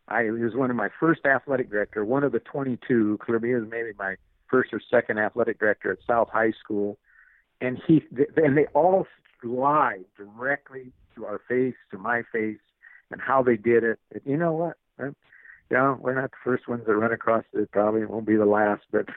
I 0.08 0.24
he 0.24 0.30
was 0.30 0.54
one 0.54 0.70
of 0.70 0.76
my 0.76 0.88
first 1.00 1.24
athletic 1.24 1.70
director, 1.70 2.04
one 2.04 2.24
of 2.24 2.32
the 2.32 2.40
22. 2.40 3.18
Clearly, 3.22 3.48
he 3.48 3.54
was 3.54 3.64
maybe 3.70 3.90
my 3.98 4.16
first 4.48 4.72
or 4.72 4.80
second 4.90 5.18
athletic 5.18 5.58
director 5.58 5.92
at 5.92 5.98
South 6.06 6.28
High 6.30 6.52
School, 6.52 6.98
and 7.60 7.80
he 7.86 8.02
and 8.36 8.56
they 8.56 8.66
all 8.74 9.06
lied 9.42 10.04
directly 10.16 10.92
to 11.14 11.24
our 11.26 11.40
face, 11.48 11.74
to 11.90 11.98
my 11.98 12.22
face, 12.32 12.58
and 13.10 13.20
how 13.20 13.42
they 13.42 13.56
did 13.56 13.84
it. 13.84 13.98
And 14.12 14.20
you 14.26 14.36
know 14.36 14.52
what? 14.52 14.76
Uh, 14.98 15.10
Yeah, 15.70 15.96
we're 15.98 16.14
not 16.14 16.30
the 16.30 16.36
first 16.44 16.68
ones 16.68 16.82
that 16.86 16.94
run 16.94 17.12
across 17.12 17.44
it. 17.52 17.70
Probably 17.70 18.04
won't 18.04 18.26
be 18.26 18.36
the 18.36 18.46
last, 18.46 18.82
but 18.92 19.08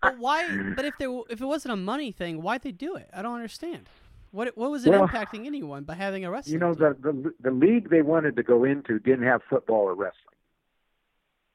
But 0.00 0.18
why? 0.18 0.72
But 0.74 0.84
if 0.84 0.94
there 0.98 1.10
if 1.28 1.40
it 1.40 1.46
wasn't 1.46 1.72
a 1.72 1.76
money 1.76 2.12
thing, 2.12 2.42
why'd 2.42 2.62
they 2.62 2.72
do 2.72 2.96
it? 2.96 3.10
I 3.12 3.22
don't 3.22 3.34
understand. 3.34 3.88
What 4.30 4.56
what 4.56 4.70
was 4.70 4.86
it 4.86 4.90
Well, 4.90 5.06
impacting 5.08 5.46
anyone 5.46 5.84
by 5.84 5.94
having 5.94 6.24
a 6.24 6.30
wrestling? 6.30 6.54
you 6.54 6.58
know 6.60 6.74
the, 6.74 6.96
the 7.00 7.32
the 7.40 7.50
league 7.50 7.90
they 7.90 8.02
wanted 8.02 8.36
to 8.36 8.42
go 8.42 8.64
into 8.64 8.98
didn't 8.98 9.24
have 9.24 9.40
football 9.48 9.82
or 9.82 9.94
wrestling. 9.94 10.24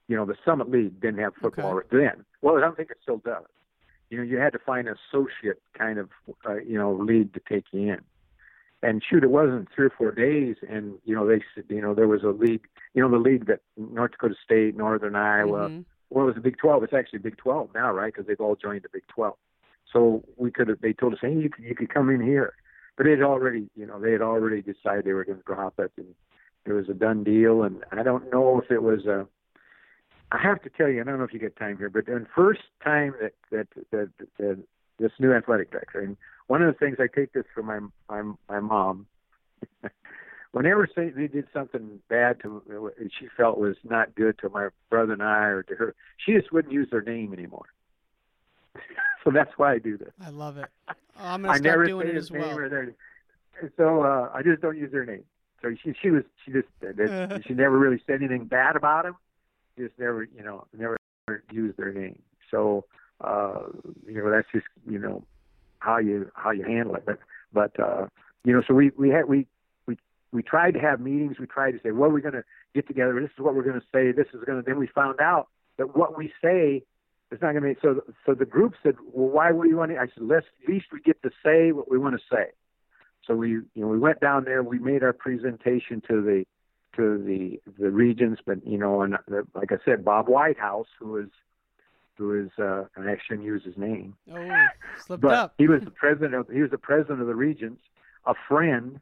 You 0.08 0.18
know, 0.18 0.26
the 0.26 0.36
Summit 0.44 0.70
League 0.70 1.00
didn't 1.00 1.20
have 1.20 1.34
football 1.42 1.82
then. 1.92 2.26
Well, 2.42 2.58
I 2.58 2.62
don't 2.62 2.76
think 2.76 2.92
it 2.92 2.98
still 3.02 3.18
does. 3.18 3.46
You 4.10 4.18
know, 4.18 4.24
you 4.24 4.38
had 4.38 4.52
to 4.54 4.60
find 4.60 4.88
an 4.88 4.96
associate 5.10 5.62
kind 5.78 5.98
of 5.98 6.10
uh, 6.48 6.56
you 6.58 6.78
know 6.78 6.92
league 6.94 7.34
to 7.34 7.42
take 7.48 7.66
you 7.72 7.94
in. 7.94 8.00
And 8.82 9.02
shoot, 9.08 9.24
it 9.24 9.30
wasn't 9.30 9.70
three 9.74 9.86
or 9.86 9.94
four 9.98 10.12
days, 10.12 10.58
and 10.68 10.96
you 11.06 11.16
know 11.16 11.26
they 11.28 11.42
said 11.56 11.66
you 11.70 11.82
know 11.82 11.94
there 11.94 12.08
was 12.08 12.24
a 12.24 12.30
league, 12.30 12.68
you 12.94 13.02
know 13.02 13.10
the 13.10 13.18
league 13.18 13.46
that 13.48 13.62
North 13.78 14.12
Dakota 14.12 14.36
State, 14.44 14.76
Northern 14.76 15.16
Iowa, 15.16 15.70
Mhm. 15.70 15.86
well, 16.10 16.24
it 16.24 16.28
was 16.28 16.36
the 16.36 16.42
Big 16.42 16.58
12. 16.58 16.84
It's 16.84 16.94
actually 16.94 17.20
Big 17.20 17.38
12 17.38 17.70
now, 17.74 17.94
right? 17.94 18.12
Because 18.14 18.28
they've 18.28 18.42
all 18.42 18.56
joined 18.58 18.82
the 18.84 18.90
Big 18.92 19.08
12. 19.08 19.36
So 19.92 20.24
we 20.38 20.52
could 20.52 20.68
have. 20.68 20.82
They 20.82 20.92
told 20.92 21.14
us, 21.14 21.20
hey, 21.22 21.34
you 21.34 21.50
could, 21.50 21.64
you 21.64 21.76
could 21.76 21.94
come 21.94 22.10
in 22.10 22.20
here, 22.20 22.54
but 22.96 23.08
it 23.08 23.22
already, 23.22 23.70
you 23.76 23.86
know, 23.86 24.00
they 24.00 24.12
had 24.12 24.22
already 24.22 24.62
decided 24.62 25.06
they 25.06 25.14
were 25.14 25.26
going 25.26 25.40
to 25.40 25.44
drop 25.44 25.80
it, 25.80 25.92
and 25.98 26.14
it 26.66 26.74
was 26.74 26.90
a 26.90 26.94
done 26.94 27.24
deal. 27.24 27.64
And 27.64 27.84
I 27.92 28.04
don't 28.04 28.32
know 28.32 28.62
if 28.62 28.72
it 28.72 28.84
was 28.84 29.06
a. 29.06 29.28
I 30.32 30.42
have 30.42 30.62
to 30.64 30.70
tell 30.70 30.90
you, 30.90 31.02
I 31.02 31.04
don't 31.04 31.18
know 31.18 31.24
if 31.24 31.34
you 31.34 31.40
get 31.40 31.56
time 31.56 31.78
here, 31.78 31.90
but 31.90 32.06
the 32.06 32.26
first 32.36 32.62
time 32.84 33.14
that 33.22 33.34
that 33.52 33.68
that, 33.92 34.10
that 34.38 34.60
this 35.00 35.12
new 35.20 35.34
athletic 35.34 35.72
director, 35.72 36.02
and 36.02 36.18
one 36.48 36.62
of 36.62 36.74
the 36.74 36.78
things 36.78 36.98
I 37.00 37.08
take 37.08 37.34
this 37.34 37.46
from 37.54 37.66
my 37.66 37.80
my 38.10 38.34
my 38.50 38.60
mom. 38.60 39.08
Whenever 40.52 40.88
they 40.96 41.10
did 41.28 41.48
something 41.52 42.00
bad 42.10 42.40
to, 42.44 42.62
she 43.20 43.28
felt 43.36 43.58
was 43.58 43.76
not 43.84 44.14
good 44.14 44.38
to 44.38 44.50
my 44.50 44.68
brother 44.88 45.14
and 45.14 45.24
I 45.24 45.46
or 45.46 45.64
to 45.64 45.74
her, 45.74 45.96
she 46.24 46.34
just 46.34 46.52
wouldn't 46.52 46.72
use 46.72 46.90
their 46.92 47.02
name 47.02 47.34
anymore. 47.34 47.66
So 49.24 49.32
that's 49.32 49.52
why 49.58 49.74
I 49.74 49.80
do 49.80 49.98
this. 49.98 50.12
I 50.24 50.30
love 50.30 50.58
it. 50.58 50.70
Oh, 50.90 50.94
I'm 51.20 51.42
gonna 51.44 51.54
I 51.54 51.58
start 51.58 51.64
never 51.64 51.86
doing 51.86 52.08
say 52.08 52.14
it 52.14 52.18
as 52.18 52.32
well. 52.32 52.58
or 52.58 52.70
their. 52.70 52.94
So 53.78 54.04
uh, 54.04 54.30
I 54.34 54.42
just 54.42 54.62
don't 54.62 54.78
use 54.78 54.92
their 54.92 55.06
name. 55.06 55.24
So 55.62 55.70
she 55.82 55.94
she 56.02 56.10
was 56.10 56.24
she 56.44 56.52
just 56.52 56.68
she 57.48 57.54
never 57.54 57.78
really 57.78 58.02
said 58.06 58.16
anything 58.16 58.46
bad 58.46 58.76
about 58.76 59.06
him. 59.06 59.16
Just 59.78 59.98
never 59.98 60.24
you 60.24 60.44
know 60.44 60.66
never 60.78 60.98
used 61.52 61.78
their 61.78 61.94
name. 61.94 62.22
So 62.52 62.86
uh, 63.22 63.62
you 64.08 64.24
know 64.24 64.30
that's 64.30 64.48
just 64.54 64.66
you 64.90 65.00
know 65.00 65.24
how 65.80 65.98
you 65.98 66.30
how 66.36 66.52
you 66.52 66.64
handle 66.64 66.96
it. 66.96 67.06
But 67.06 67.20
but 67.54 67.80
uh, 67.80 68.08
you 68.44 68.54
know 68.54 68.62
so 68.68 68.74
we 68.74 68.92
we 68.98 69.10
had 69.10 69.26
we 69.26 69.48
we 69.86 69.98
we 70.32 70.44
tried 70.44 70.74
to 70.74 70.80
have 70.80 71.00
meetings. 71.00 71.40
We 71.40 71.46
tried 71.48 71.72
to 71.72 71.80
say 71.82 71.92
well 71.92 72.10
we're 72.10 72.20
going 72.20 72.34
to 72.34 72.44
get 72.76 72.88
together. 72.88 73.20
This 73.22 73.32
is 73.32 73.40
what 73.40 73.56
we're 73.56 73.64
going 73.64 73.80
to 73.80 73.86
say. 73.94 74.12
This 74.12 74.28
is 74.34 74.44
going 74.44 74.62
to. 74.62 74.64
Then 74.66 74.80
we 74.80 74.88
found 74.88 75.22
out 75.22 75.48
that 75.78 75.96
what 75.96 76.18
we 76.18 76.34
say 76.44 76.84
It's 77.34 77.42
not 77.42 77.54
going 77.54 77.64
to 77.64 77.70
be 77.74 77.80
so. 77.82 78.02
So 78.28 78.36
the 78.36 78.46
group 78.46 78.76
said, 78.84 78.96
"Well, 79.12 79.30
why 79.30 79.52
would 79.52 79.68
you 79.68 79.78
want 79.78 79.90
to?" 79.92 79.98
I 79.98 80.06
said, 80.06 80.22
"Let's 80.22 80.46
at 80.62 80.70
least 80.70 80.86
we 80.94 81.02
get 81.02 81.20
to 81.24 81.32
say 81.44 81.72
what 81.72 81.90
we 81.90 81.98
want 81.98 82.16
to 82.16 82.22
say." 82.32 82.52
So 83.26 83.34
we, 83.36 83.50
you 83.50 83.66
know, 83.76 83.88
we 83.88 83.98
went 83.98 84.20
down 84.20 84.44
there. 84.44 84.62
We 84.62 84.78
made 84.78 85.02
our 85.02 85.14
presentation 85.14 86.02
to 86.08 86.22
the 86.22 86.46
to 86.96 87.18
the 87.24 87.60
the 87.80 87.90
regents, 87.90 88.42
but 88.46 88.66
you 88.68 88.78
know, 88.78 89.02
and 89.02 89.18
the, 89.28 89.48
like 89.56 89.72
I 89.72 89.78
said, 89.84 90.06
Bob 90.06 90.28
Whitehouse, 90.28 90.86
who 91.00 91.18
is 91.18 91.30
who 92.20 92.40
is 92.40 92.52
uh, 92.60 92.84
I 92.96 93.18
shouldn't 93.26 93.48
use 93.48 93.64
his 93.64 93.78
name. 93.78 94.16
Oh, 94.32 94.68
slipped 95.04 95.26
up. 95.26 95.56
he 95.58 95.68
was 95.68 95.82
the 95.84 95.90
president. 95.90 96.36
Of, 96.36 96.50
he 96.50 96.62
was 96.62 96.70
the 96.70 96.78
president 96.78 97.20
of 97.20 97.26
the 97.26 97.36
regents, 97.36 97.82
a 98.28 98.36
friend. 98.48 99.00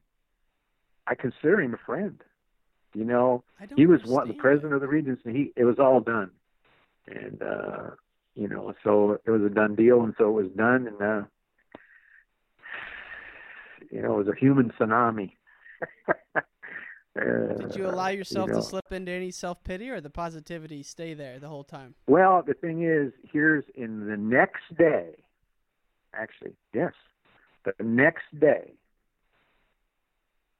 I 1.05 1.15
consider 1.15 1.59
him 1.59 1.73
a 1.73 1.85
friend. 1.85 2.23
You 2.93 3.03
know, 3.03 3.43
he 3.75 3.87
was 3.87 4.05
one 4.05 4.29
the 4.29 4.35
president 4.35 4.73
of 4.73 4.79
the 4.79 4.87
regents, 4.87 5.23
and 5.25 5.35
he 5.35 5.51
it 5.57 5.65
was 5.65 5.79
all 5.79 5.99
done, 5.99 6.31
and 7.07 7.41
uh, 7.41 7.89
you 8.35 8.47
know, 8.47 8.73
so 8.83 9.19
it 9.25 9.31
was 9.31 9.41
a 9.41 9.49
done 9.49 9.75
deal, 9.75 10.03
and 10.03 10.13
so 10.17 10.29
it 10.29 10.43
was 10.43 10.51
done, 10.55 10.87
and 10.87 11.01
uh, 11.01 11.25
you 13.91 14.01
know, 14.01 14.13
it 14.19 14.25
was 14.25 14.27
a 14.27 14.39
human 14.39 14.71
tsunami. 14.79 15.31
Uh, 17.19 17.53
Did 17.57 17.75
you 17.75 17.89
allow 17.89 18.07
yourself 18.07 18.47
you 18.47 18.53
know. 18.53 18.61
to 18.61 18.65
slip 18.65 18.91
into 18.91 19.11
any 19.11 19.31
self 19.31 19.63
pity, 19.63 19.89
or 19.89 19.99
the 19.99 20.09
positivity 20.09 20.83
stay 20.83 21.13
there 21.13 21.39
the 21.39 21.49
whole 21.49 21.63
time? 21.63 21.95
Well, 22.07 22.41
the 22.45 22.53
thing 22.53 22.83
is, 22.83 23.11
here's 23.31 23.65
in 23.75 24.07
the 24.07 24.17
next 24.17 24.61
day. 24.77 25.15
Actually, 26.13 26.53
yes, 26.73 26.93
the 27.65 27.73
next 27.83 28.23
day. 28.39 28.73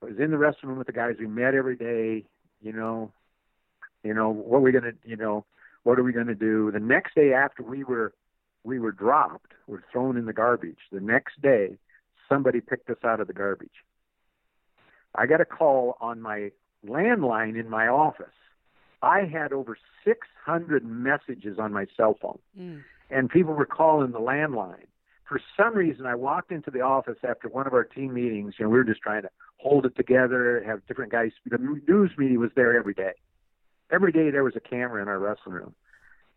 I 0.02 0.06
was 0.06 0.18
in 0.18 0.30
the 0.30 0.38
restaurant 0.38 0.78
with 0.78 0.88
the 0.88 0.92
guys. 0.92 1.14
We 1.18 1.26
met 1.26 1.54
every 1.54 1.76
day. 1.76 2.26
You 2.60 2.72
know, 2.72 3.12
you 4.02 4.14
know 4.14 4.30
what 4.30 4.62
we're 4.62 4.72
we 4.72 4.72
gonna, 4.72 4.92
you 5.04 5.16
know, 5.16 5.44
what 5.84 5.98
are 5.98 6.02
we 6.02 6.12
gonna 6.12 6.34
do? 6.34 6.70
The 6.70 6.80
next 6.80 7.14
day 7.14 7.32
after 7.32 7.62
we 7.62 7.84
were, 7.84 8.12
we 8.64 8.78
were 8.78 8.92
dropped, 8.92 9.52
were 9.66 9.82
thrown 9.92 10.16
in 10.16 10.26
the 10.26 10.32
garbage. 10.32 10.78
The 10.90 11.00
next 11.00 11.40
day, 11.42 11.76
somebody 12.28 12.60
picked 12.60 12.88
us 12.90 12.98
out 13.04 13.20
of 13.20 13.26
the 13.26 13.32
garbage. 13.32 13.84
I 15.14 15.26
got 15.26 15.40
a 15.40 15.44
call 15.44 15.96
on 16.00 16.20
my 16.22 16.52
landline 16.86 17.58
in 17.58 17.68
my 17.68 17.86
office. 17.88 18.32
I 19.02 19.24
had 19.24 19.52
over 19.52 19.76
600 20.04 20.84
messages 20.84 21.58
on 21.58 21.72
my 21.72 21.86
cell 21.96 22.14
phone, 22.14 22.38
Mm. 22.58 22.84
and 23.10 23.28
people 23.28 23.54
were 23.54 23.66
calling 23.66 24.12
the 24.12 24.20
landline. 24.20 24.86
For 25.24 25.40
some 25.56 25.74
reason, 25.74 26.06
I 26.06 26.14
walked 26.14 26.52
into 26.52 26.70
the 26.70 26.82
office 26.82 27.18
after 27.24 27.48
one 27.48 27.66
of 27.66 27.72
our 27.72 27.84
team 27.84 28.14
meetings. 28.14 28.58
You 28.58 28.64
know, 28.64 28.70
we 28.70 28.78
were 28.78 28.84
just 28.84 29.00
trying 29.00 29.22
to 29.22 29.30
hold 29.56 29.86
it 29.86 29.96
together, 29.96 30.62
have 30.64 30.86
different 30.86 31.10
guys. 31.10 31.32
The 31.46 31.58
news 31.58 32.16
media 32.18 32.38
was 32.38 32.52
there 32.54 32.76
every 32.76 32.94
day. 32.94 33.14
Every 33.92 34.10
day 34.10 34.30
there 34.30 34.44
was 34.44 34.56
a 34.56 34.60
camera 34.60 35.02
in 35.02 35.08
our 35.08 35.18
wrestling 35.18 35.54
room. 35.54 35.74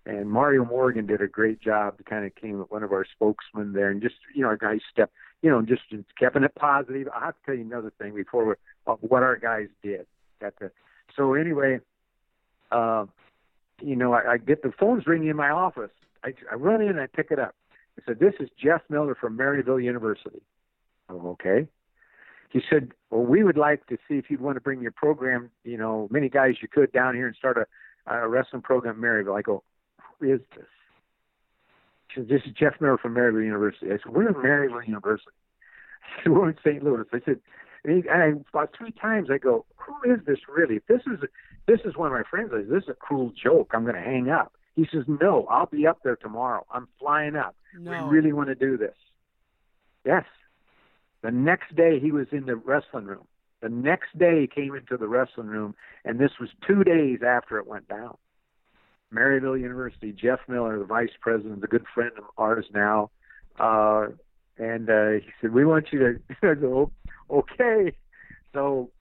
And 0.05 0.29
Mario 0.29 0.65
Morgan 0.65 1.07
did 1.07 1.21
a 1.21 1.27
great 1.27 1.59
job. 1.59 1.95
Kind 2.07 2.25
of 2.25 2.35
came 2.35 2.59
with 2.59 2.69
one 2.69 2.83
of 2.83 2.91
our 2.91 3.05
spokesmen 3.15 3.73
there, 3.73 3.89
and 3.89 4.01
just 4.01 4.15
you 4.35 4.43
know, 4.43 4.49
our 4.49 4.57
guys 4.57 4.81
stepped, 4.91 5.13
you 5.41 5.49
know, 5.49 5.63
just 5.63 5.81
keeping 5.89 6.43
it 6.43 6.53
positive. 6.53 7.07
I 7.15 7.25
have 7.25 7.33
to 7.33 7.45
tell 7.45 7.55
you 7.55 7.61
another 7.61 7.91
thing 7.97 8.13
before 8.13 8.57
of 8.85 8.99
what 9.01 9.23
our 9.23 9.35
guys 9.35 9.67
did. 9.81 10.05
At 10.41 10.59
the 10.59 10.69
so 11.15 11.33
anyway, 11.33 11.79
uh, 12.71 13.05
you 13.81 13.95
know, 13.95 14.13
I, 14.13 14.33
I 14.33 14.37
get 14.37 14.61
the 14.61 14.71
phone's 14.79 15.07
ringing 15.07 15.29
in 15.29 15.35
my 15.35 15.49
office. 15.49 15.91
I, 16.23 16.33
I 16.51 16.55
run 16.55 16.81
in 16.81 16.89
and 16.89 16.99
I 16.99 17.07
pick 17.07 17.31
it 17.31 17.39
up. 17.39 17.55
I 17.97 18.03
said, 18.05 18.19
"This 18.19 18.33
is 18.39 18.49
Jeff 18.61 18.81
Miller 18.89 19.15
from 19.15 19.35
Maryville 19.35 19.83
University." 19.83 20.41
Oh, 21.09 21.29
okay. 21.29 21.67
He 22.55 22.61
said, 22.69 22.93
"Well, 23.09 23.25
we 23.25 23.43
would 23.43 23.57
like 23.57 23.85
to 23.87 23.97
see 24.07 24.13
if 24.15 24.29
you'd 24.29 24.39
want 24.39 24.55
to 24.55 24.61
bring 24.61 24.81
your 24.81 24.93
program, 24.93 25.51
you 25.65 25.75
know, 25.77 26.07
many 26.09 26.29
guys 26.29 26.53
you 26.61 26.69
could 26.69 26.89
down 26.93 27.13
here 27.13 27.27
and 27.27 27.35
start 27.35 27.57
a, 27.57 27.65
a 28.09 28.29
wrestling 28.29 28.61
program 28.61 28.95
at 28.95 29.01
Maryville." 29.01 29.37
I 29.37 29.41
go, 29.41 29.61
"Who 30.21 30.31
is 30.31 30.39
this?" 30.55 30.65
She 32.07 32.21
said, 32.21 32.29
"This 32.29 32.43
is 32.45 32.53
Jeff 32.53 32.79
Miller 32.79 32.97
from 32.97 33.13
Maryville 33.13 33.43
University." 33.43 33.87
I 33.87 33.97
said, 33.97 34.13
"We're 34.13 34.29
at 34.29 34.37
Maryville 34.37 34.87
University." 34.87 35.35
I 36.01 36.07
said, 36.23 36.31
"We're 36.31 36.47
in 36.47 36.55
St. 36.63 36.81
Louis." 36.81 37.03
I 37.11 37.19
said, 37.25 37.41
and, 37.83 38.03
he, 38.03 38.09
and 38.09 38.23
I, 38.23 38.27
about 38.57 38.73
three 38.77 38.93
times 38.93 39.27
I 39.29 39.37
go, 39.37 39.65
"Who 39.75 40.13
is 40.13 40.21
this 40.25 40.39
really? 40.47 40.77
If 40.77 40.85
this 40.87 41.01
is 41.07 41.27
this 41.67 41.81
is 41.83 41.97
one 41.97 42.07
of 42.07 42.13
my 42.13 42.23
friends. 42.23 42.51
I 42.53 42.59
said, 42.59 42.69
this 42.69 42.83
is 42.83 42.89
a 42.89 42.93
cruel 42.93 43.33
joke. 43.35 43.71
I'm 43.73 43.83
going 43.83 43.95
to 43.95 44.01
hang 44.01 44.29
up." 44.29 44.53
He 44.77 44.87
says, 44.93 45.03
"No, 45.09 45.45
I'll 45.49 45.65
be 45.65 45.85
up 45.85 46.03
there 46.05 46.15
tomorrow. 46.15 46.65
I'm 46.71 46.87
flying 47.01 47.35
up. 47.35 47.57
No. 47.77 48.07
We 48.07 48.15
really 48.17 48.31
want 48.31 48.47
to 48.47 48.55
do 48.55 48.77
this." 48.77 48.95
Yes. 50.05 50.23
The 51.25 51.31
next 51.31 51.75
day 51.75 51.99
he 51.99 52.11
was 52.11 52.27
in 52.31 52.45
the 52.45 52.55
wrestling 52.55 53.05
room. 53.05 53.25
The 53.59 53.69
next 53.69 54.15
day 54.15 54.41
he 54.41 54.47
came 54.47 54.75
into 54.75 54.95
the 54.95 55.07
wrestling 55.07 55.47
room, 55.47 55.73
and 56.03 56.19
this 56.19 56.33
was 56.39 56.49
two 56.67 56.83
days 56.83 57.21
after 57.25 57.57
it 57.57 57.65
went 57.65 57.87
down. 57.87 58.15
Maryville 59.11 59.59
University, 59.59 60.11
Jeff 60.11 60.37
Miller, 60.47 60.77
the 60.77 60.85
vice 60.85 61.17
president, 61.19 61.63
a 61.63 61.67
good 61.67 61.85
friend 61.95 62.11
of 62.19 62.25
ours 62.37 62.67
now, 62.75 63.09
uh, 63.59 64.09
and 64.59 64.87
uh, 64.87 65.13
he 65.13 65.31
said, 65.41 65.51
"We 65.51 65.65
want 65.65 65.87
you 65.91 65.97
to." 65.97 66.19
I 66.51 66.53
go, 66.53 66.91
"Okay." 67.31 67.93
So, 68.53 68.91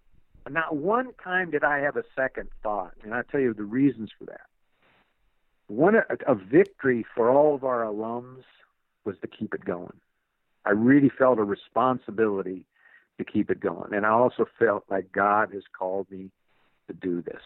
not 0.48 0.78
one 0.78 1.12
time 1.22 1.50
did 1.50 1.62
I 1.62 1.80
have 1.80 1.98
a 1.98 2.04
second 2.16 2.48
thought, 2.62 2.94
and 3.02 3.12
I'll 3.12 3.24
tell 3.24 3.40
you 3.40 3.52
the 3.52 3.64
reasons 3.64 4.08
for 4.18 4.24
that. 4.24 4.46
One 5.66 5.94
a, 5.94 6.04
a 6.26 6.34
victory 6.34 7.04
for 7.14 7.28
all 7.28 7.54
of 7.54 7.64
our 7.64 7.82
alums 7.82 8.44
was 9.04 9.16
to 9.20 9.26
keep 9.26 9.52
it 9.52 9.66
going. 9.66 10.00
I 10.66 10.70
really 10.70 11.10
felt 11.10 11.38
a 11.38 11.44
responsibility 11.44 12.64
to 13.18 13.24
keep 13.24 13.50
it 13.50 13.60
going, 13.60 13.94
and 13.94 14.04
I 14.04 14.10
also 14.10 14.46
felt 14.58 14.84
like 14.90 15.12
God 15.12 15.52
has 15.52 15.62
called 15.78 16.10
me 16.10 16.30
to 16.88 16.94
do 16.94 17.22
this 17.22 17.42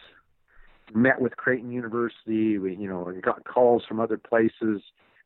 met 0.93 1.21
with 1.21 1.37
Creighton 1.37 1.71
University. 1.71 2.57
We, 2.57 2.75
you 2.75 2.89
know, 2.89 3.11
we 3.13 3.21
got 3.21 3.43
calls 3.45 3.83
from 3.87 3.99
other 3.99 4.17
places, 4.17 4.81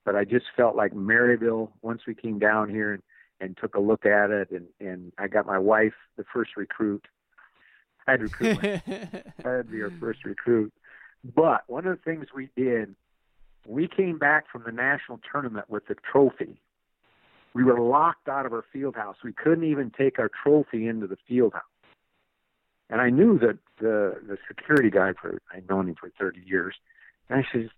but 0.06 0.16
I 0.16 0.24
just 0.24 0.46
felt 0.56 0.76
like 0.76 0.94
Maryville. 0.94 1.70
Once 1.82 2.02
we 2.08 2.16
came 2.16 2.40
down 2.40 2.70
here 2.70 2.94
and, 2.94 3.04
and 3.40 3.58
took 3.58 3.76
a 3.76 3.80
look 3.80 4.06
at 4.06 4.30
it, 4.32 4.52
and 4.52 4.68
and 4.80 5.12
I 5.18 5.28
got 5.28 5.46
my 5.46 5.60
wife, 5.60 5.94
the 6.18 6.26
first 6.34 6.52
recruit. 6.58 7.06
I 8.08 8.12
had 8.12 8.20
to 8.20 8.26
recruit. 8.26 8.64
I 8.88 9.50
had 9.50 9.68
to 9.68 9.72
be 9.72 9.82
our 9.82 9.94
first 10.00 10.26
recruit. 10.26 10.74
But 11.36 11.64
one 11.68 11.88
of 11.88 11.98
the 11.98 12.04
things 12.04 12.28
we 12.36 12.50
did, 12.56 12.96
we 13.66 13.88
came 13.88 14.18
back 14.18 14.46
from 14.52 14.64
the 14.66 14.74
national 14.74 15.22
tournament 15.32 15.70
with 15.70 15.88
the 15.88 15.96
trophy. 15.96 16.60
We 17.54 17.64
were 17.64 17.80
locked 17.80 18.28
out 18.28 18.46
of 18.46 18.54
our 18.54 18.66
field 18.74 18.96
house. 18.96 19.18
We 19.24 19.34
couldn't 19.34 19.64
even 19.66 19.92
take 19.92 20.20
our 20.20 20.30
trophy 20.44 20.88
into 20.88 21.08
the 21.08 21.18
field 21.28 21.54
house. 21.54 21.64
And 22.90 23.00
I 23.02 23.10
knew 23.10 23.40
that 23.40 23.58
the 23.80 24.20
the 24.28 24.38
security 24.48 24.90
guy 24.90 25.14
for 25.20 25.42
I'd 25.54 25.68
known 25.70 25.90
him 25.90 25.96
for 26.00 26.12
thirty 26.20 26.42
years. 26.46 26.76
And 27.30 27.40
I 27.40 27.48
said, 27.52 27.70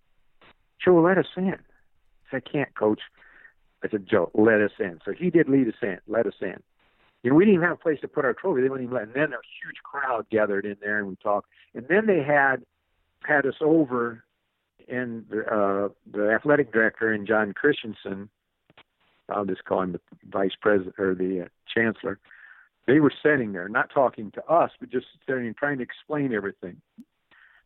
Joe, 0.84 1.02
let 1.02 1.18
us 1.18 1.28
in. 1.38 1.54
I 1.54 2.32
said, 2.32 2.44
I 2.46 2.50
can't, 2.50 2.76
coach. 2.76 3.02
I 3.84 3.90
said, 3.90 4.08
Joe, 4.10 4.32
let 4.34 4.62
us 4.62 4.72
in. 4.80 5.00
So 5.06 5.12
he 5.12 5.30
did 5.30 5.48
lead 5.48 5.68
us 5.68 5.76
in, 5.82 6.00
let 6.08 6.26
us 6.26 6.34
in. 6.42 6.62
You 7.22 7.32
know, 7.32 7.36
we 7.36 7.46
didn't 7.46 7.56
even 7.56 7.68
have 7.68 7.78
a 7.78 7.82
place 7.82 8.00
to 8.02 8.08
put 8.08 8.26
our 8.26 8.34
trophy. 8.34 8.62
They 8.62 8.70
wouldn't 8.70 8.88
even 8.88 8.96
let. 8.96 9.04
And 9.04 9.14
then 9.14 9.34
a 9.34 9.42
huge 9.64 9.78
crowd 9.84 10.28
gathered 10.30 10.66
in 10.66 10.78
there, 10.82 11.00
and 11.00 11.08
we 11.08 11.16
talked. 11.16 11.48
And 11.74 11.88
then 11.88 12.06
they 12.08 12.22
had 12.24 12.58
had 13.24 13.46
us 13.46 13.56
over, 13.62 14.24
and 14.88 15.26
the, 15.30 15.40
uh, 15.42 15.90
the 16.12 16.32
athletic 16.32 16.72
director 16.72 17.12
and 17.12 17.28
John 17.28 17.54
Christensen. 17.54 18.30
I'll 19.30 19.46
just 19.46 19.66
call 19.66 19.82
him 19.82 19.94
the 19.94 20.02
vice 20.30 20.56
president 20.62 20.96
or 21.00 21.16
the 21.16 21.42
uh, 21.42 21.48
chancellor 21.74 22.20
they 22.88 23.00
were 23.00 23.14
sitting 23.24 23.52
there, 23.52 23.68
not 23.68 23.90
talking 23.94 24.32
to 24.32 24.46
us, 24.46 24.72
but 24.80 24.92
just 24.92 25.08
sitting 25.28 25.48
and 25.48 25.58
trying 25.58 25.78
to 25.78 25.84
explain 25.84 26.34
everything. 26.34 26.82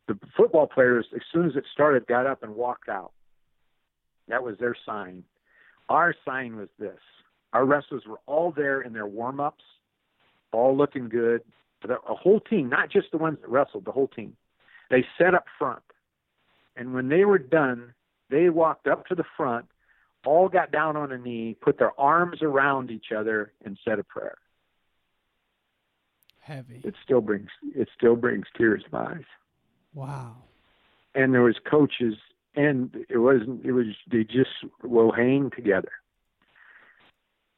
The 0.08 0.18
football 0.36 0.66
players, 0.66 1.06
as 1.14 1.20
soon 1.32 1.46
as 1.46 1.56
it 1.56 1.64
started, 1.72 2.06
got 2.06 2.26
up 2.26 2.42
and 2.42 2.54
walked 2.54 2.88
out. 2.88 3.12
That 4.28 4.42
was 4.42 4.56
their 4.58 4.76
sign. 4.86 5.24
Our 5.88 6.14
sign 6.24 6.56
was 6.56 6.68
this. 6.78 6.98
Our 7.52 7.64
wrestlers 7.64 8.04
were 8.06 8.20
all 8.26 8.52
there 8.52 8.80
in 8.80 8.92
their 8.92 9.06
warm 9.06 9.40
ups, 9.40 9.64
all 10.52 10.76
looking 10.76 11.08
good. 11.08 11.42
A 11.84 12.14
whole 12.14 12.40
team, 12.40 12.68
not 12.68 12.90
just 12.90 13.10
the 13.10 13.18
ones 13.18 13.38
that 13.40 13.50
wrestled, 13.50 13.84
the 13.84 13.92
whole 13.92 14.08
team. 14.08 14.36
They 14.90 15.04
sat 15.18 15.34
up 15.34 15.44
front. 15.58 15.82
And 16.76 16.94
when 16.94 17.08
they 17.08 17.24
were 17.24 17.38
done, 17.38 17.94
they 18.30 18.48
walked 18.50 18.86
up 18.86 19.06
to 19.06 19.14
the 19.14 19.24
front, 19.36 19.66
all 20.26 20.48
got 20.48 20.70
down 20.70 20.96
on 20.96 21.12
a 21.12 21.18
knee, 21.18 21.56
put 21.60 21.78
their 21.78 21.98
arms 21.98 22.42
around 22.42 22.90
each 22.90 23.12
other, 23.16 23.52
and 23.64 23.78
said 23.84 23.98
a 23.98 24.04
prayer 24.04 24.36
heavy. 26.50 26.80
It 26.84 26.94
still 27.04 27.20
brings 27.20 27.48
it 27.74 27.88
still 27.96 28.16
brings 28.16 28.46
tears 28.56 28.82
to 28.84 28.88
my 28.92 29.12
eyes. 29.12 29.24
Wow. 29.94 30.36
And 31.14 31.32
there 31.34 31.42
was 31.42 31.56
coaches, 31.68 32.14
and 32.54 32.94
it 33.08 33.18
wasn't. 33.18 33.64
It 33.64 33.72
was 33.72 33.86
they 34.10 34.24
just 34.24 34.50
will 34.82 35.12
hang 35.12 35.50
together. 35.54 35.92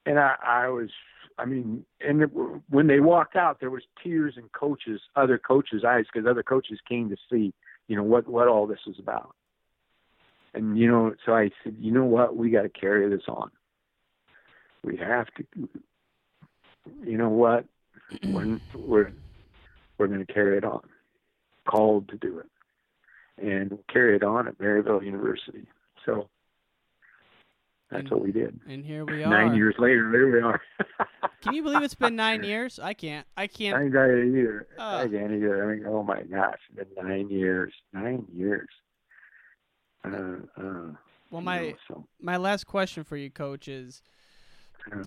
And 0.05 0.19
I, 0.19 0.35
I 0.45 0.69
was, 0.69 0.91
I 1.39 1.45
mean, 1.45 1.85
and 2.01 2.23
it, 2.23 2.31
when 2.69 2.89
they 2.89 3.01
walked 3.01 3.37
out, 3.37 3.61
there 3.61 3.71
was 3.71 3.85
tears 4.03 4.35
in 4.37 4.49
coaches, 4.49 5.01
other 5.15 5.39
coaches' 5.39 5.85
eyes, 5.87 6.07
because 6.13 6.29
other 6.29 6.43
coaches 6.43 6.81
came 6.89 7.09
to 7.11 7.17
see, 7.31 7.55
you 7.89 7.97
know, 7.97 8.03
what 8.03 8.29
what 8.29 8.49
all 8.49 8.67
this 8.67 8.81
is 8.87 8.99
about. 8.99 9.35
And 10.55 10.79
you 10.79 10.91
know, 10.91 11.15
so 11.25 11.35
I 11.35 11.51
said, 11.65 11.77
you 11.79 11.93
know 11.93 12.05
what, 12.05 12.37
we 12.37 12.51
got 12.51 12.63
to 12.63 12.69
carry 12.69 13.09
this 13.09 13.25
on. 13.29 13.51
We 14.85 14.97
have 14.97 15.29
to. 15.35 15.69
You 17.05 17.17
know 17.17 17.29
what? 17.29 17.65
we're 18.25 18.61
we're, 18.75 19.13
we're 19.99 20.07
going 20.07 20.25
to 20.25 20.33
carry 20.33 20.59
it 20.59 20.65
on, 20.65 20.83
called 21.67 22.09
to 22.09 22.17
do 22.17 22.41
it, 22.41 23.45
and 23.45 23.79
carry 23.93 24.17
it 24.17 24.23
on 24.23 24.49
at 24.49 24.59
Maryville 24.59 25.05
University. 25.05 25.67
So 26.05 26.29
That's 27.91 28.03
and, 28.03 28.11
what 28.11 28.23
we 28.23 28.33
did. 28.33 28.59
And 28.69 28.85
here 28.85 29.05
we 29.05 29.23
are. 29.25 29.31
Nine 29.31 29.55
years 29.55 29.75
later, 29.79 30.11
there 30.11 30.29
we 30.29 30.41
are. 30.41 30.61
Can 31.43 31.55
you 31.55 31.63
believe 31.63 31.83
it's 31.83 31.95
been 31.95 32.17
nine 32.17 32.45
years? 32.45 32.79
I 32.79 32.95
can't. 32.95 33.27
I 33.37 33.47
can't. 33.47 33.77
I 33.77 33.83
it 33.85 34.27
either. 34.27 34.67
Uh, 34.79 34.83
I 34.83 35.09
can't 35.09 35.33
either. 35.33 35.65
I 35.65 35.75
mean, 35.75 35.87
oh 35.87 36.03
my 36.03 36.23
gosh, 36.23 36.59
it's 36.77 36.95
been 36.95 37.09
nine 37.09 37.31
years. 37.31 37.73
Nine 37.93 38.27
years. 38.33 38.69
Uh, 40.05 40.11
uh, 40.57 40.93
well, 41.31 41.41
my 41.41 41.69
know, 41.69 41.75
so. 41.89 42.07
my 42.21 42.37
last 42.37 42.67
question 42.67 43.05
for 43.05 43.17
you, 43.17 43.31
coach, 43.31 43.69
is 43.69 44.03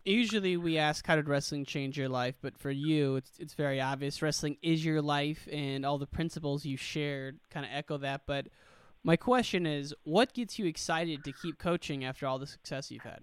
usually 0.04 0.58
we 0.58 0.78
ask 0.78 1.06
how 1.06 1.16
did 1.16 1.28
wrestling 1.28 1.66
change 1.66 1.98
your 1.98 2.10
life, 2.10 2.36
but 2.42 2.58
for 2.58 2.72
you, 2.72 3.16
it's 3.18 3.32
it's 3.40 3.54
very 3.54 3.82
obvious. 3.82 4.22
Wrestling 4.22 4.58
is 4.62 4.86
your 4.86 5.02
life, 5.02 5.48
and 5.52 5.86
all 5.86 5.98
the 5.98 6.08
principles 6.08 6.66
you 6.66 6.78
shared 6.78 7.40
kind 7.50 7.66
of 7.66 7.72
echo 7.74 7.98
that. 7.98 8.22
But 8.26 8.48
my 9.04 9.16
question 9.16 9.66
is, 9.66 9.94
what 10.04 10.34
gets 10.34 10.58
you 10.58 10.66
excited 10.66 11.24
to 11.26 11.32
keep 11.32 11.60
coaching 11.60 12.04
after 12.04 12.26
all 12.26 12.40
the 12.40 12.48
success 12.48 12.90
you've 12.90 13.04
had? 13.04 13.22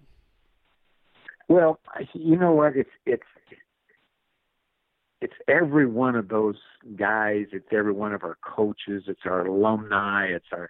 Well, 1.49 1.79
you 2.13 2.37
know 2.37 2.53
what? 2.53 2.77
It's 2.77 2.89
it's 3.05 3.23
it's 5.23 5.33
every 5.47 5.85
one 5.85 6.15
of 6.15 6.27
those 6.27 6.57
guys. 6.95 7.45
It's 7.51 7.67
every 7.71 7.93
one 7.93 8.13
of 8.13 8.23
our 8.23 8.37
coaches. 8.43 9.03
It's 9.07 9.21
our 9.25 9.45
alumni. 9.45 10.27
It's 10.27 10.45
our, 10.51 10.69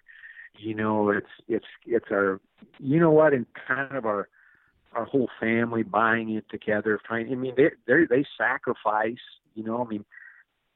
you 0.58 0.74
know, 0.74 1.10
it's 1.10 1.26
it's 1.48 1.66
it's 1.86 2.06
our, 2.10 2.40
you 2.78 3.00
know 3.00 3.10
what? 3.10 3.32
And 3.32 3.46
kind 3.66 3.94
of 3.96 4.06
our 4.06 4.28
our 4.92 5.04
whole 5.04 5.28
family 5.40 5.82
buying 5.82 6.34
it 6.34 6.44
together. 6.50 6.98
Trying. 7.04 7.30
I 7.32 7.34
mean, 7.34 7.54
they 7.56 7.70
they 7.86 8.04
they 8.08 8.24
sacrifice. 8.38 9.22
You 9.54 9.64
know, 9.64 9.84
I 9.84 9.88
mean, 9.88 10.04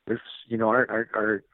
there's 0.07 0.21
you 0.47 0.57
know 0.57 0.69
our 0.69 0.89
our, 0.91 1.09
our 1.15 1.45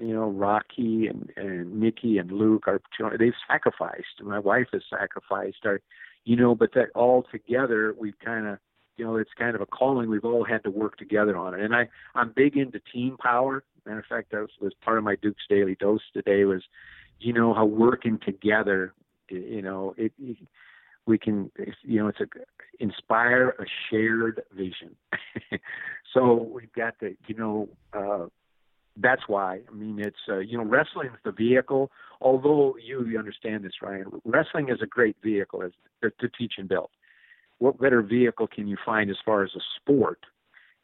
you 0.00 0.14
know 0.14 0.30
Rocky 0.30 1.06
and 1.06 1.30
and 1.36 1.80
Mickey 1.80 2.18
and 2.18 2.32
Luke 2.32 2.64
are 2.66 2.80
they've 3.18 3.32
sacrificed. 3.48 4.22
My 4.22 4.38
wife 4.38 4.68
has 4.72 4.82
sacrificed. 4.90 5.64
Our 5.64 5.80
you 6.24 6.36
know, 6.36 6.54
but 6.54 6.74
that 6.74 6.88
all 6.94 7.24
together 7.30 7.94
we've 7.98 8.18
kind 8.24 8.46
of, 8.46 8.58
you 8.96 9.04
know, 9.04 9.16
it's 9.16 9.30
kind 9.38 9.54
of 9.54 9.62
a 9.62 9.66
calling. 9.66 10.10
We've 10.10 10.24
all 10.24 10.44
had 10.44 10.62
to 10.64 10.70
work 10.70 10.96
together 10.96 11.36
on 11.36 11.54
it. 11.54 11.60
And 11.60 11.74
I, 11.74 11.88
I'm 12.14 12.32
big 12.34 12.56
into 12.56 12.80
team 12.92 13.16
power. 13.18 13.64
Matter 13.86 14.00
of 14.00 14.04
fact, 14.06 14.30
that 14.32 14.40
was, 14.40 14.50
was 14.60 14.72
part 14.84 14.98
of 14.98 15.04
my 15.04 15.16
Duke's 15.16 15.44
Daily 15.48 15.76
Dose 15.80 16.02
today 16.12 16.44
was, 16.44 16.62
you 17.20 17.32
know, 17.32 17.54
how 17.54 17.64
working 17.64 18.18
together, 18.24 18.94
you 19.28 19.62
know, 19.62 19.94
it, 19.96 20.12
it 20.18 20.36
we 21.06 21.18
can, 21.18 21.50
you 21.82 22.00
know, 22.00 22.08
it's 22.08 22.20
a 22.20 22.26
inspire 22.78 23.50
a 23.58 23.64
shared 23.88 24.42
vision. 24.52 24.96
so 26.14 26.48
we've 26.52 26.72
got 26.72 26.98
to, 27.00 27.16
you 27.26 27.34
know, 27.34 27.68
uh, 27.92 28.26
that's 28.96 29.22
why. 29.26 29.60
I 29.68 29.74
mean, 29.74 29.98
it's 29.98 30.16
uh, 30.28 30.38
you 30.38 30.58
know, 30.58 30.64
wrestling 30.64 31.08
is 31.08 31.20
the 31.24 31.32
vehicle. 31.32 31.90
Although 32.20 32.76
you, 32.82 33.04
you 33.06 33.18
understand 33.18 33.64
this, 33.64 33.72
Ryan, 33.82 34.06
wrestling 34.24 34.68
is 34.68 34.78
a 34.82 34.86
great 34.86 35.16
vehicle 35.22 35.62
as 35.62 35.72
to 36.02 36.28
teach 36.28 36.54
and 36.58 36.68
build. 36.68 36.90
What 37.58 37.80
better 37.80 38.02
vehicle 38.02 38.46
can 38.46 38.66
you 38.66 38.76
find 38.84 39.10
as 39.10 39.16
far 39.24 39.42
as 39.44 39.50
a 39.54 39.60
sport? 39.76 40.20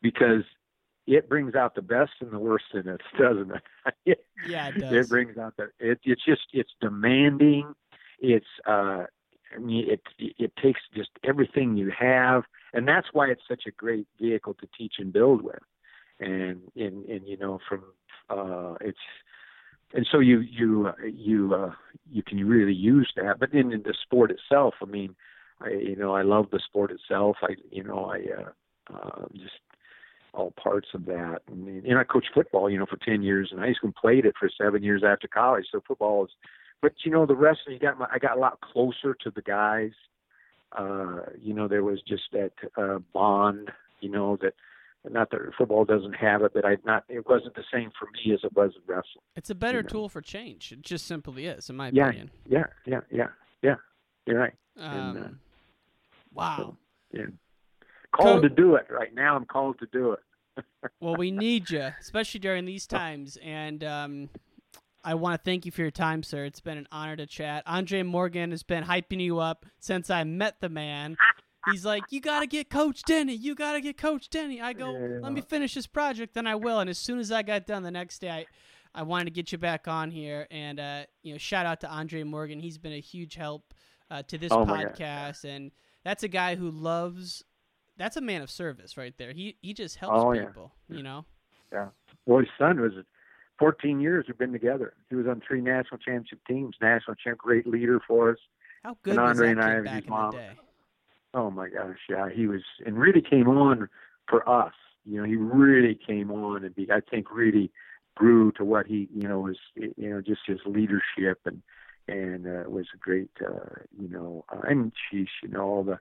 Because 0.03 0.43
it 1.07 1.29
brings 1.29 1.55
out 1.55 1.75
the 1.75 1.83
best 1.83 2.13
and 2.21 2.33
the 2.33 2.39
worst 2.39 2.67
in 2.75 2.89
us, 2.89 2.99
doesn't 3.19 3.53
it? 4.05 4.25
yeah, 4.49 4.69
it 4.69 4.75
does. 4.81 4.93
It 4.93 5.09
brings 5.09 5.39
out 5.39 5.57
the. 5.57 5.71
It, 5.79 6.01
it's 6.05 6.25
just 6.25 6.43
it's 6.53 6.73
demanding. 6.81 7.75
It's 8.19 8.47
uh, 8.67 9.05
I 9.55 9.59
mean, 9.61 9.87
it 9.89 10.01
it 10.19 10.53
takes 10.63 10.81
just 10.95 11.11
everything 11.25 11.77
you 11.77 11.93
have, 11.99 12.45
and 12.73 12.87
that's 12.87 13.09
why 13.13 13.29
it's 13.29 13.43
such 13.49 13.63
a 13.67 13.71
great 13.71 14.07
vehicle 14.21 14.55
to 14.55 14.69
teach 14.77 14.95
and 14.99 15.13
build 15.13 15.43
with 15.43 15.63
and 16.21 16.61
and 16.77 17.05
and 17.07 17.27
you 17.27 17.37
know 17.37 17.59
from 17.69 17.83
uh 18.31 18.75
it's 18.81 18.99
and 19.95 20.07
so 20.11 20.19
you 20.19 20.41
you 20.41 20.91
you 21.05 21.55
uh 21.55 21.73
you 22.11 22.23
can 22.23 22.47
really 22.47 22.73
use 22.73 23.11
that 23.17 23.39
but 23.39 23.51
then 23.53 23.73
in 23.73 23.83
the 23.83 23.95
sport 24.03 24.31
itself 24.31 24.75
i 24.83 24.87
mean 24.87 25.15
i 25.61 25.71
you 25.71 25.97
know 25.97 26.15
i 26.15 26.23
love 26.23 26.47
the 26.51 26.61
sport 26.67 26.91
itself 26.91 27.37
i 27.43 27.55
you 27.71 27.85
know 27.85 28.07
i 28.07 28.19
uh, 28.41 28.95
uh 28.95 29.27
just 29.33 29.61
all 30.37 30.53
parts 30.53 30.89
of 30.95 31.07
that 31.07 31.41
and, 31.49 31.85
and 31.85 31.99
i 31.99 32.05
coached 32.05 32.31
football 32.35 32.71
you 32.71 32.79
know 32.79 32.87
for 32.87 32.99
10 32.99 33.23
years 33.23 33.51
in 33.53 33.59
high 33.59 33.73
school 33.73 33.89
and 33.89 33.95
played 33.97 34.25
it 34.25 34.35
for 34.39 34.51
7 34.61 34.83
years 34.83 35.03
after 35.05 35.27
college 35.27 35.67
so 35.73 35.81
football 35.87 36.25
is 36.25 36.31
but 36.83 36.93
you 37.05 37.11
know 37.11 37.27
the 37.27 37.35
rest 37.35 37.61
you 37.67 37.79
got 37.79 37.99
my, 37.99 38.07
i 38.13 38.19
got 38.19 38.37
a 38.37 38.41
lot 38.41 38.61
closer 38.61 39.17
to 39.23 39.31
the 39.35 39.43
guys 39.43 39.93
uh 40.79 41.21
you 41.41 41.55
know 41.55 41.69
there 41.69 41.85
was 41.85 42.01
just 42.07 42.25
that 42.33 42.53
uh 42.77 42.99
bond 43.13 43.71
you 44.01 44.11
know 44.11 44.37
that 44.43 44.55
not 45.11 45.31
that 45.31 45.41
football 45.57 45.85
doesn't 45.85 46.15
have 46.15 46.43
it, 46.43 46.53
but 46.55 46.65
I 46.65 46.77
not 46.85 47.05
it 47.09 47.29
wasn't 47.29 47.55
the 47.55 47.65
same 47.73 47.91
for 47.99 48.09
me 48.13 48.35
as 48.35 48.41
it 48.43 48.55
was 48.55 48.73
in 48.75 48.83
wrestling. 48.87 49.23
It's 49.35 49.51
a 49.51 49.55
better 49.55 49.79
you 49.79 49.83
know? 49.85 49.89
tool 49.89 50.09
for 50.09 50.21
change. 50.21 50.73
It 50.73 50.83
just 50.83 51.07
simply 51.07 51.47
is, 51.47 51.71
in 51.71 51.77
my 51.77 51.91
yeah, 51.93 52.09
opinion. 52.09 52.31
Yeah, 52.49 52.65
yeah, 52.85 53.01
yeah, 53.11 53.29
yeah. 53.63 53.77
You're 54.27 54.39
right. 54.39 54.55
Um, 54.79 54.93
and, 54.93 55.19
uh, 55.19 55.29
wow. 56.33 56.57
So, 56.57 56.77
yeah. 57.13 57.27
Called 58.13 58.43
Co- 58.43 58.49
to 58.49 58.55
do 58.55 58.75
it 58.75 58.87
right 58.91 59.15
now. 59.15 59.37
I'm 59.37 59.45
called 59.45 59.79
to 59.81 59.87
do 59.93 60.13
it. 60.13 60.21
Well, 61.01 61.17
we 61.17 61.31
need 61.31 61.71
you, 61.71 61.91
especially 62.01 62.41
during 62.41 62.65
these 62.65 62.87
times, 62.87 63.37
and 63.43 63.83
um, 63.85 64.31
I 65.05 65.15
want 65.15 65.41
to 65.41 65.45
thank 65.45 65.65
you 65.65 65.73
for 65.73 65.83
your 65.83 65.91
time, 65.91 66.23
sir. 66.23 66.45
It's 66.45 66.61
been 66.61 66.79
an 66.79 66.89
honor 66.91 67.17
to 67.17 67.27
chat. 67.27 67.63
Andre 67.67 68.03
Morgan 68.03 68.51
has 68.51 68.63
been 68.63 68.85
hyping 68.85 69.21
you 69.21 69.39
up 69.39 69.67
since 69.79 70.11
I 70.11 70.25
met 70.25 70.61
the 70.61 70.69
man. 70.69 71.17
He's 71.71 71.85
like, 71.85 72.05
you 72.11 72.21
got 72.21 72.41
to 72.41 72.47
get 72.47 72.71
Coach 72.71 73.03
Denney. 73.09 73.37
You 73.39 73.55
got 73.55 73.73
to 73.73 73.81
get 73.81 73.99
Coach 73.99 74.31
Denney. 74.31 74.61
I 74.61 74.73
go, 74.73 74.93
yeah. 74.93 75.19
let 75.21 75.33
me 75.33 75.41
finish 75.41 75.75
this 75.75 75.87
project, 75.87 76.35
then 76.35 76.47
I 76.47 76.55
will. 76.55 76.79
And 76.81 76.89
as 76.89 76.99
soon 76.99 77.19
as 77.19 77.33
I 77.33 77.43
got 77.43 77.67
done 77.67 77.83
the 77.83 77.91
next 77.91 78.21
day, 78.21 78.31
I, 78.31 78.47
I 78.95 79.03
wanted 79.03 79.27
to 79.27 79.31
get 79.31 79.53
you 79.53 79.59
back 79.59 79.89
on 79.89 80.11
here. 80.11 80.47
And, 80.51 80.79
uh, 80.81 81.03
you 81.23 81.33
know, 81.33 81.39
shout 81.39 81.67
out 81.67 81.81
to 81.81 81.89
Andre 81.89 82.23
Morgan. 82.23 82.61
He's 82.61 82.79
been 82.79 82.93
a 82.93 83.01
huge 83.01 83.35
help 83.35 83.75
uh, 84.11 84.23
to 84.25 84.39
this 84.39 84.53
oh 84.53 84.65
podcast. 84.65 85.45
And 85.45 85.73
that's 86.05 86.23
a 86.23 86.29
guy 86.29 86.55
who 86.55 86.71
loves, 86.71 87.45
that's 87.97 88.17
a 88.17 88.21
man 88.21 88.43
of 88.43 88.51
service 88.51 88.97
right 88.97 89.15
there. 89.19 89.33
He, 89.33 89.57
he 89.63 89.75
just 89.75 89.97
helps 89.97 90.23
oh, 90.23 90.33
people, 90.33 90.73
yeah. 90.89 90.97
you 90.97 91.03
know? 91.03 91.25
Yeah. 91.73 91.89
Well, 92.27 92.41
his 92.41 92.49
son 92.59 92.81
was 92.81 92.93
14 93.59 94.01
years 94.01 94.27
we've 94.29 94.39
been 94.39 94.53
together. 94.53 94.95
He 95.09 95.17
was 95.17 95.27
on 95.27 95.43
three 95.47 95.61
national 95.61 95.99
championship 95.99 96.41
teams, 96.47 96.77
national 96.81 97.17
champ, 97.17 97.39
great 97.39 97.67
leader 97.67 98.01
for 98.07 98.31
us. 98.31 98.39
How 98.83 98.97
good 99.03 99.15
and 99.15 99.23
was 99.23 99.31
Andre 99.31 99.47
that 99.49 99.51
and 99.53 99.61
I, 99.61 99.81
back 99.81 100.05
his 100.05 100.13
in 100.13 100.31
the 100.31 100.31
day? 100.31 100.51
Oh 101.35 101.51
my 101.51 101.69
gosh, 101.69 101.99
yeah, 102.09 102.29
he 102.31 102.47
was 102.47 102.63
and 102.85 102.97
really 102.97 103.21
came 103.21 103.49
on 103.49 103.89
for 104.29 104.49
us. 104.49 104.73
You 105.05 105.19
know, 105.21 105.25
he 105.25 105.37
really 105.37 105.95
came 105.95 106.31
on 106.31 106.65
and 106.65 106.75
be, 106.75 106.89
I 106.91 107.01
think 107.01 107.31
really 107.31 107.71
grew 108.15 108.53
to 108.53 108.65
what 108.65 108.87
he, 108.87 109.09
you 109.15 109.29
know, 109.29 109.41
was 109.41 109.59
you 109.75 110.11
know 110.11 110.21
just 110.21 110.41
his 110.47 110.61
leadership 110.65 111.41
and 111.45 111.63
and 112.09 112.47
uh, 112.47 112.71
was 112.71 112.87
a 112.95 112.99
great, 112.99 113.31
uh, 113.45 113.81
you 114.01 114.09
know, 114.09 114.45
uh, 114.53 114.61
and 114.69 114.93
sheesh, 115.13 115.27
you 115.43 115.49
know, 115.49 115.63
all 115.63 115.83
the 115.83 115.99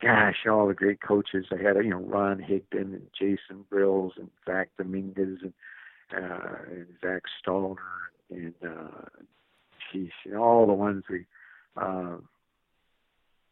gosh, 0.00 0.46
all 0.48 0.68
the 0.68 0.74
great 0.74 1.00
coaches. 1.00 1.46
I 1.52 1.56
had, 1.56 1.76
you 1.76 1.90
know, 1.90 1.98
Ron 1.98 2.38
Higdon 2.38 2.94
and 2.94 3.08
Jason 3.18 3.64
Brills 3.70 4.12
and 4.16 4.30
Zach 4.46 4.70
Dominguez 4.78 5.38
and, 5.42 5.52
uh, 6.12 6.56
and 6.70 6.86
Zach 7.00 7.22
Stallner 7.44 7.76
and, 8.30 8.54
uh, 8.64 9.06
sheesh, 9.92 10.10
you 10.24 10.36
all 10.36 10.66
the 10.66 10.72
ones 10.72 11.04
we, 11.10 11.26
uh, 11.76 12.16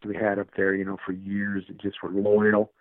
we 0.05 0.15
had 0.15 0.39
up 0.39 0.49
there, 0.57 0.75
you 0.75 0.85
know, 0.85 0.97
for 1.05 1.13
years 1.13 1.65
and 1.69 1.81
just 1.81 2.03
were 2.03 2.11
loyal 2.11 2.73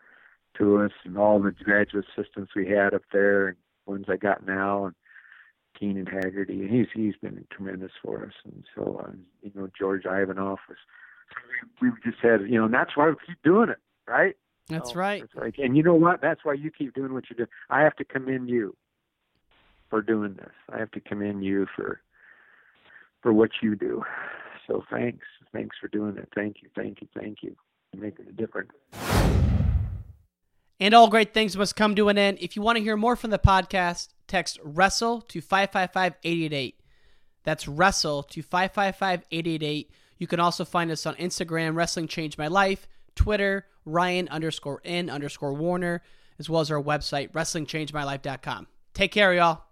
to 0.58 0.82
us 0.82 0.92
and 1.04 1.18
all 1.18 1.40
the 1.40 1.52
graduate 1.52 2.06
assistants 2.16 2.52
we 2.56 2.68
had 2.68 2.94
up 2.94 3.04
there 3.12 3.50
and 3.50 3.58
ones 3.86 4.06
I 4.08 4.18
got 4.18 4.46
now 4.46 4.86
and 4.86 4.96
Keenan 5.80 6.06
Haggerty. 6.06 6.62
And 6.62 6.70
he's 6.70 6.88
he's 6.94 7.16
been 7.22 7.46
tremendous 7.52 7.92
for 8.04 8.26
us. 8.26 8.34
And 8.44 8.64
so 8.76 9.04
uh, 9.04 9.12
you 9.42 9.52
know 9.56 9.70
George 9.78 10.04
Ivanoff 10.04 10.58
was 10.68 10.78
we, 11.82 11.90
we 11.90 11.96
just 12.04 12.22
had 12.22 12.42
you 12.42 12.58
know 12.60 12.66
and 12.66 12.74
that's 12.74 12.96
why 12.96 13.08
we 13.10 13.16
keep 13.26 13.42
doing 13.44 13.70
it 13.70 13.80
right 14.08 14.36
that's 14.68 14.92
so, 14.92 14.96
right 14.96 15.24
right 15.36 15.56
and 15.58 15.78
you 15.78 15.84
know 15.84 15.96
what 15.96 16.22
that's 16.22 16.44
why 16.44 16.54
you 16.54 16.72
keep 16.72 16.94
doing 16.94 17.14
what 17.14 17.30
you 17.30 17.36
do 17.36 17.46
I 17.70 17.82
have 17.82 17.96
to 17.98 18.06
commend 18.06 18.50
you 18.50 18.76
for 19.90 20.02
doing 20.02 20.34
this 20.36 20.54
I 20.72 20.80
have 20.80 20.92
to 20.92 21.00
commend 21.00 21.44
you 21.44 21.68
for 21.76 22.02
for 23.22 23.34
what 23.34 23.52
you 23.62 23.76
do 23.76 24.04
so 24.68 24.84
thanks. 24.92 25.26
Thanks 25.54 25.78
for 25.80 25.88
doing 25.88 26.18
it. 26.18 26.30
Thank 26.36 26.58
you. 26.62 26.70
Thank 26.76 27.02
you. 27.02 27.08
Thank 27.18 27.42
you. 27.42 27.56
You're 27.94 28.04
making 28.04 28.28
a 28.28 28.34
difference. 28.34 28.72
And 30.80 30.94
all 30.94 31.08
great 31.08 31.34
things 31.34 31.58
must 31.58 31.76
come 31.76 31.96
to 31.96 32.10
an 32.10 32.18
end. 32.18 32.38
If 32.40 32.56
you 32.56 32.62
want 32.62 32.78
to 32.78 32.84
hear 32.84 32.98
more 32.98 33.16
from 33.16 33.32
the 33.32 33.40
podcast, 33.40 34.10
text 34.28 34.60
wrestle 34.64 35.22
to 35.22 35.42
555 35.42 36.16
888. 36.24 36.80
That's 37.44 37.68
wrestle 37.68 38.24
to 38.24 38.42
555 38.44 39.24
888. 39.32 39.92
You 40.18 40.28
can 40.28 40.40
also 40.40 40.66
find 40.66 40.92
us 40.92 41.06
on 41.06 41.16
Instagram, 41.16 41.76
Wrestling 41.76 42.08
Changed 42.08 42.38
My 42.38 42.48
Life, 42.48 42.88
Twitter, 43.16 43.66
Ryan 43.86 44.28
underscore 44.30 44.82
in 44.84 45.10
underscore 45.10 45.54
Warner, 45.54 46.02
as 46.40 46.50
well 46.50 46.62
as 46.62 46.72
our 46.72 46.82
website, 46.82 47.32
WrestlingChangeMyLife.com. 47.32 48.68
Take 48.94 49.12
care, 49.12 49.34
y'all. 49.34 49.67